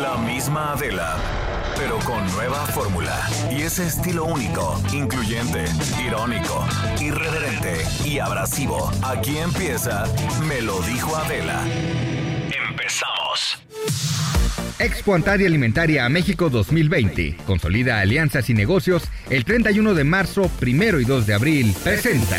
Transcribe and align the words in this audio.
La 0.00 0.16
misma 0.16 0.72
Adela, 0.72 1.18
pero 1.76 1.98
con 1.98 2.26
nueva 2.32 2.64
fórmula. 2.68 3.28
Y 3.50 3.60
ese 3.60 3.86
estilo 3.86 4.24
único, 4.24 4.80
incluyente, 4.94 5.66
irónico, 6.02 6.66
irreverente 6.98 7.84
y 8.06 8.18
abrasivo. 8.18 8.90
Aquí 9.02 9.36
empieza 9.36 10.04
Me 10.48 10.62
lo 10.62 10.80
dijo 10.80 11.14
Adela. 11.14 11.62
Empezamos. 12.70 13.62
Expo 14.78 15.14
Antaria 15.14 15.46
Alimentaria 15.46 16.06
a 16.06 16.08
México 16.08 16.48
2020. 16.48 17.36
Consolida 17.44 18.00
alianzas 18.00 18.48
y 18.48 18.54
negocios. 18.54 19.02
El 19.28 19.44
31 19.44 19.92
de 19.92 20.04
marzo, 20.04 20.50
1 20.62 21.00
y 21.00 21.04
2 21.04 21.26
de 21.26 21.34
abril. 21.34 21.74
Presenta. 21.84 22.38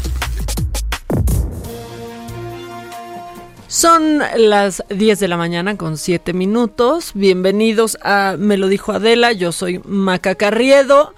Son 3.71 4.21
las 4.35 4.83
10 4.89 5.17
de 5.17 5.29
la 5.29 5.37
mañana 5.37 5.77
con 5.77 5.95
7 5.95 6.33
minutos. 6.33 7.11
Bienvenidos 7.13 7.97
a 8.01 8.35
Me 8.37 8.57
lo 8.57 8.67
dijo 8.67 8.91
Adela. 8.91 9.31
Yo 9.31 9.53
soy 9.53 9.79
Maca 9.85 10.35
Carriedo. 10.35 11.13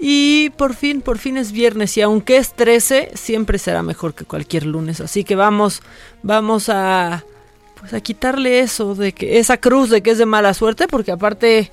Y 0.00 0.48
por 0.56 0.74
fin, 0.74 1.02
por 1.02 1.18
fin 1.18 1.36
es 1.36 1.52
viernes. 1.52 1.98
Y 1.98 2.00
aunque 2.00 2.38
es 2.38 2.54
13, 2.54 3.10
siempre 3.12 3.58
será 3.58 3.82
mejor 3.82 4.14
que 4.14 4.24
cualquier 4.24 4.64
lunes. 4.64 5.02
Así 5.02 5.22
que 5.22 5.36
vamos, 5.36 5.82
vamos 6.22 6.70
a, 6.70 7.24
pues 7.78 7.92
a 7.92 8.00
quitarle 8.00 8.60
eso 8.60 8.94
de 8.94 9.12
que 9.12 9.38
esa 9.38 9.58
cruz 9.58 9.90
de 9.90 10.00
que 10.00 10.12
es 10.12 10.16
de 10.16 10.24
mala 10.24 10.54
suerte, 10.54 10.88
porque 10.88 11.12
aparte 11.12 11.70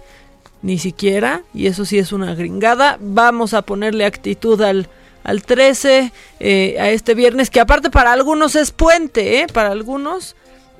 ni 0.61 0.79
siquiera, 0.79 1.43
y 1.53 1.67
eso 1.67 1.85
sí 1.85 1.97
es 1.97 2.11
una 2.11 2.35
gringada, 2.35 2.97
vamos 2.99 3.53
a 3.53 3.61
ponerle 3.61 4.03
actitud 4.03 4.61
al 4.61 4.89
al 5.25 5.41
13, 5.43 6.13
eh, 6.39 6.77
a 6.79 6.89
este 6.91 7.15
viernes, 7.15 7.49
que 7.49 7.59
aparte 7.59 7.89
para 7.89 8.13
algunos 8.13 8.55
es 8.55 8.71
puente, 8.71 9.41
¿eh? 9.41 9.47
para 9.51 9.71
algunos 9.71 10.35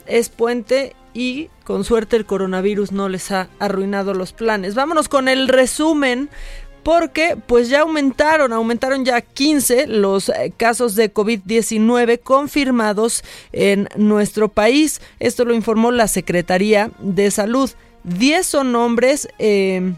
es 0.06 0.30
puente 0.30 0.96
y 1.14 1.50
con 1.64 1.84
suerte 1.84 2.16
el 2.16 2.26
coronavirus 2.26 2.92
no 2.92 3.10
les 3.10 3.32
ha 3.32 3.50
arruinado 3.60 4.14
los 4.14 4.34
planes. 4.34 4.76
Vámonos 4.76 5.10
con 5.10 5.28
el 5.28 5.48
resumen 5.48 6.30
porque 6.84 7.36
pues 7.48 7.70
ya 7.70 7.82
aumentaron, 7.82 8.54
aumentaron 8.54 9.04
ya 9.04 9.20
15 9.20 9.88
los 9.88 10.30
eh, 10.30 10.54
casos 10.56 10.94
de 10.94 11.12
COVID-19 11.12 12.20
confirmados 12.22 13.24
en 13.52 13.90
nuestro 13.96 14.50
país. 14.50 15.02
Esto 15.20 15.44
lo 15.44 15.56
informó 15.56 15.92
la 15.92 16.08
Secretaría 16.08 16.92
de 17.00 17.32
Salud. 17.32 17.72
10 18.04 18.46
son 18.46 18.76
hombres. 18.76 19.28
Eh, 19.40 19.96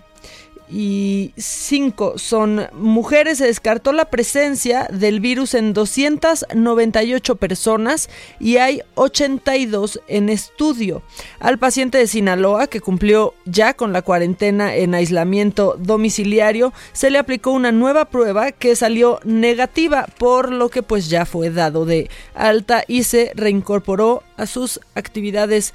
y 0.69 1.33
5 1.37 2.17
son 2.17 2.67
mujeres. 2.73 3.37
Se 3.37 3.45
descartó 3.45 3.93
la 3.93 4.05
presencia 4.05 4.87
del 4.91 5.19
virus 5.19 5.53
en 5.53 5.73
298 5.73 7.35
personas 7.35 8.09
y 8.39 8.57
hay 8.57 8.81
82 8.95 10.01
en 10.07 10.29
estudio. 10.29 11.01
Al 11.39 11.57
paciente 11.57 11.97
de 11.97 12.07
Sinaloa, 12.07 12.67
que 12.67 12.81
cumplió 12.81 13.33
ya 13.45 13.73
con 13.73 13.93
la 13.93 14.01
cuarentena 14.01 14.75
en 14.75 14.95
aislamiento 14.95 15.75
domiciliario, 15.79 16.73
se 16.93 17.09
le 17.09 17.17
aplicó 17.17 17.51
una 17.51 17.71
nueva 17.71 18.05
prueba 18.05 18.51
que 18.51 18.75
salió 18.75 19.19
negativa, 19.23 20.07
por 20.17 20.51
lo 20.51 20.69
que 20.69 20.83
pues 20.83 21.09
ya 21.09 21.25
fue 21.25 21.49
dado 21.49 21.85
de 21.85 22.09
alta 22.33 22.83
y 22.87 23.03
se 23.03 23.31
reincorporó 23.35 24.23
a 24.37 24.45
sus 24.45 24.79
actividades 24.95 25.73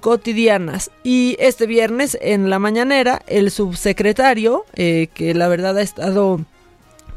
cotidianas. 0.00 0.90
Y 1.02 1.36
este 1.38 1.66
viernes 1.66 2.16
en 2.20 2.50
la 2.50 2.58
mañanera, 2.58 3.22
el 3.26 3.50
subsecretario, 3.50 4.64
eh, 4.74 5.08
que 5.14 5.34
la 5.34 5.48
verdad 5.48 5.78
ha 5.78 5.82
estado 5.82 6.40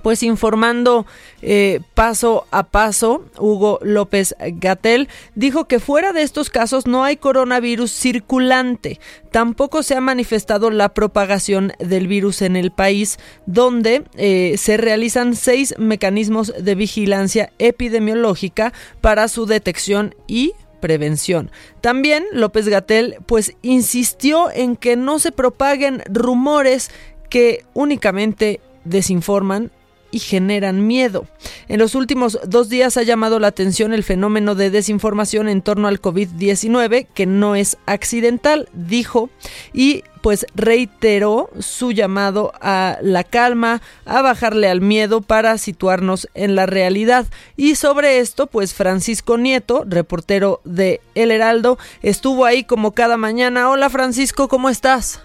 pues 0.02 0.24
informando 0.24 1.06
eh, 1.42 1.82
paso 1.94 2.46
a 2.52 2.64
paso, 2.64 3.26
Hugo 3.38 3.80
López 3.82 4.36
Gatel 4.40 5.10
dijo 5.36 5.66
que 5.66 5.80
fuera 5.80 6.14
de 6.14 6.22
estos 6.22 6.50
casos 6.50 6.88
no 6.88 7.04
hay 7.04 7.18
coronavirus 7.18 7.92
circulante. 7.92 9.00
Tampoco 9.32 9.84
se 9.84 9.96
ha 9.96 10.02
manifestado 10.02 10.72
la 10.72 10.90
propagación 10.94 11.74
del 11.80 12.08
virus 12.08 12.42
en 12.42 12.56
el 12.56 12.72
país, 12.72 13.20
donde 13.46 14.04
eh, 14.16 14.56
se 14.58 14.78
realizan 14.78 15.36
seis 15.36 15.76
mecanismos 15.78 16.54
de 16.58 16.76
vigilancia 16.76 17.52
epidemiológica 17.60 18.74
para 19.02 19.28
su 19.28 19.46
detección 19.46 20.16
y 20.28 20.54
prevención. 20.80 21.52
También 21.82 22.26
López 22.32 22.68
Gatel 22.68 23.18
pues 23.26 23.56
insistió 23.62 24.52
en 24.52 24.76
que 24.76 24.96
no 24.96 25.20
se 25.20 25.32
propaguen 25.32 26.04
rumores 26.10 26.92
que 27.30 27.64
únicamente 27.74 28.60
desinforman 28.84 29.72
y 30.12 30.20
generan 30.20 30.86
miedo. 30.88 31.26
En 31.68 31.80
los 31.80 31.96
últimos 31.96 32.40
dos 32.46 32.70
días 32.70 32.98
ha 32.98 33.04
llamado 33.04 33.40
la 33.40 33.48
atención 33.48 33.94
el 33.94 34.04
fenómeno 34.04 34.56
de 34.56 34.70
desinformación 34.70 35.50
en 35.50 35.62
torno 35.62 35.88
al 35.88 36.02
COVID-19, 36.02 37.08
que 37.14 37.26
no 37.26 37.56
es 37.56 37.78
accidental, 37.86 38.70
dijo, 38.74 39.30
y 39.74 40.04
pues 40.22 40.46
reiteró 40.54 41.50
su 41.60 41.92
llamado 41.92 42.52
a 42.62 42.98
la 43.02 43.24
calma, 43.24 43.82
a 44.06 44.22
bajarle 44.22 44.68
al 44.70 44.82
miedo 44.82 45.22
para 45.22 45.58
situarnos 45.58 46.28
en 46.34 46.56
la 46.56 46.66
realidad. 46.66 47.26
Y 47.56 47.76
sobre 47.76 48.20
esto, 48.20 48.48
pues 48.48 48.74
Francisco 48.74 49.38
Nieto, 49.38 49.86
reportero 49.88 50.62
de 50.66 51.02
El 51.16 51.32
Heraldo, 51.32 51.78
estuvo 52.02 52.46
ahí 52.46 52.64
como 52.64 52.92
cada 52.94 53.18
mañana. 53.18 53.70
Hola 53.70 53.90
Francisco, 53.90 54.48
¿cómo 54.48 54.70
estás? 54.70 55.22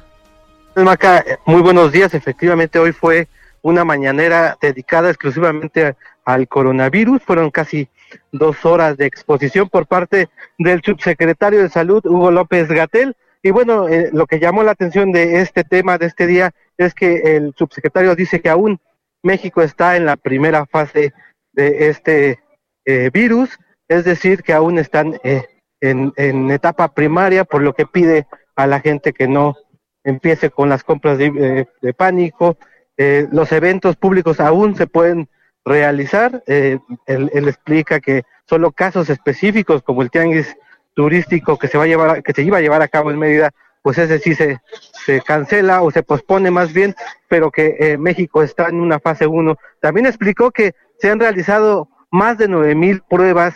Maca, 0.76 1.24
muy 1.44 1.62
buenos 1.62 1.92
días. 1.92 2.14
Efectivamente, 2.14 2.78
hoy 2.78 2.92
fue 2.92 3.28
una 3.64 3.82
mañanera 3.82 4.58
dedicada 4.60 5.08
exclusivamente 5.08 5.96
al 6.24 6.46
coronavirus. 6.48 7.22
Fueron 7.22 7.50
casi 7.50 7.88
dos 8.30 8.64
horas 8.66 8.98
de 8.98 9.06
exposición 9.06 9.70
por 9.70 9.86
parte 9.86 10.28
del 10.58 10.82
subsecretario 10.82 11.62
de 11.62 11.70
Salud, 11.70 12.04
Hugo 12.04 12.30
López 12.30 12.68
Gatel, 12.68 13.16
y 13.42 13.50
bueno, 13.50 13.88
eh, 13.88 14.10
lo 14.12 14.26
que 14.26 14.38
llamó 14.38 14.62
la 14.62 14.72
atención 14.72 15.12
de 15.12 15.40
este 15.40 15.64
tema, 15.64 15.96
de 15.98 16.06
este 16.06 16.26
día, 16.26 16.52
es 16.76 16.94
que 16.94 17.36
el 17.36 17.54
subsecretario 17.56 18.14
dice 18.14 18.40
que 18.40 18.50
aún 18.50 18.80
México 19.22 19.62
está 19.62 19.96
en 19.96 20.04
la 20.04 20.16
primera 20.16 20.66
fase 20.66 21.14
de 21.52 21.88
este 21.88 22.40
eh, 22.84 23.10
virus, 23.12 23.58
es 23.88 24.04
decir, 24.04 24.42
que 24.42 24.52
aún 24.52 24.78
están 24.78 25.20
eh, 25.24 25.46
en, 25.80 26.12
en, 26.16 26.50
etapa 26.50 26.88
primaria, 26.94 27.44
por 27.44 27.62
lo 27.62 27.74
que 27.74 27.86
pide 27.86 28.26
a 28.56 28.66
la 28.66 28.80
gente 28.80 29.14
que 29.14 29.26
no 29.26 29.56
empiece 30.04 30.50
con 30.50 30.68
las 30.68 30.84
compras 30.84 31.16
de, 31.16 31.66
de 31.80 31.94
pánico. 31.94 32.58
Los 32.96 33.50
eventos 33.52 33.96
públicos 33.96 34.40
aún 34.40 34.76
se 34.76 34.86
pueden 34.86 35.28
realizar. 35.64 36.42
Él, 36.46 36.80
él 37.06 37.48
explica 37.48 38.00
que 38.00 38.22
solo 38.48 38.72
casos 38.72 39.10
específicos 39.10 39.82
como 39.82 40.02
el 40.02 40.10
tianguis 40.10 40.56
turístico 40.94 41.58
que 41.58 41.68
se 41.68 41.76
va 41.76 41.84
a 41.84 41.88
llevar, 41.88 42.22
que 42.22 42.32
se 42.32 42.42
iba 42.42 42.58
a 42.58 42.60
llevar 42.60 42.82
a 42.82 42.88
cabo 42.88 43.10
en 43.10 43.18
Mérida, 43.18 43.50
pues 43.82 43.98
ese 43.98 44.18
sí 44.18 44.34
se, 44.34 44.60
se 45.04 45.20
cancela 45.20 45.82
o 45.82 45.90
se 45.90 46.02
pospone 46.02 46.50
más 46.50 46.72
bien, 46.72 46.94
pero 47.28 47.50
que 47.50 47.76
eh, 47.78 47.98
México 47.98 48.42
está 48.42 48.68
en 48.68 48.80
una 48.80 48.98
fase 48.98 49.26
1. 49.26 49.56
También 49.80 50.06
explicó 50.06 50.50
que 50.50 50.74
se 50.98 51.10
han 51.10 51.20
realizado 51.20 51.88
más 52.10 52.38
de 52.38 52.48
nueve 52.48 52.74
mil 52.74 53.02
pruebas 53.02 53.54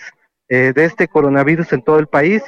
eh, 0.48 0.72
de 0.74 0.84
este 0.84 1.08
coronavirus 1.08 1.72
en 1.72 1.82
todo 1.82 1.98
el 1.98 2.08
país. 2.08 2.42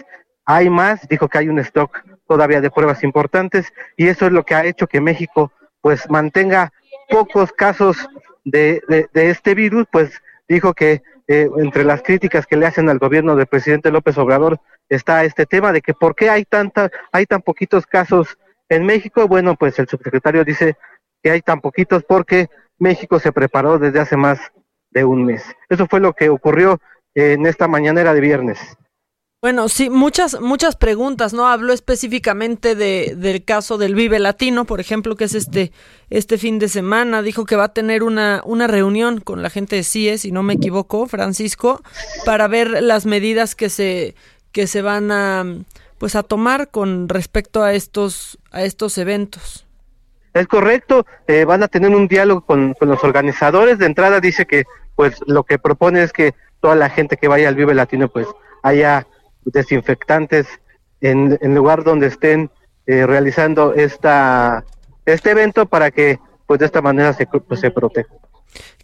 Hay 0.45 0.69
más, 0.69 1.09
dijo 1.09 1.29
que 1.29 1.39
hay 1.39 1.49
un 1.49 1.59
stock 1.61 2.03
todavía 2.27 2.61
de 2.61 2.71
pruebas 2.71 3.03
importantes 3.03 3.73
y 3.97 4.09
eso 4.09 4.27
es 4.27 4.33
lo 4.33 4.45
que 4.45 4.55
ha 4.55 4.65
hecho 4.65 4.87
que 4.87 5.01
México 5.01 5.53
pues 5.81 6.11
mantenga 6.11 6.73
pocos 7.11 7.53
casos 7.53 8.09
de, 8.45 8.83
de, 8.89 9.31
este 9.31 9.55
virus, 9.55 9.87
pues 9.91 10.23
dijo 10.49 10.75
que 10.75 11.03
eh, 11.29 11.49
entre 11.59 11.85
las 11.85 12.03
críticas 12.03 12.47
que 12.47 12.57
le 12.57 12.67
hacen 12.67 12.89
al 12.89 12.99
gobierno 12.99 13.37
del 13.37 13.47
presidente 13.47 13.91
López 13.91 14.19
Obrador 14.19 14.61
está 14.89 15.25
este 15.25 15.47
tema 15.47 15.73
de 15.73 15.83
que 15.83 15.95
por 15.95 16.15
qué 16.15 16.31
hay 16.31 16.45
tanta, 16.45 16.91
hay 17.13 17.27
tan 17.27 17.43
poquitos 17.43 17.87
casos 17.87 18.39
en 18.69 18.85
México. 18.85 19.29
Bueno, 19.29 19.55
pues 19.55 19.79
el 19.79 19.89
subsecretario 19.89 20.45
dice 20.45 20.77
que 21.23 21.31
hay 21.31 21.43
tan 21.43 21.61
poquitos 21.61 22.03
porque 22.05 22.49
México 22.79 23.21
se 23.21 23.33
preparó 23.33 23.79
desde 23.79 24.01
hace 24.01 24.17
más 24.17 24.41
de 24.91 25.05
un 25.05 25.25
mes. 25.25 25.45
Eso 25.69 25.87
fue 25.87 26.01
lo 26.01 26.15
que 26.15 26.31
ocurrió 26.31 26.81
en 27.15 27.47
esta 27.47 27.69
mañanera 27.69 28.15
de 28.15 28.21
viernes. 28.21 28.77
Bueno, 29.43 29.71
sí, 29.71 29.89
muchas, 29.89 30.39
muchas 30.39 30.77
preguntas, 30.77 31.33
¿no? 31.33 31.47
Habló 31.47 31.73
específicamente 31.73 32.75
de, 32.75 33.15
del 33.17 33.43
caso 33.43 33.79
del 33.79 33.95
Vive 33.95 34.19
Latino, 34.19 34.67
por 34.67 34.81
ejemplo, 34.81 35.17
que 35.17 35.25
es 35.25 35.35
este, 35.35 35.73
este 36.11 36.37
fin 36.37 36.59
de 36.59 36.69
semana. 36.69 37.23
Dijo 37.23 37.47
que 37.47 37.57
va 37.57 37.65
a 37.65 37.73
tener 37.73 38.03
una, 38.03 38.43
una 38.45 38.67
reunión 38.67 39.19
con 39.19 39.43
la 39.43 39.49
gente 39.49 39.77
de 39.77 39.83
CIE, 39.83 40.19
si 40.19 40.31
no 40.31 40.43
me 40.43 40.53
equivoco, 40.53 41.07
Francisco, 41.07 41.81
para 42.27 42.49
ver 42.49 42.83
las 42.83 43.07
medidas 43.07 43.55
que 43.55 43.71
se, 43.71 44.15
que 44.53 44.67
se 44.67 44.83
van 44.83 45.11
a, 45.11 45.47
pues 45.97 46.17
a 46.17 46.23
tomar 46.23 46.69
con 46.69 47.09
respecto 47.09 47.63
a 47.63 47.73
estos, 47.73 48.39
a 48.51 48.65
estos 48.65 48.99
eventos. 48.99 49.67
Es 50.35 50.49
correcto, 50.49 51.07
eh, 51.29 51.47
van 51.47 51.63
a 51.63 51.69
tener 51.69 51.95
un 51.97 52.09
diálogo 52.09 52.43
con, 52.43 52.75
con 52.75 52.91
los 52.91 53.03
organizadores. 53.03 53.79
De 53.79 53.87
entrada 53.87 54.21
dice 54.21 54.45
que, 54.45 54.65
pues, 54.97 55.15
lo 55.27 55.45
que 55.45 55.59
propone 55.59 56.03
es 56.03 56.13
que 56.13 56.35
toda 56.61 56.75
la 56.75 56.91
gente 56.91 57.17
que 57.17 57.27
vaya 57.27 57.49
al 57.49 57.55
Vive 57.55 57.73
Latino, 57.73 58.09
pues, 58.09 58.27
haya 58.63 59.07
desinfectantes 59.45 60.47
en, 61.01 61.39
el 61.41 61.55
lugar 61.55 61.85
donde 61.85 62.07
estén 62.07 62.51
eh, 62.87 63.07
realizando 63.07 63.75
esta 63.75 64.65
este 65.07 65.31
evento 65.31 65.67
para 65.67 65.91
que 65.91 66.19
pues 66.47 66.61
de 66.61 66.67
esta 66.67 66.83
manera 66.83 67.13
se, 67.13 67.27
pues, 67.27 67.61
se 67.61 67.71
proteja. 67.71 68.13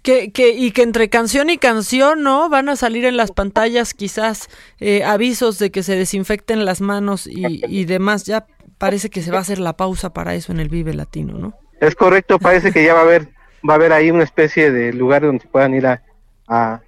Que, 0.03 0.31
que, 0.31 0.51
y 0.51 0.71
que 0.71 0.83
entre 0.83 1.09
canción 1.09 1.51
y 1.51 1.59
canción, 1.59 2.23
¿no? 2.23 2.49
Van 2.49 2.69
a 2.69 2.77
salir 2.77 3.05
en 3.05 3.17
las 3.17 3.33
pantallas 3.33 3.93
quizás 3.93 4.49
eh, 4.79 5.03
avisos 5.03 5.59
de 5.59 5.73
que 5.73 5.83
se 5.83 5.97
desinfecten 5.97 6.65
las 6.65 6.81
manos 6.81 7.27
y, 7.27 7.61
y 7.67 7.85
demás. 7.87 8.25
Ya 8.25 8.47
parece 8.79 9.11
que 9.11 9.23
se 9.23 9.33
va 9.33 9.39
a 9.39 9.41
hacer 9.41 9.59
la 9.59 9.77
pausa 9.77 10.13
para 10.13 10.37
eso 10.37 10.53
en 10.53 10.61
el 10.61 10.69
Vive 10.69 10.95
Latino, 10.95 11.39
¿no? 11.39 11.55
Es 11.81 11.97
correcto, 11.97 12.39
parece 12.39 12.73
que 12.73 12.85
ya 12.85 12.95
va 12.95 13.01
a 13.01 13.03
haber 13.03 13.29
va 13.69 13.75
a 13.75 13.77
haber 13.77 13.93
ahí 13.93 14.11
una 14.11 14.23
especie 14.23 14.71
de 14.71 14.93
lugar 14.93 15.23
donde 15.23 15.45
puedan 15.47 15.75
ir 15.75 15.87
a, 15.87 16.03
a 16.47 16.81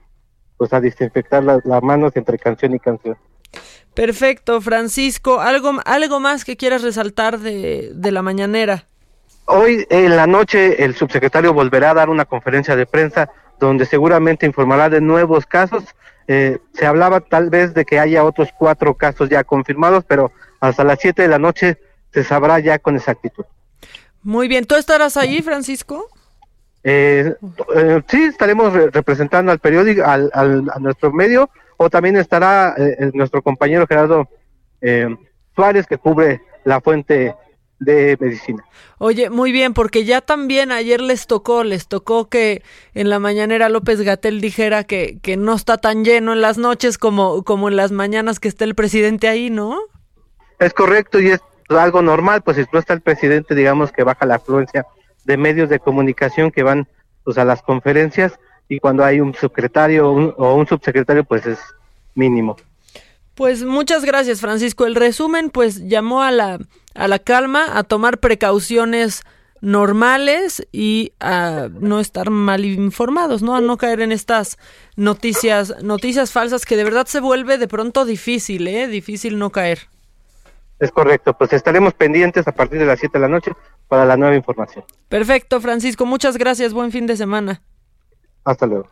pues 0.56 0.72
a 0.72 0.80
desinfectar 0.80 1.42
las 1.42 1.82
manos 1.82 2.12
entre 2.16 2.38
canción 2.38 2.74
y 2.74 2.78
canción. 2.78 3.16
Perfecto, 3.98 4.60
Francisco. 4.60 5.40
¿Algo, 5.40 5.72
algo 5.84 6.20
más 6.20 6.44
que 6.44 6.56
quieras 6.56 6.82
resaltar 6.82 7.40
de, 7.40 7.90
de 7.92 8.12
la 8.12 8.22
mañanera? 8.22 8.84
Hoy 9.46 9.88
en 9.90 10.14
la 10.14 10.28
noche 10.28 10.84
el 10.84 10.94
subsecretario 10.94 11.52
volverá 11.52 11.90
a 11.90 11.94
dar 11.94 12.08
una 12.08 12.24
conferencia 12.24 12.76
de 12.76 12.86
prensa 12.86 13.28
donde 13.58 13.86
seguramente 13.86 14.46
informará 14.46 14.88
de 14.88 15.00
nuevos 15.00 15.46
casos. 15.46 15.82
Eh, 16.28 16.58
se 16.74 16.86
hablaba 16.86 17.18
tal 17.18 17.50
vez 17.50 17.74
de 17.74 17.84
que 17.84 17.98
haya 17.98 18.22
otros 18.22 18.50
cuatro 18.56 18.94
casos 18.94 19.30
ya 19.30 19.42
confirmados, 19.42 20.04
pero 20.06 20.30
hasta 20.60 20.84
las 20.84 21.00
siete 21.00 21.22
de 21.22 21.28
la 21.28 21.40
noche 21.40 21.76
se 22.12 22.22
sabrá 22.22 22.60
ya 22.60 22.78
con 22.78 22.94
exactitud. 22.94 23.46
Muy 24.22 24.46
bien, 24.46 24.64
¿tú 24.64 24.76
estarás 24.76 25.16
ahí, 25.16 25.42
Francisco? 25.42 26.06
Eh, 26.84 27.34
eh, 27.74 28.02
sí, 28.06 28.22
estaremos 28.22 28.72
representando 28.92 29.50
al 29.50 29.58
periódico, 29.58 30.04
al, 30.04 30.30
al, 30.34 30.70
a 30.72 30.78
nuestro 30.78 31.12
medio, 31.12 31.50
o 31.78 31.88
también 31.88 32.16
estará 32.16 32.74
eh, 32.76 33.10
nuestro 33.14 33.40
compañero 33.40 33.86
Gerardo 33.86 34.28
eh, 34.82 35.08
Suárez 35.54 35.86
que 35.86 35.96
cubre 35.96 36.42
la 36.64 36.80
fuente 36.80 37.34
de 37.78 38.16
medicina. 38.20 38.64
Oye, 38.98 39.30
muy 39.30 39.52
bien, 39.52 39.72
porque 39.72 40.04
ya 40.04 40.20
también 40.20 40.72
ayer 40.72 41.00
les 41.00 41.28
tocó, 41.28 41.62
les 41.62 41.86
tocó 41.86 42.28
que 42.28 42.62
en 42.94 43.08
la 43.08 43.20
mañanera 43.20 43.68
López 43.68 44.02
Gatel 44.02 44.40
dijera 44.40 44.82
que, 44.82 45.18
que 45.22 45.36
no 45.36 45.54
está 45.54 45.78
tan 45.78 46.04
lleno 46.04 46.32
en 46.32 46.40
las 46.40 46.58
noches 46.58 46.98
como, 46.98 47.44
como 47.44 47.68
en 47.68 47.76
las 47.76 47.92
mañanas 47.92 48.40
que 48.40 48.48
está 48.48 48.64
el 48.64 48.74
presidente 48.74 49.28
ahí, 49.28 49.48
¿no? 49.48 49.78
Es 50.58 50.74
correcto 50.74 51.20
y 51.20 51.28
es 51.28 51.40
algo 51.68 52.02
normal, 52.02 52.42
pues 52.42 52.56
si 52.56 52.64
no 52.72 52.80
está 52.80 52.94
el 52.94 53.00
presidente, 53.00 53.54
digamos 53.54 53.92
que 53.92 54.02
baja 54.02 54.26
la 54.26 54.36
afluencia 54.36 54.84
de 55.24 55.36
medios 55.36 55.68
de 55.68 55.78
comunicación 55.78 56.50
que 56.50 56.64
van 56.64 56.88
pues 57.22 57.38
a 57.38 57.44
las 57.44 57.62
conferencias 57.62 58.40
y 58.68 58.78
cuando 58.78 59.04
hay 59.04 59.20
un 59.20 59.34
secretario 59.34 60.10
o 60.10 60.54
un 60.54 60.66
subsecretario 60.66 61.24
pues 61.24 61.46
es 61.46 61.58
mínimo. 62.14 62.56
Pues 63.34 63.62
muchas 63.62 64.04
gracias 64.04 64.40
Francisco. 64.40 64.84
El 64.86 64.94
resumen 64.94 65.50
pues 65.50 65.88
llamó 65.88 66.22
a 66.22 66.30
la, 66.30 66.58
a 66.94 67.08
la 67.08 67.18
calma, 67.18 67.78
a 67.78 67.84
tomar 67.84 68.18
precauciones 68.18 69.22
normales 69.60 70.66
y 70.72 71.12
a 71.20 71.68
no 71.80 72.00
estar 72.00 72.30
mal 72.30 72.64
informados, 72.64 73.42
¿no? 73.42 73.56
A 73.56 73.60
no 73.60 73.76
caer 73.76 74.00
en 74.00 74.12
estas 74.12 74.58
noticias, 74.96 75.82
noticias 75.82 76.32
falsas 76.32 76.64
que 76.64 76.76
de 76.76 76.84
verdad 76.84 77.06
se 77.06 77.20
vuelve 77.20 77.58
de 77.58 77.68
pronto 77.68 78.04
difícil, 78.04 78.66
¿eh? 78.68 78.88
Difícil 78.88 79.38
no 79.38 79.50
caer. 79.50 79.88
Es 80.78 80.92
correcto, 80.92 81.34
pues 81.34 81.52
estaremos 81.52 81.94
pendientes 81.94 82.46
a 82.46 82.52
partir 82.52 82.78
de 82.78 82.86
las 82.86 83.00
7 83.00 83.18
de 83.18 83.22
la 83.22 83.28
noche 83.28 83.52
para 83.88 84.04
la 84.04 84.16
nueva 84.16 84.36
información. 84.36 84.84
Perfecto, 85.08 85.60
Francisco, 85.60 86.06
muchas 86.06 86.36
gracias, 86.36 86.72
buen 86.72 86.92
fin 86.92 87.06
de 87.06 87.16
semana. 87.16 87.62
Hasta 88.44 88.66
luego. 88.66 88.88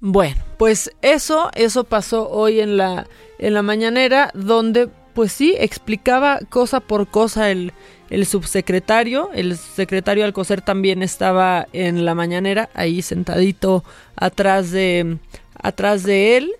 Bueno, 0.00 0.42
pues 0.58 0.90
eso, 1.00 1.50
eso 1.54 1.84
pasó 1.84 2.28
hoy 2.28 2.60
en 2.60 2.76
la, 2.76 3.06
en 3.38 3.54
la 3.54 3.62
mañanera, 3.62 4.30
donde 4.34 4.88
pues 5.14 5.32
sí, 5.32 5.54
explicaba 5.58 6.40
cosa 6.48 6.80
por 6.80 7.06
cosa 7.06 7.50
el, 7.50 7.72
el 8.10 8.26
subsecretario. 8.26 9.30
El 9.32 9.56
secretario 9.56 10.24
Alcocer 10.24 10.60
también 10.60 11.02
estaba 11.02 11.66
en 11.72 12.04
la 12.04 12.14
mañanera, 12.14 12.68
ahí 12.74 13.02
sentadito 13.02 13.84
atrás 14.16 14.70
de, 14.70 15.18
atrás 15.54 16.02
de 16.02 16.36
él. 16.36 16.52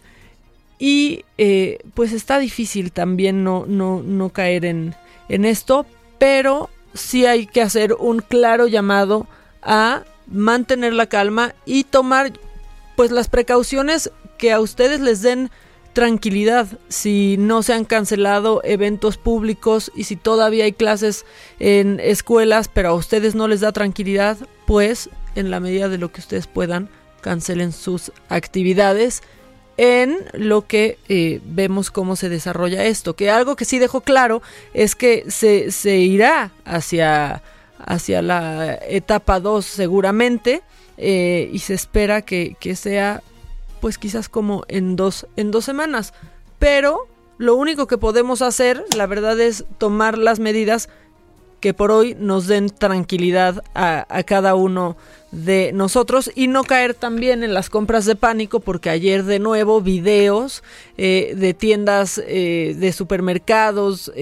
Y 0.79 1.25
eh, 1.39 1.79
pues 1.95 2.13
está 2.13 2.39
difícil 2.39 2.93
también 2.93 3.45
no, 3.45 3.65
no, 3.67 4.03
no 4.03 4.31
caer 4.31 4.65
en, 4.65 4.95
en 5.29 5.45
esto, 5.45 5.87
pero 6.19 6.71
sí 6.95 7.27
hay 7.27 7.47
que 7.47 7.63
hacer 7.63 7.95
un 7.95 8.21
claro 8.21 8.67
llamado 8.67 9.27
a 9.63 10.03
mantener 10.27 10.93
la 10.93 11.07
calma 11.07 11.55
y 11.65 11.85
tomar 11.85 12.33
pues 12.97 13.11
las 13.11 13.29
precauciones 13.29 14.11
que 14.39 14.53
a 14.53 14.61
ustedes 14.61 15.01
les 15.01 15.23
den 15.23 15.51
tranquilidad. 15.93 16.67
Si 16.89 17.37
no 17.39 17.63
se 17.63 17.75
han 17.75 17.85
cancelado 17.85 18.61
eventos 18.65 19.19
públicos 19.19 19.93
y 19.95 20.05
si 20.05 20.17
todavía 20.17 20.65
hay 20.65 20.73
clases 20.73 21.27
en 21.59 22.01
escuelas 22.01 22.69
pero 22.69 22.91
a 22.91 22.95
ustedes 22.95 23.35
no 23.35 23.49
les 23.49 23.61
da 23.61 23.73
tranquilidad 23.73 24.39
pues 24.67 25.11
en 25.35 25.51
la 25.51 25.61
medida 25.61 25.89
de 25.89 25.99
lo 25.99 26.13
que 26.13 26.21
ustedes 26.21 26.47
puedan 26.47 26.89
cancelen 27.21 27.73
sus 27.73 28.13
actividades 28.29 29.23
en 29.79 30.19
lo 30.35 30.67
que 30.67 30.99
eh, 31.09 31.41
vemos 31.45 31.91
cómo 31.91 32.17
se 32.17 32.29
desarrolla 32.29 32.85
esto. 32.85 33.17
Que 33.17 33.31
algo 33.31 33.57
que 33.57 33.65
sí 33.65 33.79
dejó 33.79 34.03
claro 34.03 34.43
es 34.75 34.95
que 34.95 35.25
se, 35.29 35.71
se 35.71 35.97
irá 35.97 36.51
hacia 36.67 37.43
hacia 37.87 38.23
la 38.23 38.75
etapa 38.75 39.41
2 39.41 39.65
seguramente 39.65 40.63
eh, 40.97 41.51
y 41.53 41.59
se 41.61 41.75
espera 41.75 42.23
que, 42.23 42.57
que, 42.61 42.77
sea 42.77 43.23
pues 43.81 43.99
quizás 43.99 44.29
como 44.29 44.65
en 44.69 44.97
dos, 44.97 45.27
en 45.37 45.51
dos 45.51 45.65
semanas. 45.65 46.15
Pero 46.59 47.09
lo 47.39 47.57
único 47.57 47.87
que 47.87 47.99
podemos 47.99 48.43
hacer, 48.43 48.85
la 48.97 49.07
verdad, 49.07 49.41
es 49.41 49.65
tomar 49.79 50.17
las 50.17 50.39
medidas 50.39 50.89
que 51.63 51.75
por 51.75 51.93
hoy 51.93 52.17
nos 52.19 52.49
den 52.49 52.71
tranquilidad 52.71 53.63
a, 53.75 54.05
a, 54.09 54.23
cada 54.25 54.57
uno 54.57 54.97
de 55.31 55.71
nosotros 55.73 56.31
y 56.35 56.49
no 56.49 56.65
caer 56.65 56.93
también 56.95 57.45
en 57.45 57.55
las 57.55 57.71
compras 57.71 58.05
de 58.05 58.17
pánico 58.17 58.59
porque 58.59 58.91
ayer 58.91 59.23
de 59.23 59.39
nuevo 59.39 59.81
videos 59.81 60.65
eh, 60.99 61.35
de 61.37 61.55
tiendas 61.55 62.21
eh, 62.27 62.75
de 62.77 62.93
supermercados 62.93 64.13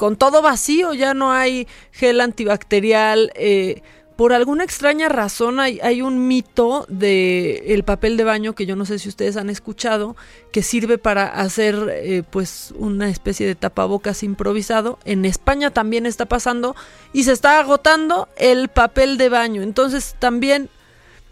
con 0.00 0.16
todo 0.16 0.40
vacío, 0.40 0.94
ya 0.94 1.12
no 1.12 1.30
hay 1.30 1.68
gel 1.92 2.22
antibacterial. 2.22 3.32
Eh, 3.34 3.82
por 4.16 4.32
alguna 4.32 4.64
extraña 4.64 5.10
razón 5.10 5.60
hay, 5.60 5.78
hay 5.82 6.00
un 6.00 6.26
mito 6.26 6.86
de 6.88 7.74
el 7.74 7.84
papel 7.84 8.16
de 8.16 8.24
baño 8.24 8.54
que 8.54 8.64
yo 8.64 8.76
no 8.76 8.86
sé 8.86 8.98
si 8.98 9.10
ustedes 9.10 9.36
han 9.36 9.50
escuchado 9.50 10.16
que 10.52 10.62
sirve 10.62 10.96
para 10.96 11.26
hacer 11.26 11.90
eh, 11.90 12.22
pues 12.30 12.72
una 12.78 13.10
especie 13.10 13.46
de 13.46 13.54
tapabocas 13.54 14.22
improvisado 14.22 14.98
en 15.04 15.26
España 15.26 15.70
también 15.70 16.06
está 16.06 16.24
pasando 16.24 16.74
y 17.12 17.24
se 17.24 17.32
está 17.32 17.60
agotando 17.60 18.26
el 18.38 18.68
papel 18.68 19.18
de 19.18 19.28
baño 19.28 19.60
entonces 19.60 20.16
también 20.18 20.70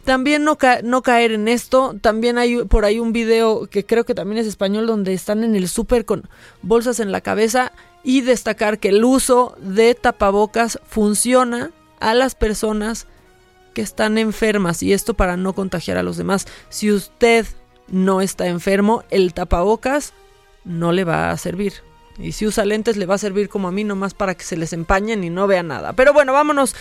también 0.08 0.42
no, 0.42 0.56
no 0.84 1.02
caer 1.02 1.32
en 1.32 1.48
esto. 1.48 1.94
También 2.00 2.38
hay 2.38 2.64
por 2.64 2.86
ahí 2.86 2.98
un 2.98 3.12
video 3.12 3.66
que 3.66 3.84
creo 3.84 4.04
que 4.04 4.14
también 4.14 4.38
es 4.38 4.46
español 4.46 4.86
donde 4.86 5.12
están 5.12 5.44
en 5.44 5.54
el 5.54 5.68
súper 5.68 6.06
con 6.06 6.30
bolsas 6.62 6.98
en 6.98 7.12
la 7.12 7.20
cabeza 7.20 7.72
y 8.02 8.20
destacar 8.22 8.78
que 8.78 8.88
el 8.88 9.04
uso 9.04 9.56
de 9.60 9.94
tapabocas 9.94 10.80
funciona 10.86 11.70
a 12.00 12.14
las 12.14 12.34
personas 12.34 13.06
que 13.74 13.82
están 13.82 14.18
enfermas 14.18 14.82
y 14.82 14.92
esto 14.92 15.14
para 15.14 15.36
no 15.36 15.52
contagiar 15.52 15.98
a 15.98 16.02
los 16.02 16.16
demás. 16.16 16.46
Si 16.68 16.90
usted 16.90 17.46
no 17.88 18.20
está 18.20 18.46
enfermo, 18.46 19.04
el 19.10 19.34
tapabocas 19.34 20.12
no 20.64 20.92
le 20.92 21.04
va 21.04 21.30
a 21.30 21.36
servir. 21.36 21.74
Y 22.18 22.32
si 22.32 22.46
usa 22.46 22.64
lentes 22.64 22.96
le 22.96 23.06
va 23.06 23.14
a 23.14 23.18
servir 23.18 23.48
como 23.48 23.68
a 23.68 23.72
mí 23.72 23.84
nomás 23.84 24.14
para 24.14 24.34
que 24.34 24.42
se 24.42 24.56
les 24.56 24.72
empañen 24.72 25.22
y 25.22 25.30
no 25.30 25.46
vea 25.46 25.62
nada. 25.62 25.92
Pero 25.92 26.12
bueno, 26.12 26.32
vámonos 26.32 26.74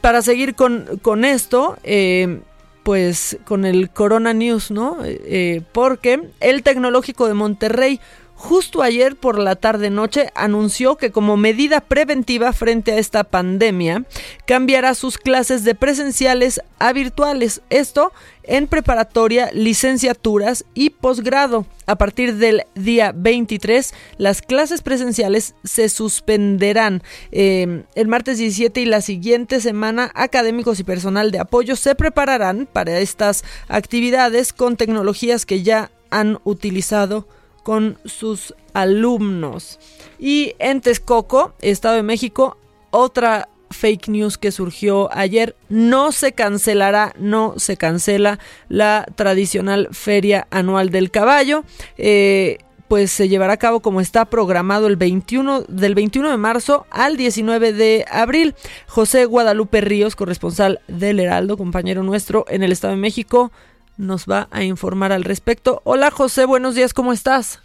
para 0.00 0.22
seguir 0.22 0.54
con, 0.54 0.98
con 1.02 1.24
esto. 1.24 1.78
Eh, 1.84 2.40
pues 2.82 3.38
con 3.44 3.64
el 3.64 3.90
Corona 3.90 4.32
News, 4.32 4.70
¿no? 4.70 4.98
Eh, 5.04 5.62
porque 5.72 6.30
el 6.40 6.62
Tecnológico 6.62 7.28
de 7.28 7.34
Monterrey 7.34 8.00
justo 8.40 8.82
ayer 8.82 9.16
por 9.16 9.38
la 9.38 9.54
tarde-noche 9.54 10.30
anunció 10.34 10.96
que 10.96 11.12
como 11.12 11.36
medida 11.36 11.82
preventiva 11.82 12.54
frente 12.54 12.92
a 12.92 12.96
esta 12.96 13.22
pandemia, 13.22 14.06
cambiará 14.46 14.94
sus 14.94 15.18
clases 15.18 15.62
de 15.62 15.74
presenciales 15.74 16.62
a 16.78 16.94
virtuales. 16.94 17.60
Esto 17.68 18.12
en 18.44 18.66
preparatoria, 18.66 19.50
licenciaturas 19.52 20.64
y 20.72 20.88
posgrado. 20.88 21.66
A 21.84 21.96
partir 21.96 22.36
del 22.36 22.62
día 22.74 23.12
23, 23.14 23.92
las 24.16 24.40
clases 24.40 24.80
presenciales 24.80 25.54
se 25.62 25.90
suspenderán. 25.90 27.02
Eh, 27.32 27.84
el 27.94 28.08
martes 28.08 28.38
17 28.38 28.80
y 28.80 28.86
la 28.86 29.02
siguiente 29.02 29.60
semana, 29.60 30.10
académicos 30.14 30.80
y 30.80 30.84
personal 30.84 31.30
de 31.30 31.40
apoyo 31.40 31.76
se 31.76 31.94
prepararán 31.94 32.66
para 32.72 33.00
estas 33.00 33.44
actividades 33.68 34.54
con 34.54 34.78
tecnologías 34.78 35.44
que 35.44 35.62
ya 35.62 35.90
han 36.08 36.38
utilizado 36.44 37.28
con 37.62 37.98
sus 38.04 38.54
alumnos. 38.74 39.78
Y 40.18 40.54
en 40.58 40.80
Texcoco, 40.80 41.54
Estado 41.60 41.96
de 41.96 42.02
México, 42.02 42.56
otra 42.90 43.48
fake 43.70 44.08
news 44.08 44.38
que 44.38 44.52
surgió 44.52 45.08
ayer. 45.16 45.56
No 45.68 46.12
se 46.12 46.32
cancelará, 46.32 47.14
no 47.18 47.54
se 47.56 47.76
cancela 47.76 48.38
la 48.68 49.06
tradicional 49.14 49.88
feria 49.92 50.46
anual 50.50 50.90
del 50.90 51.10
caballo. 51.10 51.64
Eh, 51.96 52.58
pues 52.88 53.12
se 53.12 53.28
llevará 53.28 53.52
a 53.52 53.56
cabo 53.56 53.78
como 53.78 54.00
está 54.00 54.24
programado 54.24 54.88
el 54.88 54.96
21 54.96 55.62
del 55.68 55.94
21 55.94 56.28
de 56.28 56.36
marzo 56.36 56.86
al 56.90 57.16
19 57.16 57.72
de 57.72 58.04
abril. 58.10 58.56
José 58.88 59.26
Guadalupe 59.26 59.80
Ríos, 59.80 60.16
corresponsal 60.16 60.80
del 60.88 61.20
Heraldo, 61.20 61.56
compañero 61.56 62.02
nuestro 62.02 62.46
en 62.48 62.64
el 62.64 62.72
Estado 62.72 62.94
de 62.94 63.00
México, 63.00 63.52
nos 64.00 64.26
va 64.26 64.48
a 64.50 64.62
informar 64.62 65.12
al 65.12 65.24
respecto. 65.24 65.80
Hola 65.84 66.10
José, 66.10 66.46
buenos 66.46 66.74
días, 66.74 66.94
¿cómo 66.94 67.12
estás? 67.12 67.62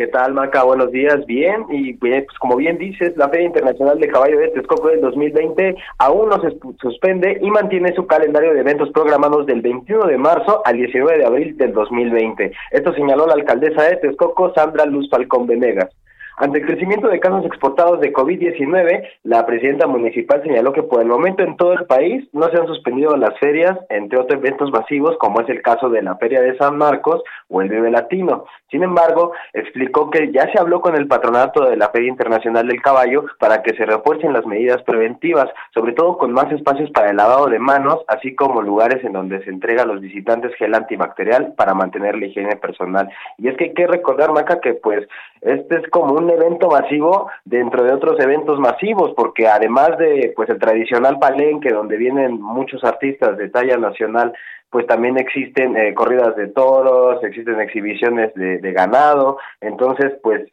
¿Qué 0.00 0.06
tal, 0.06 0.32
Maca? 0.32 0.62
Buenos 0.62 0.92
días, 0.92 1.26
bien. 1.26 1.66
Y 1.68 1.92
pues 1.92 2.24
como 2.38 2.56
bien 2.56 2.78
dices, 2.78 3.14
la 3.18 3.28
Feria 3.28 3.48
Internacional 3.48 3.98
de 3.98 4.08
Caballo 4.08 4.38
de 4.38 4.48
Texcoco 4.48 4.88
del 4.88 5.02
2020 5.02 5.76
aún 5.98 6.30
no 6.30 6.40
se 6.40 6.56
suspende 6.80 7.38
y 7.42 7.50
mantiene 7.50 7.94
su 7.94 8.06
calendario 8.06 8.54
de 8.54 8.60
eventos 8.60 8.88
programados 8.92 9.44
del 9.44 9.60
21 9.60 10.06
de 10.06 10.16
marzo 10.16 10.62
al 10.64 10.78
19 10.78 11.18
de 11.18 11.26
abril 11.26 11.56
del 11.58 11.74
2020. 11.74 12.50
Esto 12.70 12.94
señaló 12.94 13.26
la 13.26 13.34
alcaldesa 13.34 13.82
de 13.82 13.96
Texcoco, 13.96 14.54
Sandra 14.54 14.86
Luz 14.86 15.10
Falcón 15.10 15.46
Venegas. 15.46 15.90
Ante 16.40 16.58
el 16.58 16.64
crecimiento 16.64 17.08
de 17.08 17.20
casos 17.20 17.44
exportados 17.44 18.00
de 18.00 18.14
COVID-19, 18.14 19.06
la 19.24 19.44
presidenta 19.44 19.86
municipal 19.86 20.42
señaló 20.42 20.72
que 20.72 20.82
por 20.82 21.02
el 21.02 21.06
momento 21.06 21.42
en 21.42 21.54
todo 21.58 21.74
el 21.74 21.84
país 21.84 22.26
no 22.32 22.48
se 22.48 22.56
han 22.56 22.66
suspendido 22.66 23.14
las 23.18 23.38
ferias, 23.38 23.76
entre 23.90 24.18
otros 24.18 24.40
eventos 24.40 24.70
masivos, 24.70 25.18
como 25.18 25.42
es 25.42 25.50
el 25.50 25.60
caso 25.60 25.90
de 25.90 26.00
la 26.00 26.16
Feria 26.16 26.40
de 26.40 26.56
San 26.56 26.78
Marcos 26.78 27.22
o 27.48 27.60
el 27.60 27.68
Vive 27.68 27.90
Latino. 27.90 28.46
Sin 28.70 28.82
embargo, 28.82 29.32
explicó 29.52 30.08
que 30.08 30.32
ya 30.32 30.50
se 30.50 30.58
habló 30.58 30.80
con 30.80 30.96
el 30.96 31.08
patronato 31.08 31.68
de 31.68 31.76
la 31.76 31.90
Feria 31.90 32.08
Internacional 32.08 32.66
del 32.66 32.80
Caballo 32.80 33.26
para 33.38 33.62
que 33.62 33.74
se 33.74 33.84
refuercen 33.84 34.32
las 34.32 34.46
medidas 34.46 34.82
preventivas, 34.84 35.50
sobre 35.74 35.92
todo 35.92 36.16
con 36.16 36.32
más 36.32 36.50
espacios 36.52 36.90
para 36.92 37.10
el 37.10 37.18
lavado 37.18 37.48
de 37.48 37.58
manos, 37.58 37.98
así 38.08 38.34
como 38.34 38.62
lugares 38.62 39.04
en 39.04 39.12
donde 39.12 39.44
se 39.44 39.50
entrega 39.50 39.82
a 39.82 39.86
los 39.86 40.00
visitantes 40.00 40.54
gel 40.54 40.74
antibacterial 40.74 41.52
para 41.54 41.74
mantener 41.74 42.16
la 42.16 42.24
higiene 42.24 42.56
personal. 42.56 43.10
Y 43.36 43.48
es 43.48 43.58
que 43.58 43.64
hay 43.64 43.74
que 43.74 43.86
recordar, 43.86 44.32
Maca, 44.32 44.60
que 44.60 44.72
pues 44.72 45.06
este 45.42 45.76
es 45.76 45.88
como 45.90 46.14
un 46.14 46.29
evento 46.30 46.68
masivo 46.68 47.30
dentro 47.44 47.84
de 47.84 47.92
otros 47.92 48.18
eventos 48.20 48.58
masivos, 48.58 49.12
porque 49.16 49.48
además 49.48 49.98
de 49.98 50.32
pues 50.34 50.48
el 50.48 50.58
tradicional 50.58 51.18
palenque 51.18 51.70
donde 51.70 51.96
vienen 51.96 52.40
muchos 52.40 52.82
artistas 52.84 53.36
de 53.36 53.48
talla 53.48 53.76
nacional, 53.76 54.32
pues 54.70 54.86
también 54.86 55.18
existen 55.18 55.76
eh, 55.76 55.94
corridas 55.94 56.36
de 56.36 56.48
toros, 56.48 57.22
existen 57.24 57.60
exhibiciones 57.60 58.32
de, 58.34 58.58
de 58.58 58.72
ganado, 58.72 59.38
entonces 59.60 60.12
pues 60.22 60.48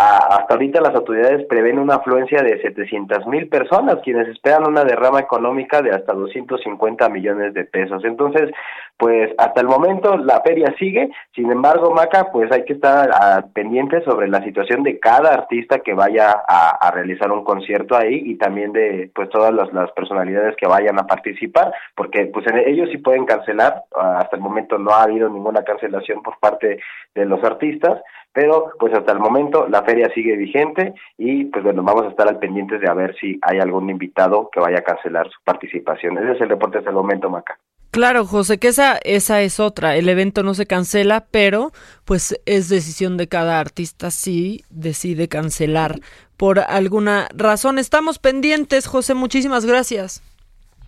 hasta 0.00 0.54
ahorita 0.54 0.80
las 0.80 0.94
autoridades 0.94 1.46
prevén 1.46 1.78
una 1.78 1.96
afluencia 1.96 2.42
de 2.42 2.58
700 2.62 3.26
mil 3.26 3.48
personas, 3.48 3.96
quienes 4.02 4.28
esperan 4.28 4.66
una 4.66 4.82
derrama 4.82 5.20
económica 5.20 5.82
de 5.82 5.90
hasta 5.90 6.14
250 6.14 7.06
millones 7.10 7.52
de 7.52 7.64
pesos. 7.64 8.02
Entonces, 8.04 8.50
pues 8.96 9.30
hasta 9.36 9.60
el 9.60 9.66
momento 9.66 10.16
la 10.16 10.40
feria 10.40 10.74
sigue, 10.78 11.10
sin 11.34 11.50
embargo, 11.50 11.90
Maca, 11.90 12.30
pues 12.32 12.50
hay 12.50 12.64
que 12.64 12.72
estar 12.74 13.10
pendiente 13.52 14.02
sobre 14.04 14.28
la 14.28 14.42
situación 14.42 14.82
de 14.82 14.98
cada 14.98 15.34
artista 15.34 15.80
que 15.80 15.92
vaya 15.92 16.34
a, 16.48 16.90
realizar 16.92 17.30
un 17.30 17.44
concierto 17.44 17.96
ahí 17.96 18.22
y 18.24 18.36
también 18.36 18.72
de 18.72 19.10
pues 19.14 19.28
todas 19.28 19.54
las, 19.54 19.72
las, 19.72 19.90
personalidades 19.92 20.56
que 20.56 20.66
vayan 20.66 20.98
a 20.98 21.06
participar, 21.06 21.72
porque 21.94 22.26
pues 22.26 22.46
ellos 22.66 22.88
sí 22.90 22.98
pueden 22.98 23.26
cancelar, 23.26 23.84
ah, 23.96 24.18
hasta 24.20 24.36
el 24.36 24.42
momento 24.42 24.78
no 24.78 24.90
ha 24.90 25.02
habido 25.02 25.28
ninguna 25.28 25.62
cancelación 25.62 26.22
por 26.22 26.38
parte 26.38 26.80
de 27.14 27.24
los 27.26 27.42
artistas, 27.44 28.00
pero 28.32 28.72
pues 28.78 28.94
hasta 28.94 29.12
el 29.12 29.18
momento 29.18 29.66
la 29.68 29.82
feria 29.82 30.10
sigue 30.14 30.36
vigente 30.36 30.94
y 31.18 31.46
pues 31.46 31.64
bueno, 31.64 31.82
vamos 31.82 32.04
a 32.04 32.10
estar 32.10 32.28
al 32.28 32.38
pendiente 32.38 32.78
de 32.78 32.88
a 32.88 32.94
ver 32.94 33.16
si 33.20 33.38
hay 33.42 33.58
algún 33.58 33.90
invitado 33.90 34.48
que 34.52 34.60
vaya 34.60 34.78
a 34.78 34.82
cancelar 34.82 35.28
su 35.30 35.38
participación. 35.44 36.18
Ese 36.18 36.32
es 36.32 36.40
el 36.40 36.48
reporte 36.48 36.78
hasta 36.78 36.90
el 36.90 36.96
momento, 36.96 37.28
Maca. 37.28 37.58
Claro, 37.90 38.24
José, 38.24 38.58
que 38.58 38.68
esa, 38.68 38.98
esa 39.02 39.42
es 39.42 39.58
otra. 39.58 39.96
El 39.96 40.08
evento 40.08 40.44
no 40.44 40.54
se 40.54 40.66
cancela, 40.66 41.26
pero 41.32 41.72
pues 42.04 42.40
es 42.46 42.68
decisión 42.68 43.16
de 43.16 43.26
cada 43.26 43.58
artista 43.58 44.12
si 44.12 44.64
decide 44.70 45.26
cancelar 45.26 45.98
por 46.36 46.60
alguna 46.60 47.26
razón. 47.34 47.80
Estamos 47.80 48.20
pendientes, 48.20 48.86
José, 48.86 49.14
muchísimas 49.14 49.66
gracias. 49.66 50.22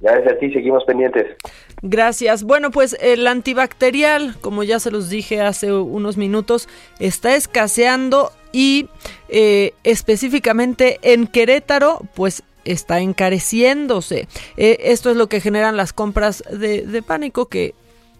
Gracias 0.02 0.35
a 0.35 0.38
ti, 0.38 0.52
seguimos 0.52 0.85
pendientes. 0.85 1.37
Gracias. 1.80 2.42
Bueno, 2.42 2.73
pues 2.73 2.97
el 3.00 3.25
antibacterial, 3.26 4.37
como 4.40 4.64
ya 4.64 4.80
se 4.80 4.90
los 4.90 5.09
dije 5.09 5.40
hace 5.40 5.73
unos 5.73 6.16
minutos, 6.16 6.68
está 6.99 7.37
escaseando 7.37 8.32
y 8.50 8.88
eh, 9.28 9.75
específicamente 9.85 10.99
en 11.02 11.28
Querétaro, 11.28 12.00
pues 12.14 12.42
está 12.64 13.00
encareciéndose. 13.00 14.26
Eh, 14.56 14.78
esto 14.80 15.11
es 15.11 15.16
lo 15.16 15.28
que 15.28 15.40
generan 15.40 15.76
las 15.76 15.92
compras 15.92 16.42
de, 16.50 16.82
de 16.82 17.02
pánico 17.02 17.47
que 17.47 17.75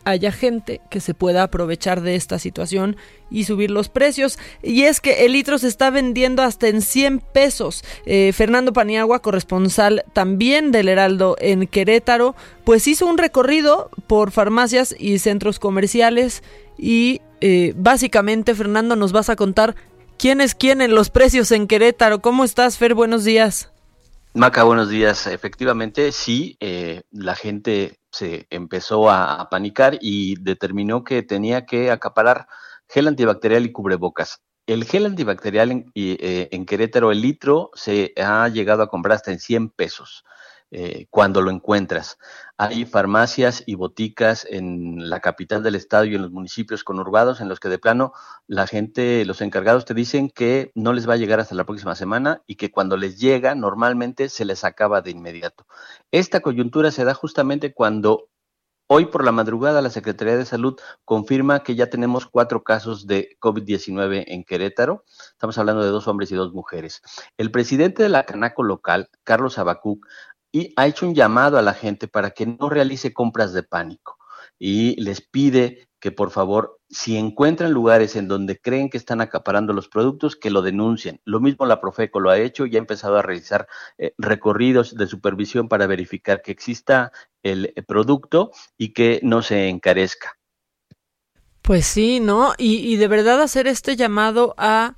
haya 0.04 0.32
gente 0.32 0.80
que 0.90 1.00
se 1.00 1.14
pueda 1.14 1.42
aprovechar 1.42 2.00
de 2.00 2.14
esta 2.14 2.38
situación 2.38 2.97
y 3.30 3.44
subir 3.44 3.71
los 3.71 3.88
precios. 3.88 4.38
Y 4.62 4.82
es 4.82 5.00
que 5.00 5.25
el 5.25 5.32
litro 5.32 5.59
se 5.59 5.68
está 5.68 5.90
vendiendo 5.90 6.42
hasta 6.42 6.68
en 6.68 6.82
100 6.82 7.21
pesos. 7.21 7.85
Eh, 8.06 8.32
Fernando 8.32 8.73
Paniagua, 8.73 9.21
corresponsal 9.21 10.04
también 10.12 10.73
del 10.73 10.88
Heraldo 10.88 11.37
en 11.40 11.66
Querétaro, 11.66 12.35
pues 12.64 12.87
hizo 12.87 13.06
un 13.06 13.18
recorrido 13.18 13.90
por 14.06 14.30
farmacias 14.30 14.94
y 14.99 15.18
centros 15.18 15.59
comerciales 15.59 16.42
y 16.78 17.21
eh, 17.40 17.75
básicamente, 17.76 18.54
Fernando, 18.54 18.97
nos 18.97 19.12
vas 19.12 19.28
a 19.28 19.37
contar 19.37 19.75
quién 20.18 20.40
es 20.40 20.54
quién 20.54 20.80
en 20.80 20.94
los 20.94 21.11
precios 21.11 21.50
en 21.52 21.66
Querétaro. 21.66 22.21
¿Cómo 22.21 22.44
estás, 22.44 22.78
Fer? 22.78 22.94
Buenos 22.94 23.25
días. 23.25 23.73
Maca, 24.35 24.62
buenos 24.62 24.88
días. 24.88 25.26
Efectivamente, 25.26 26.12
sí, 26.12 26.56
eh, 26.61 27.02
la 27.11 27.35
gente 27.35 27.99
se 28.12 28.47
empezó 28.50 29.11
a, 29.11 29.49
panicar 29.50 29.99
y 30.00 30.37
determinó 30.40 31.02
que 31.04 31.23
tenía 31.23 31.66
que 31.66 31.90
acaparar 31.90 32.47
gel 32.88 33.09
antibacterial 33.09 33.64
y 33.64 33.73
cubrebocas. 33.73 34.42
El 34.66 34.85
gel 34.85 35.07
antibacterial 35.07 35.73
en, 35.73 35.92
eh, 35.95 36.49
en 36.52 36.66
Querétaro, 36.66 37.11
el 37.11 37.21
litro, 37.21 37.71
se 37.75 38.12
ha 38.16 38.49
llegado 38.49 38.83
a 38.83 38.88
comprar 38.88 39.16
hasta 39.16 39.33
en 39.33 39.40
100 39.40 39.71
pesos. 39.71 40.25
Eh, 40.74 41.06
cuando 41.10 41.42
lo 41.42 41.50
encuentras. 41.50 42.16
Hay 42.56 42.86
farmacias 42.86 43.62
y 43.66 43.74
boticas 43.74 44.46
en 44.48 45.10
la 45.10 45.20
capital 45.20 45.62
del 45.62 45.74
estado 45.74 46.06
y 46.06 46.14
en 46.14 46.22
los 46.22 46.30
municipios 46.30 46.82
conurbados 46.82 47.42
en 47.42 47.50
los 47.50 47.60
que 47.60 47.68
de 47.68 47.78
plano 47.78 48.14
la 48.46 48.66
gente, 48.66 49.26
los 49.26 49.42
encargados 49.42 49.84
te 49.84 49.92
dicen 49.92 50.30
que 50.30 50.72
no 50.74 50.94
les 50.94 51.06
va 51.06 51.12
a 51.12 51.18
llegar 51.18 51.40
hasta 51.40 51.54
la 51.54 51.66
próxima 51.66 51.94
semana 51.94 52.42
y 52.46 52.54
que 52.56 52.70
cuando 52.70 52.96
les 52.96 53.20
llega 53.20 53.54
normalmente 53.54 54.30
se 54.30 54.46
les 54.46 54.64
acaba 54.64 55.02
de 55.02 55.10
inmediato. 55.10 55.66
Esta 56.10 56.40
coyuntura 56.40 56.90
se 56.90 57.04
da 57.04 57.12
justamente 57.12 57.74
cuando 57.74 58.30
Hoy 58.94 59.06
por 59.06 59.24
la 59.24 59.32
madrugada 59.32 59.80
la 59.80 59.88
Secretaría 59.88 60.36
de 60.36 60.44
Salud 60.44 60.78
confirma 61.06 61.62
que 61.62 61.74
ya 61.74 61.88
tenemos 61.88 62.26
cuatro 62.26 62.62
casos 62.62 63.06
de 63.06 63.38
COVID-19 63.40 64.24
en 64.26 64.44
Querétaro. 64.44 65.04
Estamos 65.30 65.56
hablando 65.56 65.82
de 65.82 65.88
dos 65.88 66.08
hombres 66.08 66.30
y 66.30 66.34
dos 66.34 66.52
mujeres. 66.52 67.00
El 67.38 67.50
presidente 67.50 68.02
de 68.02 68.10
la 68.10 68.24
Canaco 68.24 68.62
local, 68.62 69.08
Carlos 69.24 69.56
Abacuc, 69.56 70.06
y 70.52 70.73
ha 70.76 70.87
hecho 70.87 71.06
un 71.06 71.14
llamado 71.14 71.59
a 71.59 71.62
la 71.62 71.75
gente 71.75 72.06
para 72.06 72.30
que 72.30 72.47
no 72.47 72.68
realice 72.68 73.12
compras 73.12 73.52
de 73.52 73.62
pánico 73.62 74.18
y 74.59 75.00
les 75.02 75.21
pide 75.21 75.88
que 76.02 76.11
por 76.11 76.32
favor, 76.32 76.80
si 76.90 77.16
encuentran 77.16 77.73
lugares 77.73 78.16
en 78.16 78.26
donde 78.26 78.59
creen 78.59 78.90
que 78.90 78.99
están 78.99 79.21
acaparando 79.21 79.73
los 79.73 79.88
productos, 79.88 80.35
que 80.35 80.50
lo 80.50 80.61
denuncien. 80.61 81.21
Lo 81.25 81.38
mismo 81.38 81.64
la 81.64 81.80
Profeco 81.80 82.18
lo 82.18 82.30
ha 82.30 82.40
hecho 82.40 82.66
y 82.66 82.75
ha 82.75 82.80
empezado 82.80 83.16
a 83.16 83.23
realizar 83.23 83.68
eh, 83.99 84.12
recorridos 84.18 84.97
de 84.97 85.06
supervisión 85.06 85.68
para 85.68 85.87
verificar 85.87 86.42
que 86.42 86.50
exista 86.50 87.12
el 87.44 87.73
eh, 87.76 87.82
producto 87.82 88.50
y 88.76 88.92
que 88.92 89.21
no 89.23 89.42
se 89.42 89.68
encarezca. 89.68 90.37
Pues 91.62 91.87
sí, 91.87 92.18
¿no? 92.18 92.52
Y, 92.59 92.78
y 92.78 92.97
de 92.97 93.06
verdad 93.06 93.40
hacer 93.40 93.68
este 93.68 93.94
llamado 93.94 94.56
a 94.59 94.97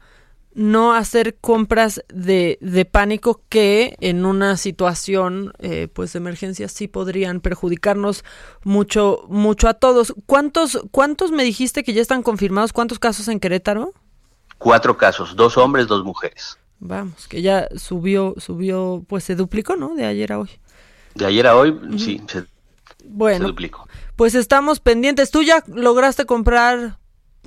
no 0.54 0.94
hacer 0.94 1.36
compras 1.40 2.04
de, 2.08 2.58
de 2.60 2.84
pánico 2.84 3.42
que 3.48 3.96
en 4.00 4.24
una 4.24 4.56
situación 4.56 5.52
eh, 5.58 5.88
pues 5.92 6.12
de 6.12 6.18
emergencia 6.18 6.68
sí 6.68 6.88
podrían 6.88 7.40
perjudicarnos 7.40 8.24
mucho 8.62 9.24
mucho 9.28 9.68
a 9.68 9.74
todos. 9.74 10.14
¿Cuántos 10.26 10.80
cuántos 10.90 11.32
me 11.32 11.44
dijiste 11.44 11.82
que 11.82 11.92
ya 11.92 12.02
están 12.02 12.22
confirmados? 12.22 12.72
¿Cuántos 12.72 12.98
casos 12.98 13.28
en 13.28 13.40
Querétaro? 13.40 13.92
Cuatro 14.58 14.96
casos, 14.96 15.34
dos 15.34 15.56
hombres, 15.58 15.88
dos 15.88 16.04
mujeres. 16.04 16.58
Vamos, 16.78 17.26
que 17.26 17.42
ya 17.42 17.68
subió 17.76 18.34
subió 18.38 19.04
pues 19.08 19.24
se 19.24 19.34
duplicó, 19.34 19.76
¿no? 19.76 19.94
De 19.94 20.06
ayer 20.06 20.32
a 20.32 20.38
hoy. 20.38 20.50
De 21.14 21.26
ayer 21.26 21.46
a 21.46 21.56
hoy 21.56 21.78
sí 21.98 22.22
se, 22.28 22.44
bueno, 23.04 23.38
se 23.38 23.44
duplicó. 23.44 23.88
Pues 24.16 24.34
estamos 24.34 24.78
pendientes. 24.78 25.30
¿Tú 25.30 25.42
ya 25.42 25.64
lograste 25.66 26.24
comprar 26.26 26.98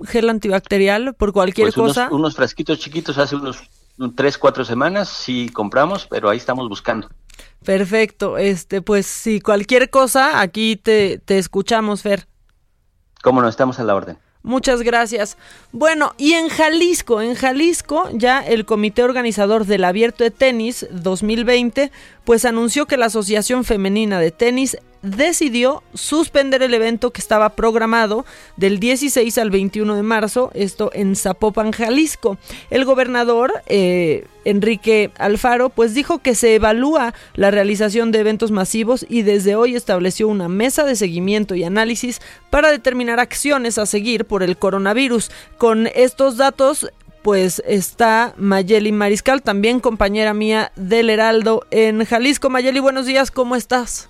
gel 0.05 0.29
antibacterial 0.29 1.13
por 1.15 1.33
cualquier 1.33 1.67
Pues 1.67 1.77
unos, 1.77 1.89
cosa? 1.89 2.09
unos 2.11 2.35
frasquitos 2.35 2.79
chiquitos 2.79 3.17
hace 3.17 3.35
unos 3.35 3.69
tres, 4.15 4.37
cuatro 4.37 4.63
semanas 4.63 5.09
sí 5.09 5.49
compramos, 5.49 6.07
pero 6.07 6.29
ahí 6.29 6.37
estamos 6.37 6.69
buscando. 6.69 7.09
Perfecto. 7.63 8.37
Este, 8.37 8.81
pues 8.81 9.05
si 9.05 9.41
cualquier 9.41 9.89
cosa, 9.89 10.41
aquí 10.41 10.75
te, 10.75 11.19
te 11.19 11.37
escuchamos, 11.37 12.01
Fer. 12.01 12.27
¿Cómo 13.23 13.41
no? 13.41 13.49
Estamos 13.49 13.79
a 13.79 13.83
la 13.83 13.95
orden. 13.95 14.17
Muchas 14.43 14.81
gracias. 14.81 15.37
Bueno, 15.73 16.13
y 16.17 16.33
en 16.33 16.47
Jalisco, 16.47 17.21
en 17.21 17.35
Jalisco 17.35 18.07
ya 18.13 18.39
el 18.39 18.65
comité 18.65 19.03
organizador 19.03 19.65
del 19.65 19.83
Abierto 19.83 20.23
de 20.23 20.31
Tenis 20.31 20.87
2020 20.91 21.91
pues 22.23 22.45
anunció 22.45 22.85
que 22.85 22.95
la 22.95 23.07
Asociación 23.07 23.65
Femenina 23.65 24.19
de 24.19 24.31
Tenis 24.31 24.77
decidió 25.01 25.83
suspender 25.93 26.63
el 26.63 26.73
evento 26.73 27.11
que 27.11 27.21
estaba 27.21 27.49
programado 27.49 28.25
del 28.55 28.79
16 28.79 29.37
al 29.37 29.49
21 29.49 29.95
de 29.95 30.03
marzo, 30.03 30.51
esto 30.53 30.91
en 30.93 31.15
Zapopan, 31.15 31.71
Jalisco. 31.71 32.37
El 32.69 32.85
gobernador 32.85 33.53
eh, 33.67 34.25
Enrique 34.45 35.11
Alfaro 35.17 35.69
pues 35.69 35.93
dijo 35.93 36.19
que 36.19 36.35
se 36.35 36.55
evalúa 36.55 37.13
la 37.35 37.51
realización 37.51 38.11
de 38.11 38.19
eventos 38.19 38.51
masivos 38.51 39.05
y 39.09 39.23
desde 39.23 39.55
hoy 39.55 39.75
estableció 39.75 40.27
una 40.27 40.47
mesa 40.47 40.85
de 40.85 40.95
seguimiento 40.95 41.55
y 41.55 41.63
análisis 41.63 42.21
para 42.49 42.71
determinar 42.71 43.19
acciones 43.19 43.77
a 43.77 43.85
seguir 43.85 44.25
por 44.25 44.43
el 44.43 44.57
coronavirus. 44.57 45.31
Con 45.57 45.87
estos 45.87 46.37
datos 46.37 46.91
pues 47.23 47.61
está 47.67 48.33
Mayeli 48.37 48.93
Mariscal, 48.93 49.41
también 49.41 49.81
compañera 49.81 50.33
mía 50.33 50.71
del 50.77 51.09
Heraldo 51.09 51.65
en 51.71 52.05
Jalisco. 52.05 52.49
Mayeli, 52.49 52.79
buenos 52.79 53.05
días, 53.05 53.31
¿cómo 53.31 53.57
estás? 53.57 54.07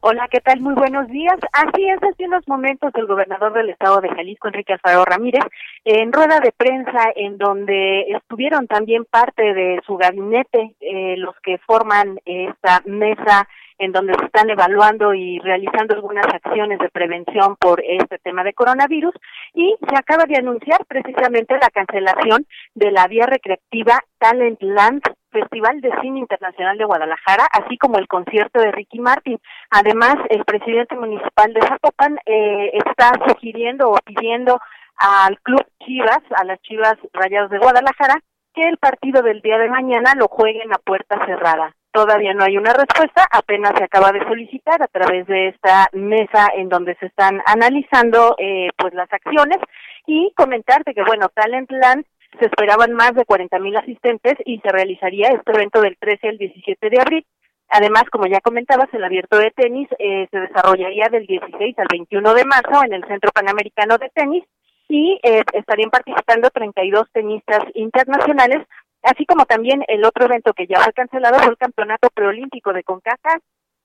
Hola, 0.00 0.28
¿qué 0.30 0.40
tal? 0.40 0.60
Muy 0.60 0.74
buenos 0.74 1.08
días. 1.08 1.34
Así 1.52 1.88
es, 1.88 2.00
hace 2.00 2.26
unos 2.26 2.46
momentos 2.46 2.92
el 2.94 3.06
gobernador 3.06 3.52
del 3.52 3.70
estado 3.70 4.00
de 4.00 4.08
Jalisco, 4.08 4.46
Enrique 4.46 4.72
Alfaro 4.72 5.04
Ramírez, 5.04 5.42
en 5.84 6.12
rueda 6.12 6.38
de 6.38 6.52
prensa 6.52 7.10
en 7.16 7.36
donde 7.36 8.02
estuvieron 8.02 8.68
también 8.68 9.04
parte 9.06 9.42
de 9.42 9.80
su 9.84 9.96
gabinete, 9.96 10.76
eh, 10.80 11.16
los 11.16 11.34
que 11.42 11.58
forman 11.58 12.20
esta 12.24 12.80
mesa 12.86 13.48
en 13.78 13.90
donde 13.90 14.14
se 14.14 14.26
están 14.26 14.50
evaluando 14.50 15.14
y 15.14 15.40
realizando 15.40 15.94
algunas 15.94 16.26
acciones 16.26 16.78
de 16.78 16.90
prevención 16.90 17.56
por 17.56 17.82
este 17.84 18.18
tema 18.18 18.44
de 18.44 18.52
coronavirus 18.52 19.14
y 19.54 19.76
se 19.88 19.96
acaba 19.96 20.24
de 20.26 20.36
anunciar 20.36 20.84
precisamente 20.86 21.54
la 21.60 21.70
cancelación 21.70 22.46
de 22.74 22.92
la 22.92 23.06
vía 23.08 23.26
recreativa 23.26 24.00
Talentland 24.18 25.02
Festival 25.30 25.80
de 25.80 25.90
Cine 26.00 26.20
Internacional 26.20 26.78
de 26.78 26.84
Guadalajara, 26.84 27.46
así 27.52 27.76
como 27.78 27.98
el 27.98 28.08
concierto 28.08 28.60
de 28.60 28.72
Ricky 28.72 29.00
Martin. 29.00 29.38
Además, 29.70 30.16
el 30.30 30.44
presidente 30.44 30.96
municipal 30.96 31.52
de 31.52 31.60
Zapopan 31.60 32.18
eh, 32.26 32.70
está 32.74 33.12
sugiriendo 33.26 33.90
o 33.90 33.96
pidiendo 34.04 34.60
al 34.96 35.38
Club 35.40 35.64
Chivas, 35.84 36.20
a 36.36 36.44
las 36.44 36.60
Chivas 36.62 36.96
Rayados 37.12 37.50
de 37.50 37.58
Guadalajara, 37.58 38.20
que 38.54 38.62
el 38.62 38.78
partido 38.78 39.22
del 39.22 39.40
día 39.40 39.58
de 39.58 39.68
mañana 39.68 40.14
lo 40.16 40.28
jueguen 40.28 40.72
a 40.72 40.78
puerta 40.78 41.24
cerrada. 41.26 41.74
Todavía 41.92 42.34
no 42.34 42.44
hay 42.44 42.56
una 42.56 42.72
respuesta, 42.72 43.26
apenas 43.30 43.72
se 43.76 43.84
acaba 43.84 44.12
de 44.12 44.22
solicitar 44.26 44.82
a 44.82 44.88
través 44.88 45.26
de 45.26 45.48
esta 45.48 45.88
mesa 45.92 46.48
en 46.54 46.68
donde 46.68 46.94
se 46.96 47.06
están 47.06 47.40
analizando 47.46 48.36
eh, 48.38 48.68
pues 48.76 48.92
las 48.94 49.10
acciones 49.12 49.58
y 50.06 50.32
comentarte 50.36 50.94
que 50.94 51.02
bueno, 51.02 51.28
Talentland 51.34 52.04
se 52.38 52.46
esperaban 52.46 52.92
más 52.92 53.14
de 53.14 53.24
40 53.24 53.58
mil 53.58 53.76
asistentes 53.76 54.34
y 54.44 54.58
se 54.60 54.68
realizaría 54.68 55.28
este 55.28 55.52
evento 55.52 55.80
del 55.80 55.96
13 55.98 56.28
al 56.28 56.38
17 56.38 56.90
de 56.90 57.00
abril. 57.00 57.26
Además, 57.70 58.04
como 58.10 58.26
ya 58.26 58.40
comentabas, 58.40 58.88
el 58.92 59.04
abierto 59.04 59.36
de 59.38 59.50
tenis 59.50 59.88
eh, 59.98 60.26
se 60.30 60.40
desarrollaría 60.40 61.08
del 61.10 61.26
16 61.26 61.78
al 61.78 61.86
21 61.90 62.34
de 62.34 62.44
marzo 62.44 62.82
en 62.84 62.94
el 62.94 63.04
Centro 63.06 63.30
Panamericano 63.32 63.98
de 63.98 64.10
Tenis 64.14 64.44
y 64.88 65.20
eh, 65.22 65.42
estarían 65.52 65.90
participando 65.90 66.48
32 66.48 67.10
tenistas 67.12 67.60
internacionales, 67.74 68.66
así 69.02 69.26
como 69.26 69.44
también 69.44 69.84
el 69.86 70.04
otro 70.04 70.24
evento 70.24 70.54
que 70.54 70.66
ya 70.66 70.80
fue 70.80 70.94
cancelado 70.94 71.38
fue 71.40 71.50
el 71.50 71.58
Campeonato 71.58 72.08
Preolímpico 72.14 72.72
de 72.72 72.84
CONCACAF, 72.84 73.42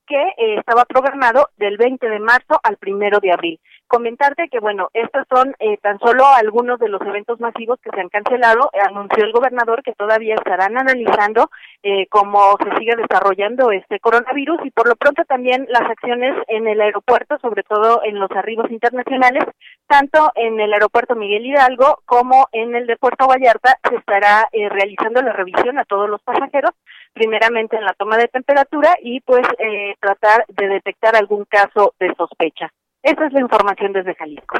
que 0.08 0.22
eh, 0.38 0.60
estaba 0.60 0.86
programado 0.86 1.50
del 1.58 1.78
20 1.78 2.08
de 2.08 2.20
marzo 2.20 2.60
al 2.64 2.78
primero 2.78 3.20
de 3.20 3.32
abril. 3.32 3.60
Comentarte 3.94 4.50
que, 4.50 4.60
bueno, 4.60 4.90
estos 4.96 5.24
son 5.30 5.54
eh, 5.60 5.78
tan 5.78 6.00
solo 6.00 6.26
algunos 6.26 6.80
de 6.80 6.90
los 6.90 7.00
eventos 7.04 7.40
masivos 7.40 7.80
que 7.80 7.92
se 7.92 8.02
han 8.02 8.10
cancelado. 8.10 8.72
Eh, 8.74 8.80
anunció 8.82 9.24
el 9.24 9.32
gobernador 9.32 9.84
que 9.84 9.94
todavía 9.94 10.34
estarán 10.34 10.76
analizando 10.76 11.52
eh, 11.84 12.08
cómo 12.08 12.58
se 12.58 12.76
sigue 12.80 12.96
desarrollando 12.96 13.72
este 13.72 14.00
coronavirus 14.00 14.66
y 14.66 14.72
por 14.72 14.88
lo 14.88 14.96
pronto 14.96 15.24
también 15.26 15.68
las 15.70 15.84
acciones 15.84 16.34
en 16.48 16.68
el 16.68 16.82
aeropuerto, 16.82 17.38
sobre 17.38 17.62
todo 17.62 18.02
en 18.04 18.18
los 18.18 18.32
arribos 18.32 18.72
internacionales, 18.72 19.44
tanto 19.86 20.32
en 20.34 20.60
el 20.60 20.74
aeropuerto 20.74 21.14
Miguel 21.14 21.46
Hidalgo 21.46 22.02
como 22.06 22.48
en 22.52 22.74
el 22.74 22.88
de 22.88 22.98
Puerto 22.98 23.28
Vallarta, 23.28 23.78
se 23.88 23.96
estará 23.98 24.50
eh, 24.54 24.70
realizando 24.70 25.22
la 25.22 25.34
revisión 25.34 25.78
a 25.78 25.86
todos 25.86 26.10
los 26.10 26.24
pasajeros 26.24 26.72
primeramente 27.14 27.78
en 27.78 27.86
la 27.86 27.94
toma 27.94 28.18
de 28.18 28.28
temperatura 28.28 28.96
y 29.04 29.20
pues 29.20 29.46
eh, 29.60 29.94
tratar 30.00 30.46
de 30.48 30.68
detectar 30.68 31.16
algún 31.16 31.46
caso 31.46 31.94
de 32.00 32.12
sospecha. 32.16 32.74
Esa 33.04 33.28
es 33.28 33.34
la 33.34 33.42
información 33.42 33.94
desde 33.94 34.16
Jalisco. 34.16 34.60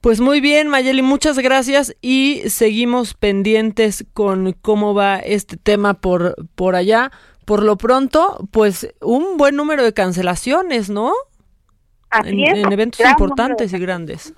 Pues 0.00 0.20
muy 0.20 0.40
bien, 0.40 0.68
Mayeli, 0.68 1.02
muchas 1.02 1.38
gracias 1.38 1.96
y 2.00 2.42
seguimos 2.48 3.14
pendientes 3.14 4.06
con 4.12 4.52
cómo 4.52 4.94
va 4.94 5.18
este 5.18 5.56
tema 5.56 5.94
por, 5.94 6.36
por 6.54 6.76
allá. 6.76 7.10
Por 7.44 7.62
lo 7.62 7.76
pronto, 7.76 8.38
pues 8.52 8.94
un 9.00 9.36
buen 9.36 9.56
número 9.56 9.84
de 9.84 9.94
cancelaciones, 9.94 10.90
¿no? 10.90 11.12
Así 12.10 12.44
en, 12.44 12.56
es. 12.56 12.64
en 12.64 12.72
eventos 12.72 13.00
importantes 13.00 13.72
y 13.72 13.78
grandes. 13.78 14.34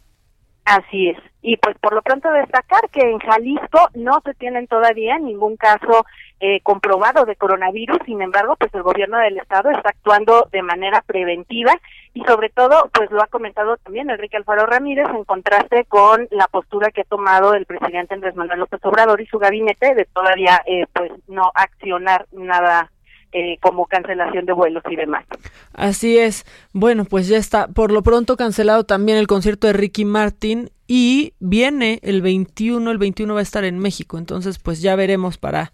Así 0.64 1.08
es. 1.08 1.18
Y 1.40 1.56
pues 1.56 1.76
por 1.78 1.94
lo 1.94 2.02
pronto 2.02 2.30
destacar 2.30 2.88
que 2.90 3.00
en 3.00 3.18
Jalisco 3.18 3.88
no 3.94 4.20
se 4.24 4.34
tienen 4.34 4.66
todavía 4.66 5.18
ningún 5.18 5.56
caso 5.56 6.04
eh, 6.40 6.60
comprobado 6.60 7.24
de 7.24 7.36
coronavirus, 7.36 7.98
sin 8.04 8.20
embargo, 8.20 8.56
pues 8.56 8.72
el 8.74 8.82
gobierno 8.82 9.18
del 9.18 9.38
estado 9.38 9.70
está 9.70 9.90
actuando 9.90 10.48
de 10.52 10.62
manera 10.62 11.02
preventiva 11.06 11.72
y 12.14 12.22
sobre 12.24 12.48
todo, 12.50 12.90
pues 12.92 13.10
lo 13.10 13.22
ha 13.22 13.26
comentado 13.26 13.76
también 13.78 14.10
Enrique 14.10 14.36
Alfaro 14.36 14.66
Ramírez 14.66 15.08
en 15.08 15.24
contraste 15.24 15.84
con 15.84 16.26
la 16.30 16.46
postura 16.48 16.90
que 16.90 17.02
ha 17.02 17.04
tomado 17.04 17.54
el 17.54 17.66
presidente 17.66 18.14
Andrés 18.14 18.34
Manuel 18.34 18.60
López 18.60 18.80
Obrador 18.84 19.20
y 19.20 19.26
su 19.26 19.38
gabinete 19.38 19.94
de 19.94 20.04
todavía 20.06 20.62
eh, 20.66 20.86
pues 20.92 21.12
no 21.28 21.50
accionar 21.54 22.26
nada 22.32 22.90
eh, 23.30 23.58
como 23.60 23.84
cancelación 23.86 24.46
de 24.46 24.52
vuelos 24.54 24.82
y 24.88 24.96
demás. 24.96 25.26
Así 25.74 26.16
es. 26.16 26.46
Bueno, 26.72 27.04
pues 27.04 27.28
ya 27.28 27.36
está 27.36 27.68
por 27.68 27.92
lo 27.92 28.02
pronto 28.02 28.38
cancelado 28.38 28.84
también 28.84 29.18
el 29.18 29.26
concierto 29.26 29.66
de 29.66 29.74
Ricky 29.74 30.06
Martin 30.06 30.70
y 30.86 31.34
viene 31.38 32.00
el 32.02 32.22
21, 32.22 32.90
el 32.90 32.96
21 32.96 33.34
va 33.34 33.40
a 33.40 33.42
estar 33.42 33.64
en 33.64 33.78
México, 33.78 34.16
entonces 34.16 34.58
pues 34.58 34.80
ya 34.80 34.96
veremos 34.96 35.36
para 35.36 35.72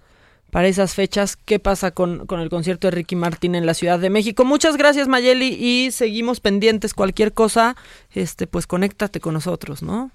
para 0.54 0.68
esas 0.68 0.94
fechas 0.94 1.36
qué 1.36 1.58
pasa 1.58 1.90
con, 1.90 2.28
con 2.28 2.38
el 2.38 2.48
concierto 2.48 2.86
de 2.86 2.92
Ricky 2.92 3.16
Martin 3.16 3.56
en 3.56 3.66
la 3.66 3.74
Ciudad 3.74 3.98
de 3.98 4.08
México. 4.08 4.44
Muchas 4.44 4.76
gracias 4.76 5.08
Mayeli 5.08 5.48
y 5.48 5.90
seguimos 5.90 6.38
pendientes 6.38 6.94
cualquier 6.94 7.32
cosa, 7.32 7.74
este 8.12 8.46
pues 8.46 8.68
conéctate 8.68 9.18
con 9.18 9.34
nosotros, 9.34 9.82
¿no? 9.82 10.12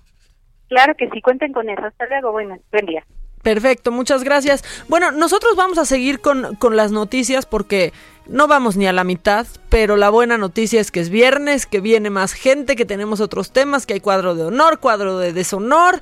Claro 0.70 0.96
que 0.96 1.10
sí, 1.10 1.22
cuenten 1.22 1.52
con 1.52 1.70
eso. 1.70 1.84
Hasta 1.84 2.06
luego, 2.06 2.32
bueno, 2.32 2.58
buen 2.72 2.86
día. 2.86 3.06
Perfecto, 3.44 3.92
muchas 3.92 4.24
gracias. 4.24 4.64
Bueno, 4.88 5.12
nosotros 5.12 5.58
vamos 5.58 5.78
a 5.78 5.84
seguir 5.84 6.22
con, 6.22 6.56
con 6.56 6.78
las 6.78 6.94
noticias 6.94 7.46
porque 7.46 7.92
no 8.26 8.48
vamos 8.48 8.78
ni 8.78 8.88
a 8.88 8.94
la 8.94 9.04
mitad, 9.04 9.46
pero 9.68 9.98
la 9.98 10.10
buena 10.10 10.38
noticia 10.38 10.80
es 10.80 10.90
que 10.90 11.02
es 11.02 11.10
viernes, 11.10 11.66
que 11.66 11.82
viene 11.82 12.10
más 12.12 12.32
gente, 12.32 12.78
que 12.78 12.86
tenemos 12.86 13.20
otros 13.20 13.52
temas, 13.52 13.86
que 13.86 13.96
hay 13.96 14.00
cuadro 14.00 14.36
de 14.36 14.46
honor, 14.46 14.80
cuadro 14.80 15.18
de 15.18 15.34
deshonor. 15.34 16.00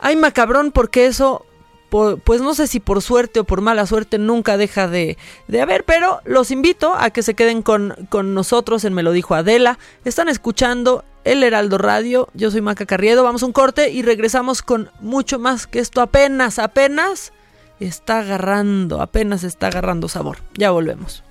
Hay 0.00 0.16
macabrón 0.16 0.70
porque 0.70 1.06
eso, 1.06 1.46
pues 1.90 2.40
no 2.40 2.54
sé 2.54 2.66
si 2.66 2.80
por 2.80 3.02
suerte 3.02 3.40
o 3.40 3.44
por 3.44 3.60
mala 3.60 3.86
suerte 3.86 4.18
nunca 4.18 4.56
deja 4.56 4.88
de, 4.88 5.18
de 5.48 5.60
haber, 5.60 5.84
pero 5.84 6.20
los 6.24 6.50
invito 6.50 6.94
a 6.94 7.10
que 7.10 7.22
se 7.22 7.34
queden 7.34 7.62
con, 7.62 7.94
con 8.08 8.34
nosotros 8.34 8.84
en 8.84 8.94
Me 8.94 9.02
lo 9.02 9.12
dijo 9.12 9.34
Adela. 9.34 9.78
Están 10.04 10.28
escuchando 10.28 11.04
el 11.24 11.42
Heraldo 11.42 11.78
Radio. 11.78 12.28
Yo 12.34 12.50
soy 12.50 12.60
Maca 12.60 12.86
Carriedo. 12.86 13.24
Vamos 13.24 13.42
a 13.42 13.46
un 13.46 13.52
corte 13.52 13.90
y 13.90 14.02
regresamos 14.02 14.62
con 14.62 14.90
mucho 15.00 15.38
más 15.38 15.66
que 15.66 15.80
esto 15.80 16.00
apenas, 16.00 16.58
apenas 16.58 17.32
está 17.80 18.20
agarrando, 18.20 19.00
apenas 19.00 19.44
está 19.44 19.68
agarrando 19.68 20.08
sabor. 20.08 20.38
Ya 20.54 20.70
volvemos. 20.70 21.24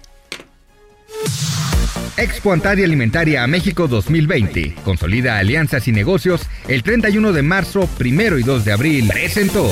Expo 2.18 2.52
Antaria 2.52 2.86
Alimentaria 2.86 3.44
a 3.44 3.48
México 3.48 3.88
2020. 3.88 4.76
Consolida 4.84 5.38
alianzas 5.38 5.88
y 5.88 5.92
negocios. 5.92 6.42
El 6.68 6.84
31 6.84 7.32
de 7.32 7.44
marzo, 7.44 7.88
primero 7.98 8.38
y 8.38 8.44
2 8.44 8.66
de 8.66 8.74
abril. 8.74 9.08
Presentó. 9.08 9.72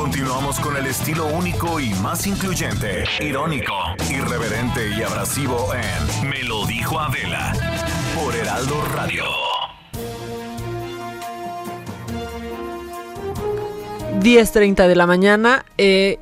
Continuamos 0.00 0.58
con 0.60 0.74
el 0.78 0.86
estilo 0.86 1.26
único 1.26 1.78
y 1.78 1.90
más 1.96 2.26
incluyente, 2.26 3.04
irónico, 3.20 3.74
irreverente 4.10 4.88
y 4.96 5.02
abrasivo 5.02 5.68
en 5.74 6.30
Me 6.30 6.42
lo 6.42 6.64
dijo 6.64 6.98
Adela 6.98 7.52
por 8.16 8.34
Heraldo 8.34 8.82
Radio. 8.96 9.24
10.30 14.22 14.88
de 14.88 14.96
la 14.96 15.06
mañana. 15.06 15.66
Eh, 15.76 16.18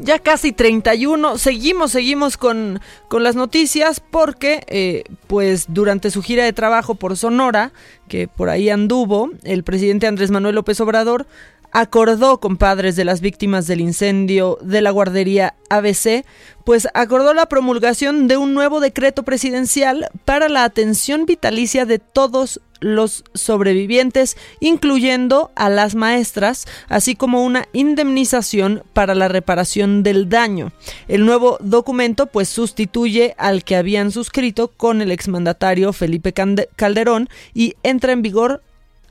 ya 0.00 0.18
casi 0.18 0.50
31. 0.50 1.38
Seguimos, 1.38 1.92
seguimos 1.92 2.36
con, 2.36 2.80
con 3.06 3.22
las 3.22 3.36
noticias 3.36 4.00
porque, 4.00 4.64
eh, 4.66 5.04
pues, 5.28 5.66
durante 5.68 6.10
su 6.10 6.20
gira 6.20 6.44
de 6.44 6.52
trabajo 6.52 6.96
por 6.96 7.16
Sonora, 7.16 7.70
que 8.08 8.26
por 8.26 8.48
ahí 8.48 8.70
anduvo, 8.70 9.30
el 9.44 9.62
presidente 9.62 10.08
Andrés 10.08 10.32
Manuel 10.32 10.56
López 10.56 10.80
Obrador 10.80 11.28
acordó 11.72 12.38
con 12.40 12.56
padres 12.56 12.96
de 12.96 13.04
las 13.04 13.20
víctimas 13.20 13.66
del 13.66 13.80
incendio 13.80 14.58
de 14.62 14.82
la 14.82 14.90
guardería 14.90 15.54
ABC, 15.68 16.24
pues 16.64 16.88
acordó 16.94 17.34
la 17.34 17.46
promulgación 17.46 18.28
de 18.28 18.36
un 18.36 18.54
nuevo 18.54 18.80
decreto 18.80 19.22
presidencial 19.22 20.08
para 20.24 20.48
la 20.48 20.64
atención 20.64 21.26
vitalicia 21.26 21.86
de 21.86 21.98
todos 21.98 22.60
los 22.80 23.24
sobrevivientes, 23.34 24.36
incluyendo 24.58 25.50
a 25.54 25.68
las 25.68 25.94
maestras, 25.94 26.66
así 26.88 27.14
como 27.14 27.44
una 27.44 27.68
indemnización 27.72 28.82
para 28.92 29.14
la 29.14 29.28
reparación 29.28 30.02
del 30.02 30.28
daño. 30.28 30.72
El 31.06 31.26
nuevo 31.26 31.58
documento 31.60 32.26
pues 32.26 32.48
sustituye 32.48 33.34
al 33.38 33.64
que 33.64 33.76
habían 33.76 34.10
suscrito 34.10 34.68
con 34.68 35.02
el 35.02 35.12
exmandatario 35.12 35.92
Felipe 35.92 36.32
Calderón 36.32 37.28
y 37.54 37.74
entra 37.82 38.12
en 38.12 38.22
vigor 38.22 38.62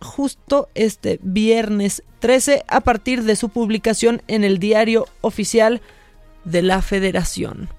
justo 0.01 0.69
este 0.75 1.19
viernes 1.21 2.03
13 2.19 2.63
a 2.67 2.81
partir 2.81 3.23
de 3.23 3.35
su 3.35 3.49
publicación 3.49 4.21
en 4.27 4.43
el 4.43 4.59
diario 4.59 5.07
oficial 5.21 5.81
de 6.45 6.61
la 6.61 6.81
Federación. 6.81 7.69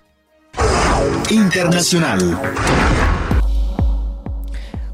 Internacional. 1.31 2.39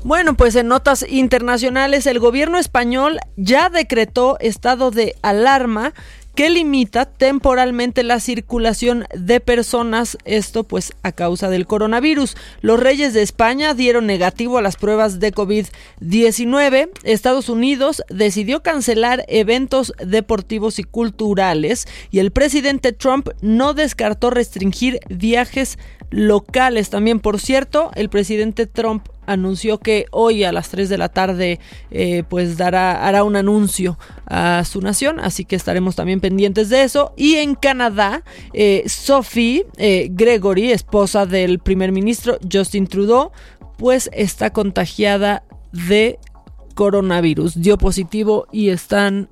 Bueno, 0.07 0.37
pues 0.37 0.55
en 0.55 0.69
notas 0.69 1.05
internacionales, 1.09 2.07
el 2.07 2.21
gobierno 2.21 2.59
español 2.59 3.19
ya 3.37 3.71
decretó 3.71 4.39
estado 4.39 4.93
de 4.93 5.17
alarma 5.23 5.95
que 6.37 6.51
limita 6.51 7.07
temporalmente 7.07 8.03
la 8.03 8.21
circulación 8.21 9.07
de 9.15 9.41
personas, 9.41 10.19
esto 10.27 10.65
pues 10.65 10.93
a 11.03 11.13
causa 11.13 11.49
del 11.49 11.67
coronavirus. 11.67 12.37
Los 12.61 12.79
reyes 12.79 13.15
de 13.15 13.23
España 13.23 13.73
dieron 13.73 14.07
negativo 14.07 14.59
a 14.59 14.63
las 14.63 14.77
pruebas 14.77 15.19
de 15.19 15.33
COVID-19. 15.33 16.91
Estados 17.05 17.49
Unidos 17.49 18.03
decidió 18.11 18.63
cancelar 18.63 19.25
eventos 19.29 19.95
deportivos 20.05 20.79
y 20.79 20.85
culturales 20.85 21.89
y 22.11 22.19
el 22.19 22.31
presidente 22.33 22.93
Trump 22.93 23.31
no 23.41 23.73
descartó 23.73 24.29
restringir 24.29 25.01
viajes 25.09 25.79
locales. 26.11 26.91
También, 26.91 27.19
por 27.19 27.41
cierto, 27.41 27.91
el 27.95 28.11
presidente 28.11 28.67
Trump 28.67 29.09
anunció 29.27 29.79
que 29.79 30.07
hoy 30.11 30.45
a 30.45 30.53
las 30.53 30.69
3 30.71 30.89
de 30.89 30.99
la 30.99 31.09
tarde 31.09 31.61
eh, 31.91 32.23
pues 32.29 32.57
dará, 32.57 33.07
hará 33.07 33.25
un 33.25 33.37
anuncio 33.37 33.99
a 34.27 34.65
su 34.65 34.81
nación, 34.81 35.21
así 35.21 35.45
que 35.45 35.57
estaremos 35.57 35.97
también 35.97 36.21
pendientes 36.21 36.69
de 36.69 36.83
eso. 36.83 37.13
Y 37.17 37.37
en 37.37 37.55
Canadá, 37.55 38.23
eh, 38.53 38.85
Sophie 38.87 39.67
eh, 39.77 40.09
Gregory, 40.11 40.73
esposa 40.73 41.27
del 41.27 41.59
primer 41.59 41.93
ministro 41.93 42.39
Justin 42.51 42.87
Trudeau, 42.87 43.33
pues 43.77 44.09
está 44.13 44.51
contagiada 44.51 45.45
de 45.73 46.19
coronavirus, 46.75 47.61
dio 47.61 47.79
positivo 47.79 48.47
y 48.53 48.69
están 48.69 49.29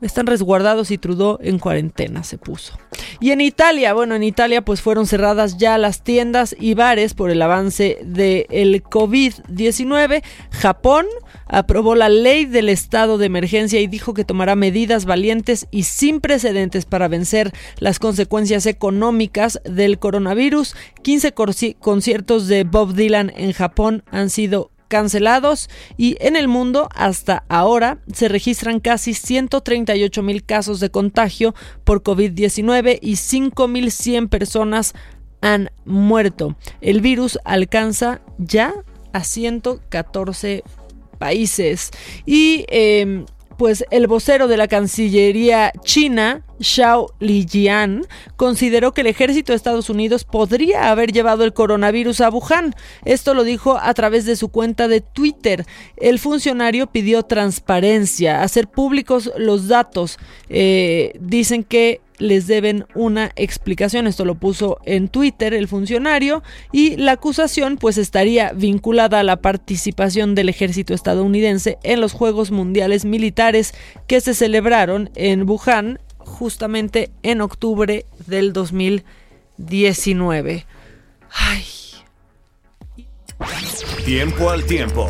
están 0.00 0.26
resguardados 0.26 0.90
y 0.90 0.98
Trudeau 0.98 1.38
en 1.40 1.58
cuarentena 1.58 2.24
se 2.24 2.38
puso. 2.38 2.78
Y 3.20 3.30
en 3.30 3.40
Italia, 3.40 3.94
bueno, 3.94 4.14
en 4.14 4.22
Italia 4.22 4.64
pues 4.64 4.80
fueron 4.80 5.06
cerradas 5.06 5.56
ya 5.56 5.78
las 5.78 6.02
tiendas 6.02 6.56
y 6.58 6.74
bares 6.74 7.14
por 7.14 7.30
el 7.30 7.40
avance 7.40 7.98
del 8.02 8.82
COVID-19. 8.82 10.22
Japón 10.50 11.06
aprobó 11.46 11.94
la 11.94 12.08
ley 12.08 12.46
del 12.46 12.68
estado 12.68 13.18
de 13.18 13.26
emergencia 13.26 13.80
y 13.80 13.86
dijo 13.86 14.14
que 14.14 14.24
tomará 14.24 14.56
medidas 14.56 15.04
valientes 15.04 15.66
y 15.70 15.84
sin 15.84 16.20
precedentes 16.20 16.84
para 16.84 17.08
vencer 17.08 17.52
las 17.78 17.98
consecuencias 17.98 18.66
económicas 18.66 19.60
del 19.64 19.98
coronavirus. 19.98 20.74
15 21.02 21.34
conciertos 21.78 22.48
de 22.48 22.64
Bob 22.64 22.94
Dylan 22.94 23.32
en 23.36 23.52
Japón 23.52 24.02
han 24.10 24.30
sido 24.30 24.70
cancelados 24.92 25.70
y 25.96 26.18
en 26.20 26.36
el 26.36 26.48
mundo 26.48 26.90
hasta 26.94 27.44
ahora 27.48 28.02
se 28.12 28.28
registran 28.28 28.78
casi 28.78 29.14
138 29.14 30.22
mil 30.22 30.44
casos 30.44 30.80
de 30.80 30.90
contagio 30.90 31.54
por 31.82 32.02
COVID-19 32.02 32.98
y 33.00 33.12
5.100 33.12 34.28
personas 34.28 34.92
han 35.40 35.70
muerto. 35.86 36.56
El 36.82 37.00
virus 37.00 37.38
alcanza 37.46 38.20
ya 38.36 38.74
a 39.14 39.24
114 39.24 40.62
países 41.18 41.90
y 42.26 42.66
em, 42.68 43.24
pues 43.56 43.84
el 43.90 44.06
vocero 44.06 44.48
de 44.48 44.56
la 44.56 44.68
Cancillería 44.68 45.72
china, 45.84 46.44
Xiao 46.60 47.12
Lijian, 47.20 48.06
consideró 48.36 48.92
que 48.92 49.02
el 49.02 49.06
ejército 49.08 49.52
de 49.52 49.56
Estados 49.56 49.90
Unidos 49.90 50.24
podría 50.24 50.90
haber 50.90 51.12
llevado 51.12 51.44
el 51.44 51.52
coronavirus 51.52 52.20
a 52.20 52.30
Wuhan. 52.30 52.74
Esto 53.04 53.34
lo 53.34 53.44
dijo 53.44 53.78
a 53.80 53.92
través 53.94 54.24
de 54.24 54.36
su 54.36 54.48
cuenta 54.48 54.88
de 54.88 55.00
Twitter. 55.00 55.66
El 55.96 56.18
funcionario 56.18 56.86
pidió 56.86 57.22
transparencia, 57.22 58.42
hacer 58.42 58.68
públicos 58.68 59.30
los 59.36 59.68
datos. 59.68 60.18
Eh, 60.48 61.12
dicen 61.20 61.64
que 61.64 62.00
les 62.22 62.46
deben 62.46 62.86
una 62.94 63.32
explicación. 63.36 64.06
Esto 64.06 64.24
lo 64.24 64.36
puso 64.36 64.78
en 64.84 65.08
Twitter 65.08 65.52
el 65.52 65.68
funcionario 65.68 66.42
y 66.72 66.96
la 66.96 67.12
acusación 67.12 67.76
pues 67.76 67.98
estaría 67.98 68.52
vinculada 68.52 69.20
a 69.20 69.24
la 69.24 69.42
participación 69.42 70.34
del 70.34 70.48
ejército 70.48 70.94
estadounidense 70.94 71.76
en 71.82 72.00
los 72.00 72.12
Juegos 72.12 72.50
Mundiales 72.50 73.04
Militares 73.04 73.74
que 74.06 74.20
se 74.20 74.32
celebraron 74.34 75.10
en 75.14 75.46
Wuhan 75.48 75.98
justamente 76.18 77.10
en 77.22 77.40
octubre 77.40 78.04
del 78.26 78.52
2019. 78.52 80.66
Ay. 81.30 81.64
Tiempo 84.04 84.50
al 84.50 84.64
tiempo 84.64 85.06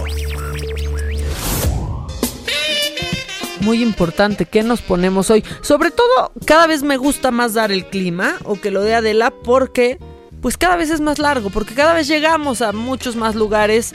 muy 3.63 3.83
importante 3.83 4.47
¿qué 4.47 4.63
nos 4.63 4.83
ponemos 4.83 5.31
hoy. 5.31 5.45
Sobre 5.63 5.91
todo, 5.91 6.33
cada 6.45 6.67
vez 6.67 6.83
me 6.83 6.97
gusta 6.97 7.31
más 7.31 7.55
dar 7.55 7.73
el 7.73 7.87
clima 7.87 8.37
o 8.45 8.61
que 8.61 8.71
lo 8.71 8.83
dé 8.83 8.95
Adela 8.95 9.31
porque 9.31 9.99
pues 10.41 10.59
cada 10.59 10.77
vez 10.77 10.91
es 10.91 11.01
más 11.01 11.19
largo, 11.19 11.51
porque 11.51 11.75
cada 11.75 11.95
vez 11.95 12.09
llegamos 12.09 12.63
a 12.63 12.73
muchos 12.73 13.15
más 13.17 13.35
lugares 13.37 13.95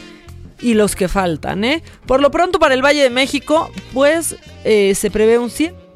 y 0.61 0.73
los 0.73 0.95
que 0.95 1.07
faltan, 1.07 1.63
¿eh? 1.63 1.83
Por 2.05 2.21
lo 2.21 2.31
pronto 2.31 2.57
para 2.57 2.73
el 2.73 2.83
Valle 2.83 3.03
de 3.03 3.09
México, 3.09 3.69
pues 3.93 4.37
eh, 4.63 4.95
se 4.95 5.11
prevé 5.11 5.37
un 5.37 5.49
cielo 5.49 5.87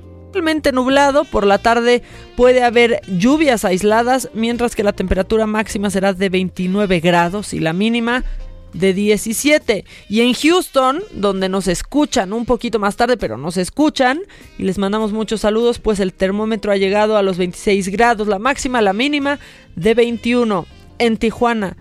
nublado, 0.74 1.26
por 1.26 1.46
la 1.46 1.58
tarde 1.58 2.04
puede 2.36 2.64
haber 2.64 3.02
lluvias 3.08 3.66
aisladas, 3.66 4.30
mientras 4.34 4.76
que 4.76 4.84
la 4.84 4.94
temperatura 4.94 5.46
máxima 5.46 5.90
será 5.90 6.14
de 6.14 6.30
29 6.30 7.00
grados 7.00 7.54
y 7.54 7.60
la 7.60 7.74
mínima 7.74 8.24
de 8.74 8.94
17. 8.94 9.86
Y 10.10 10.22
en 10.22 10.34
Houston, 10.34 11.02
donde 11.14 11.50
nos 11.50 11.68
escuchan 11.68 12.34
un 12.34 12.46
poquito 12.46 12.80
más 12.80 12.96
tarde, 12.96 13.18
pero 13.18 13.38
nos 13.38 13.58
escuchan, 13.58 14.22
y 14.58 14.64
les 14.64 14.78
mandamos 14.78 15.12
muchos 15.12 15.42
saludos, 15.42 15.80
pues 15.80 16.00
el 16.00 16.14
termómetro 16.14 16.72
ha 16.72 16.78
llegado 16.78 17.18
a 17.18 17.22
los 17.22 17.38
26 17.38 17.90
grados, 17.90 18.28
la 18.28 18.40
máxima, 18.40 18.82
la 18.82 18.94
mínima 18.94 19.40
de 19.76 19.94
21. 19.94 20.66
En 21.00 21.18
Tijuana, 21.18 21.78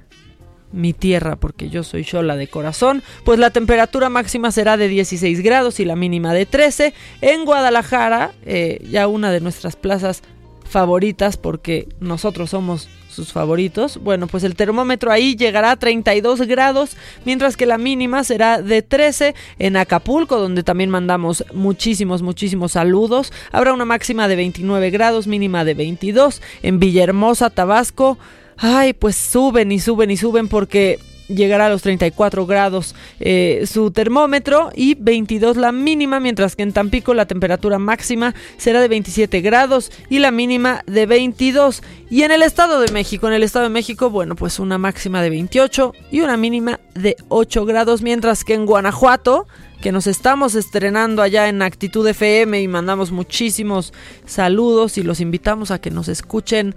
mi 0.73 0.93
tierra, 0.93 1.37
porque 1.37 1.69
yo 1.69 1.83
soy 1.83 2.03
Shola 2.03 2.37
de 2.37 2.49
corazón, 2.49 3.03
pues 3.25 3.39
la 3.39 3.51
temperatura 3.51 4.09
máxima 4.09 4.53
será 4.53 4.77
de 4.77 4.89
16 4.89 5.43
grados 5.43 5.81
y 5.81 5.85
la 5.85 5.97
mínima 5.97 6.33
de 6.33 6.47
13. 6.47 6.95
En 7.21 7.45
Guadalajara, 7.45 8.33
eh, 8.45 8.85
ya 8.89 9.09
una 9.09 9.31
de 9.31 9.41
nuestras 9.41 9.77
plazas 9.77 10.23
favoritas 10.71 11.37
porque 11.37 11.89
nosotros 12.01 12.51
somos 12.51 12.89
sus 13.11 13.33
favoritos. 13.33 13.99
Bueno, 14.03 14.27
pues 14.29 14.45
el 14.45 14.55
termómetro 14.55 15.11
ahí 15.11 15.35
llegará 15.35 15.73
a 15.73 15.77
32 15.77 16.43
grados, 16.43 16.97
mientras 17.25 17.57
que 17.57 17.67
la 17.67 17.77
mínima 17.77 18.23
será 18.25 18.63
de 18.63 18.83
13 18.83 19.35
en 19.59 19.77
Acapulco, 19.77 20.39
donde 20.39 20.63
también 20.63 20.91
mandamos 20.91 21.45
muchísimos, 21.53 22.23
muchísimos 22.23 22.73
saludos. 22.73 23.33
Habrá 23.51 23.73
una 23.73 23.85
máxima 23.85 24.29
de 24.29 24.37
29 24.37 24.91
grados, 24.91 25.27
mínima 25.27 25.65
de 25.65 25.75
22 25.75 26.41
en 26.63 26.79
Villahermosa, 26.79 27.51
Tabasco. 27.51 28.17
Ay, 28.57 28.93
pues 28.93 29.17
suben 29.17 29.73
y 29.73 29.81
suben 29.81 30.11
y 30.11 30.17
suben 30.17 30.49
porque 30.49 30.99
llegará 31.35 31.67
a 31.67 31.69
los 31.69 31.83
34 31.83 32.47
grados 32.47 32.95
eh, 33.21 33.65
su 33.67 33.91
termómetro 33.91 34.71
y 34.75 34.95
22 34.95 35.57
la 35.57 35.73
mínima, 35.73 36.21
mientras 36.21 36.57
que 36.57 36.63
en 36.63 36.73
Tampico 36.73 37.15
la 37.15 37.27
temperatura 37.27 37.79
máxima 37.79 38.35
será 38.57 38.81
de 38.81 38.89
27 38.89 39.41
grados 39.41 39.91
y 40.09 40.19
la 40.19 40.31
mínima 40.31 40.83
de 40.87 41.07
22. 41.07 41.83
Y 42.11 42.23
en 42.23 42.33
el 42.33 42.43
Estado 42.43 42.81
de 42.81 42.93
México, 42.93 43.29
en 43.29 43.35
el 43.35 43.43
Estado 43.43 43.65
de 43.65 43.71
México, 43.71 44.11
bueno, 44.11 44.35
pues 44.35 44.59
una 44.59 44.79
máxima 44.79 45.23
de 45.23 45.31
28 45.31 45.93
y 46.11 46.21
una 46.21 46.37
mínima 46.37 46.81
de 46.95 47.17
8 47.29 47.65
grados, 47.65 48.03
mientras 48.03 48.45
que 48.45 48.55
en 48.55 48.67
Guanajuato 48.67 49.47
que 49.81 49.93
nos 49.93 50.07
estamos 50.07 50.55
estrenando 50.55 51.23
allá 51.23 51.49
en 51.49 51.63
Actitud 51.63 52.07
FM 52.07 52.61
y 52.61 52.69
mandamos 52.69 53.13
muchísimos 53.13 53.95
saludos 54.27 54.99
y 54.99 55.03
los 55.03 55.21
invitamos 55.21 55.71
a 55.71 55.81
que 55.81 55.91
nos 55.91 56.09
escuchen 56.09 56.75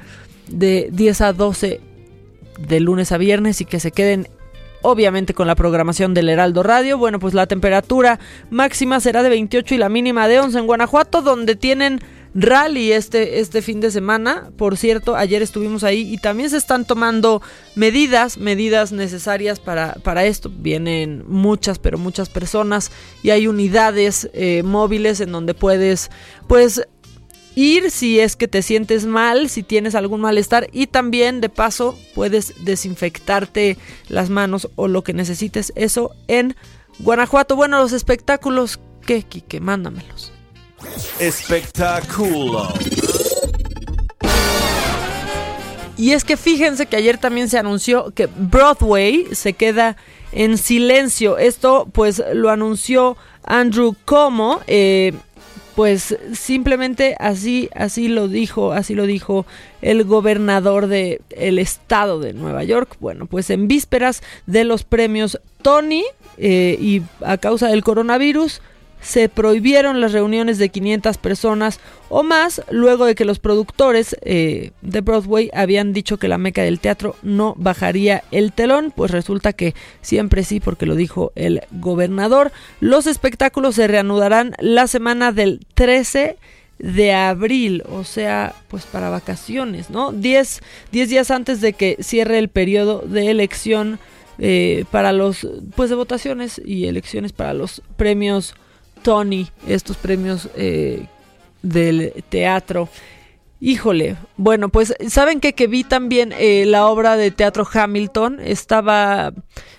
de 0.47 0.89
10 0.91 1.21
a 1.21 1.33
12 1.33 1.81
de 2.59 2.79
lunes 2.79 3.11
a 3.11 3.17
viernes 3.17 3.61
y 3.61 3.65
que 3.65 3.79
se 3.79 3.91
queden 3.91 4.29
obviamente 4.83 5.33
con 5.33 5.47
la 5.47 5.55
programación 5.55 6.13
del 6.13 6.29
Heraldo 6.29 6.61
Radio. 6.61 6.99
Bueno, 6.99 7.19
pues 7.19 7.33
la 7.33 7.47
temperatura 7.47 8.19
máxima 8.51 8.99
será 8.99 9.23
de 9.23 9.29
28 9.29 9.73
y 9.73 9.77
la 9.79 9.89
mínima 9.89 10.27
de 10.27 10.39
11 10.39 10.59
en 10.59 10.67
Guanajuato, 10.67 11.23
donde 11.23 11.55
tienen 11.55 11.99
rally 12.35 12.91
este, 12.91 13.39
este 13.39 13.61
fin 13.61 13.79
de 13.79 13.91
semana. 13.91 14.49
Por 14.57 14.77
cierto, 14.77 15.15
ayer 15.15 15.41
estuvimos 15.41 15.83
ahí 15.83 16.13
y 16.13 16.17
también 16.17 16.49
se 16.49 16.57
están 16.57 16.85
tomando 16.85 17.41
medidas, 17.75 18.37
medidas 18.37 18.91
necesarias 18.91 19.59
para, 19.59 19.93
para 20.03 20.25
esto. 20.25 20.51
Vienen 20.55 21.23
muchas, 21.27 21.79
pero 21.79 21.97
muchas 21.97 22.29
personas 22.29 22.91
y 23.21 23.29
hay 23.29 23.47
unidades 23.47 24.29
eh, 24.33 24.63
móviles 24.63 25.19
en 25.21 25.31
donde 25.31 25.53
puedes, 25.53 26.09
pues, 26.47 26.87
ir 27.55 27.91
si 27.91 28.19
es 28.19 28.35
que 28.35 28.47
te 28.47 28.61
sientes 28.61 29.05
mal, 29.05 29.49
si 29.49 29.63
tienes 29.63 29.95
algún 29.95 30.21
malestar 30.21 30.67
y 30.71 30.87
también 30.87 31.41
de 31.41 31.49
paso 31.49 31.97
puedes 32.15 32.65
desinfectarte 32.65 33.77
las 34.07 34.29
manos 34.29 34.69
o 34.75 34.87
lo 34.87 35.03
que 35.03 35.13
necesites. 35.13 35.73
Eso 35.75 36.11
en 36.27 36.55
Guanajuato. 36.99 37.55
Bueno, 37.55 37.79
los 37.79 37.93
espectáculos, 37.93 38.79
¿qué, 39.05 39.23
Kike? 39.23 39.59
Mándamelos. 39.59 40.31
Espectáculo. 41.19 42.73
Y 45.97 46.11
es 46.11 46.23
que 46.23 46.37
fíjense 46.37 46.87
que 46.87 46.95
ayer 46.95 47.17
también 47.17 47.49
se 47.49 47.57
anunció 47.57 48.11
que 48.11 48.27
Broadway 48.27 49.27
se 49.31 49.53
queda 49.53 49.95
en 50.31 50.57
silencio. 50.57 51.37
Esto 51.37 51.87
pues 51.91 52.21
lo 52.33 52.49
anunció 52.49 53.15
Andrew 53.43 53.95
Como. 54.05 54.61
Eh, 54.67 55.13
pues 55.75 56.17
simplemente 56.33 57.15
así 57.19 57.69
así 57.73 58.07
lo 58.07 58.27
dijo 58.27 58.73
así 58.73 58.93
lo 58.93 59.05
dijo 59.05 59.45
el 59.81 60.03
gobernador 60.03 60.87
de 60.87 61.21
el 61.31 61.59
estado 61.59 62.19
de 62.19 62.33
Nueva 62.33 62.63
York. 62.63 62.97
Bueno 62.99 63.25
pues 63.25 63.49
en 63.49 63.67
vísperas 63.67 64.21
de 64.45 64.63
los 64.63 64.83
premios 64.83 65.39
Tony 65.61 66.03
eh, 66.37 66.77
y 66.79 67.01
a 67.23 67.37
causa 67.37 67.67
del 67.67 67.83
coronavirus 67.83 68.61
se 69.03 69.29
prohibieron 69.29 70.01
las 70.01 70.13
reuniones 70.13 70.57
de 70.57 70.69
500 70.69 71.17
personas 71.17 71.79
o 72.09 72.23
más 72.23 72.61
luego 72.71 73.05
de 73.05 73.15
que 73.15 73.25
los 73.25 73.39
productores 73.39 74.15
eh, 74.21 74.71
de 74.81 75.01
Broadway 75.01 75.49
habían 75.53 75.93
dicho 75.93 76.17
que 76.17 76.27
la 76.27 76.37
meca 76.37 76.63
del 76.63 76.79
teatro 76.79 77.15
no 77.21 77.53
bajaría 77.57 78.23
el 78.31 78.53
telón, 78.53 78.93
pues 78.95 79.11
resulta 79.11 79.53
que 79.53 79.75
siempre 80.01 80.43
sí, 80.43 80.59
porque 80.59 80.85
lo 80.85 80.95
dijo 80.95 81.31
el 81.35 81.61
gobernador. 81.71 82.51
Los 82.79 83.05
espectáculos 83.05 83.75
se 83.75 83.87
reanudarán 83.87 84.55
la 84.59 84.87
semana 84.87 85.31
del 85.31 85.59
13 85.75 86.37
de 86.79 87.13
abril, 87.13 87.83
o 87.89 88.03
sea, 88.03 88.55
pues 88.69 88.85
para 88.85 89.09
vacaciones, 89.09 89.89
¿no? 89.89 90.11
10, 90.11 90.61
días 90.91 91.29
antes 91.29 91.61
de 91.61 91.73
que 91.73 91.97
cierre 92.01 92.39
el 92.39 92.49
periodo 92.49 93.03
de 93.05 93.29
elección 93.29 93.99
eh, 94.39 94.85
para 94.91 95.13
los, 95.13 95.47
pues 95.75 95.89
de 95.89 95.95
votaciones 95.95 96.61
y 96.63 96.85
elecciones 96.85 97.31
para 97.31 97.53
los 97.53 97.81
premios 97.95 98.55
Tony, 99.03 99.47
estos 99.67 99.97
premios 99.97 100.49
eh, 100.55 101.05
del 101.61 102.23
teatro. 102.29 102.89
Híjole, 103.59 104.17
bueno, 104.35 104.69
pues 104.69 104.93
saben 105.07 105.39
que, 105.39 105.53
que 105.53 105.67
vi 105.67 105.83
también 105.83 106.33
eh, 106.37 106.65
la 106.65 106.87
obra 106.87 107.15
de 107.15 107.31
teatro 107.31 107.65
Hamilton, 107.71 108.39
estaba 108.43 109.31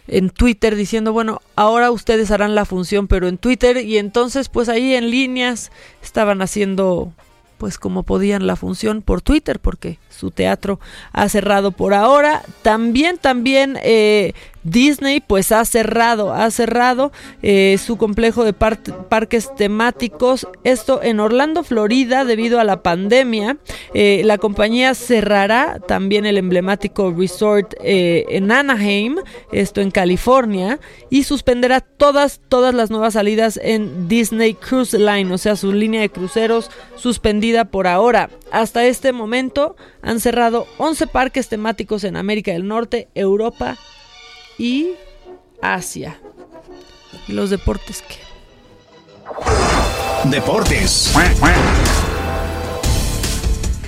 en 0.06 0.30
Twitter 0.30 0.76
diciendo, 0.76 1.12
bueno, 1.12 1.40
ahora 1.56 1.90
ustedes 1.90 2.30
harán 2.30 2.54
la 2.54 2.64
función, 2.64 3.08
pero 3.08 3.28
en 3.28 3.36
Twitter 3.36 3.78
y 3.78 3.98
entonces 3.98 4.48
pues 4.48 4.68
ahí 4.68 4.94
en 4.94 5.10
líneas 5.10 5.70
estaban 6.02 6.40
haciendo 6.40 7.12
pues 7.58 7.78
como 7.78 8.02
podían 8.02 8.46
la 8.46 8.56
función 8.56 9.00
por 9.00 9.22
Twitter, 9.22 9.58
porque 9.58 9.98
su 10.10 10.30
teatro 10.30 10.80
ha 11.12 11.28
cerrado 11.28 11.72
por 11.72 11.94
ahora. 11.94 12.42
También, 12.62 13.16
también 13.18 13.78
eh, 13.82 14.34
Disney 14.64 15.20
pues 15.20 15.52
ha 15.52 15.64
cerrado, 15.64 16.32
ha 16.32 16.50
cerrado 16.50 17.12
eh, 17.42 17.76
su 17.78 17.96
complejo 17.96 18.44
de 18.44 18.52
parques 18.52 19.54
temáticos. 19.54 20.48
Esto 20.64 21.02
en 21.02 21.20
Orlando, 21.20 21.62
Florida, 21.62 22.24
debido 22.24 22.58
a 22.58 22.64
la 22.64 22.82
pandemia. 22.82 23.58
Eh, 23.92 24.22
la 24.24 24.38
compañía 24.38 24.94
cerrará 24.94 25.78
también 25.86 26.26
el 26.26 26.38
emblemático 26.38 27.12
resort 27.16 27.74
en 27.80 28.50
Anaheim, 28.50 29.16
esto 29.52 29.80
en 29.80 29.90
California, 29.90 30.80
y 31.10 31.24
suspenderá 31.24 31.80
todas, 31.80 32.40
todas 32.48 32.74
las 32.74 32.90
nuevas 32.90 33.14
salidas 33.14 33.60
en 33.62 34.08
Disney 34.08 34.54
Cruise 34.54 34.94
Line, 34.94 35.32
o 35.32 35.38
sea, 35.38 35.56
su 35.56 35.72
línea 35.72 36.00
de 36.00 36.08
cruceros 36.08 36.70
suspendida 36.96 37.66
por 37.66 37.86
ahora. 37.86 38.30
Hasta 38.50 38.86
este 38.86 39.12
momento 39.12 39.76
han 40.02 40.20
cerrado 40.20 40.66
11 40.78 41.06
parques 41.08 41.48
temáticos 41.48 42.04
en 42.04 42.16
América 42.16 42.52
del 42.52 42.66
Norte, 42.66 43.08
Europa 43.14 43.76
y 44.58 44.92
Asia. 45.60 46.18
¿Y 47.28 47.32
los 47.32 47.50
deportes 47.50 48.02
qué? 48.02 48.18
Deportes. 50.30 51.12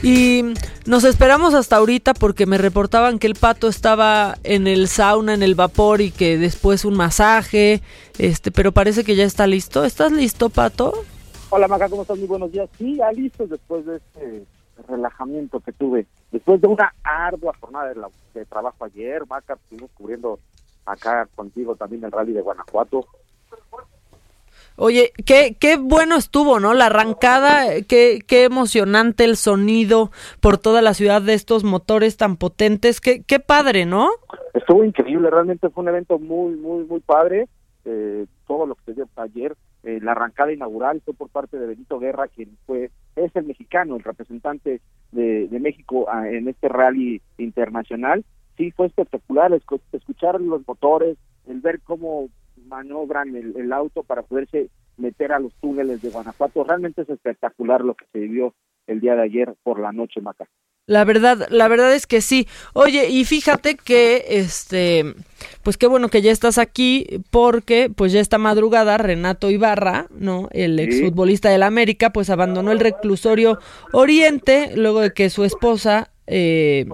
Y 0.03 0.43
nos 0.87 1.05
esperamos 1.05 1.55
hasta 1.55 1.77
ahorita 1.77 2.15
porque 2.15 2.47
me 2.47 2.59
reportaban 2.59 3.19
que 3.19 3.27
el 3.27 3.35
pato 3.35 3.69
estaba 3.69 4.37
en 4.45 4.67
el 4.67 4.89
sauna, 4.89 5.35
en 5.35 5.43
el 5.43 5.55
vapor 5.55 6.01
y 6.01 6.11
que 6.11 6.39
después 6.39 6.85
un 6.85 6.95
masaje, 6.95 7.83
este, 8.19 8.53
pero 8.53 8.73
parece 8.73 9.03
que 9.03 9.17
ya 9.17 9.25
está 9.25 9.47
listo. 9.47 9.85
¿Estás 9.85 10.13
listo, 10.13 10.49
pato? 10.49 10.93
Hola 11.51 11.69
Maca, 11.69 11.89
¿cómo 11.89 12.03
estás? 12.03 12.19
Muy 12.19 12.27
buenos 12.27 12.53
días. 12.53 12.69
Sí, 12.77 12.97
ya 12.97 13.11
listo 13.13 13.47
después 13.47 13.87
de 13.87 13.97
este 13.97 14.47
relajamiento 14.89 15.61
que 15.61 15.73
tuve. 15.73 16.07
Después 16.31 16.61
de 16.61 16.69
una 16.69 16.95
ardua 17.03 17.55
jornada 17.59 17.93
de, 18.35 18.45
trabajo 18.47 18.85
ayer, 18.85 19.27
Maca, 19.27 19.55
estuvimos 19.55 19.91
cubriendo 19.95 20.39
acá 20.87 21.29
contigo 21.35 21.77
también 21.77 22.05
el 22.05 22.13
rally 22.13 22.33
de 22.33 22.43
Guanajuato. 22.43 23.07
Oye, 24.79 25.13
qué, 25.25 25.57
qué 25.59 25.79
bueno 25.79 26.17
estuvo, 26.17 26.61
¿no? 26.61 26.75
La 26.75 26.87
arrancada, 26.87 27.83
qué, 27.89 28.21
qué 28.27 28.45
emocionante 28.45 29.25
el 29.25 29.37
sonido 29.37 30.11
por 30.41 30.59
toda 30.59 30.83
la 30.83 30.93
ciudad 30.93 31.23
de 31.23 31.33
estos 31.33 31.65
motores 31.65 32.19
tan 32.19 32.37
potentes, 32.37 33.01
qué, 33.01 33.23
qué 33.23 33.41
padre, 33.41 33.87
¿no? 33.87 34.11
Estuvo 34.53 34.85
increíble, 34.85 35.31
realmente 35.31 35.71
fue 35.71 35.83
un 35.83 35.89
evento 35.89 36.19
muy, 36.19 36.57
muy, 36.57 36.85
muy 36.85 37.01
padre. 37.01 37.49
Eh, 37.87 38.27
todo 38.47 38.67
lo 38.67 38.75
que 38.75 38.83
se 38.87 38.95
dio 38.95 39.09
ayer, 39.17 39.57
eh, 39.85 39.99
la 40.03 40.13
arrancada 40.13 40.53
inaugural 40.53 41.01
fue 41.05 41.15
por 41.15 41.31
parte 41.31 41.59
de 41.59 41.69
Benito 41.69 41.99
Guerra, 41.99 42.29
quien 42.29 42.51
fue 42.67 42.91
es 43.15 43.35
el 43.35 43.45
mexicano, 43.45 43.97
el 43.97 44.03
representante 44.03 44.81
de, 45.13 45.49
México 45.59 46.07
ah, 46.11 46.29
en 46.29 46.49
este 46.49 46.69
rally 46.69 47.23
internacional. 47.39 48.25
Sí, 48.57 48.71
fue 48.71 48.87
espectacular 48.87 49.53
escuchar 49.93 50.41
los 50.41 50.67
motores, 50.67 51.17
el 51.47 51.61
ver 51.61 51.81
cómo 51.83 52.29
maniobran 52.67 53.37
el, 53.37 53.57
el 53.57 53.73
auto 53.73 54.03
para 54.03 54.23
poderse 54.23 54.71
meter 54.97 55.33
a 55.33 55.39
los 55.39 55.55
túneles 55.57 56.03
de 56.03 56.11
Guanajuato. 56.11 56.65
Realmente 56.65 57.03
es 57.03 57.11
espectacular 57.11 57.83
lo 57.83 57.95
que 57.95 58.07
se 58.13 58.19
vivió 58.19 58.55
el 58.87 59.01
día 59.01 59.15
de 59.15 59.23
ayer 59.23 59.55
por 59.63 59.79
la 59.79 59.93
noche, 59.93 60.21
Maca. 60.21 60.47
La 60.89 61.05
verdad, 61.05 61.49
la 61.51 61.67
verdad 61.67 61.93
es 61.93 62.07
que 62.07 62.21
sí. 62.21 62.47
Oye, 62.73 63.09
y 63.09 63.25
fíjate 63.25 63.75
que 63.75 64.25
este, 64.29 65.17
pues 65.65 65.77
qué 65.77 65.89
bueno 65.89 66.09
que 66.09 66.23
ya 66.23 66.31
estás 66.31 66.59
aquí, 66.59 67.25
porque 67.31 67.91
pues 67.95 68.13
ya 68.13 68.21
esta 68.21 68.39
madrugada 68.39 68.97
Renato 68.97 69.51
Ibarra, 69.51 70.07
¿no? 70.11 70.49
El 70.53 70.79
exfutbolista 70.79 71.51
del 71.51 71.65
América, 71.65 72.11
pues 72.11 72.31
abandonó 72.31 72.71
el 72.71 72.79
reclusorio 72.79 73.59
Oriente 73.93 74.77
luego 74.77 75.01
de 75.01 75.13
que 75.13 75.29
su 75.29 75.43
esposa 75.43 76.13
eh, 76.27 76.87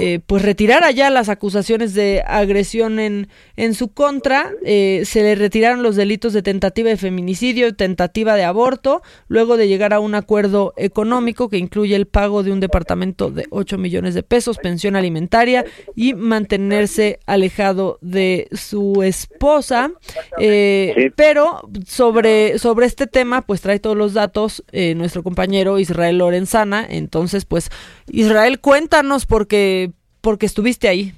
eh, 0.00 0.20
pues 0.26 0.42
retirara 0.42 0.90
ya 0.90 1.08
las 1.10 1.28
acusaciones 1.28 1.94
de 1.94 2.22
agresión 2.26 2.98
en, 2.98 3.28
en 3.56 3.74
su 3.74 3.88
contra. 3.88 4.50
Eh, 4.64 5.02
se 5.04 5.22
le 5.22 5.34
retiraron 5.36 5.82
los 5.82 5.96
delitos 5.96 6.32
de 6.32 6.42
tentativa 6.42 6.88
de 6.88 6.96
feminicidio 6.96 7.68
y 7.68 7.72
tentativa 7.72 8.34
de 8.34 8.44
aborto, 8.44 9.02
luego 9.28 9.56
de 9.56 9.68
llegar 9.68 9.92
a 9.92 10.00
un 10.00 10.14
acuerdo 10.14 10.74
económico 10.76 11.48
que 11.48 11.58
incluye 11.58 11.94
el 11.94 12.06
pago 12.06 12.42
de 12.42 12.52
un 12.52 12.60
departamento 12.60 13.30
de 13.30 13.46
8 13.50 13.78
millones 13.78 14.14
de 14.14 14.22
pesos, 14.22 14.58
pensión 14.58 14.96
alimentaria 14.96 15.64
y 15.94 16.14
mantenerse 16.14 17.20
alejado 17.26 17.98
de 18.00 18.48
su 18.52 19.02
esposa. 19.02 19.92
Pero 20.36 21.68
sobre, 21.86 22.58
sobre 22.58 22.86
este 22.86 23.06
tema, 23.06 23.42
pues 23.42 23.60
trae 23.60 23.78
todos 23.78 23.96
los 23.96 24.14
datos 24.14 24.64
nuestro 24.72 25.22
compañero 25.22 25.78
Israel 25.78 26.18
Lorenzana. 26.18 26.84
Entonces, 26.88 27.44
pues, 27.44 27.70
Israel, 28.08 28.60
cuéntanos 28.64 29.26
porque, 29.26 29.92
porque 30.22 30.46
estuviste 30.46 30.88
ahí. 30.88 31.12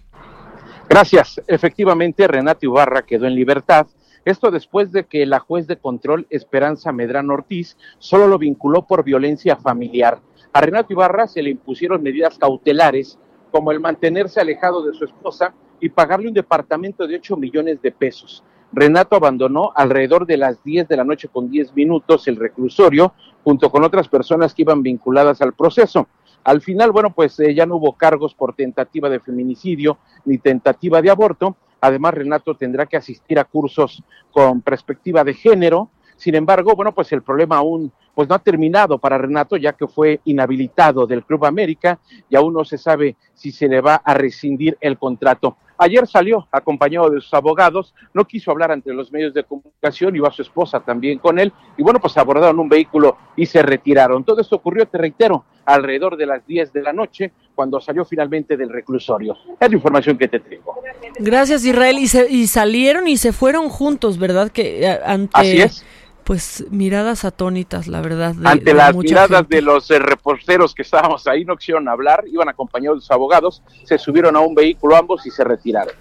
Gracias. 0.88 1.40
Efectivamente, 1.46 2.26
Renato 2.26 2.66
Ibarra 2.66 3.02
quedó 3.02 3.28
en 3.28 3.36
libertad. 3.36 3.86
Esto 4.24 4.50
después 4.50 4.90
de 4.90 5.04
que 5.04 5.24
la 5.26 5.38
juez 5.38 5.68
de 5.68 5.76
control 5.76 6.26
Esperanza 6.28 6.90
Medrano 6.90 7.34
Ortiz 7.34 7.76
solo 8.00 8.26
lo 8.26 8.36
vinculó 8.36 8.88
por 8.88 9.04
violencia 9.04 9.54
familiar. 9.54 10.18
A 10.52 10.60
Renato 10.60 10.92
Ibarra 10.92 11.28
se 11.28 11.40
le 11.40 11.50
impusieron 11.50 12.02
medidas 12.02 12.36
cautelares 12.36 13.16
como 13.52 13.70
el 13.70 13.78
mantenerse 13.78 14.40
alejado 14.40 14.84
de 14.84 14.94
su 14.94 15.04
esposa 15.04 15.54
y 15.78 15.88
pagarle 15.90 16.26
un 16.26 16.34
departamento 16.34 17.06
de 17.06 17.14
8 17.14 17.36
millones 17.36 17.80
de 17.80 17.92
pesos. 17.92 18.42
Renato 18.72 19.14
abandonó 19.14 19.70
alrededor 19.76 20.26
de 20.26 20.36
las 20.36 20.64
10 20.64 20.88
de 20.88 20.96
la 20.96 21.04
noche 21.04 21.28
con 21.28 21.48
10 21.48 21.76
minutos 21.76 22.26
el 22.26 22.34
reclusorio 22.34 23.14
junto 23.44 23.70
con 23.70 23.84
otras 23.84 24.08
personas 24.08 24.52
que 24.52 24.62
iban 24.62 24.82
vinculadas 24.82 25.40
al 25.40 25.52
proceso. 25.52 26.08
Al 26.46 26.60
final, 26.60 26.92
bueno, 26.92 27.10
pues 27.10 27.40
eh, 27.40 27.52
ya 27.56 27.66
no 27.66 27.74
hubo 27.74 27.94
cargos 27.94 28.32
por 28.32 28.54
tentativa 28.54 29.08
de 29.08 29.18
feminicidio 29.18 29.98
ni 30.24 30.38
tentativa 30.38 31.02
de 31.02 31.10
aborto. 31.10 31.56
Además, 31.80 32.14
Renato 32.14 32.54
tendrá 32.54 32.86
que 32.86 32.96
asistir 32.96 33.40
a 33.40 33.44
cursos 33.44 34.04
con 34.30 34.62
perspectiva 34.62 35.24
de 35.24 35.34
género. 35.34 35.90
Sin 36.16 36.36
embargo, 36.36 36.76
bueno, 36.76 36.94
pues 36.94 37.10
el 37.10 37.22
problema 37.22 37.56
aún 37.56 37.90
pues 38.14 38.28
no 38.28 38.36
ha 38.36 38.38
terminado 38.38 38.96
para 38.98 39.18
Renato, 39.18 39.56
ya 39.56 39.72
que 39.72 39.88
fue 39.88 40.20
inhabilitado 40.24 41.04
del 41.04 41.24
Club 41.24 41.46
América 41.46 41.98
y 42.30 42.36
aún 42.36 42.54
no 42.54 42.64
se 42.64 42.78
sabe 42.78 43.16
si 43.34 43.50
se 43.50 43.66
le 43.66 43.80
va 43.80 43.96
a 43.96 44.14
rescindir 44.14 44.78
el 44.80 44.98
contrato. 44.98 45.56
Ayer 45.78 46.06
salió 46.06 46.46
acompañado 46.50 47.10
de 47.10 47.20
sus 47.20 47.32
abogados, 47.34 47.94
no 48.14 48.24
quiso 48.24 48.50
hablar 48.50 48.72
ante 48.72 48.92
los 48.92 49.12
medios 49.12 49.34
de 49.34 49.44
comunicación, 49.44 50.16
iba 50.16 50.30
su 50.30 50.42
esposa 50.42 50.80
también 50.80 51.18
con 51.18 51.38
él, 51.38 51.52
y 51.76 51.82
bueno, 51.82 52.00
pues 52.00 52.16
abordaron 52.16 52.58
un 52.58 52.68
vehículo 52.68 53.16
y 53.36 53.46
se 53.46 53.62
retiraron. 53.62 54.24
Todo 54.24 54.40
esto 54.40 54.56
ocurrió, 54.56 54.86
te 54.86 54.98
reitero, 54.98 55.44
alrededor 55.64 56.16
de 56.16 56.26
las 56.26 56.46
10 56.46 56.72
de 56.72 56.82
la 56.82 56.92
noche, 56.92 57.32
cuando 57.54 57.80
salió 57.80 58.04
finalmente 58.04 58.56
del 58.56 58.70
reclusorio. 58.70 59.36
Es 59.58 59.68
la 59.68 59.76
información 59.76 60.16
que 60.16 60.28
te 60.28 60.40
tengo. 60.40 60.76
Gracias, 61.18 61.64
Israel. 61.64 61.98
Y, 61.98 62.06
se, 62.06 62.30
y 62.30 62.46
salieron 62.46 63.08
y 63.08 63.16
se 63.16 63.32
fueron 63.32 63.68
juntos, 63.68 64.18
¿verdad? 64.18 64.50
Que 64.50 64.86
eh, 64.86 65.00
ante... 65.04 65.30
Así 65.34 65.60
es 65.60 65.84
pues 66.26 66.64
miradas 66.70 67.24
atónitas, 67.24 67.86
la 67.86 68.00
verdad. 68.00 68.34
Ante 68.44 68.74
las 68.74 68.96
miradas 68.96 69.48
de 69.48 69.62
los 69.62 69.88
eh, 69.92 70.00
reporteros 70.00 70.74
que 70.74 70.82
estábamos 70.82 71.24
ahí, 71.28 71.44
no 71.44 71.56
quisieron 71.56 71.88
hablar, 71.88 72.24
iban 72.26 72.48
acompañados 72.48 72.98
de 72.98 73.00
sus 73.02 73.12
abogados, 73.12 73.62
se 73.84 73.96
subieron 73.96 74.34
a 74.34 74.40
un 74.40 74.52
vehículo 74.52 74.96
ambos 74.96 75.24
y 75.24 75.30
se 75.30 75.44
retiraron. 75.44 75.94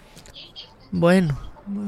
Bueno, 0.89 1.37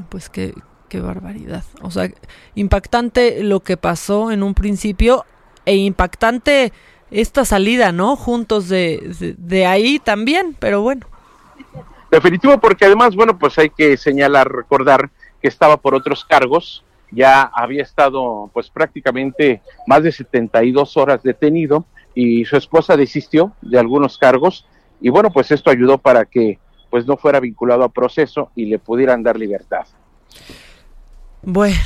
pues 0.08 0.28
qué, 0.30 0.54
qué 0.88 1.00
barbaridad. 1.00 1.64
O 1.82 1.90
sea, 1.90 2.12
impactante 2.54 3.42
lo 3.42 3.58
que 3.58 3.76
pasó 3.76 4.30
en 4.30 4.44
un 4.44 4.54
principio 4.54 5.24
e 5.66 5.74
impactante 5.74 6.72
esta 7.10 7.44
salida, 7.44 7.90
¿no? 7.90 8.14
Juntos 8.14 8.68
de, 8.68 9.34
de, 9.36 9.66
ahí 9.66 9.98
también, 9.98 10.54
pero 10.60 10.80
bueno. 10.80 11.08
Definitivo, 12.12 12.56
porque 12.58 12.84
además, 12.84 13.16
bueno, 13.16 13.36
pues 13.36 13.58
hay 13.58 13.70
que 13.70 13.96
señalar, 13.96 14.48
recordar 14.48 15.10
que 15.42 15.48
estaba 15.48 15.76
por 15.76 15.96
otros 15.96 16.24
cargos, 16.24 16.84
ya 17.10 17.42
había 17.42 17.82
estado 17.82 18.50
pues 18.52 18.70
prácticamente 18.70 19.62
más 19.86 20.02
de 20.02 20.12
72 20.12 20.96
horas 20.96 21.22
detenido 21.22 21.84
y 22.14 22.44
su 22.44 22.56
esposa 22.56 22.96
desistió 22.96 23.52
de 23.62 23.78
algunos 23.78 24.18
cargos 24.18 24.66
y 25.00 25.10
bueno, 25.10 25.30
pues 25.30 25.50
esto 25.50 25.70
ayudó 25.70 25.98
para 25.98 26.24
que 26.24 26.58
pues 26.90 27.06
no 27.06 27.16
fuera 27.16 27.40
vinculado 27.40 27.84
a 27.84 27.90
proceso 27.90 28.50
y 28.54 28.66
le 28.66 28.78
pudieran 28.78 29.22
dar 29.22 29.38
libertad. 29.38 29.86
Bueno, 31.42 31.78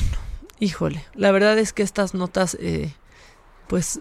híjole, 0.60 1.04
la 1.14 1.32
verdad 1.32 1.58
es 1.58 1.72
que 1.72 1.82
estas 1.82 2.14
notas 2.14 2.56
eh, 2.60 2.92
pues 3.68 4.00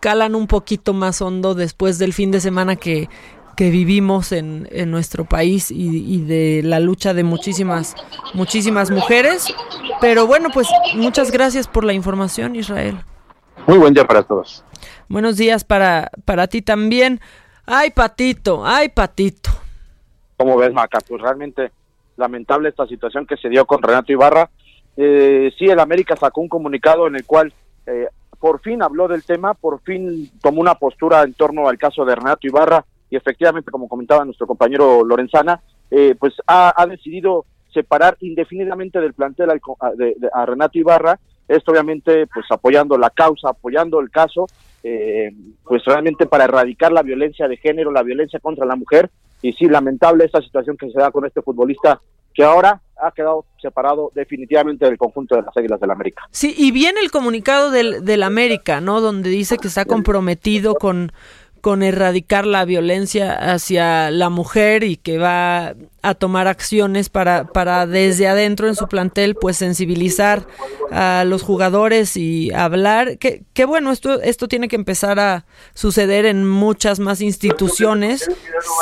calan 0.00 0.34
un 0.34 0.46
poquito 0.46 0.92
más 0.92 1.22
hondo 1.22 1.54
después 1.54 1.98
del 1.98 2.12
fin 2.12 2.30
de 2.30 2.40
semana 2.40 2.76
que, 2.76 3.08
que 3.56 3.70
vivimos 3.70 4.32
en, 4.32 4.68
en 4.70 4.90
nuestro 4.90 5.24
país 5.24 5.70
y, 5.70 6.22
de 6.24 6.62
la 6.64 6.80
lucha 6.80 7.14
de 7.14 7.24
muchísimas, 7.24 7.94
muchísimas 8.34 8.90
mujeres. 8.90 9.54
Pero 10.00 10.26
bueno, 10.26 10.48
pues 10.52 10.68
muchas 10.94 11.30
gracias 11.30 11.68
por 11.68 11.84
la 11.84 11.92
información, 11.92 12.56
Israel. 12.56 12.98
Muy 13.66 13.78
buen 13.78 13.94
día 13.94 14.06
para 14.06 14.22
todos. 14.22 14.64
Buenos 15.08 15.36
días 15.36 15.64
para, 15.64 16.10
para 16.24 16.46
ti 16.48 16.62
también. 16.62 17.20
Ay, 17.66 17.90
Patito, 17.90 18.66
ay, 18.66 18.88
Patito. 18.88 19.50
¿Cómo 20.36 20.56
ves, 20.56 20.72
Maca? 20.72 20.98
Pues 21.06 21.22
realmente 21.22 21.70
lamentable 22.16 22.68
esta 22.68 22.86
situación 22.86 23.26
que 23.26 23.36
se 23.36 23.48
dio 23.48 23.64
con 23.66 23.82
Renato 23.82 24.12
Ibarra. 24.12 24.50
Eh, 24.96 25.52
sí, 25.58 25.66
el 25.66 25.80
América 25.80 26.16
sacó 26.16 26.40
un 26.40 26.48
comunicado 26.48 27.06
en 27.06 27.16
el 27.16 27.24
cual 27.24 27.52
eh, 27.86 28.08
por 28.38 28.60
fin 28.60 28.82
habló 28.82 29.08
del 29.08 29.24
tema, 29.24 29.54
por 29.54 29.80
fin 29.80 30.30
tomó 30.42 30.60
una 30.60 30.74
postura 30.74 31.22
en 31.22 31.34
torno 31.34 31.68
al 31.68 31.78
caso 31.78 32.04
de 32.04 32.14
Renato 32.14 32.46
Ibarra 32.46 32.84
y 33.14 33.16
efectivamente, 33.16 33.70
como 33.70 33.88
comentaba 33.88 34.24
nuestro 34.24 34.44
compañero 34.44 35.04
Lorenzana, 35.04 35.60
eh, 35.88 36.16
pues 36.18 36.34
ha, 36.48 36.84
decidido 36.88 37.44
separar 37.72 38.16
indefinidamente 38.18 39.00
del 39.00 39.14
plantel 39.14 39.50
a, 39.50 40.46
Renato 40.46 40.76
Ibarra, 40.76 41.20
esto 41.46 41.70
obviamente 41.70 42.26
pues 42.26 42.44
apoyando 42.50 42.98
la 42.98 43.10
causa, 43.10 43.50
apoyando 43.50 44.00
el 44.00 44.10
caso, 44.10 44.48
eh, 44.82 45.30
pues 45.62 45.84
realmente 45.84 46.26
para 46.26 46.42
erradicar 46.42 46.90
la 46.90 47.02
violencia 47.02 47.46
de 47.46 47.56
género, 47.56 47.92
la 47.92 48.02
violencia 48.02 48.40
contra 48.40 48.66
la 48.66 48.74
mujer, 48.74 49.08
y 49.42 49.52
sí, 49.52 49.66
lamentable 49.66 50.24
esta 50.24 50.42
situación 50.42 50.76
que 50.76 50.90
se 50.90 50.98
da 50.98 51.12
con 51.12 51.24
este 51.24 51.40
futbolista 51.40 52.00
que 52.34 52.42
ahora 52.42 52.80
ha 53.00 53.12
quedado 53.12 53.44
separado 53.62 54.10
definitivamente 54.12 54.86
del 54.86 54.98
conjunto 54.98 55.36
de 55.36 55.42
las 55.42 55.56
Águilas 55.56 55.78
del 55.78 55.92
América. 55.92 56.24
Sí, 56.32 56.52
y 56.56 56.72
viene 56.72 56.98
el 57.00 57.12
comunicado 57.12 57.70
del, 57.70 58.04
del 58.04 58.24
América, 58.24 58.80
¿no? 58.80 59.00
Donde 59.00 59.30
dice 59.30 59.56
que 59.56 59.68
está 59.68 59.84
comprometido 59.84 60.74
con 60.74 61.12
con 61.64 61.82
erradicar 61.82 62.44
la 62.44 62.66
violencia 62.66 63.32
hacia 63.32 64.10
la 64.10 64.28
mujer 64.28 64.84
y 64.84 64.98
que 64.98 65.16
va 65.16 65.74
a 66.02 66.14
tomar 66.14 66.46
acciones 66.46 67.08
para, 67.08 67.46
para 67.46 67.86
desde 67.86 68.28
adentro 68.28 68.68
en 68.68 68.74
su 68.74 68.86
plantel 68.86 69.34
pues 69.34 69.56
sensibilizar 69.56 70.46
a 70.90 71.24
los 71.26 71.42
jugadores 71.42 72.18
y 72.18 72.52
hablar. 72.52 73.16
Que, 73.16 73.44
que 73.54 73.64
bueno 73.64 73.92
esto 73.92 74.20
esto 74.20 74.46
tiene 74.46 74.68
que 74.68 74.76
empezar 74.76 75.18
a 75.18 75.46
suceder 75.72 76.26
en 76.26 76.46
muchas 76.46 77.00
más 77.00 77.22
instituciones 77.22 78.28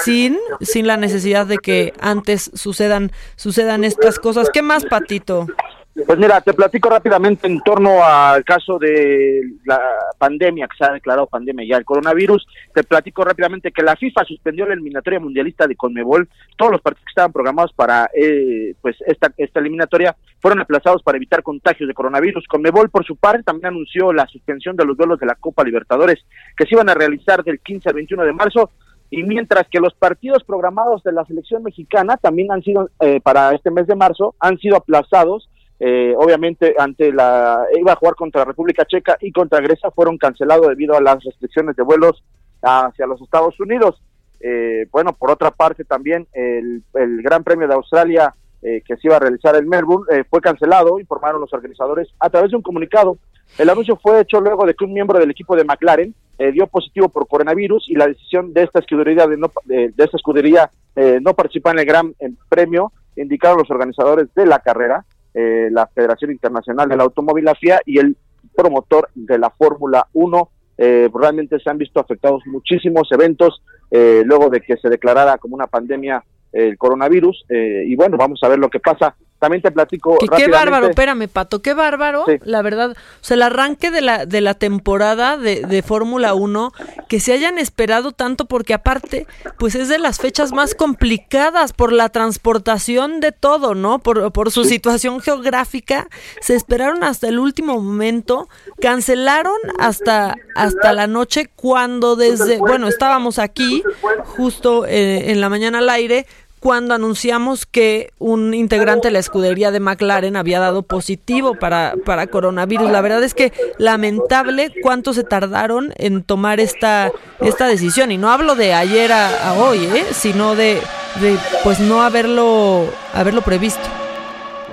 sin 0.05 0.37
sin 0.61 0.88
la 0.88 0.97
necesidad 0.97 1.47
de 1.47 1.59
que 1.59 1.92
antes 2.01 2.51
sucedan 2.53 3.12
sucedan 3.37 3.85
estas 3.85 4.18
cosas. 4.18 4.51
Qué 4.53 4.62
más 4.62 4.85
patito 4.87 5.47
pues 5.94 6.18
mira, 6.18 6.40
te 6.40 6.55
platico 6.55 6.88
rápidamente 6.88 7.46
en 7.46 7.61
torno 7.61 8.02
al 8.02 8.44
caso 8.44 8.78
de 8.78 9.42
la 9.66 9.78
pandemia, 10.16 10.66
que 10.66 10.76
se 10.78 10.85
ha 10.85 10.92
declarado 10.94 11.26
pandemia 11.26 11.66
ya 11.68 11.76
el 11.76 11.85
coronavirus. 11.85 12.46
Te 12.74 12.83
platico 12.83 13.24
rápidamente 13.24 13.72
que 13.72 13.83
la 13.83 13.96
FIFA 13.96 14.24
suspendió 14.24 14.66
la 14.66 14.72
eliminatoria 14.72 15.20
mundialista 15.20 15.66
de 15.66 15.76
Conmebol. 15.76 16.28
Todos 16.57 16.72
los 16.72 16.81
partidos 16.81 17.05
que 17.05 17.11
estaban 17.11 17.33
programados 17.33 17.74
para 17.74 18.09
eh, 18.14 18.74
pues 18.81 18.96
esta, 19.07 19.33
esta 19.37 19.61
eliminatoria 19.61 20.16
fueron 20.40 20.61
aplazados 20.61 21.02
para 21.02 21.16
evitar 21.16 21.42
contagios 21.42 21.87
de 21.87 21.94
coronavirus. 21.94 22.48
Conmebol, 22.48 22.88
por 22.88 23.05
su 23.05 23.16
parte, 23.16 23.42
también 23.42 23.66
anunció 23.66 24.14
la 24.14 24.26
suspensión 24.28 24.76
de 24.76 24.87
los 24.87 24.96
duelos 24.96 25.20
de 25.20 25.26
la 25.26 25.35
Copa 25.35 25.62
Libertadores, 25.62 26.24
que 26.57 26.64
se 26.64 26.74
iban 26.74 26.88
a 26.88 26.94
realizar 26.94 27.44
del 27.44 27.61
15 27.61 27.90
al 27.90 27.94
21 27.96 28.24
de 28.24 28.33
marzo 28.33 28.70
y 29.11 29.22
mientras 29.24 29.68
que 29.68 29.78
los 29.78 29.92
partidos 29.92 30.42
programados 30.42 31.02
de 31.02 31.12
la 31.12 31.26
selección 31.26 31.62
mexicana 31.62 32.16
también 32.16 32.50
han 32.50 32.62
sido 32.62 32.88
eh, 33.00 33.20
para 33.20 33.55
este 33.55 33.70
mes 33.70 33.87
de 33.87 33.94
marzo 33.94 34.35
han 34.40 34.57
sido 34.57 34.76
aplazados 34.76 35.50
eh, 35.85 36.14
obviamente 36.16 36.77
ante 36.79 37.11
la 37.11 37.66
iba 37.77 37.92
a 37.92 37.97
jugar 37.97 38.14
contra 38.14 38.45
República 38.45 38.85
Checa 38.85 39.16
y 39.21 39.33
contra 39.33 39.61
Grecia 39.61 39.90
fueron 39.90 40.16
cancelados 40.16 40.68
debido 40.68 40.97
a 40.97 41.01
las 41.01 41.25
restricciones 41.25 41.75
de 41.75 41.83
vuelos 41.83 42.23
hacia 42.62 43.05
los 43.05 43.21
Estados 43.21 43.59
Unidos. 43.59 44.01
Eh, 44.38 44.87
bueno, 44.92 45.12
por 45.12 45.33
otra 45.33 45.51
parte 45.51 45.83
también 45.85 46.29
el, 46.35 46.85
Gran 46.95 47.42
Premio 47.42 47.66
de 47.66 47.75
Australia 47.75 48.33
eh, 48.62 48.81
que 48.87 48.97
se 48.97 49.09
iba 49.09 49.16
a 49.16 49.18
realizar 49.18 49.57
en 49.57 49.68
Melbourne 49.68 50.23
fue 50.31 50.40
cancelado, 50.40 51.01
informaron 51.01 51.40
los 51.40 51.53
organizadores 51.53 52.11
a 52.21 52.31
través 52.31 52.53
de 52.53 52.59
un 52.59 52.62
comunicado. 52.62 53.18
El 53.59 53.68
anuncio 53.68 53.97
fue 53.97 54.21
hecho 54.21 54.40
luego 54.40 54.64
de 54.64 54.75
que 54.75 54.85
un 54.85 54.92
miembro 54.92 55.18
del 55.18 55.33
equipo 55.33 55.57
de 55.57 55.64
McLaren 55.64 56.14
dio 56.53 56.68
positivo 56.68 57.09
por 57.09 57.27
coronavirus 57.27 57.88
y 57.88 57.97
la 57.97 58.07
decisión 58.07 58.53
de 58.53 58.62
esta 58.62 58.79
escudería 58.79 59.27
de, 59.27 59.37
no, 59.37 59.51
de, 59.64 59.92
esta 59.97 60.16
escudería 60.16 60.71
no 60.95 61.35
participar 61.35 61.75
en 61.75 61.81
el 61.81 61.87
Gran 61.87 62.14
Premio 62.49 62.92
indicaron 63.16 63.59
los 63.59 63.71
organizadores 63.71 64.33
de 64.35 64.47
la 64.47 64.61
carrera 64.61 65.05
eh, 65.35 65.68
la 65.71 65.87
Federación 65.87 66.31
Internacional 66.31 66.88
del 66.88 67.01
Automóvil, 67.01 67.45
la 67.45 67.55
FIA, 67.55 67.81
y 67.87 67.99
el 67.99 68.16
promotor 68.55 69.09
de 69.14 69.38
la 69.38 69.51
Fórmula 69.51 70.07
1. 70.12 70.51
Eh, 70.78 71.11
realmente 71.14 71.59
se 71.61 71.70
han 71.70 71.78
visto 71.78 72.01
afectados 72.01 72.43
muchísimos 72.47 73.09
eventos 73.12 73.62
eh, 73.91 74.22
luego 74.24 74.49
de 74.49 74.61
que 74.61 74.76
se 74.76 74.89
declarara 74.89 75.39
como 75.39 75.55
una 75.55 75.66
pandemia 75.66 76.24
el 76.53 76.76
coronavirus. 76.76 77.45
Eh, 77.49 77.85
y 77.87 77.97
bueno, 77.97 78.16
vamos 78.16 78.41
a 78.43 78.49
ver 78.49 78.59
lo 78.59 78.68
que 78.68 78.80
pasa. 78.80 79.14
También 79.43 79.61
te 79.61 79.72
platico. 79.72 80.18
Que 80.18 80.28
qué 80.28 80.47
bárbaro, 80.47 80.86
espérame, 80.86 81.26
Pato, 81.26 81.62
qué 81.62 81.74
bárbaro, 81.74 82.24
la 82.45 82.62
verdad. 82.62 82.93
O 82.93 82.95
sea, 83.22 83.34
el 83.34 83.43
arranque 83.43 83.90
de 83.90 84.01
la, 84.01 84.24
de 84.24 84.40
la 84.40 84.55
temporada 84.55 85.36
de, 85.36 85.62
de 85.62 85.82
Fórmula 85.82 86.32
1, 86.34 86.70
que 87.09 87.18
se 87.18 87.32
hayan 87.32 87.59
esperado 87.59 88.12
tanto, 88.12 88.45
porque 88.45 88.72
aparte, 88.72 89.26
pues 89.59 89.74
es 89.74 89.88
de 89.88 89.99
las 89.99 90.20
fechas 90.20 90.53
más 90.53 90.76
complicadas 90.76 91.72
por 91.72 91.93
la 91.93 92.09
transportación 92.11 93.18
de 93.18 93.32
todo, 93.32 93.74
¿no? 93.74 93.99
Por, 93.99 94.30
por 94.30 94.53
su 94.53 94.62
situación 94.62 95.18
geográfica. 95.18 96.07
Se 96.40 96.55
esperaron 96.55 97.03
hasta 97.03 97.26
el 97.26 97.40
último 97.40 97.80
momento, 97.80 98.49
cancelaron 98.80 99.57
hasta, 99.80 100.36
hasta 100.55 100.93
la 100.93 101.09
noche, 101.09 101.51
cuando 101.57 102.14
desde, 102.14 102.59
bueno, 102.59 102.86
estábamos 102.86 103.40
aquí, 103.40 103.82
justo 104.22 104.86
eh, 104.86 105.32
en 105.32 105.40
la 105.40 105.49
mañana 105.49 105.78
al 105.78 105.88
aire 105.88 106.28
cuando 106.63 106.95
anunciamos 106.95 107.67
que 107.67 108.13
un 108.21 108.55
integrante 108.55 109.09
de 109.09 109.13
la 109.13 109.19
escudería 109.19 109.73
de 109.73 109.81
McLaren 109.81 110.37
había 110.37 110.61
dado 110.61 110.85
positivo 110.85 111.57
para, 111.57 111.95
para 112.07 112.29
coronavirus. 112.29 112.89
La 112.89 113.01
verdad 113.01 113.25
es 113.25 113.35
que 113.35 113.53
lamentable 113.79 114.73
cuánto 114.81 115.13
se 115.13 115.25
tardaron 115.25 115.93
en 115.97 116.23
tomar 116.23 116.61
esta, 116.61 117.11
esta 117.41 117.67
decisión. 117.67 118.13
Y 118.13 118.17
no 118.17 118.31
hablo 118.31 118.55
de 118.55 118.75
ayer 118.75 119.11
a, 119.11 119.55
hoy, 119.55 119.87
¿eh? 119.87 120.07
sino 120.13 120.55
de, 120.55 120.81
de 121.21 121.37
pues 121.65 121.81
no 121.81 122.01
haberlo, 122.01 122.85
haberlo 123.13 123.43
previsto. 123.43 123.83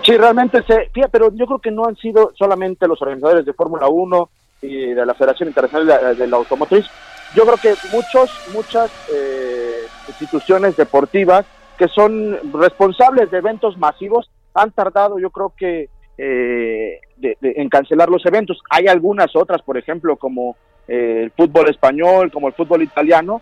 Sí, 0.05 0.15
realmente 0.15 0.61
se, 0.67 0.91
pero 1.11 1.33
yo 1.33 1.47
creo 1.47 1.57
que 1.57 1.71
no 1.71 1.85
han 1.85 1.95
sido 1.95 2.33
solamente 2.37 2.87
los 2.87 3.01
organizadores 3.01 3.47
de 3.47 3.53
Fórmula 3.53 3.87
1 3.87 4.29
y 4.61 4.93
de 4.93 5.05
la 5.07 5.15
Federación 5.15 5.49
Internacional 5.49 6.15
de 6.15 6.27
la, 6.27 6.37
Automotriz. 6.37 6.85
Yo 7.33 7.45
creo 7.45 7.57
que 7.57 7.73
muchos, 7.91 8.29
muchas 8.53 8.91
eh, 9.11 9.87
instituciones 10.07 10.77
deportivas 10.77 11.47
que 11.79 11.87
son 11.87 12.37
responsables 12.53 13.31
de 13.31 13.37
eventos 13.37 13.77
masivos 13.77 14.29
han 14.53 14.71
tardado, 14.71 15.17
yo 15.17 15.29
creo 15.29 15.53
que, 15.57 15.87
eh, 16.17 16.99
en 17.41 17.69
cancelar 17.69 18.09
los 18.09 18.25
eventos. 18.25 18.59
Hay 18.69 18.87
algunas 18.87 19.33
otras, 19.33 19.61
por 19.61 19.77
ejemplo, 19.77 20.17
como 20.17 20.57
eh, 20.89 21.21
el 21.23 21.31
fútbol 21.31 21.69
español, 21.69 22.31
como 22.31 22.49
el 22.49 22.53
fútbol 22.53 22.83
italiano, 22.83 23.41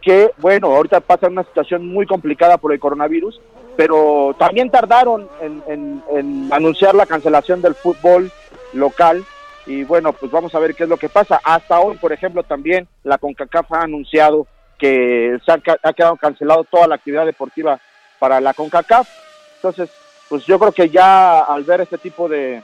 que, 0.00 0.30
bueno, 0.38 0.68
ahorita 0.74 1.00
pasa 1.00 1.28
una 1.28 1.44
situación 1.44 1.86
muy 1.86 2.06
complicada 2.06 2.56
por 2.56 2.72
el 2.72 2.80
coronavirus, 2.80 3.38
pero 3.76 4.34
también 4.38 4.70
tardaron 4.70 5.28
en, 5.42 6.02
en 6.10 6.48
anunciar 6.50 6.94
la 6.94 7.04
cancelación 7.04 7.60
del 7.60 7.74
fútbol 7.74 8.30
local 8.72 9.22
y 9.66 9.84
bueno, 9.84 10.12
pues 10.12 10.30
vamos 10.30 10.54
a 10.54 10.58
ver 10.58 10.74
qué 10.74 10.84
es 10.84 10.88
lo 10.88 10.96
que 10.96 11.08
pasa. 11.08 11.40
Hasta 11.42 11.80
hoy, 11.80 11.96
por 11.96 12.12
ejemplo, 12.12 12.42
también 12.42 12.86
la 13.02 13.18
CONCACAF 13.18 13.72
ha 13.72 13.82
anunciado 13.82 14.46
que 14.84 15.38
se 15.46 15.50
ha, 15.50 15.92
quedado 15.94 16.16
cancelado 16.16 16.64
toda 16.64 16.86
la 16.86 16.96
actividad 16.96 17.24
deportiva 17.24 17.80
para 18.18 18.38
la 18.38 18.52
CONCACAF. 18.52 19.08
Entonces, 19.56 19.88
pues 20.28 20.44
yo 20.44 20.58
creo 20.58 20.72
que 20.72 20.90
ya 20.90 21.40
al 21.40 21.64
ver 21.64 21.80
este 21.80 21.96
tipo 21.96 22.28
de, 22.28 22.62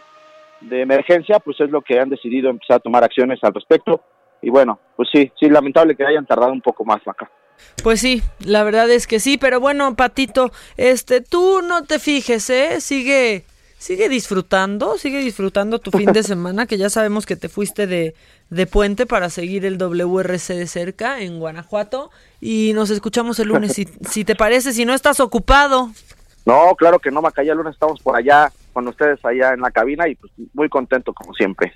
de 0.61 0.83
emergencia, 0.83 1.39
pues 1.39 1.59
es 1.61 1.71
lo 1.71 1.81
que 1.81 1.99
han 1.99 2.11
decidido 2.11 2.51
empezar 2.51 2.77
a 2.77 2.81
tomar 2.81 3.05
acciones 3.05 3.39
al 3.43 3.55
respecto. 3.55 4.05
Y 4.43 4.51
bueno, 4.51 4.79
pues 4.97 5.09
sí, 5.11 5.33
sí, 5.41 5.49
lamentable 5.49 5.97
que 5.97 6.05
hayan 6.05 6.27
tardado 6.27 6.53
un 6.53 6.61
poco 6.61 6.85
más 6.85 7.01
acá. 7.09 7.31
Pues 7.83 8.01
sí, 8.01 8.23
la 8.45 8.65
verdad 8.65 8.91
es 8.91 9.07
que 9.07 9.19
sí, 9.19 9.39
pero 9.39 9.59
bueno, 9.59 9.97
Patito, 9.97 10.51
este, 10.77 11.23
tú 11.23 11.63
no 11.63 11.85
te 11.85 11.99
fijes, 11.99 12.51
¿eh? 12.51 12.83
Sigue 12.83 13.47
sigue 13.81 14.11
disfrutando, 14.11 14.99
sigue 14.99 15.21
disfrutando 15.21 15.79
tu 15.79 15.91
fin 15.91 16.13
de 16.13 16.23
semana, 16.33 16.67
que 16.67 16.77
ya 16.77 16.91
sabemos 16.91 17.25
que 17.25 17.35
te 17.35 17.49
fuiste 17.49 17.87
de, 17.87 18.15
de 18.51 18.67
puente 18.67 19.07
para 19.07 19.31
seguir 19.31 19.65
el 19.65 19.79
WRC 19.79 20.55
de 20.55 20.67
cerca 20.67 21.21
en 21.21 21.41
Guanajuato. 21.41 22.11
Y 22.41 22.73
nos 22.75 22.91
escuchamos 22.91 23.41
el 23.41 23.49
lunes, 23.49 23.73
si, 23.73 23.87
si 24.09 24.25
te 24.25 24.37
parece, 24.37 24.73
si 24.73 24.85
no 24.85 24.93
estás 24.93 25.19
ocupado. 25.19 25.91
No, 26.45 26.75
claro 26.77 26.99
que 26.99 27.11
no, 27.11 27.23
Macaya, 27.23 27.53
el 27.53 27.59
lunes 27.59 27.75
estamos 27.75 28.01
por 28.01 28.17
allá 28.17 28.53
con 28.73 28.87
ustedes 28.87 29.19
allá 29.25 29.55
en 29.55 29.61
la 29.61 29.71
cabina 29.71 30.07
y 30.09 30.15
pues 30.15 30.31
muy 30.53 30.69
contento 30.69 31.13
como 31.13 31.35
siempre. 31.35 31.73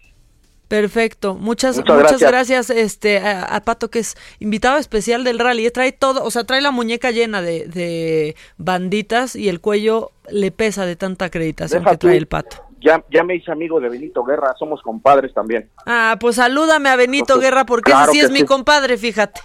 Perfecto, 0.69 1.35
muchas 1.35 1.77
muchas, 1.77 2.21
gracias, 2.21 2.71
este 2.71 3.19
a, 3.19 3.61
Pato 3.65 3.91
que 3.91 3.99
es 3.99 4.17
invitado 4.39 4.79
especial 4.79 5.23
del 5.23 5.39
rally, 5.39 5.71
trae 5.71 5.93
todo, 5.93 6.25
o 6.25 6.31
sea, 6.31 6.45
trae 6.45 6.63
la 6.63 6.71
muñeca 6.71 7.11
llena 7.11 7.43
de, 7.43 7.67
de 7.67 8.35
banditas 8.57 9.37
y 9.37 9.49
el 9.49 9.61
cuello 9.61 10.11
le 10.31 10.51
pesa 10.51 10.87
de 10.87 10.97
tanta 10.97 11.27
acreditación 11.27 11.85
que 11.85 11.97
trae 11.99 12.17
el 12.17 12.27
Pato. 12.27 12.57
Ya, 12.81 13.03
ya 13.11 13.25
me 13.25 13.35
hice 13.37 13.51
amigo 13.51 13.81
de 13.81 13.89
Benito 13.89 14.25
Guerra, 14.25 14.55
somos 14.59 14.83
compadres 14.83 15.33
también. 15.33 15.71
Ah, 15.87 16.17
pues 16.21 16.37
salúdame 16.37 16.89
a 16.89 16.97
Benito 16.97 17.39
Guerra 17.39 17.65
porque 17.65 17.93
ese 17.93 18.13
sí 18.13 18.21
es 18.21 18.31
mi 18.31 18.45
compadre, 18.45 18.97
fíjate. 18.97 19.41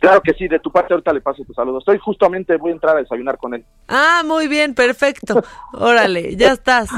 Claro 0.00 0.20
que 0.20 0.34
sí, 0.34 0.48
de 0.48 0.58
tu 0.58 0.70
parte 0.70 0.92
ahorita 0.92 1.12
le 1.12 1.20
paso 1.20 1.44
tu 1.44 1.54
saludo. 1.54 1.78
Estoy 1.78 1.98
justamente, 1.98 2.56
voy 2.56 2.72
a 2.72 2.74
entrar 2.74 2.96
a 2.96 3.00
desayunar 3.00 3.38
con 3.38 3.54
él. 3.54 3.64
Ah, 3.88 4.22
muy 4.24 4.48
bien, 4.48 4.74
perfecto. 4.74 5.42
Órale, 5.72 6.36
ya 6.36 6.52
estás. 6.52 6.90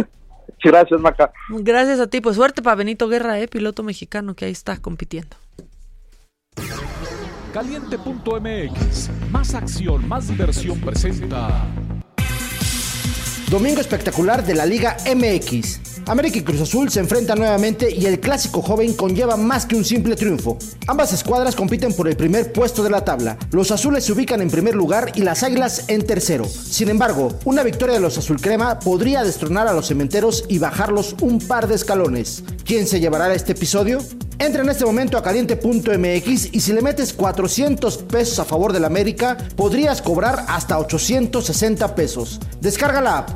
Gracias, 0.62 1.00
Maca. 1.00 1.32
Gracias 1.48 2.00
a 2.00 2.06
ti. 2.06 2.20
Pues 2.20 2.36
suerte 2.36 2.62
para 2.62 2.76
Benito 2.76 3.08
Guerra, 3.08 3.38
eh, 3.38 3.48
piloto 3.48 3.82
mexicano 3.82 4.34
que 4.34 4.46
ahí 4.46 4.52
está 4.52 4.76
compitiendo. 4.78 5.36
Caliente.mx, 7.52 9.10
más 9.30 9.54
acción, 9.54 10.06
más 10.08 10.28
diversión 10.28 10.80
presenta. 10.80 11.66
Domingo 13.50 13.80
espectacular 13.80 14.44
de 14.44 14.54
la 14.54 14.66
Liga 14.66 14.96
MX. 15.06 15.80
América 16.06 16.38
y 16.38 16.42
Cruz 16.42 16.60
Azul 16.60 16.90
se 16.90 16.98
enfrentan 16.98 17.38
nuevamente 17.38 17.92
y 17.94 18.06
el 18.06 18.18
clásico 18.18 18.60
joven 18.60 18.94
conlleva 18.94 19.36
más 19.36 19.66
que 19.66 19.76
un 19.76 19.84
simple 19.84 20.16
triunfo. 20.16 20.58
Ambas 20.88 21.12
escuadras 21.12 21.54
compiten 21.54 21.92
por 21.92 22.08
el 22.08 22.16
primer 22.16 22.52
puesto 22.52 22.82
de 22.82 22.90
la 22.90 23.04
tabla. 23.04 23.38
Los 23.52 23.70
azules 23.70 24.04
se 24.04 24.12
ubican 24.12 24.42
en 24.42 24.50
primer 24.50 24.74
lugar 24.74 25.12
y 25.14 25.22
las 25.22 25.44
águilas 25.44 25.84
en 25.86 26.04
tercero. 26.04 26.44
Sin 26.44 26.88
embargo, 26.88 27.38
una 27.44 27.62
victoria 27.62 27.94
de 27.94 28.00
los 28.00 28.18
azul 28.18 28.40
crema 28.40 28.80
podría 28.80 29.22
destronar 29.22 29.68
a 29.68 29.72
los 29.72 29.86
cementeros 29.86 30.44
y 30.48 30.58
bajarlos 30.58 31.14
un 31.20 31.38
par 31.38 31.68
de 31.68 31.76
escalones. 31.76 32.42
¿Quién 32.64 32.88
se 32.88 32.98
llevará 32.98 33.32
este 33.32 33.52
episodio? 33.52 34.00
Entra 34.38 34.62
en 34.62 34.68
este 34.68 34.84
momento 34.84 35.16
a 35.16 35.22
caliente.mx 35.22 36.48
y 36.52 36.60
si 36.60 36.72
le 36.74 36.82
metes 36.82 37.14
400 37.14 37.98
pesos 37.98 38.38
a 38.38 38.44
favor 38.44 38.72
del 38.74 38.84
América, 38.84 39.38
podrías 39.56 40.02
cobrar 40.02 40.44
hasta 40.48 40.78
860 40.78 41.94
pesos. 41.94 42.38
Descarga 42.60 43.00
la 43.00 43.18
app, 43.18 43.35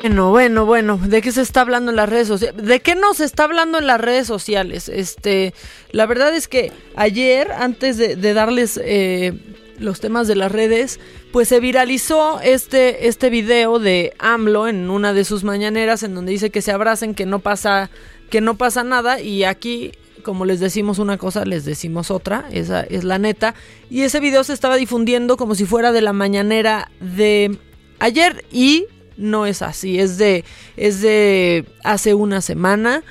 Bueno, 0.00 0.30
bueno, 0.30 0.64
bueno, 0.64 0.96
¿de 0.96 1.20
qué 1.20 1.30
se 1.30 1.42
está 1.42 1.60
hablando 1.60 1.90
en 1.90 1.96
las 1.96 2.08
redes 2.08 2.26
sociales? 2.26 2.64
¿De 2.64 2.80
qué 2.80 2.94
no 2.94 3.12
se 3.12 3.24
está 3.24 3.44
hablando 3.44 3.78
en 3.78 3.86
las 3.86 4.00
redes 4.00 4.26
sociales? 4.26 4.88
Este, 4.88 5.52
la 5.90 6.06
verdad 6.06 6.34
es 6.34 6.48
que 6.48 6.72
ayer, 6.96 7.52
antes 7.52 7.98
de, 7.98 8.16
darles 8.32 8.80
eh, 8.82 9.34
los 9.78 10.00
temas 10.00 10.26
de 10.26 10.36
las 10.36 10.50
redes, 10.50 11.00
pues 11.32 11.48
se 11.48 11.60
viralizó 11.60 12.40
este, 12.40 13.08
este 13.08 13.28
video 13.28 13.78
de 13.78 14.14
AMLO 14.18 14.68
en 14.68 14.88
una 14.88 15.12
de 15.12 15.24
sus 15.24 15.44
mañaneras 15.44 16.02
en 16.02 16.14
donde 16.14 16.32
dice 16.32 16.48
que 16.48 16.62
se 16.62 16.72
abracen, 16.72 17.14
que 17.14 17.26
no 17.26 17.40
pasa, 17.40 17.90
que 18.30 18.40
no 18.40 18.56
pasa 18.56 18.82
nada, 18.84 19.20
y 19.20 19.44
aquí 19.44 19.92
como 20.22 20.44
les 20.44 20.60
decimos 20.60 20.98
una 20.98 21.18
cosa, 21.18 21.44
les 21.44 21.64
decimos 21.64 22.10
otra, 22.10 22.46
esa 22.52 22.82
es 22.82 23.04
la 23.04 23.18
neta. 23.18 23.54
Y 23.88 24.02
ese 24.02 24.20
video 24.20 24.44
se 24.44 24.52
estaba 24.52 24.76
difundiendo 24.76 25.36
como 25.36 25.54
si 25.54 25.64
fuera 25.64 25.92
de 25.92 26.02
la 26.02 26.12
mañanera 26.12 26.90
de 27.00 27.58
ayer 27.98 28.44
y 28.52 28.86
no 29.20 29.46
es 29.46 29.62
así, 29.62 30.00
es 30.00 30.18
de, 30.18 30.44
es 30.76 31.00
de 31.00 31.64
hace 31.84 32.14
una 32.14 32.40
semana 32.40 33.02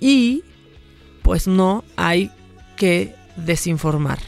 y 0.00 0.44
pues 1.22 1.46
no 1.46 1.84
hay 1.96 2.30
que 2.76 3.14
desinformar, 3.36 4.18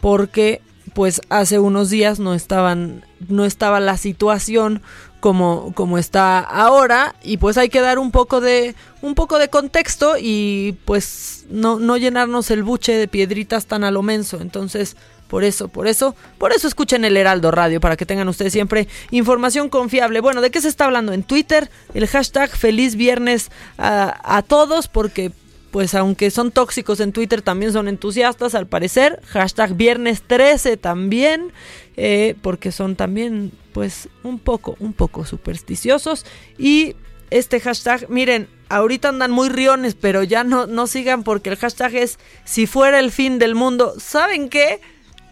porque 0.00 0.60
pues 0.94 1.20
hace 1.30 1.58
unos 1.58 1.90
días 1.90 2.18
no 2.18 2.34
estaban, 2.34 3.04
no 3.28 3.44
estaba 3.44 3.80
la 3.80 3.96
situación 3.96 4.82
como, 5.20 5.72
como 5.74 5.98
está 5.98 6.40
ahora 6.40 7.14
y 7.22 7.36
pues 7.36 7.56
hay 7.56 7.68
que 7.68 7.80
dar 7.80 7.98
un 7.98 8.10
poco 8.10 8.40
de 8.40 8.74
un 9.02 9.14
poco 9.14 9.38
de 9.38 9.48
contexto 9.48 10.16
y 10.18 10.76
pues 10.84 11.46
no, 11.48 11.78
no 11.78 11.96
llenarnos 11.96 12.50
el 12.50 12.64
buche 12.64 12.92
de 12.92 13.08
piedritas 13.08 13.66
tan 13.66 13.84
a 13.84 13.90
lo 13.90 14.02
menso. 14.02 14.40
Entonces 14.40 14.96
por 15.32 15.44
eso, 15.44 15.68
por 15.68 15.86
eso, 15.86 16.14
por 16.36 16.52
eso 16.52 16.68
escuchen 16.68 17.06
el 17.06 17.16
Heraldo 17.16 17.50
Radio 17.50 17.80
para 17.80 17.96
que 17.96 18.04
tengan 18.04 18.28
ustedes 18.28 18.52
siempre 18.52 18.86
información 19.10 19.70
confiable. 19.70 20.20
Bueno, 20.20 20.42
¿de 20.42 20.50
qué 20.50 20.60
se 20.60 20.68
está 20.68 20.84
hablando 20.84 21.14
en 21.14 21.22
Twitter? 21.22 21.70
El 21.94 22.06
hashtag 22.06 22.50
feliz 22.50 22.96
viernes 22.96 23.50
a, 23.78 24.42
todos 24.46 24.88
porque 24.88 25.32
pues 25.70 25.94
aunque 25.94 26.30
son 26.30 26.50
tóxicos 26.50 27.00
en 27.00 27.12
Twitter, 27.12 27.40
también 27.40 27.72
son 27.72 27.88
entusiastas 27.88 28.54
al 28.54 28.66
parecer. 28.66 29.22
Hashtag 29.24 29.74
viernes 29.74 30.20
13 30.20 30.76
también, 30.76 31.50
eh, 31.96 32.34
porque 32.42 32.70
son 32.70 32.94
también 32.94 33.52
pues 33.72 34.10
un 34.24 34.38
poco, 34.38 34.76
un 34.80 34.92
poco 34.92 35.24
supersticiosos. 35.24 36.26
Y 36.58 36.94
este 37.30 37.58
hashtag, 37.58 38.10
miren, 38.10 38.48
ahorita 38.68 39.08
andan 39.08 39.30
muy 39.30 39.48
riones, 39.48 39.94
pero 39.94 40.24
ya 40.24 40.44
no, 40.44 40.66
no 40.66 40.86
sigan 40.86 41.22
porque 41.22 41.48
el 41.48 41.56
hashtag 41.56 41.94
es 41.94 42.18
si 42.44 42.66
fuera 42.66 42.98
el 42.98 43.10
fin 43.10 43.38
del 43.38 43.54
mundo. 43.54 43.94
¿Saben 43.98 44.50
qué? 44.50 44.78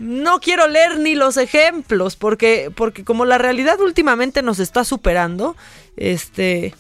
No 0.01 0.41
quiero 0.41 0.67
leer 0.67 0.99
ni 0.99 1.15
los 1.15 1.37
ejemplos, 1.37 2.17
porque, 2.17 2.73
porque 2.75 3.05
como 3.05 3.25
la 3.27 3.39
realidad 3.39 3.79
últimamente 3.81 4.43
nos 4.43 4.59
está 4.59 4.83
superando, 4.83 5.57
este, 5.97 6.75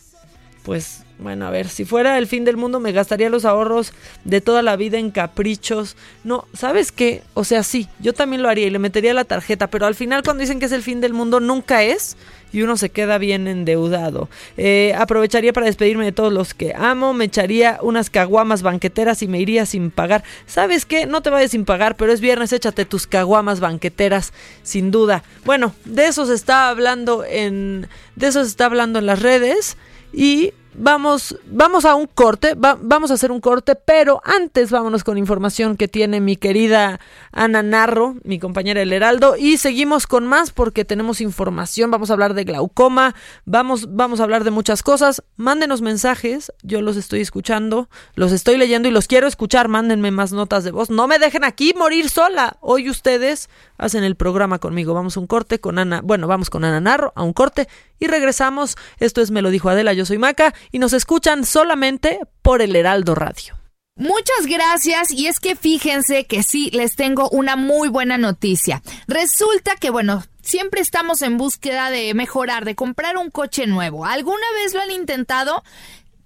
pues 0.64 1.04
bueno, 1.20 1.46
a 1.46 1.50
ver, 1.50 1.68
si 1.68 1.84
fuera 1.84 2.16
el 2.16 2.26
fin 2.26 2.46
del 2.46 2.56
mundo 2.56 2.80
me 2.80 2.92
gastaría 2.92 3.28
los 3.28 3.44
ahorros 3.44 3.92
de 4.24 4.40
toda 4.40 4.62
la 4.62 4.76
vida 4.76 4.98
en 4.98 5.10
caprichos. 5.10 5.96
No, 6.24 6.46
¿sabes 6.54 6.92
qué? 6.92 7.22
O 7.34 7.44
sea, 7.44 7.62
sí, 7.62 7.88
yo 7.98 8.14
también 8.14 8.42
lo 8.42 8.48
haría 8.48 8.66
y 8.66 8.70
le 8.70 8.78
metería 8.78 9.12
la 9.12 9.24
tarjeta, 9.24 9.66
pero 9.66 9.84
al 9.84 9.94
final 9.94 10.22
cuando 10.22 10.40
dicen 10.40 10.58
que 10.58 10.64
es 10.64 10.72
el 10.72 10.82
fin 10.82 11.02
del 11.02 11.12
mundo 11.12 11.38
nunca 11.38 11.82
es 11.82 12.16
y 12.52 12.62
uno 12.62 12.76
se 12.76 12.90
queda 12.90 13.18
bien 13.18 13.46
endeudado. 13.46 14.28
Eh, 14.56 14.94
aprovecharía 14.96 15.52
para 15.52 15.66
despedirme 15.66 16.04
de 16.04 16.12
todos 16.12 16.32
los 16.32 16.54
que 16.54 16.74
amo, 16.74 17.12
me 17.12 17.26
echaría 17.26 17.78
unas 17.82 18.10
caguamas 18.10 18.62
banqueteras 18.62 19.22
y 19.22 19.28
me 19.28 19.40
iría 19.40 19.66
sin 19.66 19.90
pagar. 19.90 20.24
¿Sabes 20.46 20.86
qué? 20.86 21.06
No 21.06 21.22
te 21.22 21.30
vayas 21.30 21.52
sin 21.52 21.64
pagar, 21.64 21.96
pero 21.96 22.12
es 22.12 22.20
viernes, 22.20 22.52
échate 22.52 22.84
tus 22.84 23.06
caguamas 23.06 23.60
banqueteras, 23.60 24.32
sin 24.62 24.90
duda. 24.90 25.22
Bueno, 25.44 25.74
de 25.84 26.06
eso 26.06 26.26
se 26.26 26.34
está 26.34 26.68
hablando 26.68 27.24
en... 27.24 27.88
De 28.16 28.26
eso 28.26 28.42
se 28.42 28.50
está 28.50 28.66
hablando 28.66 28.98
en 28.98 29.06
las 29.06 29.22
redes 29.22 29.76
y 30.12 30.52
vamos, 30.74 31.36
vamos 31.46 31.84
a 31.84 31.94
un 31.94 32.06
corte, 32.06 32.54
vamos 32.56 33.10
a 33.10 33.14
hacer 33.14 33.32
un 33.32 33.40
corte, 33.40 33.74
pero 33.74 34.20
antes 34.24 34.70
vámonos 34.70 35.04
con 35.04 35.18
información 35.18 35.76
que 35.76 35.88
tiene 35.88 36.20
mi 36.20 36.36
querida 36.36 37.00
Ana 37.32 37.62
Narro, 37.62 38.16
mi 38.24 38.38
compañera 38.38 38.82
El 38.82 38.92
Heraldo, 38.92 39.36
y 39.36 39.56
seguimos 39.56 40.06
con 40.06 40.26
más 40.26 40.50
porque 40.50 40.84
tenemos 40.84 41.20
información, 41.20 41.90
vamos 41.90 42.10
a 42.10 42.14
hablar 42.14 42.34
de 42.34 42.44
glaucoma, 42.44 43.14
vamos, 43.44 43.94
vamos 43.94 44.20
a 44.20 44.24
hablar 44.24 44.44
de 44.44 44.50
muchas 44.50 44.82
cosas, 44.82 45.22
mándenos 45.36 45.82
mensajes, 45.82 46.52
yo 46.62 46.82
los 46.82 46.96
estoy 46.96 47.20
escuchando, 47.20 47.88
los 48.14 48.32
estoy 48.32 48.56
leyendo 48.56 48.88
y 48.88 48.92
los 48.92 49.06
quiero 49.06 49.26
escuchar, 49.26 49.68
mándenme 49.68 50.10
más 50.10 50.32
notas 50.32 50.64
de 50.64 50.70
voz, 50.70 50.90
no 50.90 51.06
me 51.06 51.18
dejen 51.18 51.44
aquí 51.44 51.74
morir 51.76 52.08
sola, 52.08 52.56
hoy 52.60 52.88
ustedes 52.90 53.48
hacen 53.78 54.04
el 54.04 54.14
programa 54.14 54.58
conmigo, 54.58 54.94
vamos 54.94 55.16
a 55.16 55.20
un 55.20 55.26
corte 55.26 55.58
con 55.58 55.78
Ana, 55.78 56.00
bueno, 56.02 56.26
vamos 56.26 56.50
con 56.50 56.64
Ana 56.64 56.80
Narro 56.80 57.12
a 57.16 57.22
un 57.22 57.32
corte 57.32 57.68
y 57.98 58.06
regresamos, 58.06 58.76
esto 58.98 59.20
es 59.20 59.30
Me 59.30 59.42
lo 59.42 59.50
dijo 59.50 59.68
Adela, 59.68 59.92
yo 59.92 60.06
soy 60.06 60.18
Maca, 60.18 60.54
y 60.70 60.78
nos 60.78 60.92
escuchan 60.92 61.44
solamente 61.44 62.20
por 62.42 62.62
el 62.62 62.76
Heraldo 62.76 63.14
Radio. 63.14 63.54
Muchas 63.96 64.46
gracias 64.46 65.10
y 65.10 65.26
es 65.26 65.40
que 65.40 65.56
fíjense 65.56 66.24
que 66.24 66.42
sí, 66.42 66.70
les 66.72 66.96
tengo 66.96 67.28
una 67.28 67.56
muy 67.56 67.88
buena 67.88 68.16
noticia. 68.16 68.82
Resulta 69.06 69.76
que, 69.76 69.90
bueno, 69.90 70.24
siempre 70.40 70.80
estamos 70.80 71.20
en 71.20 71.36
búsqueda 71.36 71.90
de 71.90 72.14
mejorar, 72.14 72.64
de 72.64 72.74
comprar 72.74 73.18
un 73.18 73.30
coche 73.30 73.66
nuevo. 73.66 74.06
¿Alguna 74.06 74.46
vez 74.56 74.72
lo 74.72 74.80
han 74.80 74.90
intentado? 74.90 75.62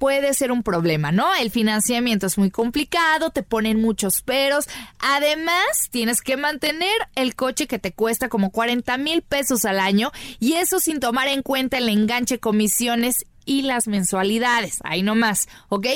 puede 0.05 0.35
ser 0.35 0.53
un 0.53 0.63
problema, 0.63 1.13
¿no? 1.13 1.35
El 1.35 1.51
financiamiento 1.51 2.27
es 2.27 2.37
muy 2.37 2.51
complicado, 2.51 3.31
te 3.31 3.43
ponen 3.43 3.81
muchos 3.81 4.21
peros. 4.21 4.67
Además, 4.99 5.89
tienes 5.91 6.21
que 6.21 6.37
mantener 6.37 6.95
el 7.15 7.35
coche 7.35 7.67
que 7.67 7.79
te 7.79 7.93
cuesta 7.93 8.29
como 8.29 8.51
40 8.51 8.99
mil 8.99 9.23
pesos 9.23 9.65
al 9.65 9.81
año 9.81 10.13
y 10.41 10.55
eso 10.55 10.79
sin 10.79 11.01
tomar 11.01 11.29
en 11.29 11.43
cuenta 11.43 11.79
el 11.79 11.89
enganche, 11.89 12.39
comisiones 12.39 13.25
y 13.45 13.63
las 13.63 13.87
mensualidades. 13.87 14.79
Ahí 14.85 15.03
nomás, 15.03 15.49
¿ok? 15.69 15.87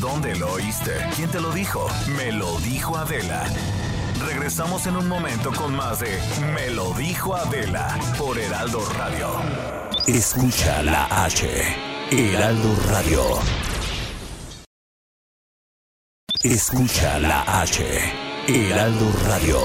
¿Dónde 0.00 0.34
lo 0.36 0.52
oíste? 0.52 0.92
¿Quién 1.16 1.30
te 1.30 1.38
lo 1.38 1.52
dijo? 1.52 1.86
Me 2.16 2.32
lo 2.32 2.58
dijo 2.60 2.96
Adela. 2.96 3.44
Regresamos 4.26 4.86
en 4.86 4.96
un 4.96 5.06
momento 5.06 5.52
con 5.52 5.76
más 5.76 6.00
de 6.00 6.18
Me 6.54 6.70
lo 6.70 6.94
dijo 6.94 7.36
Adela 7.36 7.94
por 8.16 8.38
Heraldo 8.38 8.82
Radio. 8.96 9.28
Escucha 10.06 10.82
la 10.82 11.26
H. 11.26 11.46
Heraldo 12.10 12.74
Radio. 12.88 13.22
Escucha 16.44 17.18
la 17.20 17.40
H. 17.62 17.82
Heraldo 18.48 19.10
Radio. 19.26 19.58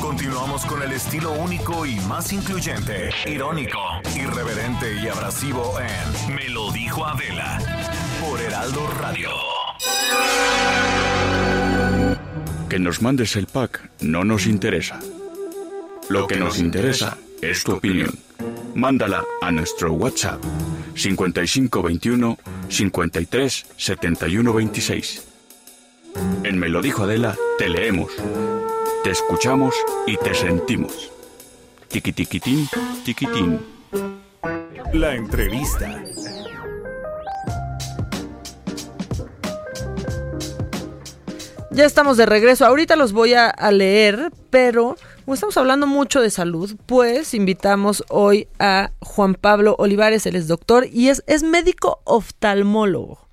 Continuamos 0.00 0.64
con 0.64 0.82
el 0.82 0.90
estilo 0.90 1.30
único 1.34 1.86
y 1.86 2.00
más 2.00 2.32
incluyente, 2.32 3.10
irónico, 3.24 3.78
irreverente 4.16 5.00
y 5.00 5.06
abrasivo 5.06 5.74
en 5.78 6.34
Me 6.34 6.48
lo 6.48 6.72
dijo 6.72 7.06
Adela 7.06 7.60
por 8.20 8.40
Heraldo 8.40 8.84
Radio. 9.00 9.30
Que 12.68 12.80
nos 12.80 13.00
mandes 13.00 13.36
el 13.36 13.46
pack 13.46 13.90
no 14.00 14.24
nos 14.24 14.48
interesa. 14.48 14.98
Lo 16.08 16.26
que 16.26 16.34
nos 16.34 16.58
interesa 16.58 17.16
es 17.40 17.62
tu 17.62 17.74
opinión. 17.74 18.18
Mándala 18.74 19.24
a 19.40 19.52
nuestro 19.52 19.92
WhatsApp 19.92 20.42
5521 20.96 22.38
53 22.68 23.66
71 23.76 24.52
26. 24.52 25.28
En 26.42 26.58
Me 26.58 26.68
lo 26.68 26.82
dijo 26.82 27.04
Adela, 27.04 27.36
te 27.56 27.68
leemos, 27.68 28.10
te 29.04 29.10
escuchamos 29.10 29.76
y 30.08 30.16
te 30.16 30.34
sentimos. 30.34 31.12
Tiquitiquitín, 31.86 32.68
tiquitín. 33.04 33.60
La 34.92 35.14
entrevista. 35.14 36.02
Ya 41.70 41.84
estamos 41.84 42.16
de 42.16 42.26
regreso. 42.26 42.66
Ahorita 42.66 42.96
los 42.96 43.12
voy 43.12 43.34
a, 43.34 43.50
a 43.50 43.70
leer, 43.70 44.32
pero 44.50 44.96
como 45.24 45.34
estamos 45.34 45.56
hablando 45.56 45.86
mucho 45.86 46.20
de 46.20 46.28
salud, 46.28 46.76
pues 46.84 47.32
invitamos 47.32 48.04
hoy 48.08 48.46
a 48.58 48.90
Juan 49.00 49.34
Pablo 49.34 49.74
Olivares, 49.78 50.26
él 50.26 50.36
es 50.36 50.48
doctor 50.48 50.86
y 50.92 51.08
es, 51.08 51.24
es 51.26 51.42
médico 51.42 52.00
oftalmólogo. 52.04 53.26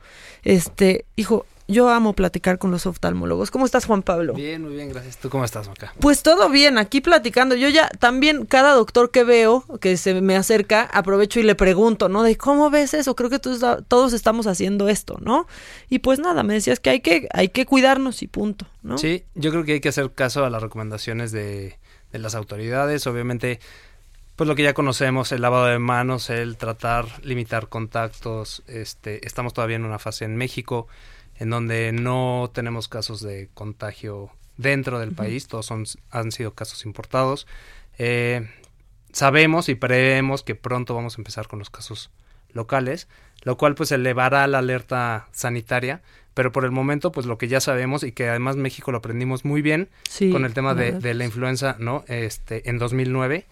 Este, 0.43 1.05
hijo, 1.17 1.45
yo 1.67 1.89
amo 1.89 2.13
platicar 2.13 2.59
con 2.59 2.71
los 2.71 2.85
oftalmólogos. 2.85 3.51
¿Cómo 3.51 3.65
estás, 3.65 3.85
Juan 3.85 4.03
Pablo? 4.03 4.33
Bien, 4.33 4.61
muy 4.61 4.73
bien, 4.73 4.89
gracias. 4.89 5.17
¿Tú 5.17 5.29
cómo 5.29 5.43
estás, 5.43 5.67
Maca? 5.67 5.93
Pues 5.99 6.23
todo 6.23 6.49
bien, 6.49 6.77
aquí 6.77 7.01
platicando. 7.01 7.55
Yo 7.55 7.69
ya 7.69 7.89
también, 7.99 8.45
cada 8.45 8.73
doctor 8.73 9.11
que 9.11 9.23
veo, 9.23 9.65
que 9.79 9.97
se 9.97 10.21
me 10.21 10.35
acerca, 10.35 10.83
aprovecho 10.83 11.39
y 11.39 11.43
le 11.43 11.55
pregunto, 11.55 12.09
¿no? 12.09 12.23
De 12.23 12.37
cómo 12.37 12.69
ves 12.69 12.93
eso, 12.93 13.15
creo 13.15 13.29
que 13.29 13.39
todos, 13.39 13.85
todos 13.87 14.13
estamos 14.13 14.47
haciendo 14.47 14.89
esto, 14.89 15.17
¿no? 15.21 15.47
Y 15.89 15.99
pues 15.99 16.19
nada, 16.19 16.43
me 16.43 16.53
decías 16.53 16.79
que 16.79 16.89
hay 16.89 16.99
que, 17.01 17.27
hay 17.33 17.49
que 17.49 17.65
cuidarnos 17.65 18.21
y 18.21 18.27
punto, 18.27 18.67
¿no? 18.81 18.97
Sí, 18.97 19.23
yo 19.35 19.51
creo 19.51 19.63
que 19.63 19.73
hay 19.73 19.81
que 19.81 19.89
hacer 19.89 20.11
caso 20.11 20.45
a 20.45 20.49
las 20.49 20.61
recomendaciones 20.61 21.31
de, 21.31 21.77
de 22.11 22.19
las 22.19 22.35
autoridades. 22.35 23.07
Obviamente, 23.07 23.59
pues 24.35 24.47
lo 24.47 24.55
que 24.55 24.63
ya 24.63 24.73
conocemos, 24.73 25.31
el 25.31 25.41
lavado 25.41 25.65
de 25.65 25.79
manos, 25.79 26.29
el 26.29 26.57
tratar, 26.57 27.05
limitar 27.23 27.69
contactos. 27.69 28.63
Este, 28.67 29.25
estamos 29.25 29.53
todavía 29.53 29.75
en 29.75 29.85
una 29.85 29.99
fase 29.99 30.25
en 30.25 30.35
México 30.35 30.87
en 31.41 31.49
donde 31.49 31.91
no 31.91 32.51
tenemos 32.53 32.87
casos 32.87 33.21
de 33.21 33.49
contagio 33.53 34.29
dentro 34.57 34.99
del 34.99 35.11
país, 35.11 35.47
todos 35.47 35.65
son, 35.65 35.85
han 36.11 36.31
sido 36.31 36.53
casos 36.53 36.85
importados. 36.85 37.47
Eh, 37.97 38.47
sabemos 39.11 39.67
y 39.67 39.75
prevemos 39.75 40.43
que 40.43 40.55
pronto 40.55 40.93
vamos 40.93 41.17
a 41.17 41.21
empezar 41.21 41.47
con 41.47 41.57
los 41.59 41.71
casos 41.71 42.11
locales, 42.53 43.07
lo 43.41 43.57
cual 43.57 43.75
pues 43.75 43.91
elevará 43.91 44.45
la 44.47 44.59
alerta 44.59 45.29
sanitaria, 45.31 46.01
pero 46.33 46.51
por 46.51 46.65
el 46.65 46.71
momento 46.71 47.11
pues 47.11 47.25
lo 47.25 47.37
que 47.37 47.47
ya 47.47 47.59
sabemos 47.59 48.03
y 48.03 48.11
que 48.11 48.29
además 48.29 48.55
México 48.55 48.91
lo 48.91 48.99
aprendimos 48.99 49.43
muy 49.45 49.61
bien 49.61 49.89
Sí, 50.09 50.29
con 50.31 50.45
el 50.45 50.53
tema 50.53 50.73
de, 50.75 50.93
la 50.93 50.99
de 50.99 51.13
la 51.13 51.25
influenza, 51.25 51.75
¿no? 51.79 52.03
Este, 52.07 52.69
en 52.69 52.77
2009 52.77 53.45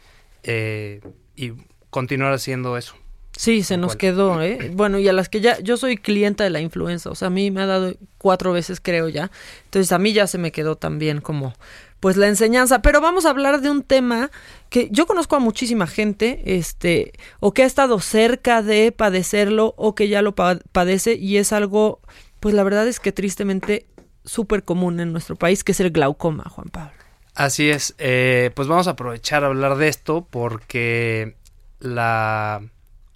eh, 0.43 1.01
y 1.35 1.53
continuar 1.89 2.33
haciendo 2.33 2.77
eso. 2.77 2.95
Sí, 3.37 3.63
se 3.63 3.77
nos 3.77 3.95
quedó, 3.95 4.41
¿eh? 4.41 4.69
Bueno, 4.73 4.99
y 4.99 5.07
a 5.07 5.13
las 5.13 5.29
que 5.29 5.39
ya, 5.39 5.59
yo 5.59 5.77
soy 5.77 5.95
clienta 5.95 6.43
de 6.43 6.49
la 6.49 6.59
influenza, 6.59 7.09
o 7.09 7.15
sea, 7.15 7.27
a 7.27 7.31
mí 7.31 7.51
me 7.51 7.61
ha 7.61 7.65
dado 7.65 7.93
cuatro 8.17 8.51
veces, 8.51 8.81
creo 8.81 9.07
ya. 9.07 9.31
Entonces 9.65 9.93
a 9.93 9.99
mí 9.99 10.11
ya 10.11 10.27
se 10.27 10.37
me 10.37 10.51
quedó 10.51 10.75
también 10.75 11.21
como, 11.21 11.53
pues 12.01 12.17
la 12.17 12.27
enseñanza. 12.27 12.81
Pero 12.81 12.99
vamos 12.99 13.25
a 13.25 13.29
hablar 13.29 13.61
de 13.61 13.69
un 13.69 13.83
tema 13.83 14.29
que 14.69 14.89
yo 14.91 15.05
conozco 15.05 15.37
a 15.37 15.39
muchísima 15.39 15.87
gente, 15.87 16.41
este, 16.57 17.13
o 17.39 17.53
que 17.53 17.63
ha 17.63 17.65
estado 17.65 17.99
cerca 18.01 18.61
de 18.61 18.91
padecerlo, 18.91 19.73
o 19.77 19.95
que 19.95 20.09
ya 20.09 20.21
lo 20.21 20.35
pa- 20.35 20.59
padece, 20.73 21.13
y 21.15 21.37
es 21.37 21.53
algo, 21.53 22.01
pues 22.39 22.55
la 22.55 22.63
verdad 22.63 22.87
es 22.87 22.99
que 22.99 23.11
tristemente 23.11 23.87
súper 24.25 24.63
común 24.63 24.99
en 24.99 25.11
nuestro 25.11 25.35
país, 25.35 25.63
que 25.63 25.71
es 25.71 25.79
el 25.79 25.91
glaucoma, 25.91 26.45
Juan 26.49 26.69
Pablo. 26.69 26.93
Así 27.35 27.69
es, 27.69 27.95
eh, 27.97 28.51
pues 28.53 28.67
vamos 28.67 28.87
a 28.87 28.91
aprovechar 28.91 29.43
a 29.43 29.47
hablar 29.47 29.77
de 29.77 29.87
esto 29.87 30.27
porque 30.29 31.35
la 31.79 32.61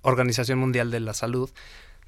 Organización 0.01 0.59
Mundial 0.59 0.91
de 0.91 0.99
la 0.99 1.13
Salud 1.13 1.49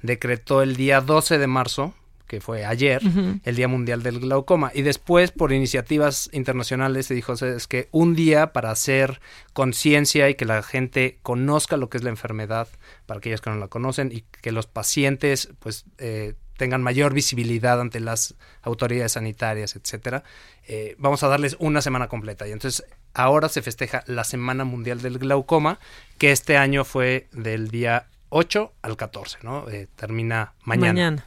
decretó 0.02 0.62
el 0.62 0.76
día 0.76 1.00
12 1.00 1.38
de 1.38 1.46
marzo, 1.46 1.94
que 2.26 2.40
fue 2.40 2.64
ayer, 2.64 3.00
el 3.44 3.56
Día 3.56 3.68
Mundial 3.68 4.02
del 4.02 4.18
Glaucoma. 4.18 4.72
Y 4.74 4.82
después, 4.82 5.30
por 5.30 5.52
iniciativas 5.52 6.28
internacionales, 6.32 7.06
se 7.06 7.14
dijo 7.14 7.34
es 7.34 7.68
que 7.68 7.88
un 7.92 8.14
día 8.14 8.52
para 8.52 8.70
hacer 8.70 9.20
conciencia 9.52 10.28
y 10.28 10.34
que 10.34 10.44
la 10.44 10.62
gente 10.62 11.18
conozca 11.22 11.76
lo 11.76 11.88
que 11.88 11.98
es 11.98 12.04
la 12.04 12.10
enfermedad, 12.10 12.68
para 13.06 13.18
aquellos 13.18 13.40
que 13.40 13.50
no 13.50 13.56
la 13.56 13.68
conocen, 13.68 14.10
y 14.10 14.22
que 14.42 14.50
los 14.50 14.66
pacientes, 14.66 15.50
pues, 15.60 15.84
eh, 15.98 16.34
tengan 16.56 16.82
mayor 16.82 17.14
visibilidad 17.14 17.80
ante 17.80 18.00
las 18.00 18.34
autoridades 18.62 19.12
sanitarias, 19.12 19.76
etcétera, 19.76 20.24
eh, 20.66 20.94
vamos 20.98 21.22
a 21.22 21.28
darles 21.28 21.56
una 21.58 21.82
semana 21.82 22.08
completa. 22.08 22.46
Y 22.48 22.52
entonces 22.52 22.84
ahora 23.14 23.48
se 23.48 23.62
festeja 23.62 24.02
la 24.06 24.24
Semana 24.24 24.64
Mundial 24.64 25.00
del 25.02 25.18
Glaucoma, 25.18 25.78
que 26.18 26.32
este 26.32 26.56
año 26.56 26.84
fue 26.84 27.28
del 27.32 27.68
día 27.68 28.06
8 28.30 28.72
al 28.82 28.96
14, 28.96 29.38
¿no? 29.42 29.68
Eh, 29.68 29.86
termina 29.96 30.54
mañana. 30.64 30.92
Mañana. 30.92 31.26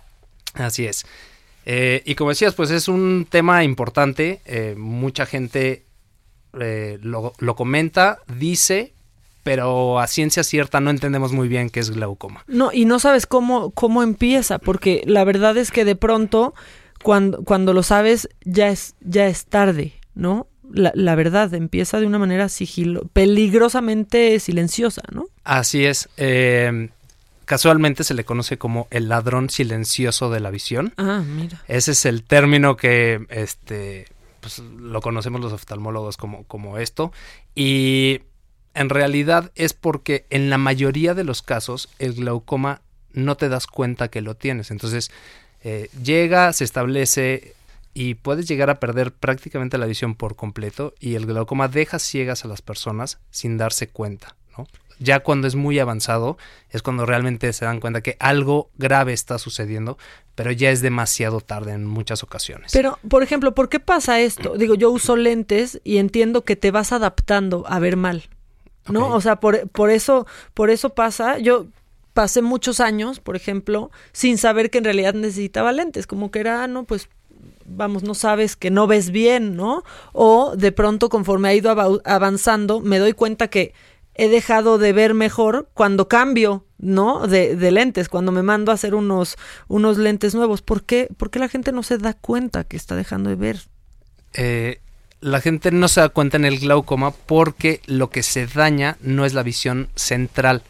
Así 0.54 0.86
es. 0.86 1.06
Eh, 1.66 2.02
y 2.06 2.16
como 2.16 2.32
decías, 2.32 2.56
pues 2.56 2.72
es 2.72 2.88
un 2.88 3.28
tema 3.30 3.64
importante. 3.64 4.42
mucha 4.76 5.26
gente 5.26 5.86
lo, 6.54 7.34
lo 7.38 7.56
comenta, 7.56 8.20
dice, 8.28 8.94
pero 9.44 10.00
a 10.00 10.08
ciencia 10.08 10.44
cierta 10.44 10.80
no 10.80 10.90
entendemos 10.90 11.32
muy 11.32 11.48
bien 11.48 11.70
qué 11.70 11.80
es 11.80 11.92
glaucoma. 11.92 12.44
No, 12.48 12.72
y 12.74 12.86
no 12.86 13.00
sabes 13.00 13.26
cómo, 13.26 13.72
cómo 13.72 14.04
empieza, 14.04 14.60
porque 14.60 15.04
la 15.06 15.24
verdad 15.24 15.58
es 15.58 15.72
que 15.72 15.86
de 15.86 15.96
pronto, 15.96 16.54
cuando, 17.04 17.44
cuando 17.44 17.74
lo 17.74 17.84
sabes, 17.84 18.30
ya 18.44 18.70
es, 18.70 18.96
ya 19.02 19.28
es 19.28 19.46
tarde, 19.46 19.94
¿no? 20.16 20.48
La, 20.72 20.92
la 20.94 21.16
verdad, 21.16 21.54
empieza 21.54 22.00
de 22.00 22.06
una 22.06 22.20
manera 22.20 22.48
sigilo, 22.50 23.04
peligrosamente 23.14 24.40
silenciosa, 24.40 25.02
¿no? 25.12 25.26
Así 25.44 25.86
es. 25.86 26.10
eh, 26.18 26.90
casualmente 27.50 28.04
se 28.04 28.14
le 28.14 28.26
conoce 28.26 28.60
como 28.60 28.88
el 28.92 29.10
ladrón 29.10 29.50
silencioso 29.50 30.30
de 30.30 30.40
la 30.40 30.52
visión. 30.52 30.94
Ah, 30.98 31.24
mira. 31.26 31.64
Ese 31.68 31.94
es 31.94 32.06
el 32.06 32.22
término 32.22 32.78
que 32.78 33.26
este 33.30 34.06
pues, 34.40 34.60
lo 34.60 35.02
conocemos 35.02 35.42
los 35.42 35.52
oftalmólogos 35.52 36.16
como, 36.16 36.44
como 36.44 36.78
esto. 36.78 37.12
Y 37.56 38.22
en 38.80 38.88
realidad 38.88 39.52
es 39.56 39.74
porque 39.74 40.26
en 40.30 40.50
la 40.50 40.58
mayoría 40.58 41.14
de 41.14 41.26
los 41.26 41.42
casos 41.42 41.90
el 42.00 42.14
glaucoma 42.14 42.80
no 43.12 43.36
te 43.36 43.50
das 43.50 43.68
cuenta 43.68 44.08
que 44.08 44.22
lo 44.22 44.36
tienes. 44.38 44.72
Entonces 44.72 45.12
eh, 45.66 45.90
llega, 46.02 46.54
se 46.54 46.64
establece 46.64 47.56
y 47.94 48.14
puedes 48.14 48.48
llegar 48.48 48.70
a 48.70 48.80
perder 48.80 49.12
prácticamente 49.12 49.78
la 49.78 49.86
visión 49.86 50.16
por 50.16 50.38
completo 50.38 50.94
y 50.98 51.16
el 51.16 51.26
glaucoma 51.26 51.68
deja 51.68 52.00
ciegas 52.00 52.46
a 52.46 52.48
las 52.48 52.62
personas 52.62 53.20
sin 53.32 53.58
darse 53.58 53.90
cuenta. 53.90 54.38
¿no? 54.58 54.66
Ya 55.00 55.20
cuando 55.20 55.50
es 55.50 55.56
muy 55.56 55.78
avanzado 55.78 56.38
es 56.70 56.82
cuando 56.82 57.06
realmente 57.06 57.52
se 57.52 57.66
dan 57.66 57.82
cuenta 57.82 58.00
que 58.00 58.16
algo 58.22 58.70
grave 58.78 59.12
está 59.12 59.40
sucediendo, 59.40 59.98
pero 60.36 60.54
ya 60.54 60.72
es 60.72 60.80
demasiado 60.80 61.42
tarde 61.42 61.74
en 61.74 61.86
muchas 61.86 62.24
ocasiones. 62.24 62.72
Pero, 62.72 62.98
por 63.10 63.24
ejemplo, 63.24 63.54
¿por 63.54 63.68
qué 63.68 63.82
pasa 63.82 64.22
esto? 64.22 64.56
Digo, 64.56 64.76
yo 64.76 64.90
uso 64.90 65.18
lentes 65.18 65.82
y 65.84 65.98
entiendo 65.98 66.46
que 66.46 66.56
te 66.56 66.72
vas 66.72 66.94
adaptando 66.94 67.66
a 67.68 67.80
ver 67.80 67.98
mal, 67.98 68.30
¿no? 68.90 69.14
O 69.14 69.22
sea, 69.22 69.40
por, 69.40 69.68
por 69.70 69.90
eso, 69.90 70.26
por 70.54 70.70
eso 70.70 70.90
pasa. 70.92 71.38
Yo 71.40 71.68
pasé 72.14 72.42
muchos 72.42 72.80
años, 72.80 73.20
por 73.20 73.36
ejemplo, 73.36 73.92
sin 74.12 74.38
saber 74.38 74.70
que 74.70 74.80
en 74.80 74.84
realidad 74.84 75.14
necesitaba 75.14 75.72
lentes, 75.72 76.08
como 76.08 76.32
que 76.32 76.40
era, 76.40 76.64
ah, 76.64 76.68
no, 76.68 76.84
pues 76.84 77.08
vamos, 77.66 78.04
no 78.04 78.14
sabes 78.16 78.56
que 78.56 78.72
no 78.72 78.88
ves 78.88 79.12
bien, 79.12 79.56
¿no? 79.56 79.84
O 80.12 80.56
de 80.58 80.72
pronto, 80.72 81.10
conforme 81.10 81.50
ha 81.50 81.54
ido 81.54 81.72
ava- 81.72 82.02
avanzando, 82.04 82.82
me 82.82 82.98
doy 83.00 83.14
cuenta 83.14 83.48
que 83.48 83.74
he 84.16 84.28
dejado 84.28 84.78
de 84.80 84.92
ver 84.92 85.14
mejor 85.14 85.70
cuando 85.74 86.10
cambio, 86.10 86.66
¿no? 86.78 87.26
De, 87.28 87.56
de 87.56 87.72
lentes, 87.72 88.10
cuando 88.10 88.32
me 88.34 88.42
mando 88.44 88.72
a 88.72 88.76
hacer 88.76 88.96
unos, 88.96 89.38
unos 89.68 89.98
lentes 89.98 90.36
nuevos. 90.36 90.62
¿Por 90.62 90.84
qué? 90.84 91.08
¿Por 91.16 91.30
qué 91.30 91.40
la 91.40 91.48
gente 91.48 91.72
no 91.72 91.84
se 91.84 91.98
da 92.00 92.16
cuenta 92.16 92.64
que 92.66 92.76
está 92.76 92.96
dejando 92.96 93.30
de 93.30 93.36
ver? 93.38 93.62
Eh, 94.34 94.82
la 95.22 95.42
gente 95.42 95.72
no 95.72 95.88
se 95.88 96.02
da 96.02 96.10
cuenta 96.10 96.38
en 96.38 96.46
el 96.46 96.60
glaucoma 96.60 97.12
porque 97.12 97.82
lo 97.86 98.10
que 98.10 98.24
se 98.24 98.48
daña 98.48 98.98
no 99.02 99.26
es 99.26 99.34
la 99.34 99.44
visión 99.44 99.90
central. 99.96 100.64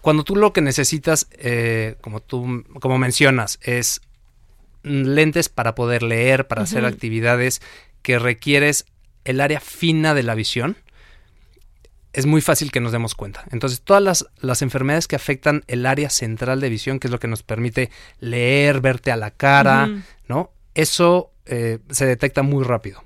Cuando 0.00 0.24
tú 0.24 0.36
lo 0.36 0.52
que 0.52 0.62
necesitas, 0.62 1.28
eh, 1.32 1.96
como 2.00 2.20
tú 2.20 2.64
como 2.80 2.98
mencionas, 2.98 3.58
es 3.62 4.00
lentes 4.82 5.50
para 5.50 5.74
poder 5.74 6.02
leer, 6.02 6.46
para 6.46 6.62
hacer 6.62 6.86
actividades 6.86 7.60
que 8.02 8.18
requieres 8.18 8.86
el 9.24 9.42
área 9.42 9.60
fina 9.60 10.14
de 10.14 10.22
la 10.22 10.34
visión, 10.34 10.78
es 12.14 12.26
muy 12.26 12.40
fácil 12.40 12.72
que 12.72 12.80
nos 12.80 12.92
demos 12.92 13.14
cuenta. 13.14 13.44
Entonces, 13.52 13.82
todas 13.82 14.02
las, 14.02 14.26
las 14.40 14.62
enfermedades 14.62 15.06
que 15.06 15.16
afectan 15.16 15.62
el 15.68 15.86
área 15.86 16.08
central 16.10 16.60
de 16.60 16.70
visión, 16.70 16.98
que 16.98 17.06
es 17.06 17.10
lo 17.10 17.20
que 17.20 17.28
nos 17.28 17.42
permite 17.42 17.90
leer, 18.18 18.80
verte 18.80 19.12
a 19.12 19.16
la 19.16 19.30
cara. 19.30 19.88
¿no? 20.26 20.50
Eso 20.74 21.30
eh, 21.46 21.78
se 21.90 22.06
detecta 22.06 22.42
muy 22.42 22.64
rápido. 22.64 23.04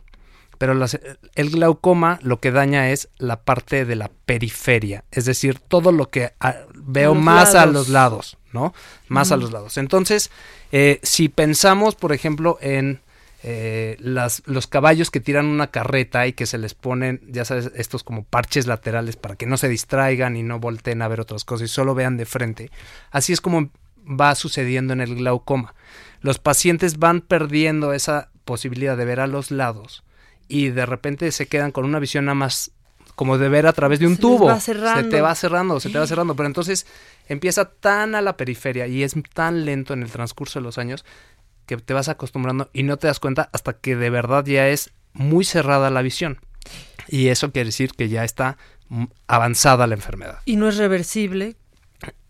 Pero 0.58 0.74
las- 0.74 0.98
el 1.34 1.50
glaucoma 1.50 2.18
lo 2.22 2.40
que 2.40 2.50
daña 2.52 2.90
es 2.90 3.08
la 3.18 3.42
parte 3.42 3.84
de 3.84 3.96
la 3.96 4.10
periferia, 4.26 5.04
es 5.10 5.24
decir, 5.24 5.58
todo 5.58 5.92
lo 5.92 6.10
que 6.10 6.32
ah, 6.40 6.56
veo 6.74 7.14
los 7.14 7.22
más 7.22 7.54
a 7.54 7.66
los 7.66 7.88
lados, 7.88 8.36
¿no? 8.52 8.72
Más 9.08 9.32
a 9.32 9.36
los 9.36 9.52
lados. 9.52 9.76
Entonces, 9.78 10.30
eh, 10.72 11.00
si 11.02 11.28
pensamos, 11.28 11.94
por 11.94 12.12
ejemplo, 12.12 12.58
en 12.60 13.00
eh, 13.46 13.96
las, 14.00 14.42
los 14.46 14.66
caballos 14.66 15.10
que 15.10 15.20
tiran 15.20 15.44
una 15.46 15.66
carreta 15.70 16.26
y 16.26 16.32
que 16.32 16.46
se 16.46 16.56
les 16.56 16.72
ponen, 16.72 17.20
ya 17.28 17.44
sabes, 17.44 17.70
estos 17.74 18.02
como 18.02 18.24
parches 18.24 18.66
laterales 18.66 19.16
para 19.16 19.36
que 19.36 19.44
no 19.44 19.56
se 19.58 19.68
distraigan 19.68 20.36
y 20.36 20.42
no 20.42 20.60
volteen 20.60 21.02
a 21.02 21.08
ver 21.08 21.20
otras 21.20 21.44
cosas 21.44 21.68
y 21.68 21.72
solo 21.72 21.94
vean 21.94 22.16
de 22.16 22.24
frente. 22.24 22.70
Así 23.10 23.34
es 23.34 23.42
como 23.42 23.68
va 24.08 24.34
sucediendo 24.34 24.92
en 24.94 25.00
el 25.02 25.14
glaucoma. 25.16 25.74
Los 26.22 26.38
pacientes 26.38 26.98
van 26.98 27.20
perdiendo 27.20 27.92
esa 27.92 28.30
posibilidad 28.46 28.96
de 28.96 29.04
ver 29.04 29.20
a 29.20 29.26
los 29.26 29.50
lados 29.50 30.04
y 30.48 30.68
de 30.70 30.86
repente 30.86 31.30
se 31.32 31.46
quedan 31.46 31.72
con 31.72 31.84
una 31.84 31.98
visión 31.98 32.24
nada 32.26 32.34
más 32.34 32.70
como 33.14 33.38
de 33.38 33.48
ver 33.48 33.66
a 33.66 33.72
través 33.72 34.00
de 34.00 34.06
un 34.06 34.16
Se 34.16 34.20
tubo. 34.20 34.46
va 34.46 34.58
Se 34.60 34.72
cerrando. 34.74 35.08
te 35.08 35.20
va 35.20 35.34
cerrando, 35.34 35.80
se 35.80 35.88
te 35.90 35.98
va 35.98 36.06
cerrando. 36.06 36.34
Pero 36.34 36.46
entonces 36.48 36.86
empieza 37.28 37.66
tan 37.70 38.14
a 38.14 38.20
la 38.20 38.36
periferia 38.36 38.86
y 38.86 39.02
es 39.02 39.14
tan 39.32 39.64
lento 39.64 39.94
en 39.94 40.02
el 40.02 40.10
transcurso 40.10 40.58
de 40.58 40.64
los 40.64 40.78
años 40.78 41.04
que 41.66 41.76
te 41.76 41.94
vas 41.94 42.08
acostumbrando 42.08 42.70
y 42.72 42.82
no 42.82 42.96
te 42.96 43.06
das 43.06 43.20
cuenta 43.20 43.48
hasta 43.52 43.74
que 43.74 43.96
de 43.96 44.10
verdad 44.10 44.44
ya 44.44 44.68
es 44.68 44.90
muy 45.12 45.44
cerrada 45.44 45.90
la 45.90 46.02
visión. 46.02 46.40
Y 47.08 47.28
eso 47.28 47.52
quiere 47.52 47.66
decir 47.68 47.92
que 47.92 48.08
ya 48.08 48.24
está 48.24 48.56
mm, 48.88 49.04
avanzada 49.28 49.86
la 49.86 49.94
enfermedad. 49.94 50.40
Y 50.44 50.56
no 50.56 50.68
es 50.68 50.76
reversible. 50.76 51.56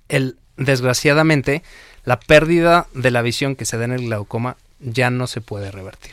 El, 0.09 0.37
desgraciadamente, 0.57 1.62
la 2.05 2.21
pérdida 2.21 2.87
de 2.95 3.11
la 3.11 3.23
visión 3.23 3.57
que 3.57 3.65
se 3.65 3.79
da 3.79 3.85
en 3.87 3.93
el 3.93 4.03
glaucoma 4.03 4.57
ya 4.81 5.11
no 5.11 5.27
se 5.27 5.41
puede 5.41 5.71
revertir. 5.71 6.12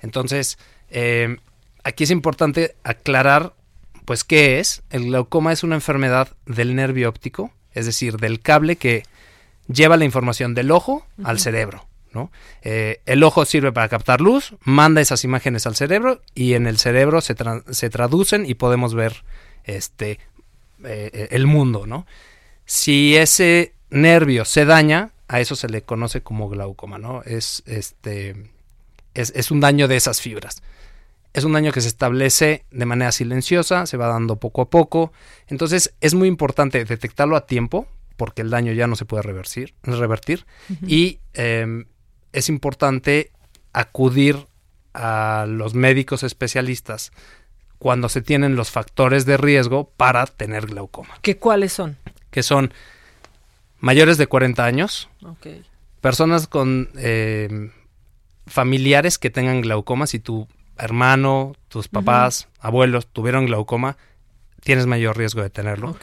Entonces, 0.00 0.58
eh, 0.94 1.36
aquí 1.82 2.04
es 2.04 2.10
importante 2.10 2.74
aclarar, 2.84 3.52
pues, 4.06 4.24
qué 4.24 4.60
es. 4.60 4.82
El 4.90 5.04
glaucoma 5.04 5.52
es 5.52 5.62
una 5.62 5.74
enfermedad 5.74 6.28
del 6.46 6.74
nervio 6.74 7.08
óptico, 7.08 7.52
es 7.72 7.84
decir, 7.84 8.16
del 8.16 8.40
cable 8.40 8.76
que 8.76 9.02
lleva 9.68 9.96
la 9.96 10.04
información 10.04 10.54
del 10.54 10.70
ojo 10.70 11.06
al 11.22 11.38
cerebro. 11.38 11.86
¿no? 12.12 12.30
Eh, 12.62 13.00
el 13.06 13.24
ojo 13.24 13.44
sirve 13.44 13.72
para 13.72 13.88
captar 13.88 14.20
luz, 14.20 14.54
manda 14.62 15.00
esas 15.00 15.24
imágenes 15.24 15.66
al 15.66 15.74
cerebro 15.74 16.22
y 16.34 16.54
en 16.54 16.68
el 16.68 16.78
cerebro 16.78 17.20
se, 17.20 17.34
tra- 17.34 17.64
se 17.72 17.90
traducen 17.90 18.46
y 18.46 18.54
podemos 18.54 18.94
ver 18.94 19.24
este, 19.64 20.20
eh, 20.84 21.28
el 21.32 21.46
mundo. 21.48 21.86
¿no? 21.88 22.06
Si 22.66 23.16
ese 23.16 23.72
nervio 23.90 24.44
se 24.44 24.64
daña, 24.64 25.10
a 25.26 25.40
eso 25.40 25.56
se 25.56 25.68
le 25.68 25.82
conoce 25.82 26.20
como 26.20 26.48
glaucoma, 26.48 26.98
¿no? 26.98 27.22
Es, 27.24 27.62
este, 27.66 28.50
es, 29.14 29.32
es 29.34 29.50
un 29.50 29.58
daño 29.60 29.88
de 29.88 29.96
esas 29.96 30.20
fibras. 30.20 30.62
Es 31.34 31.44
un 31.44 31.52
daño 31.52 31.72
que 31.72 31.80
se 31.80 31.88
establece 31.88 32.64
de 32.70 32.86
manera 32.86 33.12
silenciosa, 33.12 33.86
se 33.86 33.96
va 33.96 34.06
dando 34.06 34.36
poco 34.36 34.62
a 34.62 34.70
poco. 34.70 35.12
Entonces 35.48 35.94
es 36.00 36.14
muy 36.14 36.28
importante 36.28 36.84
detectarlo 36.84 37.36
a 37.36 37.46
tiempo, 37.46 37.86
porque 38.16 38.42
el 38.42 38.50
daño 38.50 38.72
ya 38.72 38.86
no 38.86 38.96
se 38.96 39.04
puede 39.04 39.22
reversir, 39.24 39.74
revertir. 39.82 40.46
Y 40.86 41.18
eh, 41.34 41.84
es 42.32 42.48
importante 42.48 43.32
acudir 43.72 44.46
a 44.94 45.46
los 45.48 45.74
médicos 45.74 46.22
especialistas 46.22 47.10
cuando 47.78 48.08
se 48.08 48.22
tienen 48.22 48.56
los 48.56 48.70
factores 48.70 49.26
de 49.26 49.36
riesgo 49.36 49.90
para 49.96 50.26
tener 50.26 50.66
glaucoma, 50.66 51.18
¿Qué 51.20 51.36
cuáles 51.36 51.72
son? 51.72 51.98
que 52.30 52.42
son 52.42 52.72
mayores 53.78 54.16
de 54.16 54.26
40 54.26 54.64
años, 54.64 55.08
personas 56.00 56.46
con 56.46 56.88
eh, 56.96 57.70
familiares 58.46 59.18
que 59.18 59.30
tengan 59.30 59.60
glaucoma, 59.60 60.06
si 60.06 60.18
tu 60.18 60.48
hermano, 60.78 61.54
tus 61.68 61.88
papás, 61.88 62.48
abuelos 62.60 63.06
tuvieron 63.06 63.46
glaucoma, 63.46 63.96
tienes 64.62 64.86
mayor 64.86 65.16
riesgo 65.16 65.42
de 65.42 65.50
tenerlo. 65.50 65.96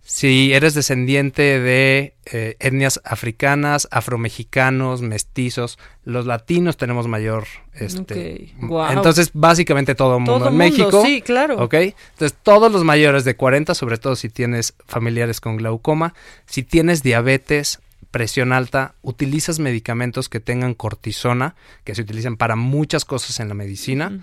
Si 0.00 0.54
eres 0.54 0.72
descendiente 0.72 1.60
de 1.60 2.14
eh, 2.32 2.56
etnias 2.60 2.98
africanas, 3.04 3.86
afromexicanos, 3.90 5.02
mestizos, 5.02 5.78
los 6.02 6.24
latinos 6.24 6.78
tenemos 6.78 7.06
mayor... 7.08 7.44
Este. 7.74 8.54
Entonces, 8.90 9.30
básicamente 9.34 9.94
todo 9.94 10.14
el 10.14 10.20
mundo 10.20 10.38
Todo 10.38 10.48
en 10.48 10.56
mundo, 10.56 10.64
México. 10.64 11.02
sí, 11.04 11.20
claro. 11.20 11.62
¿Ok? 11.62 11.74
Entonces, 11.74 12.34
todos 12.42 12.72
los 12.72 12.84
mayores 12.84 13.24
de 13.24 13.36
40, 13.36 13.74
sobre 13.74 13.98
todo 13.98 14.16
si 14.16 14.30
tienes 14.30 14.72
familiares 14.86 15.42
con 15.42 15.58
glaucoma, 15.58 16.14
si 16.46 16.62
tienes 16.62 17.02
diabetes, 17.02 17.78
presión 18.10 18.52
alta, 18.52 18.94
utilizas 19.02 19.58
medicamentos 19.58 20.28
que 20.28 20.40
tengan 20.40 20.74
cortisona, 20.74 21.54
que 21.84 21.94
se 21.94 22.02
utilizan 22.02 22.36
para 22.36 22.56
muchas 22.56 23.04
cosas 23.04 23.40
en 23.40 23.48
la 23.48 23.54
medicina, 23.54 24.22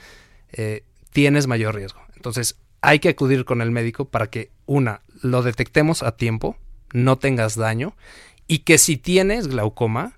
eh, 0.51 0.83
tienes 1.11 1.47
mayor 1.47 1.75
riesgo. 1.75 2.01
Entonces, 2.15 2.57
hay 2.81 2.99
que 2.99 3.09
acudir 3.09 3.45
con 3.45 3.61
el 3.61 3.71
médico 3.71 4.05
para 4.05 4.27
que, 4.27 4.51
una, 4.65 5.01
lo 5.21 5.43
detectemos 5.43 6.03
a 6.03 6.15
tiempo, 6.15 6.57
no 6.93 7.17
tengas 7.17 7.55
daño, 7.55 7.95
y 8.47 8.59
que 8.59 8.77
si 8.77 8.97
tienes 8.97 9.47
glaucoma, 9.47 10.17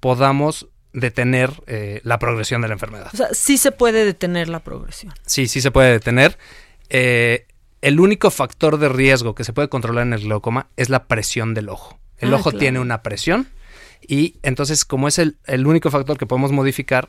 podamos 0.00 0.68
detener 0.92 1.62
eh, 1.66 2.00
la 2.04 2.18
progresión 2.18 2.62
de 2.62 2.68
la 2.68 2.74
enfermedad. 2.74 3.10
O 3.12 3.16
sea, 3.16 3.28
sí 3.32 3.58
se 3.58 3.72
puede 3.72 4.04
detener 4.04 4.48
la 4.48 4.60
progresión. 4.60 5.12
Sí, 5.26 5.46
sí 5.48 5.60
se 5.60 5.70
puede 5.70 5.90
detener. 5.90 6.38
Eh, 6.88 7.46
el 7.80 8.00
único 8.00 8.30
factor 8.30 8.78
de 8.78 8.88
riesgo 8.88 9.34
que 9.34 9.44
se 9.44 9.52
puede 9.52 9.68
controlar 9.68 10.06
en 10.06 10.12
el 10.12 10.22
glaucoma 10.22 10.68
es 10.76 10.88
la 10.88 11.06
presión 11.06 11.54
del 11.54 11.68
ojo. 11.68 11.98
El 12.18 12.32
Ah, 12.32 12.36
ojo 12.36 12.50
claro. 12.50 12.58
tiene 12.58 12.80
una 12.80 13.02
presión 13.02 13.48
y 14.06 14.36
entonces 14.42 14.84
como 14.84 15.08
es 15.08 15.18
el, 15.18 15.36
el 15.46 15.66
único 15.66 15.90
factor 15.90 16.16
que 16.18 16.26
podemos 16.26 16.52
modificar, 16.52 17.08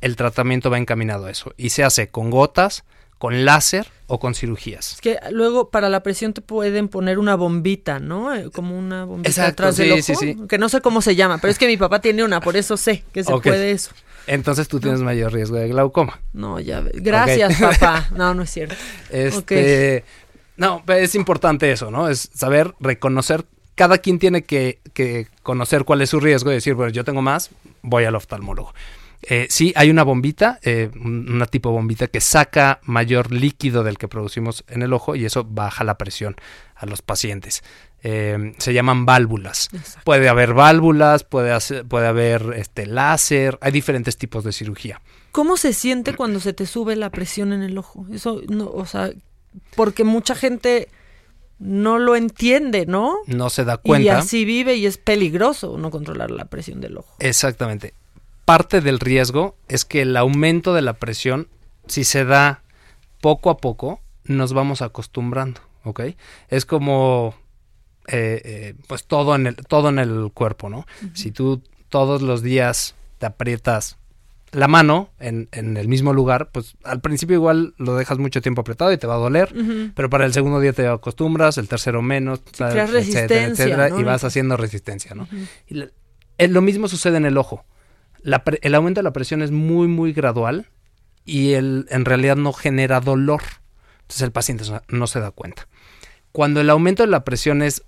el 0.00 0.16
tratamiento 0.16 0.70
va 0.70 0.78
encaminado 0.78 1.26
a 1.26 1.30
eso. 1.30 1.52
Y 1.56 1.70
se 1.70 1.84
hace 1.84 2.08
con 2.08 2.30
gotas, 2.30 2.84
con 3.18 3.44
láser 3.44 3.86
o 4.06 4.18
con 4.18 4.34
cirugías. 4.34 4.94
Es 4.94 5.00
que 5.02 5.18
luego 5.30 5.68
para 5.70 5.88
la 5.90 6.02
presión 6.02 6.32
te 6.32 6.40
pueden 6.40 6.88
poner 6.88 7.18
una 7.18 7.34
bombita, 7.36 7.98
¿no? 8.00 8.34
Eh, 8.34 8.50
Como 8.50 8.78
una 8.78 9.04
bombita 9.04 9.28
Exacto, 9.28 9.62
atrás 9.64 9.76
del 9.76 10.02
sí, 10.02 10.12
ojo. 10.12 10.20
sí, 10.20 10.34
sí. 10.34 10.46
Que 10.48 10.56
no 10.56 10.68
sé 10.70 10.80
cómo 10.80 11.02
se 11.02 11.14
llama, 11.14 11.36
pero 11.38 11.50
es 11.50 11.58
que 11.58 11.66
mi 11.66 11.76
papá 11.76 12.00
tiene 12.00 12.24
una, 12.24 12.40
por 12.40 12.56
eso 12.56 12.76
sé 12.78 13.04
que 13.12 13.22
se 13.22 13.36
puede 13.38 13.72
eso. 13.72 13.90
Entonces 14.26 14.68
tú 14.68 14.80
tienes 14.80 15.00
mayor 15.00 15.32
riesgo 15.32 15.56
de 15.56 15.68
glaucoma. 15.68 16.20
No, 16.32 16.60
ya 16.60 16.80
ve- 16.80 16.92
Gracias, 16.94 17.58
papá. 17.60 18.08
No, 18.16 18.32
no 18.34 18.42
es 18.42 18.50
cierto. 18.50 18.74
Este, 19.10 20.04
No, 20.56 20.82
pero 20.86 21.00
es 21.00 21.14
importante 21.14 21.70
eso, 21.72 21.90
¿no? 21.90 22.08
Es 22.08 22.30
saber 22.34 22.74
reconocer. 22.80 23.44
Cada 23.80 23.96
quien 23.96 24.18
tiene 24.18 24.42
que, 24.42 24.78
que 24.92 25.26
conocer 25.42 25.84
cuál 25.86 26.02
es 26.02 26.10
su 26.10 26.20
riesgo 26.20 26.50
y 26.50 26.54
decir, 26.56 26.74
bueno, 26.74 26.92
yo 26.92 27.02
tengo 27.02 27.22
más, 27.22 27.48
voy 27.80 28.04
al 28.04 28.14
oftalmólogo. 28.14 28.74
Eh, 29.22 29.46
sí, 29.48 29.72
hay 29.74 29.88
una 29.88 30.02
bombita, 30.02 30.58
eh, 30.62 30.90
un- 30.96 31.32
una 31.32 31.46
tipo 31.46 31.70
bombita 31.70 32.06
que 32.06 32.20
saca 32.20 32.80
mayor 32.84 33.32
líquido 33.32 33.82
del 33.82 33.96
que 33.96 34.06
producimos 34.06 34.64
en 34.68 34.82
el 34.82 34.92
ojo 34.92 35.16
y 35.16 35.24
eso 35.24 35.44
baja 35.48 35.82
la 35.82 35.96
presión 35.96 36.36
a 36.74 36.84
los 36.84 37.00
pacientes. 37.00 37.62
Eh, 38.02 38.52
se 38.58 38.74
llaman 38.74 39.06
válvulas. 39.06 39.70
Puede 40.04 40.28
haber 40.28 40.52
válvulas, 40.52 41.24
puede, 41.24 41.50
hacer- 41.52 41.86
puede 41.86 42.06
haber 42.06 42.52
este 42.56 42.84
láser, 42.84 43.56
hay 43.62 43.72
diferentes 43.72 44.18
tipos 44.18 44.44
de 44.44 44.52
cirugía. 44.52 45.00
¿Cómo 45.32 45.56
se 45.56 45.72
siente 45.72 46.14
cuando 46.14 46.38
se 46.38 46.52
te 46.52 46.66
sube 46.66 46.96
la 46.96 47.08
presión 47.08 47.54
en 47.54 47.62
el 47.62 47.78
ojo? 47.78 48.04
Eso, 48.12 48.42
no, 48.48 48.66
o 48.66 48.84
sea, 48.84 49.10
porque 49.74 50.04
mucha 50.04 50.34
gente 50.34 50.88
no 51.60 51.98
lo 51.98 52.16
entiende, 52.16 52.86
¿no? 52.86 53.16
No 53.26 53.50
se 53.50 53.64
da 53.64 53.74
Y 53.84 53.88
cuenta. 53.88 54.18
así 54.18 54.44
vive 54.44 54.74
y 54.76 54.86
es 54.86 54.96
peligroso 54.98 55.76
no 55.78 55.90
controlar 55.90 56.30
la 56.30 56.46
presión 56.46 56.80
del 56.80 56.96
ojo. 56.96 57.14
Exactamente. 57.18 57.94
Parte 58.44 58.80
del 58.80 58.98
riesgo 58.98 59.54
es 59.68 59.84
que 59.84 60.02
el 60.02 60.16
aumento 60.16 60.74
de 60.74 60.82
la 60.82 60.94
presión, 60.94 61.48
si 61.86 62.02
se 62.04 62.24
da 62.24 62.62
poco 63.20 63.50
a 63.50 63.58
poco, 63.58 64.00
nos 64.24 64.52
vamos 64.54 64.82
acostumbrando, 64.82 65.60
¿ok? 65.84 66.00
Es 66.48 66.64
como, 66.66 67.34
eh, 68.08 68.40
eh, 68.44 68.74
pues 68.88 69.04
todo 69.04 69.34
en 69.36 69.46
el, 69.48 69.56
todo 69.56 69.90
en 69.90 69.98
el 69.98 70.30
cuerpo, 70.32 70.68
¿no? 70.70 70.86
Si 71.14 71.30
tú 71.30 71.62
todos 71.90 72.22
los 72.22 72.42
días 72.42 72.94
te 73.18 73.26
aprietas 73.26 73.98
la 74.52 74.66
mano 74.68 75.10
en, 75.20 75.48
en 75.52 75.76
el 75.76 75.86
mismo 75.88 76.12
lugar, 76.12 76.50
pues 76.52 76.76
al 76.84 77.00
principio 77.00 77.34
igual 77.36 77.74
lo 77.78 77.94
dejas 77.94 78.18
mucho 78.18 78.40
tiempo 78.42 78.62
apretado 78.62 78.92
y 78.92 78.98
te 78.98 79.06
va 79.06 79.14
a 79.14 79.18
doler, 79.18 79.52
pero 79.94 80.10
para 80.10 80.24
el 80.26 80.32
segundo 80.32 80.58
día 80.60 80.72
te 80.72 80.86
acostumbras, 80.88 81.56
el 81.58 81.68
tercero 81.68 82.02
menos, 82.02 82.40
etcétera, 82.46 82.86
resistencia, 82.92 83.36
etcétera, 83.52 83.88
¿no? 83.90 84.00
y 84.00 84.04
vas 84.04 84.24
haciendo 84.24 84.56
resistencia, 84.56 85.14
¿no? 85.14 85.28
Y 85.68 85.74
la- 85.74 85.90
eh, 86.38 86.48
lo 86.48 86.62
mismo 86.62 86.88
sucede 86.88 87.16
en 87.18 87.26
el 87.26 87.36
ojo. 87.38 87.64
La 88.22 88.42
pre- 88.44 88.58
el 88.62 88.74
aumento 88.74 88.98
de 89.00 89.04
la 89.04 89.12
presión 89.12 89.40
es 89.42 89.50
muy, 89.50 89.86
muy 89.88 90.12
gradual 90.12 90.68
y 91.24 91.52
el, 91.52 91.86
en 91.90 92.04
realidad 92.04 92.36
no 92.36 92.52
genera 92.52 93.00
dolor. 93.00 93.42
Entonces 94.02 94.22
el 94.22 94.32
paciente 94.32 94.64
no 94.88 95.06
se 95.06 95.20
da 95.20 95.30
cuenta. 95.30 95.68
Cuando 96.32 96.60
el 96.60 96.70
aumento 96.70 97.02
de 97.02 97.08
la 97.08 97.24
presión 97.24 97.62
es 97.62 97.84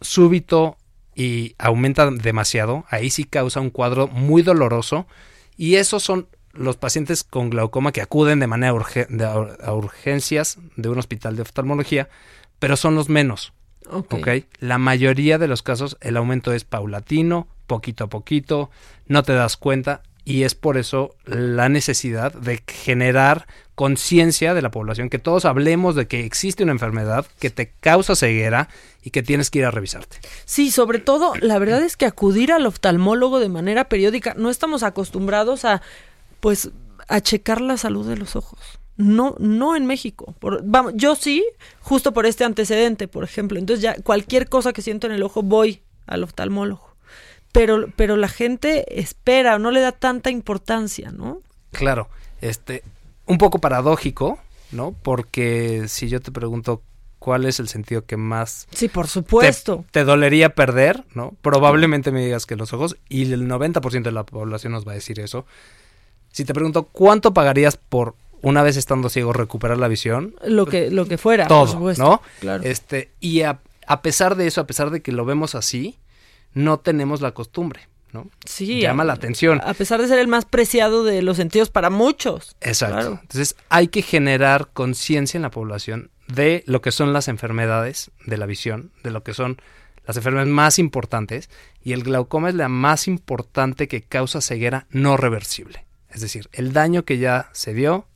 súbito 0.00 0.76
y 1.14 1.54
aumenta 1.58 2.10
demasiado, 2.10 2.84
ahí 2.90 3.10
sí 3.10 3.24
causa 3.24 3.60
un 3.60 3.70
cuadro 3.70 4.06
muy 4.08 4.42
doloroso 4.42 5.06
y 5.58 5.74
esos 5.74 6.02
son 6.02 6.28
los 6.54 6.76
pacientes 6.76 7.22
con 7.24 7.50
glaucoma 7.50 7.92
que 7.92 8.00
acuden 8.00 8.40
de 8.40 8.46
manera 8.46 8.72
urge- 8.72 9.06
de- 9.08 9.24
a 9.26 9.72
urgencias 9.74 10.58
de 10.76 10.88
un 10.88 10.98
hospital 10.98 11.36
de 11.36 11.42
oftalmología, 11.42 12.08
pero 12.58 12.76
son 12.76 12.94
los 12.94 13.10
menos. 13.10 13.52
Ok. 13.90 14.14
¿ok? 14.14 14.28
La 14.60 14.78
mayoría 14.78 15.38
de 15.38 15.48
los 15.48 15.62
casos 15.62 15.96
el 16.00 16.16
aumento 16.16 16.52
es 16.52 16.64
paulatino, 16.64 17.48
poquito 17.66 18.04
a 18.04 18.08
poquito, 18.08 18.70
no 19.06 19.22
te 19.22 19.34
das 19.34 19.56
cuenta 19.56 20.02
y 20.24 20.42
es 20.44 20.54
por 20.54 20.76
eso 20.78 21.14
la 21.24 21.68
necesidad 21.68 22.32
de 22.32 22.62
generar 22.66 23.46
conciencia 23.78 24.54
de 24.54 24.60
la 24.60 24.72
población, 24.72 25.08
que 25.08 25.20
todos 25.20 25.44
hablemos 25.44 25.94
de 25.94 26.08
que 26.08 26.24
existe 26.24 26.64
una 26.64 26.72
enfermedad 26.72 27.24
que 27.38 27.48
te 27.48 27.70
causa 27.78 28.16
ceguera 28.16 28.68
y 29.04 29.10
que 29.10 29.22
tienes 29.22 29.50
que 29.50 29.60
ir 29.60 29.66
a 29.66 29.70
revisarte. 29.70 30.18
Sí, 30.46 30.72
sobre 30.72 30.98
todo, 30.98 31.34
la 31.36 31.60
verdad 31.60 31.80
es 31.82 31.96
que 31.96 32.04
acudir 32.04 32.50
al 32.50 32.66
oftalmólogo 32.66 33.38
de 33.38 33.48
manera 33.48 33.88
periódica, 33.88 34.34
no 34.36 34.50
estamos 34.50 34.82
acostumbrados 34.82 35.64
a 35.64 35.80
pues 36.40 36.70
a 37.06 37.20
checar 37.20 37.60
la 37.60 37.76
salud 37.76 38.04
de 38.04 38.16
los 38.16 38.34
ojos. 38.34 38.58
No, 38.96 39.36
no 39.38 39.76
en 39.76 39.86
México. 39.86 40.34
Por, 40.40 40.64
vamos, 40.64 40.94
yo 40.96 41.14
sí, 41.14 41.44
justo 41.78 42.12
por 42.12 42.26
este 42.26 42.42
antecedente, 42.42 43.06
por 43.06 43.22
ejemplo. 43.22 43.60
Entonces 43.60 43.80
ya 43.80 43.94
cualquier 44.02 44.48
cosa 44.48 44.72
que 44.72 44.82
siento 44.82 45.06
en 45.06 45.12
el 45.12 45.22
ojo 45.22 45.44
voy 45.44 45.82
al 46.08 46.24
oftalmólogo. 46.24 46.96
Pero, 47.52 47.86
pero 47.94 48.16
la 48.16 48.28
gente 48.28 49.00
espera 49.00 49.60
no 49.60 49.70
le 49.70 49.80
da 49.82 49.92
tanta 49.92 50.30
importancia, 50.30 51.12
¿no? 51.12 51.42
Claro, 51.70 52.08
este, 52.40 52.82
un 53.28 53.38
poco 53.38 53.58
paradójico, 53.60 54.38
¿no? 54.72 54.94
Porque 55.02 55.84
si 55.88 56.08
yo 56.08 56.20
te 56.20 56.30
pregunto 56.32 56.82
cuál 57.18 57.46
es 57.46 57.58
el 57.60 57.68
sentido 57.68 58.04
que 58.06 58.16
más 58.16 58.68
Sí, 58.72 58.88
por 58.88 59.08
supuesto. 59.08 59.84
te, 59.90 60.00
te 60.00 60.04
dolería 60.04 60.54
perder, 60.54 61.04
¿no? 61.14 61.34
Probablemente 61.42 62.10
me 62.12 62.24
digas 62.24 62.46
que 62.46 62.56
los 62.56 62.72
ojos 62.72 62.96
y 63.08 63.30
el 63.32 63.48
90% 63.48 64.02
de 64.02 64.12
la 64.12 64.24
población 64.24 64.72
nos 64.72 64.86
va 64.86 64.92
a 64.92 64.94
decir 64.94 65.18
eso. 65.20 65.46
Si 66.30 66.44
te 66.44 66.54
pregunto 66.54 66.84
cuánto 66.84 67.32
pagarías 67.34 67.76
por 67.76 68.14
una 68.40 68.62
vez 68.62 68.76
estando 68.76 69.08
ciego 69.08 69.32
recuperar 69.32 69.78
la 69.78 69.88
visión, 69.88 70.34
Lo 70.44 70.66
que, 70.66 70.90
lo 70.90 71.06
que 71.06 71.18
fuera. 71.18 71.48
por 71.48 71.56
todo, 71.56 71.66
supuesto. 71.66 72.02
¿no? 72.04 72.22
Claro. 72.40 72.62
Este, 72.62 73.10
y 73.18 73.42
a, 73.42 73.58
a 73.86 74.00
pesar 74.02 74.36
de 74.36 74.46
eso, 74.46 74.60
a 74.60 74.66
pesar 74.66 74.90
de 74.90 75.02
que 75.02 75.10
lo 75.10 75.24
vemos 75.24 75.54
así, 75.56 75.98
no 76.54 76.78
tenemos 76.78 77.20
la 77.20 77.32
costumbre, 77.32 77.88
¿no? 78.12 78.28
Sí. 78.44 78.80
Llama 78.80 79.04
la 79.04 79.12
atención. 79.12 79.60
A 79.64 79.74
pesar 79.74 80.00
de 80.00 80.08
ser 80.08 80.18
el 80.18 80.28
más 80.28 80.44
preciado 80.44 81.04
de 81.04 81.22
los 81.22 81.36
sentidos 81.36 81.70
para 81.70 81.90
muchos. 81.90 82.56
Exacto. 82.60 82.96
Claro. 82.96 83.18
Entonces 83.22 83.56
hay 83.68 83.88
que 83.88 84.02
generar 84.02 84.68
conciencia 84.72 85.38
en 85.38 85.42
la 85.42 85.50
población 85.50 86.10
de 86.28 86.62
lo 86.66 86.80
que 86.80 86.92
son 86.92 87.12
las 87.12 87.28
enfermedades 87.28 88.10
de 88.26 88.36
la 88.36 88.46
visión, 88.46 88.92
de 89.02 89.10
lo 89.10 89.22
que 89.22 89.34
son 89.34 89.60
las 90.06 90.16
enfermedades 90.16 90.52
más 90.52 90.78
importantes, 90.78 91.50
y 91.82 91.92
el 91.92 92.02
glaucoma 92.02 92.48
es 92.48 92.54
la 92.54 92.68
más 92.68 93.08
importante 93.08 93.88
que 93.88 94.02
causa 94.02 94.40
ceguera 94.40 94.86
no 94.90 95.16
reversible. 95.16 95.84
Es 96.08 96.22
decir, 96.22 96.48
el 96.52 96.72
daño 96.72 97.04
que 97.04 97.18
ya 97.18 97.50
se 97.52 97.74
dio, 97.74 98.06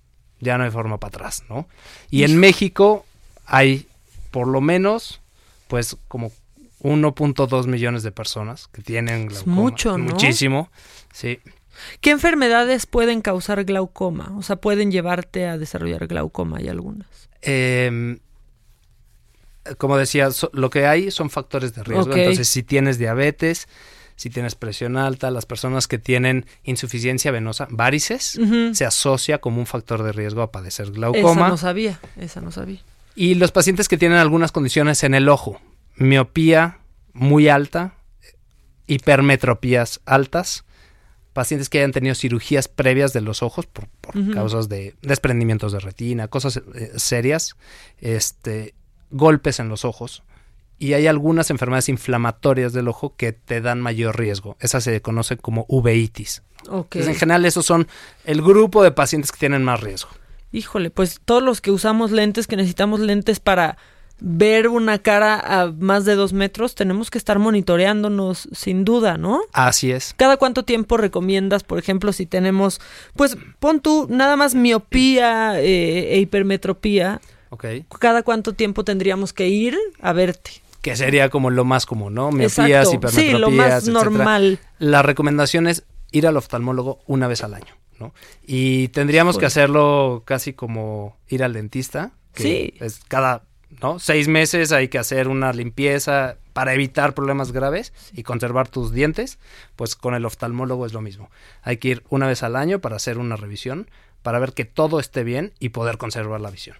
ya 0.40 0.57
no 0.59 0.64
hay 0.64 0.70
forma 0.70 0.99
para 0.99 1.09
atrás, 1.09 1.45
¿no? 1.49 1.68
Y 2.11 2.24
en. 2.24 2.38
México 2.38 3.05
hay 3.45 3.86
por 4.30 4.49
lo 4.49 4.61
menos, 4.61 5.20
pues, 5.68 5.97
como 6.09 6.32
1.2 6.83 7.66
millones 7.66 8.03
de 8.03 8.12
personas 8.12 8.68
que 8.68 8.83
tienen 8.83 9.28
glaucoma. 9.28 9.55
mucho, 9.57 9.99
¿no? 9.99 10.05
Muchísimo, 10.05 10.70
sí. 11.12 11.39
¿Qué 12.01 12.11
enfermedades 12.11 12.87
pueden 12.87 13.22
causar 13.22 13.64
glaucoma? 13.64 14.33
O 14.37 14.43
sea, 14.43 14.57
pueden 14.57 14.91
llevarte 14.91 15.47
a 15.47 15.57
desarrollar 15.59 16.07
glaucoma, 16.07 16.59
hay 16.59 16.68
algunas. 16.68 17.07
Eh, 17.41 18.18
como 19.78 19.97
decía, 19.97 20.30
so- 20.33 20.51
lo 20.53 20.70
que 20.70 20.87
hay 20.87 21.11
son 21.11 21.30
factores 21.30 21.74
de 21.74 21.85
riesgo. 21.85 22.14
Entonces, 22.14 22.49
si 22.49 22.62
tienes 22.62 22.99
diabetes, 22.99 23.68
si 24.16 24.28
tienes 24.28 24.55
presión 24.57 24.97
alta, 24.97 25.30
las 25.30 25.47
personas 25.47 25.87
que 25.89 25.99
tienen 25.99 26.47
insuficiencia 26.64 27.30
venosa, 27.30 27.68
varices, 27.70 28.39
se 28.72 28.85
asocia 28.85 29.39
como 29.39 29.59
un 29.61 29.66
factor 29.66 30.03
de 30.03 30.12
riesgo 30.12 30.43
a 30.43 30.51
padecer 30.51 30.87
Esa 30.87 30.93
glaucoma. 30.95 31.49
no 31.49 31.57
sabía, 31.57 32.01
esa 32.16 32.41
no 32.41 32.51
sabía. 32.51 32.80
Y 33.14 33.35
los 33.37 33.53
pacientes 33.53 33.89
que 33.89 33.97
tienen 33.99 34.18
algunas 34.18 34.53
condiciones 34.53 35.05
en 35.05 35.14
el 35.14 35.28
ojo, 35.28 35.61
miopía 36.03 36.78
muy 37.12 37.48
alta, 37.48 37.94
hipermetropías 38.86 40.00
altas, 40.05 40.64
pacientes 41.32 41.68
que 41.68 41.78
hayan 41.78 41.92
tenido 41.92 42.14
cirugías 42.14 42.68
previas 42.68 43.12
de 43.12 43.20
los 43.20 43.42
ojos 43.42 43.66
por, 43.66 43.88
causas 44.34 44.68
de 44.68 44.94
desprendimientos 45.03 45.72
de 45.72 45.80
retina, 45.80 46.28
cosas 46.28 46.59
eh, 46.74 46.92
serias, 46.96 47.57
este, 47.98 48.74
golpes 49.11 49.61
en 49.61 49.68
los 49.68 49.84
ojos. 49.84 50.22
Y 50.78 50.94
hay 50.94 51.07
algunas 51.07 51.50
enfermedades 51.50 51.88
inflamatorias 51.88 52.72
del 52.72 52.88
ojo 52.88 53.14
que 53.16 53.32
te 53.32 53.61
dan 53.61 53.80
mayor 53.80 54.18
riesgo. 54.18 54.57
Esas 54.59 54.82
se 54.82 55.00
conocen 55.00 55.38
como 55.38 55.64
uveitis. 55.68 56.42
Ok. 56.68 56.96
Entonces, 56.96 57.09
en 57.09 57.14
general, 57.14 57.44
esos 57.44 57.64
son 57.64 57.86
el 58.24 58.42
grupo 58.42 58.82
de 58.82 58.90
pacientes 58.90 59.30
que 59.30 59.38
tienen 59.38 59.62
más 59.62 59.80
riesgo. 59.80 60.11
Híjole, 60.50 60.90
pues 60.90 61.20
todos 61.24 61.42
los 61.42 61.61
que 61.61 61.70
usamos 61.70 62.11
lentes, 62.11 62.48
que 62.48 62.57
necesitamos 62.57 62.98
lentes 62.98 63.38
para 63.38 63.78
ver 64.20 64.68
una 64.68 64.98
cara 65.00 65.38
a 65.38 65.72
más 65.72 66.04
de 66.04 66.14
dos 66.14 66.32
metros, 66.32 66.74
tenemos 66.74 67.10
que 67.10 67.18
estar 67.18 67.38
monitoreándonos 67.38 68.48
sin 68.52 68.84
duda, 68.84 69.16
¿no? 69.16 69.40
Así 69.52 69.90
es. 69.90 70.14
¿Cada 70.16 70.36
cuánto 70.36 70.64
tiempo 70.64 70.96
recomiendas, 70.96 71.64
por 71.64 71.78
ejemplo, 71.78 72.12
si 72.12 72.26
tenemos, 72.26 72.80
pues 73.16 73.36
pon 73.58 73.80
tú 73.80 74.06
nada 74.10 74.36
más 74.36 74.54
miopía 74.54 75.60
eh, 75.60 76.14
e 76.14 76.18
hipermetropía, 76.20 77.20
Ok. 77.50 77.64
cada 77.98 78.22
cuánto 78.22 78.52
tiempo 78.54 78.84
tendríamos 78.84 79.32
que 79.32 79.48
ir 79.48 79.76
a 80.00 80.12
verte? 80.12 80.50
que 80.82 80.96
sería 80.96 81.28
como 81.28 81.50
lo 81.50 81.64
más 81.64 81.86
común, 81.86 82.14
¿no? 82.14 82.30
Exacto. 82.40 82.62
Miopías, 82.62 82.88
Sí, 82.90 82.96
hipermetropías, 82.96 83.40
lo 83.40 83.50
más 83.52 83.72
etcétera. 83.84 83.92
normal. 84.04 84.58
La 84.80 85.02
recomendación 85.02 85.68
es 85.68 85.84
ir 86.10 86.26
al 86.26 86.36
oftalmólogo 86.36 86.98
una 87.06 87.28
vez 87.28 87.44
al 87.44 87.54
año, 87.54 87.72
¿no? 88.00 88.12
Y 88.44 88.88
tendríamos 88.88 89.38
que 89.38 89.46
hacerlo 89.46 90.22
casi 90.24 90.54
como 90.54 91.16
ir 91.28 91.44
al 91.44 91.52
dentista, 91.52 92.10
que 92.34 92.42
Sí. 92.42 92.74
es 92.84 92.98
cada, 93.06 93.44
¿no? 93.81 93.99
Seis 93.99 94.29
meses 94.29 94.73
hay 94.73 94.89
que 94.89 94.99
hacer 94.99 95.29
una 95.29 95.53
limpieza 95.53 96.37
para 96.53 96.75
evitar 96.75 97.14
problemas 97.14 97.53
graves 97.53 97.93
y 98.12 98.23
conservar 98.23 98.68
tus 98.68 98.93
dientes, 98.93 99.39
pues 99.77 99.97
con 99.97 100.14
el 100.14 100.25
oftalmólogo 100.25 100.87
es 100.87 100.93
lo 100.93 101.01
mismo. 101.01 101.31
Hay 101.62 101.79
que 101.79 101.89
ir 101.89 102.03
una 102.11 102.27
vez 102.27 102.43
al 102.43 102.57
año 102.57 102.81
para 102.81 102.97
hacer 102.97 103.18
una 103.18 103.37
revisión, 103.37 103.89
para 104.23 104.39
ver 104.39 104.53
que 104.53 104.64
todo 104.64 105.01
esté 105.01 105.25
bien 105.25 105.53
y 105.59 105.70
poder 105.70 105.99
conservar 105.99 106.41
la 106.41 106.51
visión. 106.51 106.77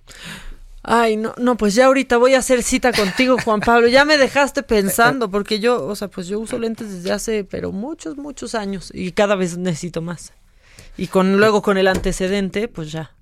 Ay, 0.85 1.17
no, 1.17 1.33
no, 1.39 1.57
pues 1.57 1.77
ya 1.77 1.87
ahorita 1.87 2.17
voy 2.17 2.35
a 2.35 2.39
hacer 2.39 2.65
cita 2.65 2.93
contigo, 2.93 3.37
Juan 3.45 3.61
Pablo. 3.61 3.87
Ya 3.87 4.05
me 4.05 4.19
dejaste 4.19 4.65
pensando, 4.65 5.31
porque 5.31 5.61
yo, 5.61 5.87
o 5.87 5.95
sea, 5.95 6.09
pues 6.09 6.27
yo 6.27 6.41
uso 6.41 6.59
lentes 6.59 6.91
desde 6.93 7.13
hace, 7.13 7.45
pero 7.45 7.71
muchos, 7.71 8.17
muchos 8.17 8.57
años 8.57 8.91
y 8.93 9.13
cada 9.13 9.37
vez 9.37 9.57
necesito 9.57 10.03
más. 10.03 10.33
Y 10.97 11.07
con 11.07 11.39
luego 11.39 11.63
con 11.63 11.79
el 11.79 11.87
antecedente, 11.87 12.67
pues 12.67 12.91
ya. 12.91 13.13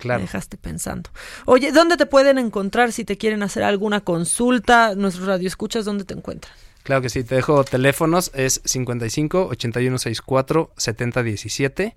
Claro. 0.00 0.20
Me 0.20 0.26
dejaste 0.26 0.56
pensando. 0.56 1.10
Oye, 1.44 1.72
¿dónde 1.72 1.96
te 1.96 2.06
pueden 2.06 2.38
encontrar 2.38 2.90
si 2.90 3.04
te 3.04 3.16
quieren 3.16 3.42
hacer 3.42 3.62
alguna 3.62 4.00
consulta? 4.00 4.94
Nuestros 4.96 5.26
radioescuchas, 5.26 5.84
¿dónde 5.84 6.04
te 6.04 6.14
encuentran? 6.14 6.52
Claro 6.82 7.02
que 7.02 7.10
sí, 7.10 7.22
te 7.22 7.34
dejo 7.34 7.62
teléfonos, 7.62 8.30
es 8.34 8.62
55 8.64 9.48
8164 9.50 10.72
7017 10.76 11.96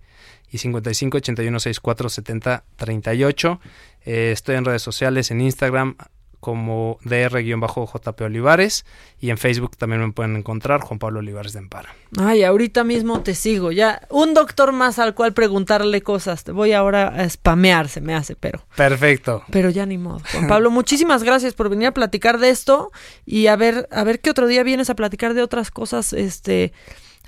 y 0.52 0.58
55 0.58 1.18
8164 1.18 2.10
7038. 2.10 3.60
Eh, 4.06 4.32
estoy 4.34 4.58
en 4.58 4.66
redes 4.66 4.82
sociales, 4.82 5.32
en 5.32 5.40
Instagram 5.40 5.96
como 6.44 7.00
dr-jp 7.06 8.22
Olivares 8.26 8.86
y 9.22 9.30
en 9.30 9.38
Facebook 9.38 9.78
también 9.78 10.02
me 10.02 10.12
pueden 10.12 10.36
encontrar 10.36 10.82
Juan 10.82 11.00
Pablo 11.00 11.20
Olivares 11.20 11.54
de 11.54 11.60
Empara. 11.60 11.96
Ay, 12.18 12.44
ahorita 12.44 12.84
mismo 12.84 13.22
te 13.22 13.34
sigo. 13.34 13.72
Ya, 13.72 14.06
un 14.10 14.34
doctor 14.34 14.74
más 14.74 15.00
al 15.00 15.16
cual 15.16 15.34
preguntarle 15.34 16.02
cosas. 16.02 16.44
Te 16.44 16.52
voy 16.52 16.74
ahora 16.74 17.08
a 17.08 17.30
spamear, 17.30 17.88
se 17.88 18.02
me 18.02 18.14
hace, 18.14 18.36
pero. 18.36 18.66
Perfecto. 18.76 19.44
Pero 19.52 19.70
ya 19.70 19.86
ni 19.86 19.98
modo. 19.98 20.20
Juan 20.34 20.48
Pablo, 20.50 20.70
muchísimas 20.70 21.24
gracias 21.24 21.54
por 21.54 21.70
venir 21.70 21.88
a 21.88 21.94
platicar 21.94 22.38
de 22.38 22.50
esto 22.50 22.92
y 23.26 23.48
a 23.48 23.56
ver, 23.56 23.88
a 23.90 24.04
ver 24.04 24.20
qué 24.20 24.30
otro 24.30 24.48
día 24.48 24.64
vienes 24.64 24.90
a 24.90 24.96
platicar 24.96 25.34
de 25.34 25.44
otras 25.44 25.72
cosas, 25.72 26.12
este, 26.12 26.74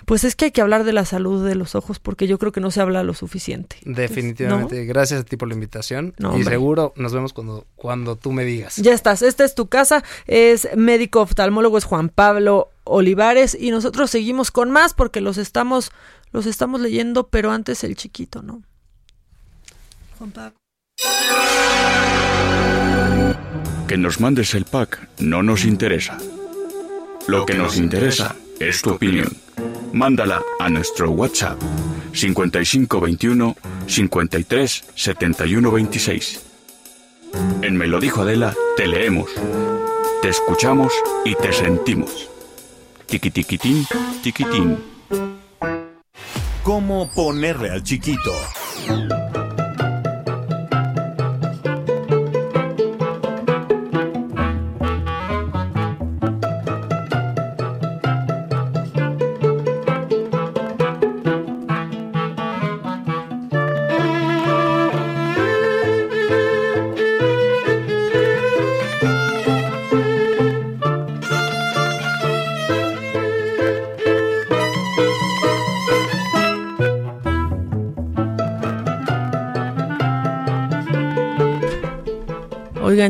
pues 0.06 0.24
es 0.24 0.36
que 0.36 0.46
hay 0.46 0.52
que 0.52 0.62
hablar 0.62 0.84
de 0.84 0.94
la 0.94 1.04
salud 1.06 1.46
de 1.48 1.56
los 1.56 1.76
ojos 1.76 2.00
porque 2.00 2.28
yo 2.28 2.38
creo 2.38 2.52
que 2.52 2.62
no 2.62 2.72
se 2.72 2.82
habla 2.82 3.04
lo 3.04 3.14
suficiente. 3.14 3.78
Definitivamente, 3.84 4.86
gracias 4.86 5.22
a 5.22 5.24
ti 5.24 5.36
por 5.38 5.48
la 5.48 5.54
invitación 5.56 6.14
No, 6.18 6.30
y 6.32 6.36
hombre. 6.36 6.50
seguro 6.52 6.94
nos 6.96 7.14
vemos 7.14 7.34
cuando, 7.34 7.66
cuando 7.76 8.16
tú 8.16 8.32
me 8.32 8.46
digas. 8.46 8.78
Ya 8.78 8.94
estás, 8.94 9.22
esta 9.22 9.44
es 9.44 9.56
tu 9.56 9.68
casa, 9.68 10.04
es 10.28 10.68
médico 10.76 11.22
oftalmólogo, 11.22 11.78
es 11.78 11.84
Juan 11.86 12.10
Pablo 12.10 12.70
Olivares 12.84 13.58
y 13.60 13.72
nosotros 13.72 14.12
seguimos 14.12 14.52
con 14.52 14.70
más 14.72 14.94
porque 14.94 15.22
los 15.22 15.38
estamos, 15.38 15.92
los 16.32 16.46
estamos 16.46 16.82
leyendo, 16.82 17.28
pero 17.28 17.52
antes 17.52 17.84
el 17.84 17.96
chiquito, 17.96 18.42
¿no? 18.44 18.62
Juan 20.20 20.32
Pablo. 20.32 20.56
Que 23.88 23.98
nos 23.98 24.20
mandes 24.20 24.54
el 24.56 24.66
pack 24.66 25.10
no 25.20 25.44
nos 25.44 25.66
interesa. 25.66 26.18
Lo 27.28 27.46
que 27.46 27.54
nos 27.56 27.78
interesa 27.78 28.36
es 28.60 28.82
tu 28.82 28.92
opinión. 28.92 29.32
Mándala 29.96 30.42
a 30.60 30.68
nuestro 30.68 31.12
WhatsApp 31.12 31.58
5521 32.12 33.56
53 33.88 34.84
71 34.94 35.72
26. 35.72 36.44
En 37.62 37.78
Me 37.78 37.88
lo 37.88 38.02
dijo 38.02 38.24
Adela, 38.24 38.54
te 38.76 38.88
leemos, 38.88 39.30
te 40.22 40.28
escuchamos 40.28 40.92
y 41.24 41.34
te 41.36 41.54
sentimos. 41.54 42.30
Tiquitiquitín, 43.06 43.86
tiquitín. 44.22 44.84
¿Cómo 46.62 47.10
ponerle 47.14 47.70
al 47.70 47.82
chiquito? 47.82 48.34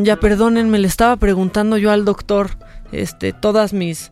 Ya 0.06 0.16
perdónenme, 0.18 0.80
le 0.80 0.88
estaba 0.88 1.18
preguntando 1.18 1.78
yo 1.78 1.92
al 1.92 2.06
doctor, 2.06 2.52
este, 2.92 3.34
todas 3.34 3.74
mis, 3.74 4.12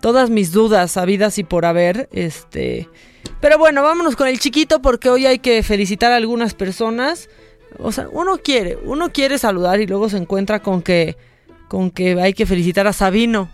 todas 0.00 0.30
mis 0.30 0.52
dudas 0.52 0.96
habidas 0.96 1.36
y 1.38 1.44
por 1.44 1.66
haber, 1.66 2.08
este, 2.12 2.88
pero 3.40 3.58
bueno, 3.58 3.82
vámonos 3.82 4.16
con 4.16 4.28
el 4.28 4.38
chiquito 4.38 4.80
porque 4.80 5.10
hoy 5.10 5.26
hay 5.26 5.40
que 5.40 5.62
felicitar 5.62 6.12
a 6.12 6.16
algunas 6.16 6.54
personas. 6.54 7.28
O 7.78 7.90
sea, 7.90 8.08
uno 8.10 8.38
quiere, 8.38 8.78
uno 8.84 9.10
quiere 9.12 9.36
saludar 9.36 9.80
y 9.80 9.86
luego 9.86 10.08
se 10.08 10.16
encuentra 10.16 10.60
con 10.60 10.80
que, 10.80 11.16
con 11.68 11.90
que 11.90 12.20
hay 12.20 12.34
que 12.34 12.46
felicitar 12.46 12.86
a 12.86 12.92
Sabino, 12.92 13.50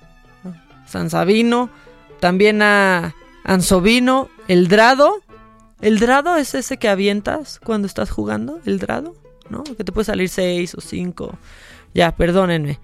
San 0.86 1.08
Sabino, 1.08 1.70
también 2.20 2.60
a 2.62 3.14
Ansovino, 3.44 4.28
el 4.48 4.68
Drado. 4.68 5.22
¿El 5.80 6.00
Drado 6.00 6.36
es 6.36 6.54
ese 6.54 6.76
que 6.76 6.88
avientas 6.88 7.60
cuando 7.64 7.86
estás 7.86 8.10
jugando? 8.10 8.60
¿El 8.66 8.78
Drado? 8.78 9.14
¿No? 9.48 9.62
Que 9.62 9.84
te 9.84 9.92
puede 9.92 10.04
salir 10.04 10.28
seis 10.28 10.74
o 10.74 10.80
cinco. 10.80 11.38
Ya, 11.98 12.14
perdónenme. 12.14 12.78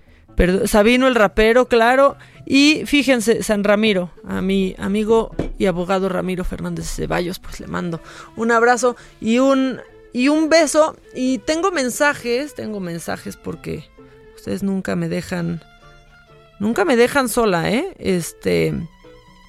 Sabino 0.65 1.07
el 1.07 1.15
rapero, 1.15 1.69
claro. 1.69 2.17
Y 2.45 2.83
fíjense, 2.85 3.45
San 3.45 3.62
Ramiro, 3.62 4.11
a 4.27 4.43
mi 4.43 4.75
amigo 4.77 5.31
y 5.57 5.67
abogado 5.67 6.09
Ramiro 6.09 6.43
Fernández 6.43 6.91
Ceballos, 6.91 7.39
pues 7.39 7.61
le 7.61 7.69
mando 7.69 8.01
un 8.35 8.51
abrazo 8.51 8.97
y 9.21 9.39
un, 9.39 9.81
y 10.12 10.27
un 10.27 10.49
beso. 10.49 10.97
Y 11.15 11.39
tengo 11.39 11.71
mensajes, 11.71 12.57
tengo 12.57 12.81
mensajes 12.81 13.37
porque 13.37 13.85
ustedes 14.35 14.65
nunca 14.65 14.97
me 14.97 15.09
dejan, 15.09 15.62
nunca 16.59 16.85
me 16.85 16.97
dejan 16.97 17.29
sola, 17.29 17.71
¿eh? 17.71 17.95
Este, 18.01 18.75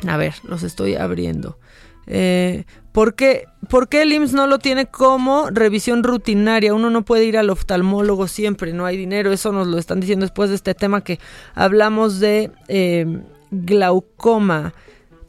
a 0.08 0.16
ver, 0.16 0.36
los 0.44 0.62
estoy 0.62 0.94
abriendo. 0.94 1.58
Eh, 2.06 2.66
¿por, 2.96 3.14
qué, 3.14 3.48
¿Por 3.70 3.90
qué 3.90 4.04
el 4.04 4.14
IMSS 4.14 4.34
no 4.34 4.48
lo 4.48 4.58
tiene 4.58 4.86
como 4.86 5.50
revisión 5.52 6.02
rutinaria? 6.02 6.74
Uno 6.74 6.90
no 6.90 7.04
puede 7.04 7.26
ir 7.26 7.38
al 7.38 7.50
oftalmólogo 7.50 8.30
siempre, 8.30 8.72
no 8.72 8.86
hay 8.86 8.96
dinero. 8.96 9.34
Eso 9.34 9.52
nos 9.52 9.68
lo 9.68 9.78
están 9.78 10.00
diciendo 10.00 10.24
después 10.24 10.50
de 10.50 10.56
este 10.56 10.74
tema 10.74 11.04
que 11.04 11.20
hablamos 11.54 12.22
de 12.22 12.52
eh, 12.70 13.06
glaucoma. 13.52 14.74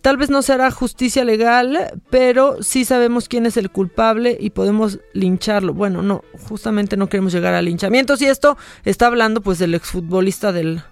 Tal 0.00 0.16
vez 0.16 0.30
no 0.30 0.42
será 0.42 0.70
justicia 0.70 1.24
legal, 1.24 2.00
pero 2.08 2.62
sí 2.62 2.84
sabemos 2.84 3.28
quién 3.28 3.44
es 3.46 3.56
el 3.56 3.72
culpable 3.72 4.36
y 4.38 4.50
podemos 4.50 5.00
lincharlo. 5.12 5.74
Bueno, 5.74 6.02
no, 6.02 6.22
justamente 6.48 6.96
no 6.96 7.08
queremos 7.08 7.32
llegar 7.32 7.54
a 7.54 7.62
linchamientos 7.62 8.22
y 8.22 8.26
esto 8.26 8.56
está 8.84 9.08
hablando 9.08 9.40
pues 9.40 9.58
del 9.58 9.74
exfutbolista 9.74 10.52
del 10.52 10.82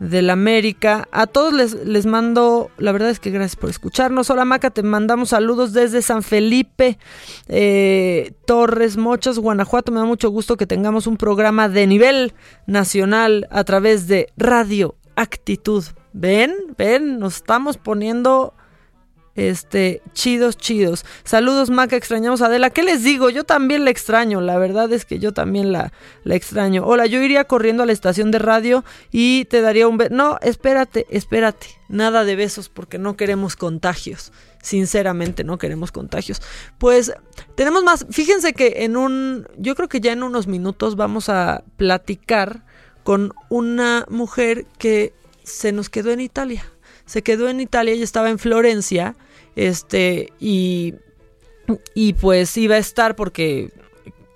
del 0.00 0.30
América. 0.30 1.06
A 1.12 1.28
todos 1.28 1.52
les, 1.52 1.74
les 1.86 2.06
mando, 2.06 2.70
la 2.78 2.90
verdad 2.90 3.10
es 3.10 3.20
que 3.20 3.30
gracias 3.30 3.54
por 3.54 3.70
escucharnos. 3.70 4.30
Hola 4.30 4.44
Maca, 4.44 4.70
te 4.70 4.82
mandamos 4.82 5.28
saludos 5.28 5.72
desde 5.72 6.02
San 6.02 6.22
Felipe, 6.24 6.98
eh, 7.46 8.32
Torres, 8.46 8.96
Mochas, 8.96 9.38
Guanajuato. 9.38 9.92
Me 9.92 10.00
da 10.00 10.06
mucho 10.06 10.30
gusto 10.30 10.56
que 10.56 10.66
tengamos 10.66 11.06
un 11.06 11.16
programa 11.16 11.68
de 11.68 11.86
nivel 11.86 12.32
nacional 12.66 13.46
a 13.50 13.62
través 13.62 14.08
de 14.08 14.32
Radio 14.36 14.96
Actitud. 15.14 15.84
Ven, 16.12 16.52
ven, 16.76 17.18
nos 17.18 17.36
estamos 17.36 17.76
poniendo 17.76 18.54
este, 19.40 20.02
chidos, 20.12 20.58
chidos. 20.58 21.06
Saludos, 21.24 21.70
Maca, 21.70 21.96
extrañamos 21.96 22.42
a 22.42 22.46
Adela. 22.46 22.68
¿Qué 22.68 22.82
les 22.82 23.02
digo? 23.02 23.30
Yo 23.30 23.44
también 23.44 23.86
la 23.86 23.90
extraño, 23.90 24.42
la 24.42 24.58
verdad 24.58 24.92
es 24.92 25.06
que 25.06 25.18
yo 25.18 25.32
también 25.32 25.72
la, 25.72 25.94
la 26.24 26.34
extraño. 26.34 26.84
Hola, 26.84 27.06
yo 27.06 27.22
iría 27.22 27.44
corriendo 27.44 27.82
a 27.82 27.86
la 27.86 27.92
estación 27.92 28.30
de 28.30 28.38
radio 28.38 28.84
y 29.10 29.46
te 29.46 29.62
daría 29.62 29.88
un 29.88 29.96
beso. 29.96 30.14
No, 30.14 30.38
espérate, 30.42 31.06
espérate. 31.08 31.68
Nada 31.88 32.24
de 32.24 32.36
besos 32.36 32.68
porque 32.68 32.98
no 32.98 33.16
queremos 33.16 33.56
contagios. 33.56 34.30
Sinceramente, 34.62 35.42
no 35.42 35.56
queremos 35.56 35.90
contagios. 35.90 36.42
Pues 36.76 37.12
tenemos 37.54 37.82
más. 37.82 38.04
Fíjense 38.10 38.52
que 38.52 38.84
en 38.84 38.98
un. 38.98 39.48
Yo 39.56 39.74
creo 39.74 39.88
que 39.88 40.00
ya 40.00 40.12
en 40.12 40.22
unos 40.22 40.48
minutos 40.48 40.96
vamos 40.96 41.30
a 41.30 41.64
platicar 41.78 42.62
con 43.04 43.32
una 43.48 44.04
mujer 44.10 44.66
que 44.78 45.14
se 45.44 45.72
nos 45.72 45.88
quedó 45.88 46.10
en 46.10 46.20
Italia 46.20 46.62
se 47.10 47.24
quedó 47.24 47.48
en 47.48 47.58
Italia 47.58 47.94
y 47.94 48.04
estaba 48.04 48.30
en 48.30 48.38
Florencia, 48.38 49.16
este, 49.56 50.32
y, 50.38 50.94
y 51.94 52.14
pues 52.14 52.56
iba 52.56 52.76
a 52.76 52.78
estar 52.78 53.16
porque 53.16 53.70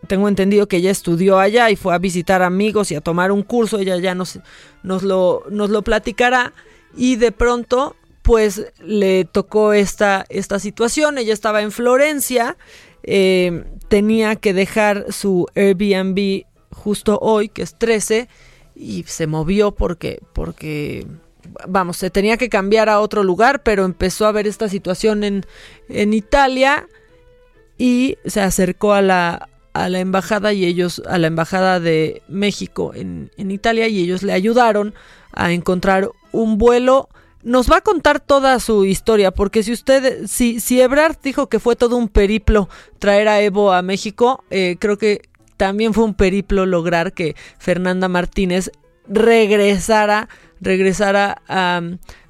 tengo 0.07 0.29
entendido 0.29 0.69
que 0.69 0.77
ella 0.77 0.91
estudió 0.91 1.39
allá 1.39 1.71
y 1.71 1.77
fue 1.77 1.95
a 1.95 1.99
visitar 1.99 2.43
amigos 2.43 2.91
y 2.91 2.95
a 2.95 3.01
tomar 3.01 3.33
un 3.33 3.43
curso, 3.43 3.79
ella 3.79 3.97
ya 3.99 4.15
nos, 4.15 4.39
nos, 4.83 5.03
lo, 5.03 5.45
nos 5.51 5.71
lo 5.71 5.83
platicará, 5.83 6.53
y 6.97 7.17
de 7.17 7.33
pronto 7.33 7.97
pues 8.23 8.73
le 8.83 9.27
tocó 9.27 9.75
esta, 9.75 10.25
esta 10.31 10.59
situación, 10.59 11.19
ella 11.19 11.35
estaba 11.35 11.61
en 11.61 11.71
Florencia, 11.71 12.57
eh, 13.03 13.65
tenía 13.89 14.37
que 14.37 14.55
dejar 14.55 15.12
su 15.12 15.47
Airbnb 15.55 16.45
justo 16.71 17.19
hoy, 17.21 17.51
que 17.51 17.62
es 17.62 17.75
13, 17.79 18.29
y 18.75 19.05
se 19.07 19.27
movió 19.27 19.73
porque, 19.73 20.21
porque 20.33 21.07
vamos, 21.67 21.97
se 21.97 22.11
tenía 22.11 22.37
que 22.37 22.49
cambiar 22.49 22.89
a 22.89 23.01
otro 23.01 23.23
lugar, 23.23 23.63
pero 23.63 23.85
empezó 23.85 24.27
a 24.27 24.33
ver 24.33 24.47
esta 24.47 24.69
situación 24.69 25.25
en, 25.25 25.47
en 25.89 26.13
Italia 26.15 26.87
y 27.79 28.19
se 28.25 28.41
acercó 28.41 28.93
a 28.93 29.03
la, 29.03 29.49
a 29.73 29.89
la 29.89 30.01
embajada 30.01 30.53
y 30.53 30.65
ellos, 30.65 31.03
a 31.09 31.19
la 31.19 31.27
embajada 31.27 31.81
de 31.81 32.23
México 32.29 32.93
en, 32.95 33.31
en 33.37 33.51
Italia 33.51 33.89
y 33.89 34.01
ellos 34.01 34.23
le 34.23 34.33
ayudaron 34.33 34.95
a 35.33 35.53
encontrar 35.53 36.11
un 36.33 36.59
vuelo. 36.59 37.09
Nos 37.43 37.71
va 37.71 37.79
a 37.79 37.81
contar 37.83 38.21
toda 38.21 38.59
su 38.59 38.87
historia, 38.87 39.31
porque 39.31 39.63
si 39.63 39.73
usted, 39.73 40.27
si, 40.27 40.61
si 40.61 40.81
Ebrard 40.81 41.17
dijo 41.23 41.49
que 41.49 41.59
fue 41.59 41.77
todo 41.77 41.97
un 41.97 42.09
periplo 42.09 42.71
traer 42.99 43.29
a 43.29 43.43
Evo 43.43 43.73
a 43.73 43.83
México, 43.83 44.45
eh, 44.51 44.77
creo 44.79 44.97
que 44.97 45.29
también 45.59 45.93
fue 45.93 46.05
un 46.05 46.15
periplo 46.15 46.65
lograr 46.65 47.13
que 47.13 47.37
Fernanda 47.59 48.09
Martínez 48.09 48.71
regresara 49.07 50.29
regresara 50.65 51.43
a, 51.49 51.81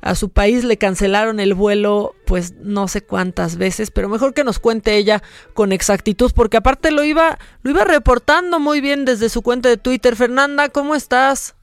a, 0.02 0.14
su 0.14 0.28
país. 0.30 0.64
Le 0.64 0.76
cancelaron 0.76 1.40
el 1.40 1.54
vuelo, 1.54 2.14
pues 2.26 2.54
no 2.60 2.88
sé 2.88 3.02
cuántas 3.02 3.56
veces, 3.56 3.90
pero 3.90 4.08
mejor 4.08 4.34
que 4.34 4.44
nos 4.44 4.58
cuente 4.58 4.96
ella 4.96 5.22
con 5.54 5.72
exactitud, 5.72 6.32
porque 6.34 6.58
aparte 6.58 6.90
lo 6.90 7.04
iba, 7.04 7.38
lo 7.62 7.70
iba 7.70 7.84
reportando 7.84 8.60
muy 8.60 8.80
bien 8.80 9.04
desde 9.04 9.28
su 9.28 9.42
cuenta 9.42 9.68
de 9.68 9.76
Twitter. 9.76 10.16
Fernanda, 10.16 10.68
¿cómo 10.68 10.94
estás? 10.94 11.54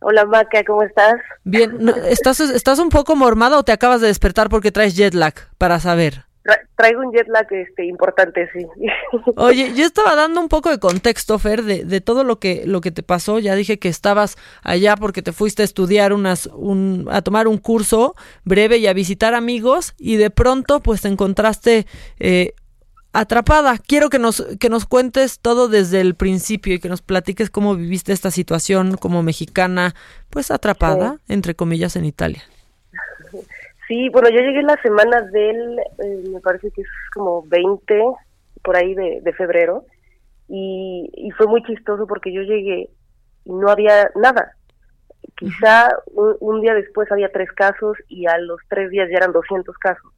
Hola 0.00 0.24
Maca, 0.24 0.64
¿cómo 0.64 0.82
estás? 0.82 1.14
Bien, 1.44 1.88
¿estás, 2.08 2.40
¿estás 2.40 2.78
un 2.78 2.88
poco 2.88 3.16
mormada 3.16 3.58
o 3.58 3.62
te 3.62 3.72
acabas 3.72 4.00
de 4.00 4.08
despertar 4.08 4.48
porque 4.48 4.72
traes 4.72 4.94
jet 4.94 5.14
lag? 5.14 5.34
Para 5.58 5.80
saber 5.80 6.31
traigo 6.76 7.00
un 7.00 7.12
jet 7.12 7.28
lag 7.28 7.46
este, 7.50 7.86
importante, 7.86 8.48
sí. 8.52 8.66
Oye, 9.36 9.72
yo 9.74 9.84
estaba 9.84 10.14
dando 10.16 10.40
un 10.40 10.48
poco 10.48 10.70
de 10.70 10.78
contexto, 10.78 11.38
Fer, 11.38 11.62
de, 11.62 11.84
de, 11.84 12.00
todo 12.00 12.24
lo 12.24 12.38
que, 12.38 12.64
lo 12.66 12.80
que 12.80 12.90
te 12.90 13.02
pasó. 13.02 13.38
Ya 13.38 13.54
dije 13.54 13.78
que 13.78 13.88
estabas 13.88 14.36
allá 14.62 14.96
porque 14.96 15.22
te 15.22 15.32
fuiste 15.32 15.62
a 15.62 15.64
estudiar 15.64 16.12
unas, 16.12 16.46
un, 16.46 17.08
a 17.10 17.22
tomar 17.22 17.48
un 17.48 17.58
curso 17.58 18.14
breve 18.44 18.78
y 18.78 18.86
a 18.86 18.92
visitar 18.92 19.34
amigos 19.34 19.94
y 19.98 20.16
de 20.16 20.30
pronto 20.30 20.80
pues 20.80 21.02
te 21.02 21.08
encontraste 21.08 21.86
eh, 22.18 22.54
atrapada. 23.12 23.78
Quiero 23.78 24.10
que 24.10 24.18
nos, 24.18 24.44
que 24.58 24.68
nos 24.68 24.86
cuentes 24.86 25.38
todo 25.38 25.68
desde 25.68 26.00
el 26.00 26.14
principio 26.14 26.74
y 26.74 26.80
que 26.80 26.88
nos 26.88 27.02
platiques 27.02 27.50
cómo 27.50 27.76
viviste 27.76 28.12
esta 28.12 28.30
situación 28.30 28.96
como 28.96 29.22
mexicana, 29.22 29.94
pues 30.30 30.50
atrapada, 30.50 31.18
entre 31.28 31.54
comillas, 31.54 31.96
en 31.96 32.04
Italia. 32.04 32.42
Sí, 33.92 34.08
bueno, 34.08 34.30
yo 34.30 34.40
llegué 34.40 34.62
la 34.62 34.80
semana 34.80 35.20
del, 35.20 35.78
eh, 35.78 36.24
me 36.32 36.40
parece 36.40 36.70
que 36.70 36.80
es 36.80 36.88
como 37.12 37.42
20, 37.46 38.02
por 38.62 38.74
ahí 38.74 38.94
de, 38.94 39.32
febrero, 39.34 39.84
y, 40.48 41.10
y, 41.12 41.30
fue 41.32 41.46
muy 41.46 41.62
chistoso 41.64 42.06
porque 42.06 42.32
yo 42.32 42.40
llegué 42.40 42.88
y 43.44 43.52
no 43.52 43.68
había 43.68 44.10
nada. 44.14 44.56
Quizá 45.36 45.90
un, 46.06 46.62
día 46.62 46.72
después 46.72 47.12
había 47.12 47.30
tres 47.32 47.52
casos 47.52 47.98
y 48.08 48.24
a 48.24 48.38
los 48.38 48.60
tres 48.70 48.88
días 48.88 49.10
ya 49.10 49.18
eran 49.18 49.32
200 49.32 49.76
casos. 49.76 50.10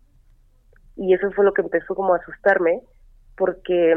Y 0.97 1.13
eso 1.13 1.33
fue 1.33 1.45
lo 1.45 1.53
que 1.53 1.63
empezó 1.63 1.97
como 1.97 2.15
a 2.15 2.19
asustarme, 2.19 2.81
porque, 3.37 3.97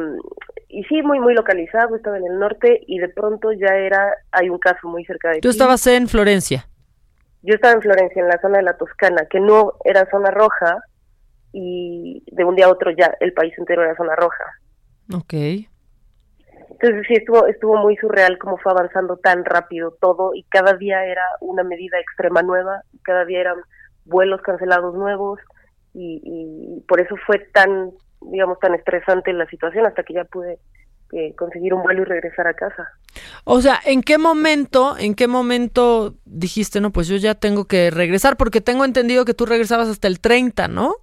y 0.70 0.86
sí, 0.86 1.04
muy, 1.04 1.20
muy 1.20 1.36
localizado, 1.36 1.96
estaba 1.96 2.18
en 2.18 2.26
el 2.26 2.40
norte 2.40 2.82
y 2.88 2.98
de 2.98 3.10
pronto 3.10 3.52
ya 3.52 3.76
era, 3.76 4.12
hay 4.32 4.50
un 4.50 4.58
caso 4.58 4.88
muy 4.88 5.06
cerca 5.06 5.30
de 5.30 5.40
Tú 5.40 5.50
estabas 5.50 5.86
en 5.86 6.08
Florencia. 6.08 6.68
Yo 7.44 7.56
estaba 7.56 7.74
en 7.74 7.82
Florencia, 7.82 8.22
en 8.22 8.28
la 8.28 8.42
zona 8.42 8.58
de 8.58 8.64
la 8.64 8.78
Toscana, 8.78 9.26
que 9.30 9.40
no 9.40 9.74
era 9.84 10.10
zona 10.10 10.32
roja, 10.32 10.80
y 11.54 12.24
de 12.32 12.44
un 12.44 12.56
día 12.56 12.66
a 12.66 12.72
otro 12.72 12.92
ya 12.92 13.16
el 13.20 13.34
país 13.34 13.54
entero 13.58 13.84
era 13.84 13.96
zona 13.96 14.16
roja. 14.16 14.44
Ok. 15.14 15.34
Entonces 15.34 17.08
sí, 17.08 17.16
estuvo, 17.16 17.48
estuvo 17.48 17.78
muy 17.78 17.96
surreal 17.98 18.38
cómo 18.38 18.58
fue 18.58 18.72
avanzando 18.72 19.18
tan 19.18 19.46
rápido 19.46 19.98
todo 20.00 20.34
y 20.36 20.44
cada 20.44 20.74
día 20.74 21.06
era 21.06 21.24
una 21.42 21.64
medida 21.64 22.00
extrema 22.00 22.44
nueva, 22.44 22.82
cada 23.04 23.26
día 23.26 23.40
eran 23.40 23.58
vuelos 24.06 24.42
cancelados 24.42 24.94
nuevos 24.94 25.40
y, 25.94 26.22
y 26.24 26.82
por 26.88 27.02
eso 27.02 27.16
fue 27.26 27.40
tan, 27.54 27.92
digamos, 28.22 28.60
tan 28.60 28.76
estresante 28.76 29.34
la 29.34 29.48
situación 29.48 29.88
hasta 29.88 30.04
que 30.04 30.14
ya 30.14 30.26
pude 30.26 30.60
conseguir 31.36 31.74
un 31.74 31.84
vuelo 31.84 32.02
y 32.02 32.06
regresar 32.06 32.48
a 32.48 32.54
casa. 32.54 32.90
O 33.44 33.62
sea, 33.62 33.80
¿en 33.86 34.02
qué 34.02 34.18
momento, 34.18 34.96
en 34.98 35.16
qué 35.16 35.28
momento 35.28 36.16
dijiste, 36.26 36.82
no, 36.82 36.92
pues 36.92 37.08
yo 37.08 37.16
ya 37.18 37.36
tengo 37.36 37.66
que 37.66 37.90
regresar? 37.90 38.38
Porque 38.38 38.62
tengo 38.62 38.86
entendido 38.86 39.26
que 39.26 39.34
tú 39.34 39.46
regresabas 39.46 39.88
hasta 39.88 40.08
el 40.08 40.20
30, 40.20 40.68
¿no? 40.68 40.96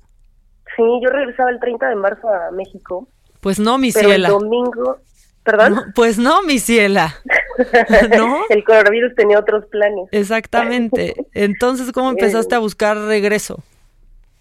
Sí, 0.77 0.83
yo 1.03 1.11
regresaba 1.11 1.51
el 1.51 1.61
30 1.61 1.89
de 1.89 1.97
marzo 1.97 2.29
a 2.29 2.51
México. 2.51 3.09
Pues 3.41 3.59
no, 3.59 3.79
mi 3.79 3.93
pero 3.93 4.09
ciela. 4.09 4.29
el 4.29 4.35
domingo, 4.35 4.99
¿perdón? 5.43 5.93
pues 5.95 6.19
no, 6.19 6.43
mi 6.43 6.59
ciela. 6.59 7.15
¿No? 8.17 8.41
el 8.49 8.65
coronavirus 8.65 9.15
tenía 9.15 9.39
otros 9.39 9.67
planes. 9.67 10.09
Exactamente. 10.11 11.15
Entonces, 11.35 11.93
¿cómo 11.93 12.11
empezaste 12.11 12.55
a 12.55 12.59
buscar 12.59 12.97
regreso? 12.97 13.63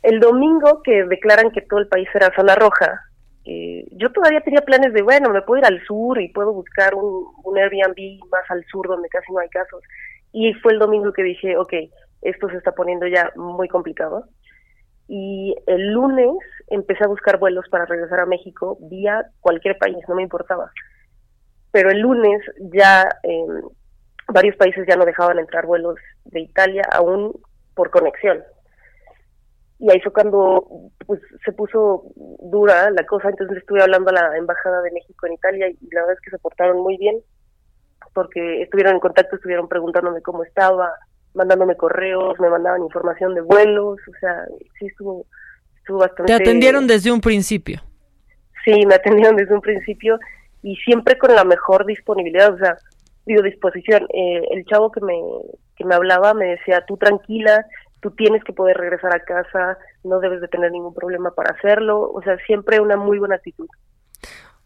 El 0.01 0.19
domingo 0.19 0.81
que 0.83 1.03
declaran 1.05 1.51
que 1.51 1.61
todo 1.61 1.79
el 1.79 1.87
país 1.87 2.07
era 2.13 2.33
zona 2.35 2.55
roja, 2.55 3.01
eh, 3.45 3.85
yo 3.91 4.11
todavía 4.11 4.41
tenía 4.41 4.61
planes 4.61 4.93
de, 4.93 5.01
bueno, 5.01 5.29
me 5.29 5.41
puedo 5.41 5.59
ir 5.59 5.65
al 5.65 5.83
sur 5.85 6.19
y 6.21 6.29
puedo 6.29 6.53
buscar 6.53 6.95
un, 6.95 7.27
un 7.43 7.57
Airbnb 7.57 8.19
más 8.31 8.49
al 8.49 8.63
sur 8.65 8.87
donde 8.87 9.09
casi 9.09 9.31
no 9.31 9.39
hay 9.39 9.49
casos. 9.49 9.81
Y 10.31 10.53
fue 10.55 10.73
el 10.73 10.79
domingo 10.79 11.11
que 11.13 11.23
dije, 11.23 11.57
ok, 11.57 11.73
esto 12.21 12.49
se 12.49 12.57
está 12.57 12.71
poniendo 12.71 13.07
ya 13.07 13.31
muy 13.35 13.67
complicado. 13.67 14.25
Y 15.07 15.55
el 15.67 15.91
lunes 15.91 16.37
empecé 16.67 17.03
a 17.03 17.09
buscar 17.09 17.37
vuelos 17.37 17.65
para 17.69 17.85
regresar 17.85 18.21
a 18.21 18.25
México 18.25 18.77
vía 18.81 19.25
cualquier 19.41 19.77
país, 19.77 19.97
no 20.07 20.15
me 20.15 20.23
importaba. 20.23 20.71
Pero 21.71 21.89
el 21.89 21.99
lunes 21.99 22.41
ya 22.73 23.09
eh, 23.23 23.45
varios 24.31 24.55
países 24.55 24.85
ya 24.87 24.95
no 24.95 25.05
dejaban 25.05 25.39
entrar 25.39 25.65
vuelos 25.65 25.97
de 26.25 26.41
Italia 26.41 26.83
aún 26.91 27.33
por 27.75 27.89
conexión. 27.89 28.43
Y 29.83 29.91
ahí 29.91 29.99
fue 29.99 30.13
cuando 30.13 30.65
pues, 31.05 31.19
se 31.43 31.51
puso 31.51 32.05
dura 32.39 32.89
la 32.89 33.05
cosa, 33.05 33.29
entonces 33.29 33.57
estuve 33.57 33.81
hablando 33.81 34.11
a 34.11 34.13
la 34.13 34.37
Embajada 34.37 34.81
de 34.81 34.91
México 34.91 35.27
en 35.27 35.33
Italia 35.33 35.67
y 35.69 35.77
la 35.91 36.03
verdad 36.03 36.15
es 36.15 36.21
que 36.21 36.29
se 36.29 36.39
portaron 36.39 36.81
muy 36.81 36.95
bien 36.95 37.17
porque 38.13 38.61
estuvieron 38.61 38.93
en 38.93 39.01
contacto, 39.01 39.35
estuvieron 39.35 39.67
preguntándome 39.67 40.21
cómo 40.21 40.45
estaba, 40.45 40.89
mandándome 41.33 41.75
correos, 41.75 42.39
me 42.39 42.49
mandaban 42.49 42.81
información 42.81 43.35
de 43.35 43.41
vuelos, 43.41 43.99
o 44.07 44.19
sea, 44.21 44.45
sí 44.79 44.85
estuvo, 44.85 45.25
estuvo 45.75 45.97
bastante... 45.97 46.31
Te 46.31 46.41
atendieron 46.41 46.87
desde 46.87 47.11
un 47.11 47.19
principio. 47.19 47.81
Sí, 48.63 48.85
me 48.85 48.95
atendieron 48.95 49.35
desde 49.35 49.53
un 49.53 49.59
principio 49.59 50.17
y 50.61 50.77
siempre 50.77 51.17
con 51.17 51.35
la 51.35 51.43
mejor 51.43 51.85
disponibilidad, 51.85 52.53
o 52.53 52.57
sea, 52.57 52.77
digo 53.25 53.41
disposición. 53.41 54.07
Eh, 54.13 54.43
el 54.51 54.63
chavo 54.63 54.93
que 54.93 55.01
me, 55.01 55.19
que 55.75 55.83
me 55.83 55.93
hablaba 55.95 56.33
me 56.33 56.45
decía, 56.45 56.85
tú 56.87 56.95
tranquila, 56.95 57.65
tú 58.03 58.11
tienes 58.11 58.43
que 58.43 58.53
poder 58.53 58.77
regresar 58.77 59.15
a 59.15 59.23
casa, 59.23 59.77
no 60.03 60.19
debes 60.19 60.41
de 60.41 60.49
tener 60.49 60.71
ningún 60.71 60.93
problema 60.93 61.31
para 61.31 61.55
hacerlo, 61.55 62.11
o 62.11 62.21
sea, 62.21 62.37
siempre 62.45 62.79
una 62.79 62.97
muy 62.97 63.17
buena 63.17 63.35
actitud. 63.35 63.67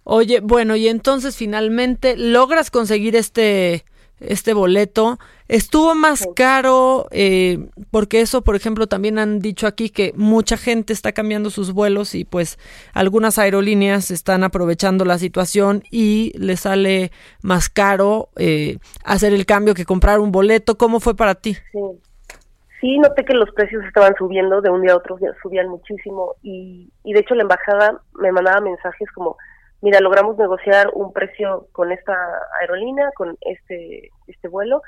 Oye, 0.03 0.39
bueno, 0.41 0.75
y 0.75 0.88
entonces 0.88 1.38
finalmente 1.38 2.17
logras 2.17 2.71
conseguir 2.71 3.15
este 3.15 3.85
este 4.19 4.53
boleto. 4.53 5.19
Estuvo 5.47 5.95
más 5.95 6.27
caro, 6.35 7.07
eh, 7.11 7.67
porque 7.91 8.21
eso, 8.21 8.41
por 8.41 8.55
ejemplo, 8.55 8.88
también 8.88 9.19
han 9.19 9.39
dicho 9.39 9.67
aquí 9.67 9.89
que 9.89 10.11
mucha 10.15 10.57
gente 10.57 10.91
está 10.91 11.11
cambiando 11.11 11.49
sus 11.49 11.71
vuelos 11.71 12.15
y 12.15 12.25
pues 12.25 12.57
algunas 12.93 13.38
aerolíneas 13.38 14.11
están 14.11 14.43
aprovechando 14.43 15.05
la 15.05 15.19
situación 15.19 15.83
y 15.91 16.33
les 16.38 16.61
sale 16.61 17.11
más 17.41 17.69
caro 17.69 18.29
eh, 18.38 18.79
hacer 19.03 19.33
el 19.33 19.45
cambio 19.45 19.73
que 19.73 19.85
comprar 19.85 20.19
un 20.19 20.31
boleto. 20.31 20.77
¿Cómo 20.77 20.99
fue 20.99 21.15
para 21.15 21.35
ti? 21.35 21.55
Sí. 21.71 21.79
Sí, 22.80 22.97
noté 22.99 23.25
que 23.25 23.34
los 23.34 23.51
precios 23.51 23.84
estaban 23.86 24.15
subiendo 24.17 24.61
de 24.61 24.69
un 24.69 24.82
día 24.82 24.93
a 24.93 24.97
otro, 24.97 25.17
subían 25.41 25.69
muchísimo 25.69 26.36
y, 26.41 26.91
y 27.03 27.13
de 27.13 27.19
hecho 27.19 27.36
la 27.36 27.43
embajada 27.43 28.01
me 28.13 28.32
mandaba 28.32 28.61
mensajes 28.61 29.09
como 29.11 29.38
mira, 29.82 29.99
logramos 29.99 30.38
negociar 30.38 30.89
un 30.93 31.13
precio 31.13 31.67
con 31.71 31.91
esta 31.91 32.15
aerolínea, 32.61 33.11
con 33.15 33.38
este, 33.41 34.09
este 34.28 34.47
vuelo, 34.47 34.82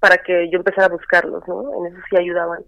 para 0.00 0.18
que 0.18 0.50
yo 0.50 0.58
empezara 0.58 0.86
a 0.86 0.96
buscarlos, 0.96 1.46
¿no? 1.46 1.74
En 1.74 1.92
eso 1.92 2.02
sí 2.10 2.16
ayudaban. 2.16 2.64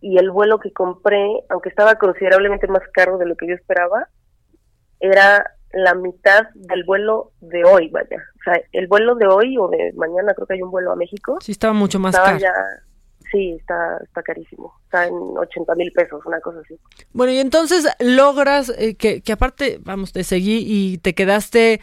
Y 0.00 0.18
el 0.18 0.30
vuelo 0.30 0.58
que 0.58 0.72
compré, 0.72 1.26
aunque 1.48 1.70
estaba 1.70 1.94
considerablemente 1.96 2.66
más 2.66 2.82
caro 2.92 3.16
de 3.16 3.26
lo 3.26 3.36
que 3.36 3.48
yo 3.48 3.54
esperaba, 3.54 4.08
era 5.00 5.50
la 5.72 5.94
mitad 5.94 6.48
del 6.54 6.84
vuelo 6.84 7.32
de 7.40 7.64
hoy, 7.64 7.88
vaya. 7.88 8.22
O 8.40 8.42
sea, 8.44 8.60
el 8.72 8.86
vuelo 8.86 9.14
de 9.14 9.26
hoy 9.26 9.56
o 9.58 9.68
de 9.68 9.92
mañana, 9.94 10.34
creo 10.34 10.46
que 10.46 10.54
hay 10.54 10.62
un 10.62 10.70
vuelo 10.70 10.92
a 10.92 10.96
México. 10.96 11.38
Sí, 11.40 11.52
estaba 11.52 11.72
mucho 11.72 11.98
más 11.98 12.14
caro. 12.14 12.38
Ya, 12.38 12.52
sí, 13.34 13.56
está, 13.58 13.98
está 14.02 14.22
carísimo. 14.22 14.72
Está 14.84 15.06
en 15.06 15.14
80 15.14 15.74
mil 15.74 15.90
pesos, 15.92 16.24
una 16.24 16.40
cosa 16.40 16.60
así. 16.64 16.78
Bueno, 17.12 17.32
y 17.32 17.38
entonces 17.38 17.86
logras 17.98 18.72
eh, 18.78 18.94
que, 18.96 19.22
que 19.22 19.32
aparte, 19.32 19.78
vamos, 19.82 20.12
te 20.12 20.22
seguí 20.22 20.64
y 20.64 20.98
te 20.98 21.14
quedaste, 21.14 21.80